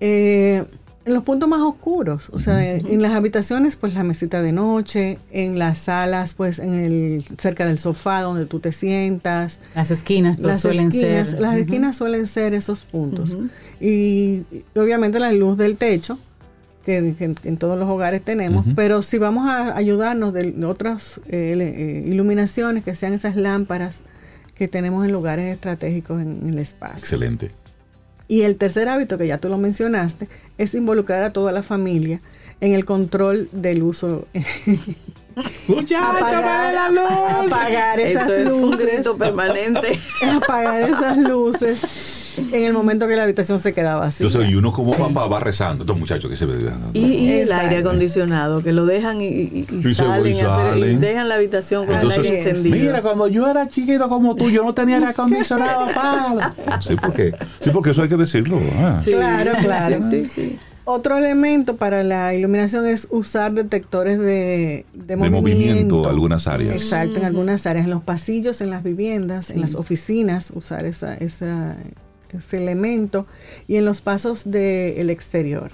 Eh, 0.00 0.64
en 1.06 1.14
los 1.14 1.24
puntos 1.24 1.48
más 1.48 1.60
oscuros, 1.60 2.28
o 2.30 2.40
sea, 2.40 2.62
en 2.62 3.00
las 3.00 3.12
habitaciones, 3.12 3.76
pues 3.76 3.94
la 3.94 4.04
mesita 4.04 4.42
de 4.42 4.52
noche, 4.52 5.18
en 5.30 5.58
las 5.58 5.78
salas, 5.78 6.34
pues 6.34 6.58
en 6.58 6.74
el 6.74 7.24
cerca 7.38 7.66
del 7.66 7.78
sofá 7.78 8.20
donde 8.20 8.44
tú 8.44 8.60
te 8.60 8.72
sientas. 8.72 9.60
Las 9.74 9.90
esquinas 9.90 10.40
las 10.40 10.60
suelen 10.60 10.92
ser. 10.92 11.40
Las 11.40 11.56
esquinas 11.56 11.96
suelen 11.96 12.26
ser 12.26 12.52
esos 12.52 12.82
puntos. 12.82 13.36
y, 13.80 14.42
obviamente 14.76 15.18
la 15.20 15.32
luz 15.32 15.56
del 15.56 15.76
techo, 15.76 16.18
que, 16.84 17.14
en 17.44 17.56
todos 17.56 17.78
los 17.78 17.88
hogares 17.88 18.22
tenemos, 18.22 18.66
pero 18.76 19.02
si 19.02 19.18
vamos 19.18 19.48
a 19.48 19.76
ayudarnos 19.76 20.32
de 20.32 20.64
otras 20.66 21.20
eh, 21.28 21.54
eh, 21.58 22.04
iluminaciones, 22.06 22.84
que 22.84 22.94
sean 22.94 23.14
esas 23.14 23.36
lámparas 23.36 24.02
que 24.54 24.68
tenemos 24.68 25.06
en 25.06 25.12
lugares 25.12 25.52
estratégicos 25.52 26.20
en 26.20 26.46
el 26.46 26.58
espacio. 26.58 26.98
Excelente. 26.98 27.52
Y 28.30 28.42
el 28.42 28.54
tercer 28.54 28.88
hábito, 28.88 29.18
que 29.18 29.26
ya 29.26 29.38
tú 29.38 29.48
lo 29.48 29.58
mencionaste, 29.58 30.28
es 30.56 30.72
involucrar 30.74 31.24
a 31.24 31.32
toda 31.32 31.50
la 31.50 31.64
familia 31.64 32.20
en 32.60 32.74
el 32.74 32.84
control 32.84 33.48
del 33.50 33.82
uso. 33.82 34.28
apagar, 36.00 36.72
la 36.72 36.90
luz. 36.90 37.10
apagar 37.10 37.98
esas 37.98 38.48
luces. 38.48 39.08
permanente. 39.18 39.98
apagar 40.22 40.82
esas 40.82 41.16
luces 41.16 42.19
en 42.52 42.64
el 42.64 42.72
momento 42.72 43.06
que 43.06 43.16
la 43.16 43.24
habitación 43.24 43.58
se 43.58 43.72
quedaba 43.72 44.06
así. 44.06 44.24
Entonces, 44.24 44.50
y 44.50 44.54
uno 44.54 44.72
como 44.72 44.96
papá 44.96 45.26
va 45.26 45.40
rezando, 45.40 45.84
estos 45.84 45.98
muchachos 45.98 46.30
que 46.30 46.36
se 46.36 46.46
Y, 46.94 47.00
y 47.00 47.32
el 47.32 47.52
aire 47.52 47.78
acondicionado, 47.78 48.62
que 48.62 48.72
lo 48.72 48.86
dejan 48.86 49.20
y, 49.20 49.66
salen, 49.94 50.34
y, 50.34 50.96
dejan 50.96 51.28
la 51.28 51.34
habitación 51.36 51.86
con 51.86 51.96
el 51.96 52.10
aire 52.10 52.38
encendido. 52.38 52.76
Mira, 52.76 53.02
cuando 53.02 53.28
yo 53.28 53.48
era 53.48 53.68
chiquito 53.68 54.08
como 54.08 54.34
tú, 54.34 54.50
yo 54.50 54.64
no 54.64 54.74
tenía 54.74 54.96
aire 54.96 55.08
acondicionado, 55.08 56.40
Sí, 56.80 56.96
porque, 56.96 57.32
sí, 57.60 57.70
porque 57.70 57.90
eso 57.90 58.02
hay 58.02 58.08
que 58.08 58.16
decirlo. 58.16 58.58
Ah. 58.78 59.00
claro, 59.04 59.52
claro. 59.60 60.02
Sí, 60.02 60.28
sí. 60.28 60.58
Otro 60.84 61.18
elemento 61.18 61.76
para 61.76 62.02
la 62.02 62.34
iluminación 62.34 62.86
es 62.86 63.06
usar 63.10 63.52
detectores 63.52 64.18
de, 64.18 64.86
de, 64.92 65.16
movimiento. 65.16 66.02
en 66.02 66.10
algunas 66.10 66.48
áreas. 66.48 66.74
Exacto, 66.74 67.18
en 67.18 67.26
algunas 67.26 67.66
áreas, 67.66 67.84
en 67.84 67.90
los 67.90 68.02
pasillos, 68.02 68.60
en 68.60 68.70
las 68.70 68.82
viviendas, 68.82 69.50
en 69.50 69.60
las 69.60 69.74
oficinas, 69.74 70.50
usar 70.52 70.86
esa, 70.86 71.14
esa, 71.14 71.76
elemento 72.52 73.26
y 73.66 73.76
en 73.76 73.84
los 73.84 74.00
pasos 74.00 74.50
del 74.50 75.10
exterior. 75.10 75.70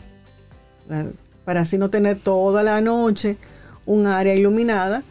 Para 1.45 1.63
así 1.63 1.79
no 1.79 1.91
tener 1.91 2.19
toda 2.19 2.63
la 2.63 2.81
noche 2.81 3.37
un 3.87 4.07
área 4.07 4.35
iluminada, 4.35 5.03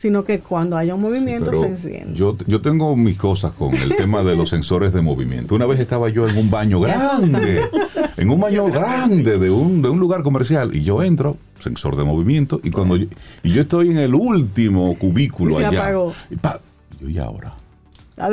sino 0.00 0.24
que 0.24 0.40
cuando 0.40 0.78
haya 0.78 0.94
un 0.94 1.02
movimiento 1.02 1.50
se 1.60 1.66
enciende. 1.66 2.14
Yo, 2.14 2.34
yo 2.46 2.62
tengo 2.62 2.96
mis 2.96 3.18
cosas 3.18 3.52
con 3.52 3.74
el 3.74 3.94
tema 3.96 4.22
de 4.22 4.34
los 4.34 4.48
sensores 4.48 4.94
de 4.94 5.02
movimiento. 5.02 5.54
Una 5.54 5.66
vez 5.66 5.78
estaba 5.78 6.08
yo 6.08 6.26
en 6.26 6.38
un 6.38 6.50
baño 6.50 6.80
grande, 6.80 7.60
en 8.16 8.30
un 8.30 8.40
baño 8.40 8.64
grande 8.68 9.38
de 9.38 9.50
un, 9.50 9.82
de 9.82 9.90
un 9.90 10.00
lugar 10.00 10.22
comercial, 10.22 10.74
y 10.74 10.82
yo 10.82 11.02
entro, 11.02 11.36
sensor 11.58 11.96
de 11.96 12.04
movimiento, 12.04 12.62
y 12.64 12.70
cuando 12.70 12.96
yo, 12.96 13.08
y 13.42 13.52
yo 13.52 13.60
estoy 13.60 13.90
en 13.90 13.98
el 13.98 14.14
último 14.14 14.96
cubículo 14.96 15.56
y 15.56 15.58
se 15.58 15.66
allá, 15.66 15.80
apagó. 15.82 16.14
Y, 16.30 16.36
yo, 17.02 17.08
¿y 17.10 17.18
ahora? 17.18 17.52
A 18.20 18.30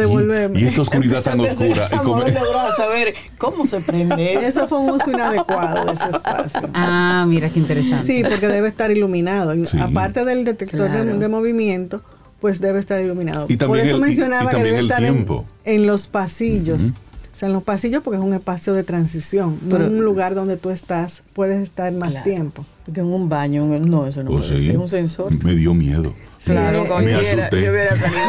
Y, 0.54 0.66
esta 0.66 0.82
oscuridad 0.82 1.24
tan 1.24 1.40
oscura. 1.40 1.88
a 1.88 2.76
saber 2.76 3.14
cómo 3.38 3.66
se 3.66 3.80
prende. 3.80 4.34
Eso 4.48 4.68
fue 4.68 4.80
un 4.80 4.92
uso 4.92 5.10
inadecuado 5.12 5.86
de 5.86 5.94
ese 5.94 6.10
espacio. 6.10 6.70
Ah, 6.74 7.26
mira 7.28 7.50
qué 7.50 7.60
interesante. 7.60 8.06
Sí, 8.06 8.24
porque 8.24 8.48
debe 8.48 8.68
estar 8.68 8.92
iluminado. 8.92 9.54
Aparte 9.82 10.26
del 10.26 10.44
detector 10.44 10.90
de, 10.90 11.28
movimiento, 11.28 12.02
pues 12.40 12.60
debe 12.60 12.80
estar 12.80 13.02
iluminado. 13.02 13.46
Y 13.50 13.58
Por 13.58 13.80
eso 13.80 13.98
mencionaba 13.98 14.52
que 14.52 14.64
debe 14.64 14.80
estar 14.80 15.04
en, 15.04 15.88
los 15.88 16.08
pasillos. 16.08 16.92
O 17.38 17.40
sea, 17.40 17.50
en 17.50 17.54
los 17.54 17.62
pasillos 17.62 18.02
porque 18.02 18.18
es 18.18 18.24
un 18.24 18.34
espacio 18.34 18.74
de 18.74 18.84
transición, 18.84 19.60
no 19.62 19.76
un 19.76 20.04
lugar 20.04 20.34
donde 20.34 20.58
tú 20.58 20.72
estás, 20.72 21.22
pudes 21.34 21.62
estar 21.62 21.94
más 21.94 22.24
tiempo. 22.24 22.66
Porque 22.84 23.02
en 23.02 23.06
un 23.06 23.30
baño, 23.30 23.64
no, 23.68 24.08
eso 24.08 24.24
no 24.24 24.32
oh, 24.32 24.40
puede 24.40 24.58
ser 24.58 24.76
un 24.76 24.90
sensor. 24.90 25.44
Me 25.44 25.54
dio 25.54 25.76
miedo. 25.76 26.16
Claro, 26.44 26.84
me 27.00 27.14
asusté. 27.14 27.70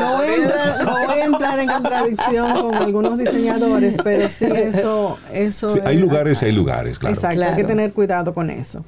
no, 0.03 0.19
voy 0.19 1.19
a 1.21 1.25
entrar, 1.25 1.59
en 1.59 1.69
contradicción 1.69 2.61
con 2.61 2.75
algunos 2.75 3.17
diseñadores, 3.17 3.97
pero 4.05 4.29
sí, 4.29 4.45
eso... 4.45 5.19
eso 5.33 5.69
hay 5.87 5.97
lugares 5.97 6.43
y 6.43 6.45
hay 6.45 6.53
lugares, 6.53 6.99
claro. 6.99 7.15
Exacto, 7.15 7.43
hay 7.43 7.57
que 7.57 7.65
tener 7.65 7.95
cuidado 7.95 8.35
con 8.35 8.51
eso. 8.51 8.85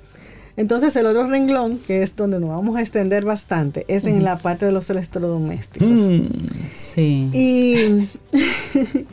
Entonces, 0.59 0.95
el 0.97 1.07
otro 1.07 1.29
renglón, 1.29 1.79
que 1.79 2.03
es 2.03 2.15
donde 2.15 2.39
nos 2.41 2.51
vamos 2.51 2.77
a 2.77 2.83
extender 2.83 3.25
bastante, 3.25 3.87
es 3.89 4.05
en 4.05 4.23
la 4.23 4.37
parte 4.37 4.67
de 4.67 4.73
los 4.73 4.91
electrodomésticos. 4.91 5.89
Mm. 5.89 6.27
Sí. 6.75 7.31
Y 7.33 8.09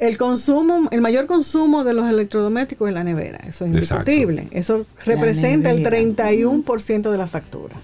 el 0.00 0.16
consumo, 0.16 0.88
el 0.90 1.02
mayor 1.02 1.26
consumo 1.26 1.84
de 1.84 1.92
los 1.92 2.08
electrodomésticos 2.08 2.88
es 2.88 2.94
la 2.94 3.04
nevera. 3.04 3.38
Eso 3.46 3.66
es 3.66 3.72
indiscutible. 3.72 4.48
Eso 4.50 4.86
representa 5.04 5.70
el 5.70 5.84
31% 5.84 7.10
de 7.10 7.18
la 7.18 7.26
factura. 7.26 7.76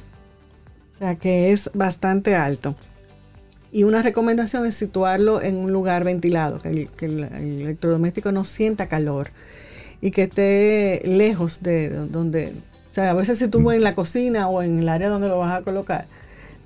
O 0.95 0.99
sea 0.99 1.17
que 1.17 1.53
es 1.53 1.71
bastante 1.75 2.35
alto. 2.35 2.75
Y 3.71 3.85
una 3.85 4.03
recomendación 4.03 4.65
es 4.65 4.75
situarlo 4.75 5.43
en 5.43 5.57
un 5.57 5.73
lugar 5.73 6.05
ventilado, 6.05 6.59
que 6.59 6.89
el, 7.01 7.25
electrodoméstico 7.25 8.33
no 8.33 8.47
sienta 8.47 8.89
calor 8.89 9.29
y 10.01 10.11
que 10.11 10.23
esté 10.23 11.03
lejos 11.05 11.63
de 11.63 11.91
donde... 11.91 12.55
O 12.91 12.95
sea, 12.97 13.11
a 13.11 13.15
veces 13.15 13.39
si 13.39 13.49
tú 13.49 13.71
en 13.73 13.83
la 13.83 13.95
cocina 13.95 14.49
o 14.49 14.63
en 14.63 14.79
el 14.79 14.89
área 14.89 15.11
donde 15.11 15.29
lo 15.29 15.39
vas 15.39 15.61
a 15.61 15.63
colocar, 15.63 16.07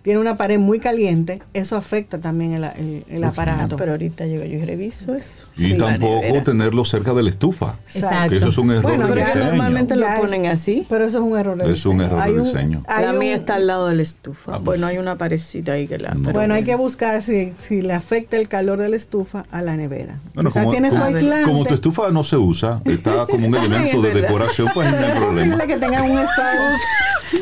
tiene 0.03 0.19
una 0.19 0.37
pared 0.37 0.59
muy 0.59 0.81
caliente, 0.81 1.43
eso 1.53 1.77
afecta 1.77 2.19
también 2.19 2.55
el, 2.55 3.05
el, 3.09 3.25
aparato. 3.25 3.77
pero 3.77 3.93
ahorita 3.93 4.27
yo, 4.27 4.45
yo 4.45 4.65
reviso 4.65 5.15
eso. 5.15 5.31
Y 5.57 5.77
tampoco 5.77 6.43
tenerlo 6.43 6.85
cerca 6.85 7.13
de 7.13 7.23
la 7.23 7.31
estufa. 7.31 7.77
Exacto. 7.95 8.31
Que 8.31 8.37
eso 8.39 8.49
es 8.49 8.59
un 8.59 8.71
error 8.71 8.83
bueno, 8.83 9.07
de 9.07 9.13
pero 9.13 9.27
diseño. 9.27 9.45
normalmente 9.45 9.97
lo 9.97 10.07
ponen 10.19 10.47
así. 10.47 10.87
Pero 10.89 11.05
eso 11.05 11.19
es 11.19 11.25
un 11.25 11.39
error 11.39 11.59
de 11.59 11.69
diseño. 11.69 11.75
Es 11.75 11.87
un 11.87 12.01
error 12.01 12.25
de 12.25 12.43
diseño. 12.43 12.85
la 12.89 13.13
mía 13.13 13.35
está 13.37 13.57
al 13.57 13.67
lado 13.67 13.89
de 13.89 13.97
la 13.97 14.03
estufa. 14.03 14.53
Ah, 14.53 14.57
pues. 14.57 14.65
bueno, 14.65 14.87
hay 14.87 14.99
una 14.99 15.19
parecita 15.19 15.73
ahí 15.73 15.87
que 15.87 15.99
la... 15.99 16.15
bueno, 16.17 16.55
hay 16.55 16.65
que 16.65 16.77
buscar 16.77 17.23
si, 17.23 17.53
si 17.69 17.83
le 17.83 17.93
afecta 17.93 18.39
el 18.39 18.49
calor 18.49 18.79
de 18.79 18.89
la 18.89 18.97
estufa 18.97 19.45
a 19.51 19.61
la 19.61 19.77
nevera. 19.77 20.19
Bueno, 20.35 20.51
como, 20.51 20.71
tiene 20.71 20.89
como, 20.89 21.05
aislante. 21.05 21.45
como 21.45 21.65
tu 21.65 21.75
estufa 21.75 22.11
no 22.11 22.23
se 22.23 22.37
usa, 22.37 22.81
está 22.85 23.27
como 23.27 23.47
un 23.49 23.55
elemento 23.57 24.01
de 24.01 24.15
decoración, 24.15 24.69
pues 24.73 24.91
no 24.91 24.97
hay 24.97 25.13
problema. 25.19 25.59
que 25.67 25.77
tengan 25.77 26.11
un 26.11 26.19
estado 26.21 26.77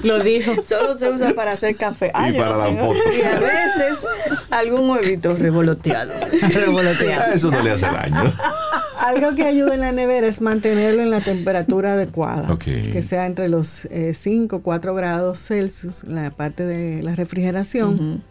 Lo 0.02 0.22
dijo. 0.22 0.54
Solo 0.68 0.98
se 0.98 1.10
usa 1.10 1.34
para 1.34 1.52
hacer 1.52 1.76
café. 1.76 2.12
y 2.28 2.32
para 2.48 2.70
la 2.70 2.84
foto. 2.84 2.98
Y 3.16 3.22
a 3.22 3.38
veces 3.38 4.06
algún 4.50 4.90
huevito 4.90 5.34
revoloteado. 5.34 6.12
revoloteado. 6.54 7.32
Eso 7.32 7.50
no 7.50 7.62
le 7.62 7.72
hace 7.72 7.86
daño. 7.86 8.32
Algo 9.00 9.34
que 9.36 9.44
ayuda 9.44 9.74
en 9.74 9.80
la 9.80 9.92
nevera 9.92 10.26
es 10.26 10.40
mantenerlo 10.40 11.02
en 11.02 11.10
la 11.10 11.20
temperatura 11.20 11.92
adecuada. 11.92 12.58
Que 12.58 13.02
sea 13.02 13.26
entre 13.26 13.48
los 13.48 13.86
5 14.14 14.56
o 14.56 14.60
4 14.60 14.94
grados 14.94 15.38
Celsius, 15.38 16.04
la 16.04 16.30
parte 16.30 16.64
de 16.64 17.02
la 17.02 17.14
refrigeración. 17.14 18.22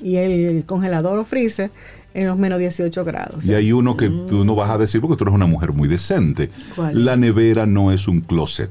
Y 0.00 0.16
el, 0.16 0.64
congelador 0.64 1.18
o 1.18 1.24
freezer 1.24 1.70
en 2.14 2.26
los 2.26 2.38
menos 2.38 2.58
18 2.58 3.04
grados. 3.04 3.44
Y 3.44 3.54
hay 3.54 3.72
uno 3.72 3.96
que 3.96 4.08
tú 4.08 4.44
no 4.44 4.54
vas 4.54 4.70
a 4.70 4.78
decir 4.78 5.00
porque 5.00 5.16
tú 5.16 5.24
eres 5.24 5.34
una 5.34 5.46
mujer 5.46 5.72
muy 5.72 5.88
decente. 5.88 6.50
La 6.92 7.16
nevera 7.16 7.66
no 7.66 7.92
es 7.92 8.08
un 8.08 8.20
closet. 8.20 8.70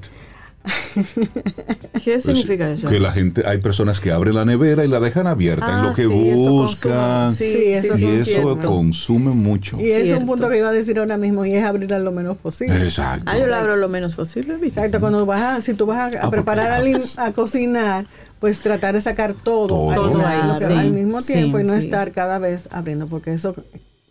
¿Qué 2.04 2.14
Pues, 2.14 2.24
significa 2.24 2.72
eso? 2.72 2.88
Que 2.88 3.00
la 3.00 3.12
gente, 3.12 3.44
hay 3.48 3.60
personas 3.60 4.00
que 4.00 4.12
abren 4.12 4.36
la 4.36 4.46
nevera 4.46 4.84
y 4.84 4.88
la 4.88 5.00
dejan 5.00 5.28
abierta 5.28 5.66
en 5.68 5.72
Ah, 5.76 5.84
lo 5.90 5.94
que 5.94 6.06
sí, 6.06 6.30
eso 6.30 6.52
buscan. 6.52 6.92
consume- 7.30 7.32
sí, 7.36 7.68
eso 7.74 7.98
y 7.98 8.06
es 8.06 8.28
eso 8.28 8.58
consume 8.60 9.32
mucho. 9.32 9.80
Y 9.80 9.92
es 9.92 10.04
Cierto. 10.04 10.22
un 10.22 10.28
punto 10.28 10.50
que 10.50 10.58
iba 10.58 10.70
a 10.70 10.72
decir 10.72 11.00
ahora 11.00 11.18
mismo 11.18 11.46
y 11.46 11.54
es 11.54 11.64
abrirla 11.64 12.00
lo 12.00 12.12
menos 12.12 12.38
posible. 12.38 12.76
Exacto. 12.84 13.26
Ah, 13.32 13.38
yo 13.38 13.48
la 13.48 13.60
abro 13.60 13.76
lo 13.76 13.88
menos 13.90 14.14
posible. 14.14 14.54
¿viste? 14.56 14.80
Exacto, 14.80 15.00
cuando 15.00 15.26
vas 15.26 15.42
a, 15.42 15.62
si 15.62 15.74
tú 15.74 15.86
vas 15.86 16.16
a, 16.16 16.20
a 16.20 16.28
Ah, 16.28 16.32
preparar, 16.32 16.72
a, 16.72 17.24
a 17.26 17.32
cocinar, 17.34 18.06
pues 18.40 18.60
tratar 18.60 18.96
de 18.96 19.02
sacar 19.02 19.34
todo, 19.34 19.68
Todo. 19.68 19.90
al, 19.92 19.96
Todo 19.96 20.26
ahí, 20.28 20.40
al- 20.42 20.58
sí. 20.58 20.64
al 20.74 20.92
mismo 20.92 21.22
Sí, 21.22 21.34
tiempo 21.34 21.60
y 21.60 21.64
no 21.64 21.74
sí. 21.74 21.80
estar 21.80 22.12
cada 22.12 22.40
vez 22.40 22.68
abriendo, 22.72 23.08
porque 23.08 23.34
eso, 23.34 23.56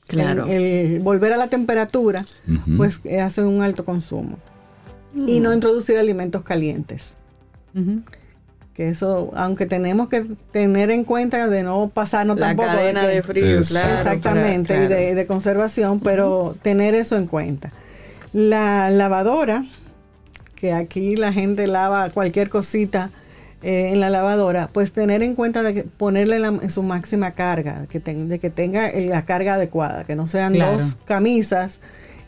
Claro. 0.07 0.47
el, 0.47 0.63
el 0.63 1.01
volver 1.01 1.33
a 1.33 1.37
la 1.37 1.47
temperatura, 1.49 2.25
pues 2.77 3.01
eh, 3.05 3.21
hace 3.21 3.43
un 3.43 3.63
alto 3.63 3.85
consumo. 3.85 4.39
Y 5.15 5.41
no 5.41 5.53
introducir 5.53 5.99
alimentos 5.99 6.43
calientes. 6.43 7.15
Que 8.75 8.89
eso, 8.89 9.31
aunque 9.35 9.67
tenemos 9.67 10.09
que 10.09 10.25
tener 10.53 10.91
en 10.91 11.05
cuenta 11.05 11.49
de 11.49 11.63
no 11.63 11.91
pasarnos 11.93 12.39
La 12.39 12.49
tampoco. 12.49 12.69
cadena 12.69 13.07
de 13.07 13.23
frío, 13.23 13.61
claro. 13.69 13.95
Exactamente, 13.95 14.75
claro. 14.75 14.85
y 14.85 14.89
de, 14.89 15.15
de 15.15 15.27
conservación, 15.27 16.01
pero 16.01 16.57
tener 16.63 16.95
eso 16.95 17.17
en 17.17 17.27
cuenta. 17.27 17.73
La 18.33 18.89
lavadora, 18.91 19.65
que 20.55 20.73
aquí 20.73 21.17
la 21.17 21.33
gente 21.33 21.67
lava 21.67 22.11
cualquier 22.11 22.49
cosita 22.49 23.11
eh, 23.63 23.91
en 23.93 24.01
la 24.01 24.09
lavadora, 24.09 24.71
pues 24.73 24.93
tener 24.93 25.23
en 25.23 25.35
cuenta 25.35 25.63
de 25.63 25.75
que 25.75 25.83
ponerle 25.83 26.39
la- 26.39 26.49
en 26.49 26.71
su 26.71 26.83
máxima 26.83 27.33
carga, 27.33 27.87
que 27.91 27.99
de 28.01 28.39
que 28.39 28.49
tenga 28.51 28.91
la 28.95 29.25
carga 29.27 29.55
adecuada, 29.55 30.05
que 30.05 30.17
no 30.17 30.27
sean 30.27 30.55
Claro. 30.55 30.79
dos 30.79 30.97
camisas 31.05 31.81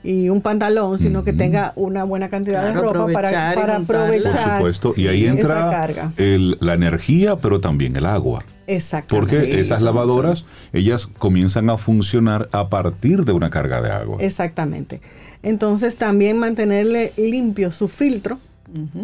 y 0.05 0.29
un 0.29 0.41
pantalón, 0.41 0.99
sino 0.99 1.23
que 1.25 1.33
tenga 1.33 1.73
una 1.77 2.05
buena 2.05 2.29
cantidad 2.29 2.65
de 2.65 2.73
ropa 2.73 2.93
para, 2.93 3.29
aprovechar 3.29 3.55
para 3.55 3.77
juntarla. 3.77 3.87
Por 3.87 3.97
aprovechar 4.17 4.57
supuesto. 4.59 4.93
y 4.97 5.07
ahí 5.09 5.27
entra 5.27 5.71
carga. 5.71 6.13
el- 6.17 6.57
la 6.61 6.75
energía, 6.75 7.37
pero 7.37 7.61
también 7.61 7.95
el 7.97 8.07
agua. 8.07 8.45
Exactamente. 8.67 9.37
Porque 9.37 9.53
Sí, 9.53 9.61
esas 9.61 9.83
lavadoras, 9.83 10.45
ellas 10.73 11.07
comienzan 11.07 11.71
a 11.71 11.77
funcionar 11.79 12.49
a 12.53 12.69
partir 12.69 13.25
de 13.25 13.33
una 13.33 13.51
carga 13.51 13.81
de 13.83 13.91
agua. 13.91 14.17
Exactamente. 14.21 15.01
Entonces 15.43 15.97
también 15.97 16.39
mantenerle 16.39 17.13
limpio 17.17 17.71
su 17.73 17.89
filtro. 17.89 18.39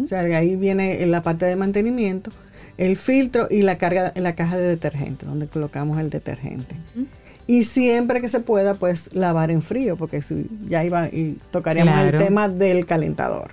O 0.03 0.07
sea, 0.07 0.21
ahí 0.21 0.55
viene 0.55 1.05
la 1.05 1.21
parte 1.21 1.45
de 1.45 1.55
mantenimiento, 1.55 2.31
el 2.77 2.97
filtro 2.97 3.47
y 3.51 3.61
la 3.61 3.77
carga, 3.77 4.13
la 4.15 4.33
caja 4.33 4.57
de 4.57 4.63
detergente, 4.67 5.25
donde 5.27 5.45
colocamos 5.47 5.99
el 5.99 6.09
detergente. 6.09 6.75
Y 7.49 7.63
siempre 7.63 8.21
que 8.21 8.29
se 8.29 8.41
pueda, 8.41 8.75
pues 8.75 9.09
lavar 9.15 9.49
en 9.49 9.63
frío, 9.63 9.97
porque 9.97 10.21
si 10.21 10.45
ya 10.67 10.83
iba 10.83 11.07
y 11.07 11.39
tocaríamos 11.49 11.95
Claro. 11.95 12.19
el 12.19 12.23
tema 12.23 12.47
del 12.47 12.85
calentador. 12.85 13.49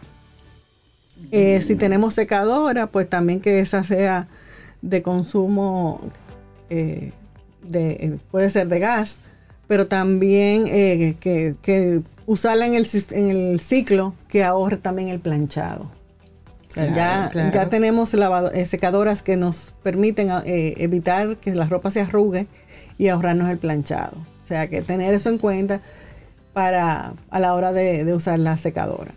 Eh, 1.33 1.63
si 1.63 1.77
tenemos 1.77 2.13
secadora, 2.13 2.89
pues 2.89 3.09
también 3.09 3.41
que 3.41 3.59
esa 3.61 3.85
sea 3.85 4.29
de 4.83 5.01
consumo, 5.01 6.03
eh, 6.69 7.13
de, 7.63 7.91
eh, 7.93 8.19
puede 8.31 8.51
ser 8.51 8.69
de 8.69 8.81
gas, 8.81 9.17
pero 9.67 9.87
también 9.87 10.65
eh, 10.67 11.17
que, 11.19 11.55
que 11.63 12.03
usarla 12.27 12.67
en 12.67 12.75
el, 12.75 12.87
en 13.13 13.31
el 13.31 13.61
ciclo 13.61 14.13
que 14.29 14.45
ahorre 14.45 14.77
también 14.77 15.09
el 15.09 15.21
planchado. 15.21 15.91
Claro, 16.75 16.95
ya, 16.95 17.29
claro. 17.33 17.51
ya 17.55 17.69
tenemos 17.71 18.13
lavado- 18.13 18.51
secadoras 18.67 19.23
que 19.23 19.37
nos 19.37 19.75
permiten 19.83 20.29
evitar 20.45 21.39
que 21.39 21.55
la 21.55 21.65
ropa 21.67 21.91
se 21.91 22.03
arrugue 22.03 22.47
y 22.99 23.09
ahorrarnos 23.09 23.49
el 23.51 23.59
planchado. 23.59 24.17
O 24.17 24.47
sea, 24.47 24.69
que 24.69 24.83
tener 24.83 25.13
eso 25.15 25.29
en 25.29 25.39
cuenta 25.39 25.81
para 26.53 27.13
a 27.31 27.41
la 27.41 27.55
hora 27.55 27.73
de, 27.73 28.05
de 28.05 28.15
usar 28.15 28.39
la 28.39 28.57
secadora. 28.57 29.13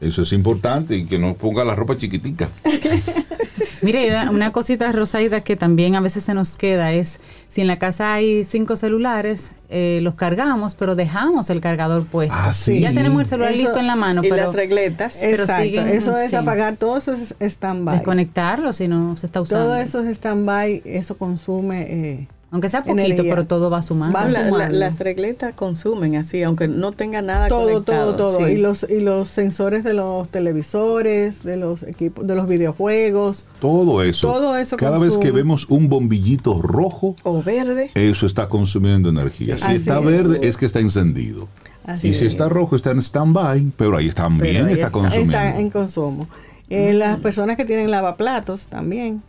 Eso 0.00 0.22
es 0.22 0.32
importante 0.32 0.96
y 0.96 1.04
que 1.04 1.18
no 1.18 1.34
ponga 1.34 1.64
la 1.64 1.74
ropa 1.74 1.96
chiquitica. 1.98 2.48
Mire, 3.82 4.10
una- 4.10 4.30
una 4.30 4.52
cosita, 4.52 4.90
Rosaida, 4.92 5.42
que 5.42 5.56
también 5.56 5.94
a 5.94 6.00
veces 6.00 6.24
se 6.24 6.34
nos 6.34 6.56
queda 6.56 6.92
es, 6.92 7.18
si 7.48 7.60
en 7.60 7.66
la 7.66 7.78
casa 7.78 8.12
hay 8.14 8.44
cinco 8.44 8.76
celulares, 8.76 9.54
eh, 9.68 10.00
los 10.02 10.14
cargamos, 10.14 10.74
pero 10.74 10.96
dejamos 10.96 11.48
el 11.50 11.60
cargador 11.60 12.04
puesto. 12.06 12.34
Ah, 12.36 12.52
sí. 12.52 12.80
Ya 12.80 12.92
tenemos 12.92 13.20
el 13.22 13.26
celular 13.26 13.52
Eso- 13.52 13.62
listo 13.62 13.78
en 13.78 13.86
la 13.86 13.96
mano, 13.96 14.22
y 14.24 14.28
pero 14.30 14.44
las 14.46 14.54
regletas. 14.54 15.18
Pero 15.20 15.42
Exacto. 15.44 15.62
siguen- 15.64 15.88
eso 15.88 16.16
es 16.18 16.30
sí. 16.30 16.36
apagar, 16.36 16.76
todo 16.76 16.96
eso 16.98 17.12
es 17.12 17.34
stand-by. 17.40 17.96
desconectarlo 17.96 18.72
si 18.72 18.88
no 18.88 19.16
se 19.16 19.26
está 19.26 19.40
usando. 19.40 19.64
Todo 19.66 19.76
eso 19.76 20.00
es 20.00 20.08
stand-by, 20.16 20.82
eso 20.84 21.16
consume... 21.18 21.82
eh, 21.82 22.28
Aunque 22.52 22.68
sea 22.68 22.82
poquito, 22.82 23.00
energía. 23.06 23.32
pero 23.32 23.46
todo 23.46 23.70
va 23.70 23.80
sumando. 23.80 24.12
Va 24.18 24.24
La- 24.26 24.42
la- 24.42 24.48
sumando. 24.48 24.76
las 24.76 24.98
regletas 24.98 25.52
consumen 25.54 26.16
así, 26.16 26.42
aunque 26.42 26.66
no 26.66 26.90
tenga 26.92 27.22
nada 27.22 27.46
todo, 27.46 27.68
conectado. 27.68 28.16
todo, 28.16 28.36
todo. 28.38 28.46
sí. 28.46 28.54
Y 28.54 28.56
los 28.56 28.84
y 28.90 29.00
los 29.00 29.28
sensores 29.28 29.84
de 29.84 29.94
los 29.94 30.28
televisores, 30.28 31.42
de 31.44 31.56
los 31.56 31.82
equipos, 31.84 32.26
de 32.26 32.34
los 32.34 32.48
videojuegos. 32.48 33.46
Todo 33.60 34.02
eso. 34.02 34.32
Todo 34.32 34.56
eso 34.56 34.76
Cada 34.76 34.98
vez 34.98 35.10
consume. 35.14 35.24
que 35.26 35.30
vemos 35.32 35.66
un 35.68 35.88
bombillito 35.88 36.60
rojo, 36.60 37.14
O 37.22 37.42
verde. 37.42 37.90
eso 37.94 38.26
está 38.26 38.48
consumiendo 38.48 39.08
energía. 39.10 39.56
Sí. 39.56 39.64
si 39.64 39.68
Así 39.70 39.76
está 39.76 39.98
es. 40.00 40.04
verde, 40.04 40.38
es 40.48 40.56
que 40.56 40.66
está 40.66 40.80
encendido. 40.80 41.48
Así 41.84 42.08
y 42.08 42.14
si 42.14 42.26
es. 42.26 42.32
está 42.32 42.48
rojo, 42.48 42.76
está 42.76 42.90
en 42.90 42.98
stand-by, 43.00 43.72
pero 43.76 43.96
ahí 43.96 44.10
también 44.10 44.54
Pero 44.54 44.66
ahí 44.66 44.72
está, 44.74 44.86
está. 44.86 44.98
consumiendo. 44.98 45.32
Está 45.36 45.58
en 45.58 45.70
consumo. 45.70 46.28
Eh, 46.68 46.92
Las 46.92 47.18
personas 47.20 47.56
que 47.56 47.64
tienen 47.64 47.90
lavaplatos 47.90 48.68
también 48.68 49.22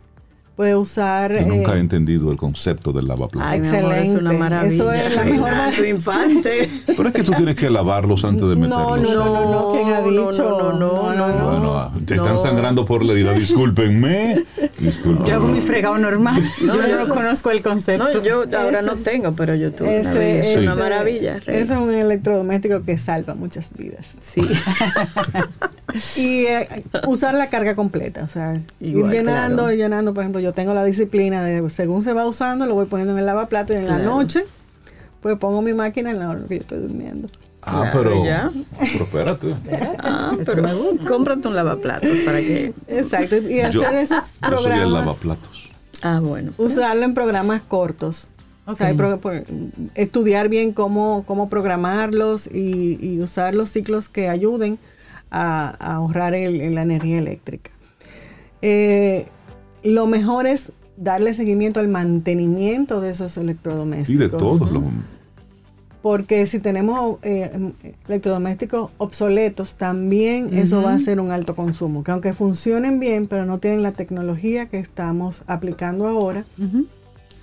puede 0.56 0.76
usar. 0.76 1.32
Yo 1.32 1.46
nunca 1.46 1.74
eh, 1.74 1.76
he 1.76 1.80
entendido 1.80 2.30
el 2.30 2.36
concepto 2.36 2.92
del 2.92 3.08
lavaplatos. 3.08 3.68
Mi 3.70 3.76
amor, 3.78 3.92
es 3.94 4.08
una 4.10 4.32
Excelente. 4.32 4.38
maravilla. 4.38 4.74
Eso 4.74 4.92
es 4.92 5.14
la 5.14 5.24
mejor 5.24 5.50
manera. 5.52 5.88
Infante. 5.88 6.70
Pero 6.86 7.08
es 7.08 7.14
que 7.14 7.22
tú 7.22 7.32
tienes 7.32 7.56
que 7.56 7.70
lavarlos 7.70 8.24
antes 8.24 8.48
de 8.48 8.56
meterlos. 8.56 9.00
no, 9.00 9.14
no, 9.14 9.24
no, 9.24 9.50
no, 9.50 9.72
¿quién 9.72 9.94
ha 9.94 10.00
No, 10.00 10.08
dicho? 10.30 10.42
no, 10.48 10.72
no, 10.72 11.14
no, 11.14 11.28
no. 11.28 11.50
Bueno, 11.50 11.78
ah, 11.78 11.92
te 12.06 12.14
están 12.16 12.34
No. 12.34 12.38
sangrando 12.42 12.84
por 12.84 13.04
la 13.04 13.12
herida. 13.12 13.32
Discúlpenme. 13.32 14.44
Discúlpenme. 14.78 15.28
Yo 15.28 15.34
hago 15.36 15.48
mi 15.48 15.60
fregado 15.60 15.98
normal. 15.98 16.42
No, 16.60 16.76
yo 16.80 16.86
yo- 16.88 17.04
no 17.06 17.14
conozco 17.14 17.50
el 17.50 17.62
concepto. 17.62 18.04
No, 18.12 18.22
yo 18.22 18.42
ahora 18.58 18.80
Ese- 18.80 18.86
no 18.86 18.96
tengo, 18.96 19.32
pero 19.32 19.54
yo 19.54 19.72
tuve 19.72 20.00
una 20.00 20.10
Ese- 20.10 20.18
vez. 20.18 20.46
Es 20.46 20.56
una 20.58 20.74
maravilla. 20.74 21.38
Rey. 21.40 21.56
Eso 21.62 21.74
es 21.74 21.80
un 21.80 21.94
electrodoméstico 21.94 22.82
que 22.82 22.98
salva 22.98 23.34
muchas 23.34 23.70
vidas. 23.76 24.14
Sí. 24.20 24.42
Y 26.16 26.46
eh, 26.46 26.84
usar 27.06 27.34
la 27.34 27.50
carga 27.50 27.74
completa, 27.74 28.24
o 28.24 28.28
sea, 28.28 28.58
Igual, 28.80 29.12
ir 29.12 29.18
llenando 29.20 29.56
claro. 29.64 29.72
y 29.72 29.76
llenando. 29.76 30.14
Por 30.14 30.22
ejemplo, 30.22 30.40
yo 30.42 30.52
tengo 30.52 30.74
la 30.74 30.84
disciplina 30.84 31.42
de 31.44 31.68
según 31.70 32.02
se 32.02 32.12
va 32.12 32.26
usando, 32.26 32.66
lo 32.66 32.74
voy 32.74 32.86
poniendo 32.86 33.12
en 33.14 33.18
el 33.20 33.26
lavaplato 33.26 33.72
y 33.72 33.76
en 33.76 33.86
la 33.88 33.98
noche, 33.98 34.44
pues 35.20 35.38
pongo 35.38 35.62
mi 35.62 35.72
máquina 35.72 36.10
en 36.10 36.18
la 36.18 36.28
hora 36.30 36.40
que 36.48 36.56
yo 36.56 36.60
estoy 36.60 36.80
durmiendo. 36.80 37.28
Ah, 37.64 37.88
Claro, 37.92 38.02
pero. 38.10 38.24
ya. 38.24 38.50
Pero 38.92 39.04
espérate. 39.04 39.54
Ah, 40.02 40.32
pero 40.44 40.64
cómprate 41.08 41.46
un 41.46 41.54
lavaplatos 41.54 42.10
para 42.24 42.38
que. 42.38 42.74
Exacto, 42.88 43.36
y 43.36 43.60
hacer 43.60 43.72
Yo- 43.72 43.82
esos 43.90 44.18
Yo 44.18 44.58
soy 44.58 44.72
el 44.72 44.78
programas, 44.78 44.92
lavaplatos. 44.92 45.70
Ah, 46.02 46.18
bueno. 46.20 46.52
usarlo 46.58 47.04
en 47.04 47.14
programas 47.14 47.62
cortos. 47.62 48.30
O 48.66 48.74
sea, 48.74 48.94
pro- 48.94 49.20
estudiar 49.94 50.48
bien 50.48 50.72
cómo, 50.72 51.24
cómo 51.26 51.48
programarlos 51.48 52.46
y, 52.46 52.98
y 53.00 53.20
usar 53.20 53.54
los 53.54 53.70
ciclos 53.70 54.08
que 54.08 54.28
ayuden 54.28 54.78
a, 55.30 55.74
a 55.78 55.94
ahorrar 55.96 56.34
el- 56.34 56.74
la 56.74 56.82
energía 56.82 57.18
eléctrica. 57.18 57.70
Eh, 58.60 59.26
lo 59.84 60.06
mejor 60.06 60.46
es 60.46 60.72
darle 60.96 61.34
seguimiento 61.34 61.80
al 61.80 61.88
mantenimiento 61.88 63.00
de 63.00 63.10
esos 63.10 63.36
electrodomésticos. 63.36 64.10
Y 64.10 64.16
de 64.18 64.28
todos 64.28 64.70
¿no? 64.72 64.80
los. 64.80 64.84
Porque 66.02 66.48
si 66.48 66.58
tenemos 66.58 67.18
eh, 67.22 67.72
electrodomésticos 68.08 68.90
obsoletos, 68.98 69.76
también 69.76 70.52
eso 70.52 70.82
va 70.82 70.94
a 70.94 70.98
ser 70.98 71.20
un 71.20 71.30
alto 71.30 71.54
consumo. 71.54 72.02
Que 72.02 72.10
aunque 72.10 72.32
funcionen 72.32 72.98
bien, 72.98 73.28
pero 73.28 73.46
no 73.46 73.58
tienen 73.58 73.84
la 73.84 73.92
tecnología 73.92 74.66
que 74.66 74.80
estamos 74.80 75.42
aplicando 75.46 76.08
ahora, 76.08 76.44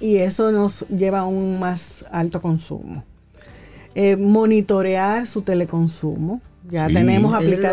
y 0.01 0.17
eso 0.17 0.51
nos 0.51 0.85
lleva 0.89 1.19
a 1.19 1.25
un 1.25 1.57
más 1.59 2.03
alto 2.11 2.41
consumo. 2.41 3.03
Eh, 3.95 4.17
monitorear 4.17 5.25
su 5.25 5.41
teleconsumo. 5.41 6.41
Ya 6.69 6.87
Sí. 6.89 6.93
tenemos 6.95 7.31
Ellos 7.41 7.51
lo- 7.59 7.61
lo 7.61 7.65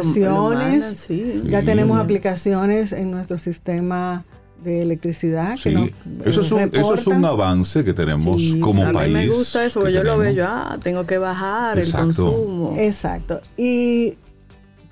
aplicaciones. 0.52 0.84
sí. 0.98 1.42
Ya 1.48 1.60
Sí. 1.60 1.66
tenemos 1.66 1.98
aplicaciones 1.98 2.92
en 2.92 3.10
nuestro 3.10 3.38
sistema 3.38 4.24
de 4.64 4.82
electricidad 4.82 5.56
que 5.62 5.70
nos 5.70 5.88
eso 6.24 6.40
es, 6.40 6.50
un, 6.52 6.60
eso 6.72 6.94
es 6.94 7.06
un 7.06 7.24
avance 7.24 7.84
que 7.84 7.92
tenemos 7.92 8.36
Sí, 8.36 8.58
como 8.60 8.84
a 8.84 8.92
país. 8.92 9.08
mí 9.14 9.14
me 9.14 9.28
gusta 9.28 9.64
eso, 9.64 9.80
que 9.80 9.84
porque 9.84 9.94
yo 9.94 10.02
lo 10.02 10.18
veo 10.18 10.32
yo, 10.32 10.44
ah, 10.48 10.78
tengo 10.82 11.06
que 11.06 11.18
bajar 11.18 11.78
Exacto. 11.78 11.98
el 12.08 12.14
consumo. 12.16 12.74
Exacto. 12.78 13.40
Y 13.56 14.14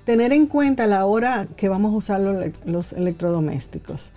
tener 0.05 0.31
en 0.33 0.45
cuenta 0.45 0.85
la 0.87 1.05
hora 1.05 1.47
que 1.57 1.67
vamos 1.67 1.93
a 1.93 1.97
usar 1.97 2.21
los, 2.21 2.35
elec- 2.37 2.63
los 2.65 2.93
electrodomésticos. 2.93 4.11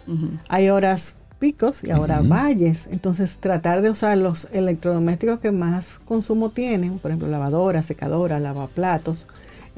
Hay 0.48 0.68
horas 0.68 1.14
picos 1.38 1.82
y 1.84 1.90
ahora 1.90 2.20
Ujú. 2.20 2.28
valles. 2.28 2.86
Entonces, 2.90 3.38
tratar 3.38 3.80
de 3.80 3.90
usar 3.90 4.18
los 4.18 4.48
electrodomésticos 4.52 5.38
que 5.38 5.50
más 5.52 5.98
consumo 6.04 6.50
tienen, 6.50 6.98
por 6.98 7.10
ejemplo, 7.10 7.28
lavadora, 7.28 7.82
secadora, 7.82 8.38
lavaplatos, 8.40 9.26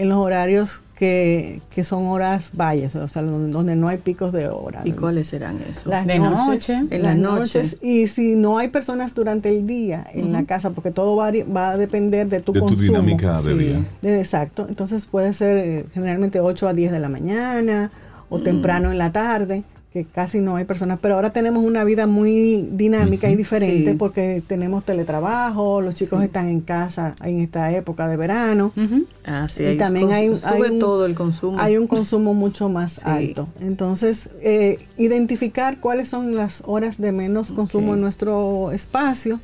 en 0.01 0.09
los 0.09 0.19
horarios 0.19 0.83
que, 0.95 1.63
que 1.71 1.83
son 1.83 2.07
horas 2.09 2.51
valles, 2.55 2.95
o 2.95 3.09
sea, 3.09 3.23
donde, 3.23 3.51
donde 3.53 3.75
no 3.75 3.89
hay 3.89 3.99
picos 3.99 4.33
de 4.33 4.49
hora. 4.49 4.83
¿Y 4.85 4.93
cuáles 4.93 5.29
serán 5.29 5.59
esos? 5.71 5.87
Las 5.87 6.07
De 6.07 6.19
noche. 6.19 6.75
En 6.91 7.03
la 7.03 7.09
las 7.15 7.17
noche. 7.17 7.59
noches. 7.63 7.77
Y 7.81 8.07
si 8.09 8.35
no 8.35 8.59
hay 8.59 8.69
personas 8.69 9.15
durante 9.15 9.49
el 9.49 9.67
día 9.67 10.07
en 10.13 10.33
la 10.33 10.45
casa, 10.45 10.71
porque 10.71 10.91
todo 10.91 11.17
va, 11.17 11.31
va 11.57 11.71
a 11.71 11.77
depender 11.79 12.29
de 12.29 12.41
tu 12.41 12.53
de 12.53 12.61
tu 12.61 12.67
consumo. 12.67 12.83
dinámica 13.01 13.41
de 13.41 13.53
Sí. 13.53 13.59
día. 13.59 13.85
De- 14.03 14.21
exacto. 14.21 14.67
Entonces 14.69 15.07
puede 15.07 15.33
ser 15.33 15.57
eh, 15.57 15.87
generalmente 15.95 16.41
8 16.41 16.69
a 16.69 16.75
10 16.75 16.93
de 16.93 16.99
la 17.01 17.09
mañana 17.09 17.91
o 18.29 18.39
temprano 18.41 18.91
en 18.93 18.99
la 18.99 19.11
tarde 19.13 19.65
que 19.93 20.05
casi 20.05 20.39
no 20.39 20.55
hay 20.55 20.65
personas, 20.65 21.01
pero 21.03 21.17
ahora 21.17 21.33
tenemos 21.33 21.65
una 21.65 21.83
vida 21.83 22.07
muy 22.07 22.69
dinámica 22.71 23.29
y 23.29 23.35
diferente 23.35 23.97
porque 23.97 24.41
tenemos 24.47 24.85
teletrabajo, 24.85 25.81
los 25.81 25.95
chicos 25.95 26.23
están 26.23 26.49
en 26.49 26.61
casa 26.61 27.17
en 27.25 27.41
esta 27.41 27.73
época 27.73 28.07
de 28.07 28.17
verano. 28.17 28.73
y 28.77 29.77
también 29.77 30.13
hay, 30.13 30.29
un, 30.29 30.79
todo 30.79 31.07
el 31.07 31.17
consumo. 31.17 31.59
Hay 31.59 31.77
un 31.77 31.89
consumo 31.89 32.35
mucho 32.35 32.69
más 32.69 33.05
alto. 33.05 33.49
Entonces, 33.61 34.31
eh, 34.43 34.79
identificar 34.97 35.81
cuáles 35.81 36.09
son 36.09 36.37
las 36.37 36.63
horas 36.67 37.01
de 37.01 37.11
menos 37.11 37.51
consumo 37.51 37.95
en 37.95 38.01
nuestro 38.01 38.71
espacio 38.71 39.41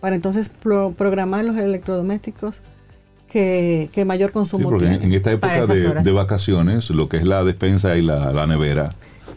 para 0.00 0.16
entonces 0.16 0.50
programar 0.96 1.44
los 1.44 1.58
electrodomésticos 1.58 2.62
que, 3.28 3.90
mayor 4.06 4.32
consumo 4.32 4.80
sí, 4.80 4.86
En, 4.86 5.12
esta 5.12 5.30
época 5.30 5.66
de, 5.66 6.12
vacaciones, 6.12 6.88
lo 6.88 7.10
que 7.10 7.18
es 7.18 7.24
la 7.24 7.44
despensa 7.44 7.98
y 7.98 8.02
la 8.02 8.46
nevera, 8.46 8.88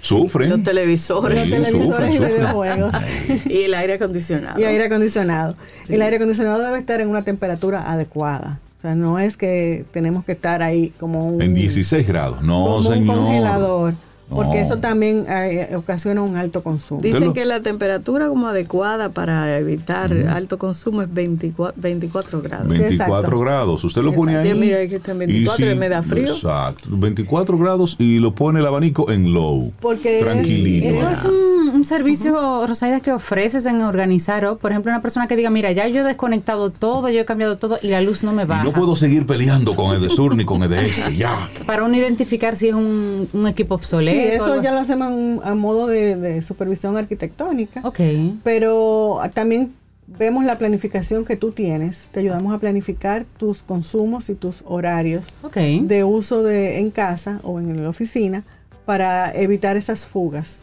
Sufren. 0.04 0.50
Los 0.50 0.64
televisores. 0.64 1.50
los 1.50 1.64
televisores 1.64 2.16
y 2.16 2.20
videojuegos. 2.20 2.94
y 3.46 3.62
el 3.64 3.74
aire 3.74 3.94
acondicionado. 3.94 4.60
Y 4.60 4.66
aire 4.66 4.84
acondicionado. 4.84 5.56
El 5.88 6.02
aire 6.02 6.18
acondicionado 6.18 6.62
debe 6.62 6.78
estar 6.78 7.00
en 7.00 7.08
una 7.08 7.22
temperatura 7.22 7.90
adecuada. 7.90 8.60
O 8.78 8.82
sea, 8.82 8.96
no 8.96 9.18
es 9.18 9.38
que 9.38 9.86
tenemos 9.92 10.26
que 10.26 10.34
estar 10.34 10.62
ahí 10.62 10.92
como 11.00 11.26
un... 11.26 11.42
En 11.42 11.54
16 11.54 12.06
grados, 12.06 12.42
no, 12.44 12.84
señor. 12.84 13.18
Un 13.18 13.24
congelador. 13.24 13.94
Porque 14.36 14.62
eso 14.62 14.78
también 14.78 15.26
eh, 15.28 15.76
ocasiona 15.76 16.22
un 16.22 16.36
alto 16.36 16.64
consumo. 16.64 17.02
Dicen 17.02 17.34
que 17.34 17.46
la 17.46 17.62
temperatura 17.62 18.28
como 18.28 18.48
adecuada 18.48 19.10
para 19.10 19.58
evitar 19.58 20.14
alto 20.30 20.58
consumo 20.58 21.02
es 21.02 21.14
24, 21.14 21.82
24 21.82 22.42
grados. 22.42 22.68
24 22.68 23.40
grados. 23.40 23.84
Usted 23.84 24.02
lo 24.02 24.14
pone 24.14 24.38
ahí. 24.38 24.54
Mira, 24.54 24.78
que 24.88 24.96
está 24.96 25.12
en 25.12 25.20
24 25.20 25.72
y, 25.72 25.76
me 25.76 25.90
da 25.90 26.04
frío. 26.04 26.34
Exacto. 26.34 26.90
24 26.90 27.58
grados 27.58 27.96
y 28.00 28.20
lo 28.20 28.34
pone 28.36 28.60
el 28.60 28.66
abanico 28.66 29.12
en 29.12 29.34
low. 29.34 29.72
Porque 29.80 30.20
tranquilito. 30.22 30.88
Eso 30.88 31.10
es 31.10 31.26
un, 31.26 31.86
servicio, 31.86 32.66
Rosaida, 32.66 33.02
que 33.02 33.12
ofreces 33.12 33.66
en 33.66 33.82
organizar. 33.82 34.58
Por 34.58 34.72
ejemplo, 34.72 34.92
una 34.92 35.02
persona 35.02 35.28
que 35.28 35.36
diga, 35.36 35.50
mira, 35.50 35.72
ya 35.72 35.88
yo 35.88 36.02
he 36.02 36.04
desconectado 36.04 36.70
todo, 36.70 37.10
yo 37.10 37.20
he 37.20 37.26
cambiado 37.26 37.58
todo 37.58 37.78
y 37.82 37.90
la 37.90 38.02
luz 38.02 38.24
no 38.24 38.32
me 38.32 38.46
va. 38.46 38.64
no 38.64 38.72
puedo 38.72 38.96
seguir 38.96 39.26
peleando 39.26 39.76
con 39.76 39.94
el 39.94 40.02
de 40.02 40.10
sur 40.10 40.36
ni 40.36 40.46
con 40.46 40.64
el 40.64 40.70
de 40.70 40.86
este, 40.86 41.16
ya. 41.16 41.50
Para 41.66 41.84
uno 41.84 41.96
identificar 41.98 42.56
si 42.56 42.70
es 42.70 42.74
un, 42.74 43.28
un 43.34 43.48
equipo 43.48 43.76
obsoleto 43.76 44.23
eso 44.24 44.62
ya 44.62 44.72
lo 44.72 44.80
hacemos 44.80 45.46
a 45.46 45.56
modo 45.56 45.88
de, 45.88 46.42
supervisión 46.42 46.98
arquitectónica. 46.98 47.82
Ok. 47.84 48.00
Pero 48.44 49.20
también 49.34 49.74
vemos 50.08 50.46
la 50.46 50.58
planificación 50.58 51.26
que 51.26 51.36
tú 51.36 51.52
tienes. 51.52 52.10
Te 52.12 52.20
ayudamos 52.20 52.54
a 52.54 52.60
planificar 52.60 53.26
tus 53.38 53.64
consumos 53.64 54.30
y 54.30 54.36
tus 54.36 54.64
horarios 54.66 55.28
de 55.54 56.04
uso 56.04 56.44
de, 56.44 56.80
en 56.80 56.92
casa 56.92 57.40
o 57.44 57.60
en 57.60 57.82
la 57.82 57.90
oficina 57.90 58.44
para 58.86 59.32
evitar 59.34 59.78
esas 59.78 60.06
fugas 60.06 60.62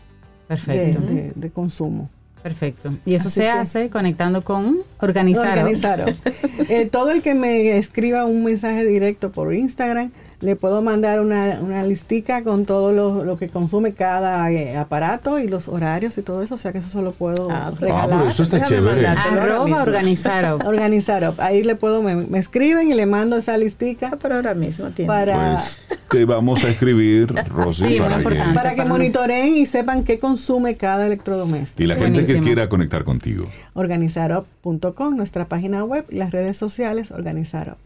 De, 0.66 1.50
consumo. 1.52 2.10
Perfecto. 2.42 2.90
Y 3.04 3.14
eso 3.14 3.28
se 3.28 3.48
hace 3.50 3.90
conectando 3.90 4.42
con 4.42 4.78
Organizar. 4.98 6.16
Eh, 6.68 6.88
todo 6.88 7.10
el 7.10 7.20
que 7.20 7.34
me 7.34 7.78
escriba 7.78 8.24
un 8.26 8.44
mensaje 8.44 8.84
directo 8.84 9.32
por 9.32 9.52
Instagram 9.52 10.12
le 10.40 10.56
puedo 10.56 10.80
mandar 10.80 11.20
una, 11.20 11.58
una 11.60 11.82
listica 11.82 12.42
con 12.42 12.64
todo 12.64 12.92
lo, 13.24 13.36
que 13.36 13.48
consume 13.48 13.92
cada 13.92 14.50
eh, 14.50 14.76
aparato 14.76 15.38
y 15.38 15.48
los 15.48 15.68
horarios 15.68 16.16
y 16.18 16.22
todo 16.22 16.42
eso, 16.42 16.54
o 16.54 16.58
sea 16.58 16.72
que 16.72 16.78
eso 16.78 16.88
solo 16.88 17.12
puedo 17.12 17.48
ah, 17.50 17.72
regalar. 17.78 18.26
Ah, 18.26 18.30
eso 18.30 18.42
está 18.42 18.64
chévere. 18.64 19.06
Arroba 19.06 19.82
organizar. 19.82 20.44
organizar. 20.64 21.32
Ahí 21.38 21.62
le 21.62 21.74
puedo, 21.74 22.02
me, 22.02 22.38
escriben 22.38 22.90
y 22.90 22.94
le 22.94 23.06
mando 23.06 23.36
esa 23.36 23.56
listica. 23.58 24.10
Ah, 24.12 24.18
pero 24.20 24.36
ahora 24.36 24.54
mismo 24.54 24.90
tiene. 24.90 25.08
Para, 25.08 25.56
pues 25.56 25.80
te 26.10 26.24
vamos 26.24 26.64
a 26.64 26.68
escribir, 26.68 27.32
Rosy, 27.48 27.98
para, 27.98 28.18
que, 28.18 28.54
para 28.54 28.74
que 28.74 28.84
monitoreen 28.84 29.56
y 29.56 29.66
sepan 29.66 30.04
qué 30.04 30.18
consume 30.18 30.76
cada 30.76 31.06
electrodoméstico. 31.06 31.82
Y 31.82 31.86
la 31.86 31.96
gente 31.96 32.24
que 32.24 32.40
quiera 32.40 32.68
conectar 32.68 33.04
contigo. 33.04 33.46
Organizarup.com, 33.74 35.16
nuestra 35.16 35.44
página 35.44 35.84
web 35.84 36.06
y 36.10 36.16
las 36.16 36.30
redes 36.30 36.56
sociales, 36.56 37.10
Organizarup. 37.10 37.76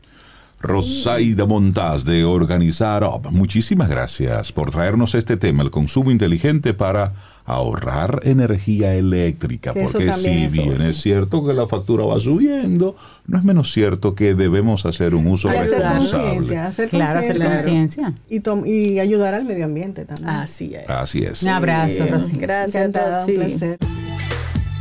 Rosaida 0.64 1.44
Montaz 1.44 2.06
de 2.06 2.24
Organizar 2.24 3.04
Up. 3.04 3.30
Muchísimas 3.30 3.90
gracias 3.90 4.50
por 4.50 4.70
traernos 4.70 5.14
este 5.14 5.36
tema, 5.36 5.62
el 5.62 5.70
consumo 5.70 6.10
inteligente 6.10 6.72
para 6.72 7.12
ahorrar 7.44 8.22
energía 8.24 8.94
eléctrica. 8.94 9.74
porque 9.74 10.10
si 10.14 10.46
bien 10.48 10.80
es 10.80 11.02
cierto 11.02 11.46
que 11.46 11.52
la 11.52 11.66
factura 11.66 12.06
va 12.06 12.18
subiendo, 12.18 12.96
no 13.26 13.36
es 13.36 13.44
menos 13.44 13.72
cierto 13.72 14.14
que 14.14 14.34
debemos 14.34 14.86
hacer 14.86 15.14
un 15.14 15.26
uso 15.26 15.50
responsable. 15.50 16.56
Hacer 16.56 16.88
claro, 16.88 17.18
hacer 17.18 17.38
conciencia. 17.38 18.14
Y, 18.30 18.40
y, 18.66 19.00
ayudar 19.00 19.34
al 19.34 19.44
medio 19.44 19.66
ambiente 19.66 20.06
también. 20.06 20.30
Así 20.30 20.74
es. 20.74 20.88
Así 20.88 21.24
es. 21.24 21.42
Un 21.42 21.50
abrazo, 21.50 22.06
Rosy. 22.06 22.38
Gracias, 22.38 22.86
Un 22.86 23.34
placer. 23.34 23.78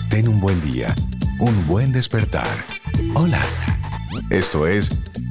Ten 0.10 0.30
un 0.30 0.40
buen 0.40 0.62
día, 0.62 0.96
un 1.40 1.68
buen 1.68 1.92
despertar. 1.92 2.48
Hola. 3.16 3.42
Esto 4.30 4.66
es 4.66 4.90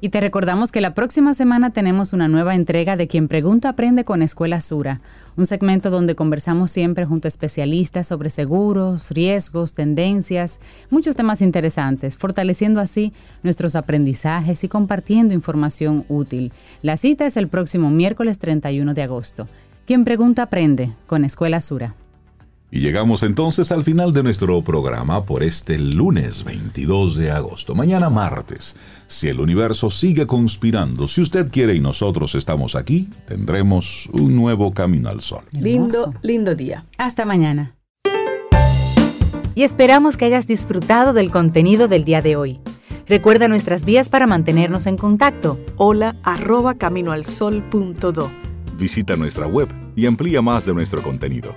Y 0.00 0.10
te 0.10 0.20
recordamos 0.20 0.70
que 0.70 0.80
la 0.80 0.94
próxima 0.94 1.34
semana 1.34 1.70
tenemos 1.70 2.12
una 2.12 2.28
nueva 2.28 2.54
entrega 2.54 2.96
de 2.96 3.08
Quien 3.08 3.26
Pregunta 3.26 3.70
Aprende 3.70 4.04
con 4.04 4.22
Escuela 4.22 4.60
Sura, 4.60 5.00
un 5.36 5.44
segmento 5.44 5.90
donde 5.90 6.14
conversamos 6.14 6.70
siempre 6.70 7.04
junto 7.04 7.26
a 7.26 7.30
especialistas 7.30 8.06
sobre 8.06 8.30
seguros, 8.30 9.10
riesgos, 9.10 9.74
tendencias, 9.74 10.60
muchos 10.88 11.16
temas 11.16 11.42
interesantes, 11.42 12.16
fortaleciendo 12.16 12.80
así 12.80 13.12
nuestros 13.42 13.74
aprendizajes 13.74 14.62
y 14.62 14.68
compartiendo 14.68 15.34
información 15.34 16.04
útil. 16.08 16.52
La 16.80 16.96
cita 16.96 17.26
es 17.26 17.36
el 17.36 17.48
próximo 17.48 17.90
miércoles 17.90 18.38
31 18.38 18.94
de 18.94 19.02
agosto. 19.02 19.48
Quien 19.84 20.04
Pregunta 20.04 20.42
Aprende 20.42 20.92
con 21.08 21.24
Escuela 21.24 21.60
Sura. 21.60 21.96
Y 22.70 22.80
llegamos 22.80 23.22
entonces 23.22 23.72
al 23.72 23.82
final 23.82 24.12
de 24.12 24.22
nuestro 24.22 24.60
programa 24.60 25.24
por 25.24 25.42
este 25.42 25.78
lunes 25.78 26.44
22 26.44 27.16
de 27.16 27.30
agosto. 27.30 27.74
Mañana 27.74 28.10
martes, 28.10 28.76
si 29.06 29.28
el 29.28 29.40
universo 29.40 29.88
sigue 29.88 30.26
conspirando, 30.26 31.08
si 31.08 31.22
usted 31.22 31.50
quiere 31.50 31.74
y 31.74 31.80
nosotros 31.80 32.34
estamos 32.34 32.74
aquí, 32.74 33.08
tendremos 33.26 34.10
un 34.12 34.36
nuevo 34.36 34.74
camino 34.74 35.08
al 35.08 35.22
sol. 35.22 35.44
Lindo, 35.52 36.12
lindo 36.20 36.54
día. 36.54 36.84
Hasta 36.98 37.24
mañana. 37.24 37.74
Y 39.54 39.62
esperamos 39.62 40.18
que 40.18 40.26
hayas 40.26 40.46
disfrutado 40.46 41.14
del 41.14 41.30
contenido 41.30 41.88
del 41.88 42.04
día 42.04 42.20
de 42.20 42.36
hoy. 42.36 42.60
Recuerda 43.06 43.48
nuestras 43.48 43.86
vías 43.86 44.10
para 44.10 44.26
mantenernos 44.26 44.86
en 44.86 44.98
contacto. 44.98 45.58
Hola 45.76 46.16
arroba 46.22 46.74
caminoalsol.do. 46.74 48.30
Visita 48.78 49.16
nuestra 49.16 49.46
web 49.46 49.68
y 49.96 50.04
amplía 50.04 50.42
más 50.42 50.66
de 50.66 50.74
nuestro 50.74 51.02
contenido 51.02 51.56